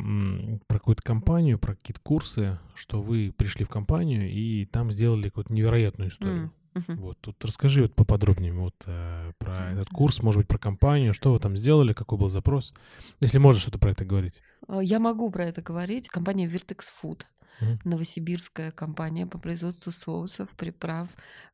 про 0.67 0.77
какую-то 0.79 1.03
компанию, 1.03 1.57
про 1.59 1.75
какие-то 1.75 2.01
курсы, 2.01 2.59
что 2.75 3.01
вы 3.01 3.33
пришли 3.35 3.65
в 3.65 3.69
компанию 3.69 4.29
и 4.29 4.65
там 4.65 4.91
сделали 4.91 5.29
какую-то 5.29 5.53
невероятную 5.53 6.09
историю. 6.09 6.51
М, 6.75 6.83
мгм. 6.87 6.97
Вот, 7.01 7.17
тут 7.21 7.43
расскажи 7.45 7.83
вот 7.83 7.95
поподробнее 7.95 8.51
вот 8.51 8.75
э, 8.87 9.31
про 9.37 9.69
этот 9.71 9.89
Мгм. 9.89 9.95
курс, 9.95 10.21
может 10.23 10.39
быть, 10.39 10.47
про 10.47 10.57
компанию, 10.57 11.13
что 11.13 11.31
вы 11.31 11.39
там 11.39 11.55
сделали, 11.55 11.93
какой 11.93 12.17
был 12.17 12.29
запрос, 12.29 12.73
если 13.21 13.37
можно 13.37 13.61
что-то 13.61 13.79
про 13.79 13.91
это 13.91 14.03
говорить. 14.05 14.41
А, 14.67 14.81
Я 14.81 14.99
могу 14.99 15.29
про 15.31 15.45
это 15.45 15.61
говорить. 15.61 16.09
Компания 16.09 16.47
Virtex 16.47 16.79
Food. 17.01 17.21
Мгм. 17.61 17.79
Новосибирская 17.83 18.71
компания 18.71 19.25
по 19.25 19.37
производству 19.37 19.91
соусов, 19.91 20.55
приправ, 20.55 21.09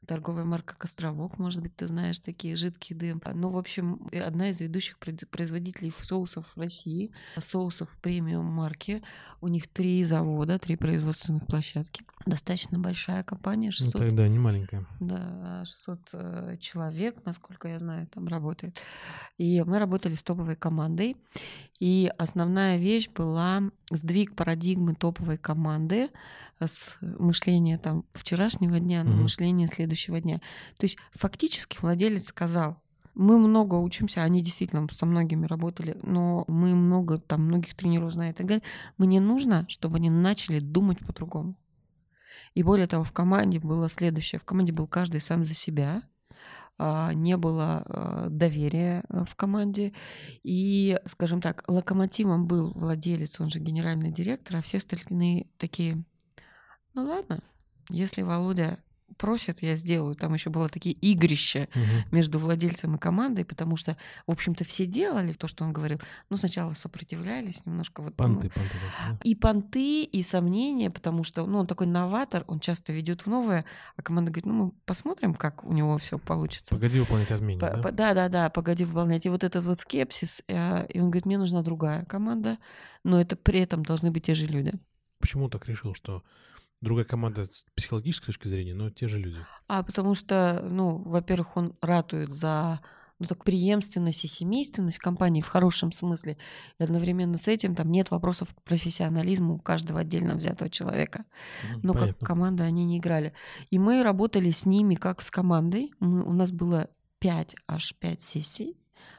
торговая 0.06 0.46
марка 0.46 0.76
Костровок, 0.78 1.40
может 1.40 1.62
быть, 1.62 1.76
ты 1.76 1.88
знаешь 1.88 2.20
такие 2.20 2.56
жидкий 2.56 2.96
дым. 2.96 3.22
Ну, 3.34 3.50
в 3.50 3.58
общем, 3.58 4.08
одна 4.12 4.50
из 4.50 4.62
ведущих 4.62 4.98
производителей 5.00 5.94
соусов 6.04 6.56
в 6.56 6.60
России, 6.60 7.12
соусов 7.38 7.98
премиум 8.02 8.46
марки. 8.46 9.04
У 9.42 9.48
них 9.48 9.68
три 9.68 10.04
завода, 10.04 10.60
три 10.60 10.76
производственных 10.76 11.46
площадки. 11.48 12.04
Достаточно 12.26 12.80
большая 12.80 13.24
компания, 13.24 13.68
Ну, 13.68 13.72
600 13.72 14.02
тогда 14.02 14.28
не 14.28 14.40
маленькая. 14.40 14.86
Да, 15.00 15.64
600 15.66 16.10
э, 16.14 16.58
человек, 16.60 17.18
насколько 17.26 17.68
я 17.68 17.80
знаю, 17.80 18.08
там 18.08 18.28
работает. 18.28 18.82
И 19.38 19.62
мы 19.64 19.80
работали 19.80 20.16
с 20.16 20.24
топовой 20.24 20.56
командой. 20.56 21.18
И 21.80 22.12
основная 22.18 22.78
вещь 22.78 23.10
была 23.10 23.62
сдвиг 23.92 24.36
парадигмы 24.36 24.96
топовой 24.96 25.38
команды 25.38 26.10
с 26.60 26.98
мышления 27.02 27.78
там 27.78 28.06
вчерашнего 28.14 28.80
дня 28.80 29.04
на 29.04 29.12
Мгм. 29.12 29.24
мышление 29.24 29.68
следующего 29.68 30.20
дня. 30.20 30.38
То 30.78 30.86
есть 30.86 30.98
фактически 31.14 31.78
владелец 31.82 32.28
сказал, 32.28 32.78
мы 33.14 33.38
много 33.38 33.76
учимся, 33.76 34.24
они 34.24 34.42
действительно 34.42 34.88
со 34.92 35.06
многими 35.06 35.46
работали, 35.46 35.98
но 36.04 36.44
мы 36.48 36.76
много, 36.76 37.18
там, 37.18 37.44
многих 37.46 37.74
тренеров 37.76 38.12
знаем 38.12 38.34
и 38.34 38.36
так 38.36 38.46
далее. 38.46 38.64
Мне 38.98 39.22
нужно, 39.22 39.66
чтобы 39.70 39.98
они 39.98 40.10
начали 40.10 40.60
думать 40.60 41.00
по-другому. 41.00 41.56
И 42.56 42.64
более 42.64 42.88
того, 42.88 43.04
в 43.04 43.12
команде 43.14 43.60
было 43.60 43.88
следующее. 43.90 44.40
В 44.40 44.44
команде 44.46 44.74
был 44.74 44.88
каждый 44.88 45.22
сам 45.22 45.44
за 45.46 45.54
себя. 45.54 46.04
А, 46.78 47.14
Не 47.14 47.38
было 47.38 47.84
а, 47.86 48.30
доверия 48.30 49.04
а, 49.10 49.24
в 49.24 49.36
команде. 49.36 49.94
И, 50.44 51.00
скажем 51.06 51.42
так, 51.42 51.64
локомотивом 51.68 52.48
был 52.48 52.72
владелец, 52.74 53.40
он 53.40 53.50
же 53.50 53.60
генеральный 53.60 54.12
директор, 54.12 54.58
а 54.58 54.62
все 54.62 54.78
остальные 54.78 55.48
такие, 55.58 56.04
ну 56.94 57.06
ладно, 57.06 57.42
если 57.90 58.22
Володя 58.22 58.80
просят, 59.18 59.62
я 59.62 59.76
сделаю. 59.76 60.16
Там 60.16 60.34
еще 60.34 60.50
было 60.50 60.68
такие 60.68 60.94
игрища 60.96 61.68
Мгм. 61.76 61.86
между 62.12 62.40
владельцем 62.40 62.96
и 62.96 62.98
командой, 62.98 63.46
потому 63.46 63.78
что, 63.78 63.96
в 64.28 64.32
общем-то, 64.32 64.64
все 64.66 64.86
делали 64.86 65.34
то, 65.34 65.48
что 65.48 65.64
он 65.64 65.72
говорил. 65.74 66.00
Ну, 66.30 66.38
сначала 66.38 66.72
сопротивлялись 66.74 67.66
немножко. 67.66 68.02
Вот, 68.02 68.14
ну, 68.18 68.26
Понты, 68.26 68.50
понты. 68.50 68.70
понты, 69.08 69.20
и 69.28 69.36
понты, 69.36 70.04
и 70.04 70.24
сомнения, 70.24 70.90
потому 70.90 71.24
что 71.24 71.46
ну, 71.46 71.60
он 71.60 71.68
такой 71.68 71.88
новатор, 71.88 72.44
он 72.48 72.60
часто 72.60 72.92
ведет 72.94 73.22
в 73.26 73.28
новое, 73.28 73.66
а 73.96 74.02
команда 74.02 74.32
говорит, 74.32 74.46
ну, 74.46 74.54
мы 74.66 74.72
посмотрим, 74.86 75.34
как 75.34 75.64
у 75.64 75.74
него 75.74 75.98
все 75.98 76.18
да. 76.18 76.24
получится. 76.26 76.76
Погоди 76.76 77.00
выполнять 77.00 77.32
отмене, 77.32 77.60
По- 77.60 77.70
да? 77.72 77.82
по- 77.82 77.92
Да, 77.92 78.14
да, 78.14 78.30
да, 78.30 78.50
погоди 78.50 78.86
выполнять. 78.86 79.26
И 79.26 79.30
вот 79.30 79.44
этот 79.44 79.64
вот 79.64 79.80
скепсис, 79.80 80.44
э, 80.48 80.88
и 80.88 81.00
он 81.00 81.06
говорит, 81.10 81.26
мне 81.26 81.38
нужна 81.38 81.62
другая 81.62 82.06
команда, 82.06 82.58
но 83.04 83.20
это 83.22 83.36
при 83.36 83.62
этом 83.62 83.84
должны 83.84 84.12
быть 84.12 84.26
те 84.26 84.34
же 84.36 84.48
люди. 84.48 84.74
Почему 85.20 85.50
так 85.50 85.68
решил, 85.70 85.96
что 85.96 86.24
другая 86.86 87.06
команда 87.06 87.46
с 87.46 87.66
психологической 87.76 88.28
точки 88.28 88.48
зрения, 88.48 88.74
но 88.74 88.90
те 88.90 89.08
же 89.08 89.20
люди? 89.20 89.38
А 89.68 89.84
потому 89.84 90.16
что, 90.16 90.66
ну, 90.70 90.98
во-первых, 91.00 91.58
он 91.58 91.76
ратует 91.82 92.32
за 92.32 92.80
ну, 93.20 93.26
так, 93.28 93.44
преемственность 93.44 94.26
и 94.26 94.28
семейственность 94.28 94.98
компании 94.98 95.42
в 95.42 95.48
хорошем 95.48 95.92
смысле. 95.92 96.38
И 96.80 96.84
одновременно 96.84 97.38
с 97.38 97.48
этим 97.48 97.76
там 97.76 97.92
нет 97.92 98.12
вопросов 98.12 98.54
к 98.54 98.62
профессионализму 98.64 99.60
каждого 99.60 100.02
отдельно 100.02 100.36
взятого 100.36 100.70
человека. 100.70 101.26
Мгм, 101.72 101.80
Но 101.84 101.94
как 101.94 102.02
понятно. 102.02 102.28
команда 102.28 102.64
они 102.66 102.86
не 102.86 102.98
играли. 102.98 103.34
И 103.70 103.80
мы 103.80 104.04
работали 104.04 104.52
с 104.52 104.66
ними 104.66 104.96
как 104.96 105.22
с 105.22 105.32
командой. 105.32 105.92
Мы, 106.00 106.24
у 106.24 106.34
нас 106.34 106.52
было 106.52 106.90
5, 107.20 107.56
аж 107.68 107.96
5 107.96 108.22
сессий. 108.22 108.78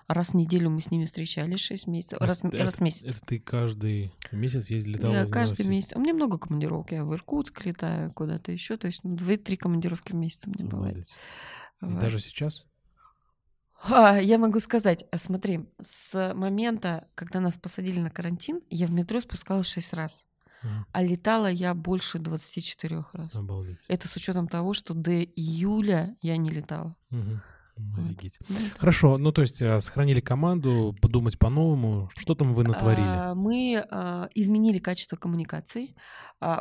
Раз 0.08 0.30
в 0.30 0.34
неделю 0.34 0.70
мы 0.70 0.80
с 0.80 0.90
ними 0.90 1.04
встречались 1.04 1.60
6 1.60 1.88
месяцев. 1.88 2.20
Раз, 2.20 2.44
Это- 2.44 2.58
раз 2.58 2.76
в 2.76 2.80
месяц. 2.80 3.16
Это 3.16 3.26
ты 3.26 3.38
каждый 3.40 4.12
месяц 4.30 4.70
ездил, 4.70 4.92
летал? 4.92 5.12
Я 5.12 5.26
в 5.26 5.30
каждый 5.30 5.66
месяц. 5.66 5.92
У 5.96 6.00
меня 6.00 6.14
много 6.14 6.38
командировок. 6.38 6.92
Я 6.92 7.04
в 7.04 7.12
Иркутск 7.12 7.64
летаю, 7.64 8.12
куда-то 8.12 8.52
еще. 8.52 8.76
То 8.76 8.86
есть 8.86 9.02
ну, 9.02 9.14
2-3 9.16 9.56
командировки 9.56 10.12
в 10.12 10.14
месяц 10.14 10.46
у 10.46 10.50
меня 10.50 10.64
бывает. 10.64 10.98
И 11.82 11.84
Вот. 11.86 12.00
даже 12.00 12.20
сейчас? 12.20 12.66
А, 13.82 14.16
я 14.20 14.38
могу 14.38 14.60
сказать, 14.60 15.04
а, 15.10 15.18
смотри, 15.18 15.68
с 15.82 16.32
момента, 16.34 17.08
когда 17.14 17.40
нас 17.40 17.58
посадили 17.58 18.00
на 18.00 18.10
карантин, 18.10 18.60
я 18.70 18.86
в 18.86 18.92
метро 18.92 19.20
спускалась 19.20 19.66
6 19.66 19.92
раз. 19.92 20.24
А 20.92 21.02
летала 21.02 21.46
я 21.48 21.74
больше 21.74 22.18
24 22.18 23.04
раз. 23.12 23.34
Обалдеть. 23.36 23.78
Это 23.86 24.08
с 24.08 24.16
учетом 24.16 24.48
того, 24.48 24.72
что 24.72 24.94
до 24.94 25.22
июля 25.22 26.16
я 26.22 26.36
не 26.38 26.50
летала. 26.50 26.96
Вот. 27.10 27.40
Офигеть. 27.98 28.38
Ну, 28.48 28.56
Хорошо, 28.78 29.18
ну 29.18 29.32
то 29.32 29.42
есть 29.42 29.60
а, 29.60 29.80
сохранили 29.80 30.20
команду, 30.20 30.96
подумать 31.02 31.38
по-новому. 31.38 32.08
Что 32.16 32.34
там 32.34 32.54
вы 32.54 32.64
натворили? 32.64 33.06
А, 33.06 33.34
Мы 33.34 33.84
а, 33.90 34.28
изменили 34.34 34.78
качество 34.78 35.16
коммуникаций. 35.16 35.92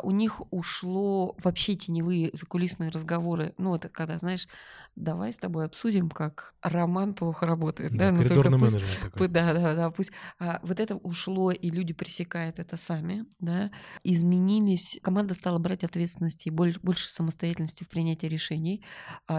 У 0.04 0.12
них 0.12 0.42
ушло 0.54 1.36
вообще 1.44 1.76
теневые 1.76 2.30
закулисные 2.34 2.90
разговоры. 2.90 3.54
Ну, 3.58 3.76
это 3.76 3.90
когда, 3.90 4.18
знаешь, 4.18 4.48
давай 4.96 5.34
с 5.34 5.38
тобой 5.38 5.66
обсудим, 5.66 6.10
как 6.10 6.54
роман 6.62 7.14
плохо 7.14 7.46
работает. 7.46 7.92
Да, 7.92 8.06
Да, 8.06 8.12
ну, 8.12 8.18
коридорный 8.20 8.58
пусть- 8.60 8.76
менеджмент 8.76 9.02
такой. 9.12 9.28
Да, 9.28 9.54
да, 9.54 9.76
да, 9.76 9.92
пусть. 9.92 10.12
вот 10.40 10.80
это 10.80 10.96
ушло, 10.96 11.52
и 11.52 11.70
люди 11.70 11.94
пресекают 11.94 12.60
это 12.60 12.78
сами, 12.78 13.26
да. 13.40 13.70
Изменились, 14.04 14.98
команда 15.04 15.34
стала 15.34 15.60
брать 15.60 15.84
ответственности 15.84 16.48
и 16.48 16.52
боль- 16.52 16.78
больше 16.82 17.10
самостоятельности 17.10 17.84
в 17.84 17.90
принятии 17.90 18.28
решений. 18.28 18.84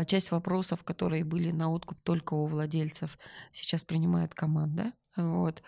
Часть 0.06 0.30
вопросов, 0.32 0.84
которые 0.84 1.24
были 1.24 1.50
на 1.50 1.65
откуп 1.68 1.98
только 2.02 2.34
у 2.34 2.46
владельцев, 2.46 3.18
сейчас 3.52 3.84
принимает 3.84 4.34
команда. 4.34 4.92
Вот. 5.16 5.62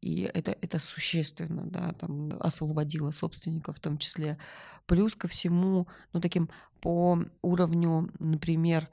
И 0.00 0.30
это, 0.34 0.56
это 0.60 0.78
существенно, 0.78 1.62
да, 1.64 1.92
там 1.94 2.32
освободило 2.40 3.10
собственников 3.10 3.76
в 3.76 3.80
том 3.80 3.98
числе. 3.98 4.38
Плюс 4.86 5.14
ко 5.14 5.28
всему, 5.28 5.88
ну, 6.12 6.20
таким 6.20 6.50
по 6.80 7.18
уровню, 7.42 8.10
например, 8.18 8.88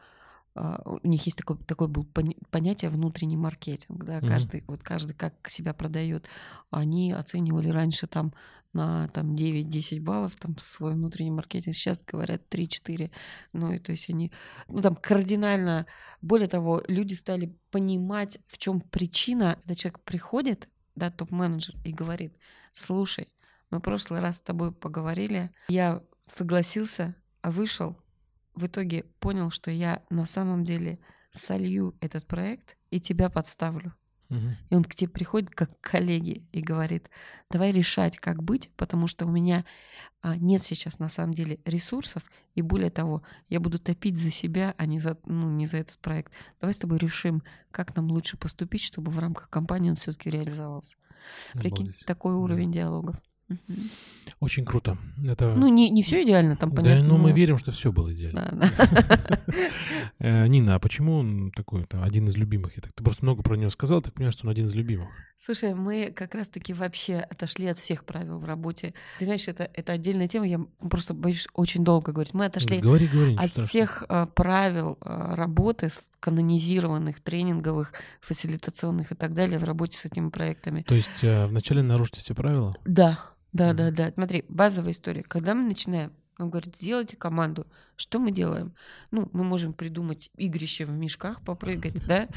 у 0.86 1.08
них 1.08 1.26
есть 1.26 1.38
такое, 1.38 1.58
такое 1.58 1.88
был 1.88 2.04
пони- 2.06 2.38
понятие 2.52 2.90
внутренний 2.90 3.38
маркетинг, 3.38 4.04
да, 4.04 4.18
Мгм. 4.18 4.28
каждый, 4.28 4.64
вот 4.68 4.82
каждый 4.84 5.14
как 5.14 5.50
себя 5.50 5.74
продает. 5.74 6.28
Они 6.72 7.12
оценивали 7.12 7.70
раньше 7.70 8.08
там 8.08 8.34
на 8.74 9.08
там 9.10 9.36
9-10 9.36 10.00
баллов 10.02 10.36
там 10.36 10.56
свой 10.60 10.94
внутренний 10.94 11.32
маркетинг, 11.32 11.76
сейчас 11.76 12.04
говорят 12.04 12.42
3-4, 12.50 13.12
ну 13.54 13.72
и 13.72 13.80
то 13.80 13.92
есть 13.92 14.10
они, 14.10 14.32
ну 14.68 14.82
там 14.82 14.96
кардинально, 14.96 15.86
более 16.22 16.48
того, 16.48 16.84
люди 16.88 17.14
стали 17.14 17.56
понимать, 17.72 18.38
в 18.48 18.58
чем 18.58 18.82
причина, 18.82 19.56
когда 19.62 19.76
человек 19.76 20.00
приходит, 20.02 20.70
да, 20.96 21.10
топ-менеджер 21.12 21.76
и 21.86 21.94
говорит, 21.94 22.36
слушай, 22.74 23.28
мы 23.72 23.80
в 23.80 23.82
прошлый 23.82 24.20
раз 24.20 24.38
с 24.38 24.42
тобой 24.42 24.72
поговорили, 24.72 25.52
я 25.70 26.04
согласился, 26.36 27.16
а 27.42 27.52
вышел, 27.52 27.98
в 28.58 28.66
итоге 28.66 29.04
понял, 29.20 29.52
что 29.52 29.72
я 29.72 30.04
на 30.10 30.26
самом 30.26 30.64
деле 30.66 31.00
солью 31.32 31.96
этот 32.02 32.28
проект 32.28 32.78
и 32.92 33.00
тебя 33.00 33.30
подставлю. 33.30 33.94
Мгм. 34.30 34.58
И 34.70 34.76
он 34.76 34.84
к 34.84 34.94
тебе 34.96 35.10
приходит 35.10 35.52
как 35.52 35.80
к 35.80 35.92
коллеге 35.92 36.44
и 36.52 36.62
говорит, 36.62 37.10
давай 37.50 37.72
решать, 37.72 38.18
как 38.18 38.44
быть, 38.44 38.72
потому 38.76 39.08
что 39.08 39.26
у 39.26 39.32
меня 39.32 39.64
а, 40.22 40.36
нет 40.36 40.64
сейчас 40.64 41.00
на 41.00 41.10
самом 41.10 41.34
деле 41.34 41.60
ресурсов, 41.64 42.24
и 42.56 42.62
более 42.62 42.90
того, 42.90 43.24
я 43.48 43.60
буду 43.62 43.80
топить 43.80 44.18
за 44.18 44.32
себя, 44.32 44.76
а 44.78 44.86
не 44.86 45.00
за, 45.00 45.18
ну, 45.26 45.50
не 45.50 45.66
за 45.66 45.78
этот 45.78 46.00
проект. 46.00 46.34
Давай 46.60 46.74
с 46.74 46.78
тобой 46.78 46.98
решим, 46.98 47.42
как 47.72 47.96
нам 47.96 48.12
лучше 48.12 48.38
поступить, 48.38 48.82
чтобы 48.82 49.12
в 49.12 49.20
рамках 49.20 49.50
компании 49.50 49.92
он 49.92 49.96
все-таки 49.96 50.30
реализовался. 50.30 50.98
Прикинь, 51.58 51.88
Обалдеть. 51.88 52.06
такой 52.06 52.34
Да. 52.34 52.40
уровень 52.40 52.72
диалогов. 52.72 53.18
Очень 54.40 54.66
круто. 54.66 54.98
Это... 55.26 55.54
Ну, 55.56 55.68
не, 55.68 55.90
не 55.90 56.04
все 56.04 56.24
идеально, 56.24 56.56
там 56.58 56.70
да, 56.72 56.82
понятно. 56.82 57.08
но 57.08 57.18
мы 57.18 57.32
верим, 57.32 57.58
что 57.58 57.72
все 57.72 57.92
было 57.92 58.14
идеально. 58.14 58.72
Э, 60.20 60.48
Нина, 60.48 60.76
а 60.76 60.80
почему 60.80 61.18
он 61.18 61.52
такой, 61.52 61.86
один 61.92 62.28
из 62.28 62.36
любимых? 62.38 62.76
Я 62.76 62.82
так, 62.82 62.92
ты 62.94 63.04
просто 63.04 63.24
много 63.24 63.44
про 63.44 63.56
него 63.56 63.70
сказал, 63.70 64.02
так 64.02 64.14
понимаю, 64.14 64.32
что 64.32 64.48
он 64.48 64.52
один 64.52 64.66
из 64.66 64.74
любимых. 64.74 65.10
Слушай, 65.38 65.76
мы 65.76 66.12
как 66.12 66.34
раз-таки 66.34 66.74
вообще 66.74 67.18
отошли 67.18 67.68
от 67.68 67.78
всех 67.78 68.04
правил 68.04 68.40
в 68.40 68.46
работе. 68.46 68.96
Ты 69.20 69.26
знаешь, 69.26 69.48
это, 69.48 69.70
это 69.72 69.94
отдельная 69.94 70.28
тема, 70.28 70.48
я 70.48 70.60
просто 70.90 71.14
боюсь 71.14 71.48
очень 71.54 71.84
долго 71.84 72.12
говорить. 72.12 72.34
Мы 72.34 72.46
отошли 72.46 72.80
Говори, 72.80 73.08
говори. 73.08 73.36
от 73.36 73.52
страшного. 73.52 73.68
всех 73.68 74.04
а, 74.10 74.26
правил 74.26 74.98
а, 75.02 75.36
работы, 75.36 75.90
канонизированных, 76.20 77.20
тренинговых, 77.22 77.94
фасилитационных 78.22 79.12
и 79.12 79.16
так 79.16 79.36
далее 79.36 79.60
в 79.60 79.64
работе 79.64 79.98
с 79.98 80.06
этими 80.06 80.30
проектами. 80.30 80.82
То 80.82 80.96
есть 80.96 81.24
э, 81.24 81.46
вначале 81.46 81.84
нарушите 81.84 82.20
все 82.20 82.34
правила? 82.34 82.76
Да, 82.86 83.20
да, 83.54 83.74
да, 83.74 83.92
да. 83.92 84.12
Смотри, 84.12 84.46
базовая 84.50 84.92
история. 84.92 85.24
Когда 85.24 85.54
мы 85.56 85.64
начинаем, 85.64 86.14
он 86.40 86.52
говорит, 86.52 86.76
сделайте 86.76 87.18
команду. 87.18 87.66
Что 87.96 88.20
мы 88.20 88.32
делаем? 88.32 88.76
Ну, 89.10 89.28
мы 89.34 89.44
можем 89.44 89.74
придумать 89.74 90.30
игрище 90.38 90.86
в 90.86 90.92
мешках 90.92 91.44
попрыгать, 91.44 91.96
да? 92.08 92.28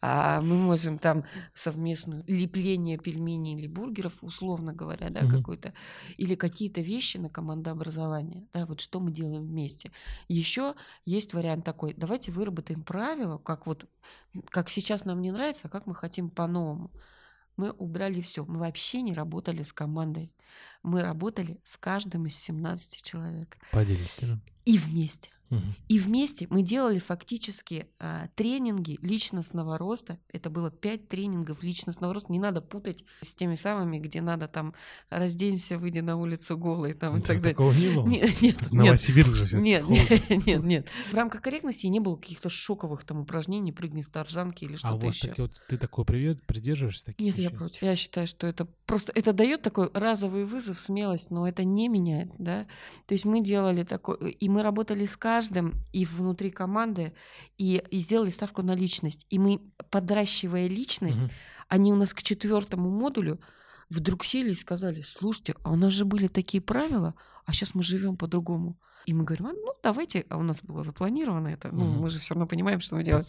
А 0.00 0.40
мы 0.40 0.56
можем 0.56 0.98
там 0.98 1.24
совместную 1.52 2.24
лепление 2.26 2.98
пельменей 2.98 3.56
или 3.56 3.68
бургеров, 3.68 4.14
условно 4.22 4.72
говоря, 4.72 5.10
да, 5.10 5.22
Мгм. 5.22 5.30
какой-то. 5.30 5.72
Или 6.16 6.34
какие-то 6.34 6.80
вещи 6.80 7.18
на 7.18 7.28
командообразование, 7.28 8.48
да, 8.52 8.66
вот 8.66 8.80
что 8.80 8.98
мы 8.98 9.12
делаем 9.12 9.46
вместе. 9.46 9.92
Еще 10.26 10.74
есть 11.04 11.32
вариант 11.32 11.64
такой, 11.64 11.94
давайте 11.94 12.32
выработаем 12.32 12.82
правила, 12.82 13.38
как 13.38 13.66
вот, 13.66 13.86
как 14.50 14.68
сейчас 14.68 15.04
нам 15.04 15.22
не 15.22 15.30
нравится, 15.30 15.68
а 15.68 15.70
как 15.70 15.86
мы 15.86 15.94
хотим 15.94 16.28
по-новому. 16.28 16.90
Мы 17.56 17.70
убрали 17.72 18.20
все. 18.20 18.44
Мы 18.44 18.58
вообще 18.58 19.02
не 19.02 19.14
работали 19.14 19.62
с 19.62 19.72
командой. 19.72 20.34
Мы 20.84 21.00
работали 21.02 21.58
с 21.64 21.76
каждым 21.76 22.26
из 22.26 22.36
17 22.36 23.02
человек. 23.02 23.56
По 23.72 23.80
отдельности, 23.80 24.24
да? 24.26 24.38
И 24.64 24.78
вместе. 24.78 25.30
Мгм. 25.50 25.74
И 25.88 25.98
вместе 25.98 26.46
мы 26.48 26.62
делали 26.62 26.98
фактически 26.98 27.86
а, 28.00 28.28
тренинги 28.34 28.98
личностного 29.02 29.76
роста. 29.76 30.18
Это 30.32 30.48
было 30.48 30.70
пять 30.70 31.06
тренингов 31.08 31.62
личностного 31.62 32.14
роста. 32.14 32.32
Не 32.32 32.38
надо 32.38 32.62
путать 32.62 33.04
с 33.20 33.34
теми 33.34 33.54
самыми, 33.54 33.98
где 33.98 34.22
надо 34.22 34.48
там 34.48 34.72
разденься, 35.10 35.76
выйди 35.78 35.98
на 36.00 36.16
улицу 36.16 36.56
голый 36.56 36.94
там, 36.94 37.18
и 37.18 37.20
так 37.20 37.38
далее. 37.42 37.52
такого 37.54 37.72
не 37.72 37.88
было. 37.94 38.06
Нет, 38.08 38.40
нет, 38.40 38.58
Тут 38.58 38.72
нет. 38.72 38.84
Новосибирск 38.84 39.34
же 39.34 39.46
сейчас. 39.46 39.62
Нет, 39.62 39.84
холодно. 39.84 40.18
нет, 40.46 40.62
нет. 40.64 40.88
В 40.88 41.14
рамках 41.14 41.42
корректности 41.42 41.86
не 41.88 42.00
было 42.00 42.16
каких-то 42.16 42.48
шоковых 42.48 43.04
там 43.04 43.20
упражнений, 43.20 43.70
прыгни 43.72 44.00
с 44.00 44.08
тарзанки 44.08 44.64
или 44.64 44.74
А 44.74 44.78
что-то 44.78 45.06
вас 45.06 45.14
еще. 45.14 45.28
такие 45.28 45.42
вот, 45.46 45.60
ты 45.68 45.76
такой 45.76 46.06
привет, 46.06 46.42
придерживаешься 46.46 47.04
таких 47.06 47.26
Нет, 47.26 47.36
я 47.36 47.44
вещей? 47.48 47.56
против. 47.58 47.82
Я 47.82 47.96
считаю, 47.96 48.26
что 48.26 48.46
это 48.46 48.64
просто 48.86 49.12
это 49.14 49.34
дает 49.34 49.60
такой 49.60 49.90
разовый 49.92 50.46
вызов, 50.46 50.73
смелость, 50.80 51.30
но 51.30 51.46
это 51.48 51.64
не 51.64 51.88
меняет, 51.88 52.32
да. 52.38 52.66
То 53.06 53.14
есть 53.14 53.24
мы 53.24 53.40
делали 53.42 53.84
такой, 53.84 54.30
и 54.32 54.48
мы 54.48 54.62
работали 54.62 55.04
с 55.04 55.16
каждым 55.16 55.74
и 55.92 56.04
внутри 56.04 56.50
команды, 56.50 57.12
и, 57.58 57.82
и 57.90 57.98
сделали 57.98 58.30
ставку 58.30 58.62
на 58.62 58.74
личность. 58.74 59.26
И 59.30 59.38
мы, 59.38 59.60
подращивая 59.90 60.66
личность, 60.68 61.18
Мгм. 61.18 61.30
они 61.68 61.92
у 61.92 61.96
нас 61.96 62.12
к 62.14 62.22
четвертому 62.22 62.90
модулю 62.90 63.40
вдруг 63.90 64.24
сели 64.24 64.50
и 64.50 64.54
сказали, 64.54 65.02
слушайте, 65.02 65.54
а 65.62 65.72
у 65.72 65.76
нас 65.76 65.92
же 65.92 66.04
были 66.04 66.26
такие 66.28 66.60
правила, 66.60 67.14
а 67.44 67.52
сейчас 67.52 67.74
мы 67.74 67.82
живем 67.82 68.16
по-другому. 68.16 68.78
И 69.06 69.12
мы 69.12 69.24
говорим, 69.24 69.46
«А, 69.48 69.52
ну 69.52 69.72
давайте, 69.82 70.24
а 70.30 70.38
у 70.38 70.42
нас 70.42 70.62
было 70.62 70.82
запланировано 70.82 71.48
это, 71.48 71.68
ну 71.70 71.84
Мгм. 71.84 72.00
мы 72.00 72.10
же 72.10 72.18
все 72.18 72.34
равно 72.34 72.46
понимаем, 72.46 72.80
что 72.80 72.96
мы 72.96 73.04
делаем. 73.04 73.22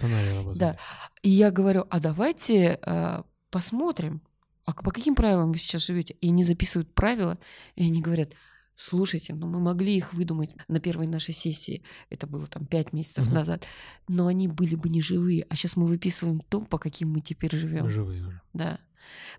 Да. 0.57 0.77
И 1.21 1.29
я 1.29 1.51
говорю, 1.51 1.85
а 1.89 1.99
давайте 1.99 2.79
э, 2.81 3.23
посмотрим, 3.51 4.21
а 4.65 4.73
по 4.73 4.91
каким 4.91 5.15
правилам 5.15 5.51
вы 5.51 5.57
сейчас 5.57 5.85
живете? 5.85 6.15
И 6.21 6.29
они 6.29 6.43
записывают 6.43 6.93
правила, 6.93 7.37
и 7.75 7.83
они 7.85 8.01
говорят, 8.01 8.33
Слушайте, 8.77 9.33
ну 9.33 9.47
мы 9.47 9.61
могли 9.61 9.95
их 9.95 10.13
выдумать 10.13 10.51
на 10.67 10.81
первой 10.81 11.07
нашей 11.07 11.33
сессии, 11.33 11.81
это 12.09 12.27
было 12.27 12.45
там 12.45 12.65
пять 12.65 12.91
месяцев 12.91 13.25
Мгм. 13.25 13.35
назад, 13.35 13.65
но 14.09 14.27
они 14.27 14.49
были 14.49 14.75
бы 14.75 14.89
не 14.89 15.01
живые, 15.01 15.45
а 15.49 15.55
сейчас 15.55 15.77
мы 15.77 15.85
выписываем 15.85 16.41
то, 16.49 16.59
по 16.59 16.77
каким 16.77 17.11
мы 17.11 17.21
теперь 17.21 17.55
живем. 17.55 17.85
Мы 17.85 17.89
живые 17.89 18.21
уже. 18.27 18.41
Да. 18.53 18.79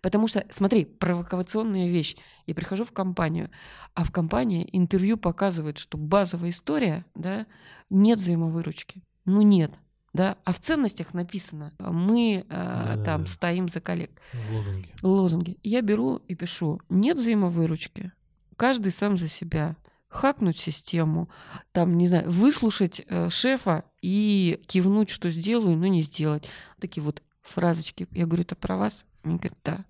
Потому 0.01 0.27
что, 0.27 0.47
смотри, 0.48 0.85
провокационная 0.85 1.89
вещь. 1.89 2.16
Я 2.47 2.55
прихожу 2.55 2.85
в 2.85 2.93
компанию, 2.93 3.51
а 3.94 4.05
в 4.05 4.12
компании 4.12 4.69
интервью 4.73 5.19
показывает, 5.19 5.77
что 5.77 5.98
базовая 5.98 6.51
история, 6.51 7.05
да, 7.15 7.47
нет 7.90 8.19
взаимовыручки. 8.19 9.03
Ну 9.24 9.43
нет. 9.43 9.73
Да, 10.16 10.38
а 10.44 10.52
в 10.52 10.60
ценностях 10.60 11.14
написано, 11.14 11.72
мы 11.78 12.47
а, 12.48 12.86
Да-да-да. 12.86 13.05
там 13.05 13.26
стоим 13.26 13.68
за 13.68 13.80
коллег. 13.80 14.10
В 14.32 14.52
лозунге. 14.52 14.88
Лозунги. 15.02 15.59
Я 15.62 15.82
беру 15.82 16.16
и 16.16 16.34
пишу, 16.34 16.80
нет 16.88 17.16
взаимовыручки, 17.16 18.12
каждый 18.56 18.93
сам 18.93 19.18
за 19.18 19.28
себя. 19.28 19.76
Хакнуть 20.09 20.56
систему, 20.56 21.28
там, 21.72 21.98
не 21.98 22.06
знаю, 22.06 22.30
выслушать 22.30 23.02
э, 23.06 23.28
шефа 23.28 23.84
и 24.01 24.62
кивнуть, 24.66 25.10
что 25.10 25.30
сделаю, 25.30 25.76
но 25.76 25.88
не 25.88 26.02
сделать. 26.02 26.48
Такие 26.80 27.02
вот 27.02 27.22
фразочки. 27.43 28.06
Я 28.12 28.24
говорю, 28.24 28.43
это 28.43 28.55
про 28.55 28.76
вас? 28.76 29.05
Они 29.24 29.34
говорят, 29.36 29.59
да. 29.64 29.84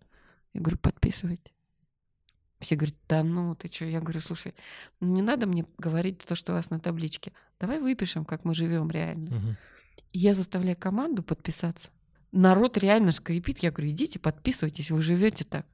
Я 0.54 0.62
говорю, 0.62 0.78
подписывайте. 0.78 1.52
Все 2.60 2.74
говорят, 2.74 2.96
да 3.08 3.22
ну 3.22 3.54
ты 3.54 3.70
что? 3.70 3.84
Я 3.84 4.00
говорю, 4.00 4.20
слушай, 4.20 4.54
не 5.00 5.20
надо 5.20 5.46
мне 5.46 5.66
говорить 5.78 6.18
то, 6.20 6.34
что 6.34 6.52
у 6.52 6.56
вас 6.56 6.70
на 6.70 6.80
табличке. 6.80 7.32
Давай 7.60 7.78
выпишем, 7.78 8.24
как 8.24 8.44
мы 8.44 8.54
живем 8.54 8.90
реально. 8.90 9.30
Мгм. 9.30 9.56
Я 10.18 10.32
заставляю 10.32 10.78
команду 10.78 11.22
подписаться. 11.22 11.90
Народ 12.32 12.78
реально 12.78 13.12
скрипит. 13.12 13.58
Я 13.58 13.70
говорю, 13.70 13.92
идите, 13.92 14.18
подписывайтесь, 14.18 14.90
вы 14.90 15.02
живете 15.02 15.44
так. 15.44 15.66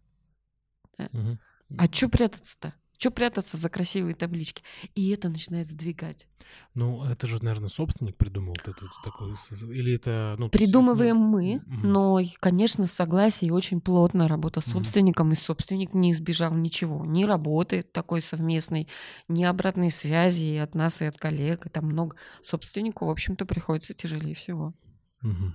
Мгм. 0.98 1.38
А 1.78 1.86
что 1.86 2.08
прятаться-то? 2.08 2.74
Что 3.02 3.10
прятаться 3.10 3.56
за 3.56 3.68
красивые 3.68 4.14
таблички? 4.14 4.62
И 4.94 5.10
это 5.10 5.28
начинает 5.28 5.66
сдвигать. 5.66 6.28
Ну, 6.74 7.02
это 7.02 7.26
же, 7.26 7.42
наверное, 7.42 7.68
собственник 7.68 8.16
придумал 8.16 8.54
вот 8.64 8.68
это 8.68 8.84
вот 8.84 8.92
такое. 9.02 9.34
с- 9.34 9.50
Или 9.64 9.96
это... 9.96 10.36
Ну, 10.38 10.48
Придумываем 10.48 11.16
ну, 11.16 11.26
мы, 11.26 11.60
мгм. 11.66 11.90
но, 11.90 12.20
конечно, 12.38 12.86
согласие 12.86 13.48
и 13.48 13.50
очень 13.50 13.80
плотная 13.80 14.28
работа 14.28 14.60
с 14.60 14.66
собственником, 14.66 15.32
и 15.32 15.34
собственник 15.34 15.94
не 15.94 16.12
избежал 16.12 16.54
ничего. 16.54 17.04
Ни 17.04 17.24
работы 17.24 17.82
такой 17.82 18.22
совместной, 18.22 18.86
ни 19.26 19.42
обратной 19.42 19.90
связи 19.90 20.44
и 20.44 20.56
от 20.58 20.76
нас, 20.76 21.02
и 21.02 21.04
от 21.06 21.16
коллег. 21.16 21.66
И 21.66 21.70
там 21.70 21.86
много. 21.86 22.14
Собственнику, 22.40 23.06
в 23.06 23.10
общем-то, 23.10 23.46
приходится 23.46 23.94
тяжелее 23.94 24.36
всего. 24.36 24.74
Мгм. 25.22 25.54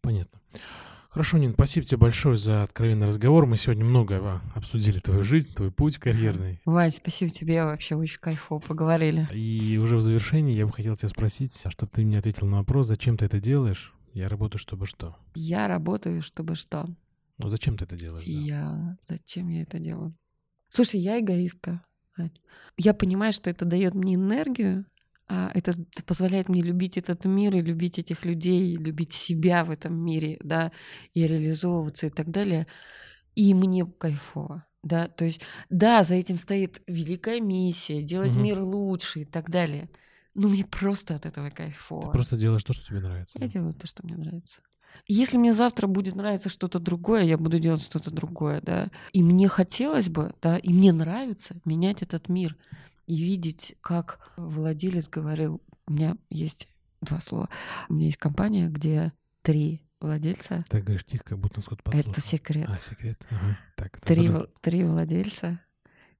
Понятно. 0.00 0.40
Хорошо, 1.14 1.38
Нин, 1.38 1.52
спасибо 1.52 1.86
тебе 1.86 1.98
большое 1.98 2.36
за 2.36 2.64
откровенный 2.64 3.06
разговор. 3.06 3.46
Мы 3.46 3.56
сегодня 3.56 3.84
много 3.84 4.16
а, 4.16 4.42
обсудили 4.52 4.98
твою 4.98 5.22
жизнь, 5.22 5.54
твой 5.54 5.70
путь 5.70 5.96
карьерный. 5.96 6.60
Вань, 6.64 6.90
спасибо 6.90 7.30
тебе, 7.30 7.62
вообще 7.62 7.94
очень 7.94 8.18
кайфово 8.18 8.58
поговорили. 8.58 9.28
И 9.32 9.78
уже 9.78 9.96
в 9.96 10.02
завершении 10.02 10.56
я 10.56 10.66
бы 10.66 10.72
хотел 10.72 10.96
тебя 10.96 11.08
спросить, 11.08 11.56
чтобы 11.68 11.92
ты 11.92 12.04
мне 12.04 12.18
ответил 12.18 12.48
на 12.48 12.56
вопрос, 12.56 12.88
зачем 12.88 13.16
ты 13.16 13.26
это 13.26 13.38
делаешь? 13.38 13.94
Я 14.12 14.28
работаю, 14.28 14.58
чтобы 14.58 14.86
что? 14.86 15.16
Я 15.36 15.68
работаю, 15.68 16.20
чтобы 16.20 16.56
что? 16.56 16.88
Ну, 17.38 17.48
зачем 17.48 17.76
ты 17.76 17.84
это 17.84 17.96
делаешь? 17.96 18.26
да? 18.26 18.32
Я... 18.32 18.98
Зачем 19.06 19.46
я 19.50 19.62
это 19.62 19.78
делаю? 19.78 20.16
Слушай, 20.66 20.98
я 20.98 21.20
эгоистка. 21.20 21.84
Я 22.76 22.92
понимаю, 22.92 23.32
что 23.32 23.50
это 23.50 23.64
дает 23.64 23.94
мне 23.94 24.16
энергию, 24.16 24.84
а 24.84 24.93
это 25.28 25.72
т- 25.72 26.02
позволяет 26.04 26.48
мне 26.48 26.62
любить 26.62 26.98
этот 26.98 27.24
мир 27.24 27.56
и 27.56 27.62
любить 27.62 27.98
этих 27.98 28.24
людей, 28.24 28.74
и 28.74 28.76
любить 28.76 29.12
себя 29.12 29.64
в 29.64 29.70
этом 29.70 29.94
мире, 29.94 30.38
да, 30.42 30.72
и 31.14 31.26
реализовываться 31.26 32.06
и 32.06 32.10
так 32.10 32.30
далее. 32.30 32.66
И 33.34 33.54
мне 33.54 33.86
кайфово. 33.86 34.64
Да, 34.82 35.08
то 35.08 35.24
есть, 35.24 35.40
да, 35.70 36.02
за 36.02 36.14
этим 36.14 36.36
стоит 36.36 36.82
великая 36.86 37.40
миссия, 37.40 38.02
делать 38.02 38.34
Мгм. 38.34 38.42
мир 38.42 38.60
лучше 38.60 39.20
и 39.20 39.24
так 39.24 39.48
далее. 39.48 39.88
Но 40.34 40.48
мне 40.48 40.64
просто 40.64 41.14
от 41.14 41.26
этого 41.26 41.48
кайфово. 41.50 42.02
Ты 42.02 42.08
просто 42.10 42.36
делаешь 42.36 42.64
то, 42.64 42.72
что 42.72 42.84
тебе 42.84 43.00
нравится. 43.00 43.38
Я 43.38 43.46
да? 43.46 43.52
делаю 43.52 43.72
то, 43.72 43.86
что 43.86 44.04
мне 44.04 44.16
нравится. 44.16 44.60
Если 45.06 45.38
мне 45.38 45.52
завтра 45.52 45.86
будет 45.86 46.16
нравиться 46.16 46.48
что-то 46.48 46.78
другое, 46.78 47.22
я 47.22 47.38
буду 47.38 47.58
делать 47.58 47.82
что-то 47.82 48.10
другое, 48.10 48.60
да. 48.60 48.90
И 49.12 49.22
мне 49.22 49.48
хотелось 49.48 50.08
бы, 50.08 50.34
да, 50.42 50.58
и 50.58 50.72
мне 50.72 50.92
нравится 50.92 51.56
менять 51.64 52.02
этот 52.02 52.28
мир 52.28 52.56
и 53.06 53.16
видеть, 53.16 53.76
как 53.80 54.32
владелец 54.36 55.08
говорил, 55.08 55.60
у 55.86 55.92
меня 55.92 56.16
есть 56.30 56.68
два 57.00 57.20
слова, 57.20 57.48
у 57.88 57.94
меня 57.94 58.06
есть 58.06 58.18
компания, 58.18 58.68
где 58.68 59.12
три 59.42 59.82
владельца, 60.00 60.62
Так 60.68 60.84
говоришь 60.84 61.04
тихо, 61.04 61.24
как 61.24 61.38
будто 61.38 61.60
кто-то 61.62 61.82
это 61.90 62.04
подслушал. 62.04 62.22
секрет, 62.22 62.68
А, 62.70 62.76
секрет? 62.76 63.26
Ага. 63.30 63.58
Так, 63.76 64.00
три, 64.00 64.26
подожди. 64.28 64.32
в- 64.32 64.60
три 64.60 64.84
владельца, 64.84 65.60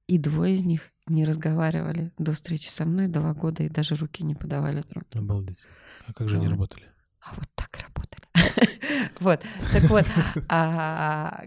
и 0.07 0.17
двое 0.17 0.53
из 0.53 0.63
них 0.63 0.91
не 1.07 1.23
разговаривали 1.25 2.11
до 2.17 2.33
встречи 2.33 2.67
со 2.69 2.85
мной 2.85 3.07
два 3.07 3.33
года 3.33 3.63
и 3.63 3.69
даже 3.69 3.95
руки 3.95 4.23
не 4.23 4.33
подавали 4.35 4.81
друг 4.81 5.07
другу. 5.09 5.25
Обалдеть. 5.25 5.63
А 6.07 6.13
как 6.13 6.29
же 6.29 6.37
они 6.37 6.45
Вот. 6.47 6.51
работали? 6.53 6.85
А 7.21 7.33
вот 7.35 7.47
так 7.55 7.77
работали. 7.77 8.21
Вот, 9.19 9.41
так 9.71 9.83
вот, 9.89 10.05
а 10.49 11.45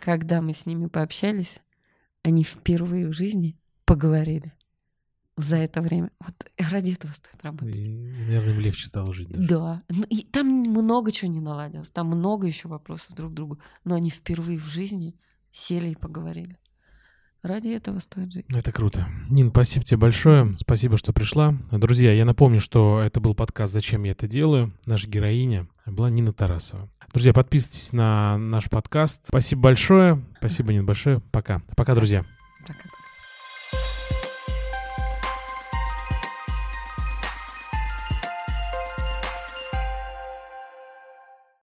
когда 0.00 0.40
мы 0.40 0.52
с 0.54 0.66
ними 0.66 0.86
пообщались, 0.86 1.60
они 2.22 2.42
впервые 2.44 3.08
в 3.08 3.12
жизни 3.12 3.58
поговорили 3.94 4.52
за 5.36 5.56
это 5.58 5.80
время. 5.80 6.10
Вот 6.18 6.34
ради 6.58 6.90
этого 6.90 7.12
стоит 7.12 7.40
работать. 7.44 7.76
И, 7.76 7.88
наверное, 7.88 8.54
им 8.54 8.60
легче 8.60 8.86
стало 8.88 9.12
жить 9.12 9.28
даже. 9.28 9.46
Да, 9.46 9.82
Ну, 9.88 10.02
и 10.10 10.24
там 10.24 10.48
много 10.48 11.12
чего 11.12 11.30
не 11.30 11.40
наладилось, 11.40 11.90
там 11.90 12.08
много 12.08 12.48
еще 12.48 12.66
вопросов 12.66 13.14
друг 13.14 13.30
к 13.30 13.34
другу, 13.34 13.60
но 13.84 13.94
они 13.94 14.10
впервые 14.10 14.58
в 14.58 14.64
жизни 14.64 15.14
сели 15.52 15.90
и 15.90 15.94
поговорили. 15.94 16.58
Ради 17.42 17.68
этого 17.68 18.00
стоит 18.00 18.32
жить. 18.32 18.46
Это 18.52 18.72
круто. 18.72 19.06
Нин, 19.28 19.50
спасибо 19.50 19.84
тебе 19.84 19.98
большое. 19.98 20.56
Спасибо, 20.58 20.96
что 20.96 21.12
пришла. 21.12 21.54
Друзья, 21.70 22.12
я 22.12 22.24
напомню, 22.24 22.58
что 22.58 23.00
это 23.00 23.20
был 23.20 23.34
подкаст 23.34 23.72
«Зачем 23.72 24.02
я 24.04 24.12
это 24.12 24.26
делаю?». 24.26 24.72
Наша 24.86 25.08
героиня 25.08 25.68
была 25.86 26.10
Нина 26.10 26.32
Тарасова. 26.32 26.88
Друзья, 27.12 27.32
подписывайтесь 27.32 27.92
на 27.92 28.38
наш 28.38 28.68
подкаст. 28.68 29.20
Спасибо 29.28 29.60
большое. 29.62 30.24
Спасибо, 30.38 30.72
Нин, 30.72 30.84
большое. 30.84 31.20
Пока. 31.30 31.62
Пока, 31.76 31.94
друзья. 31.94 32.24
Пока. 32.66 33.03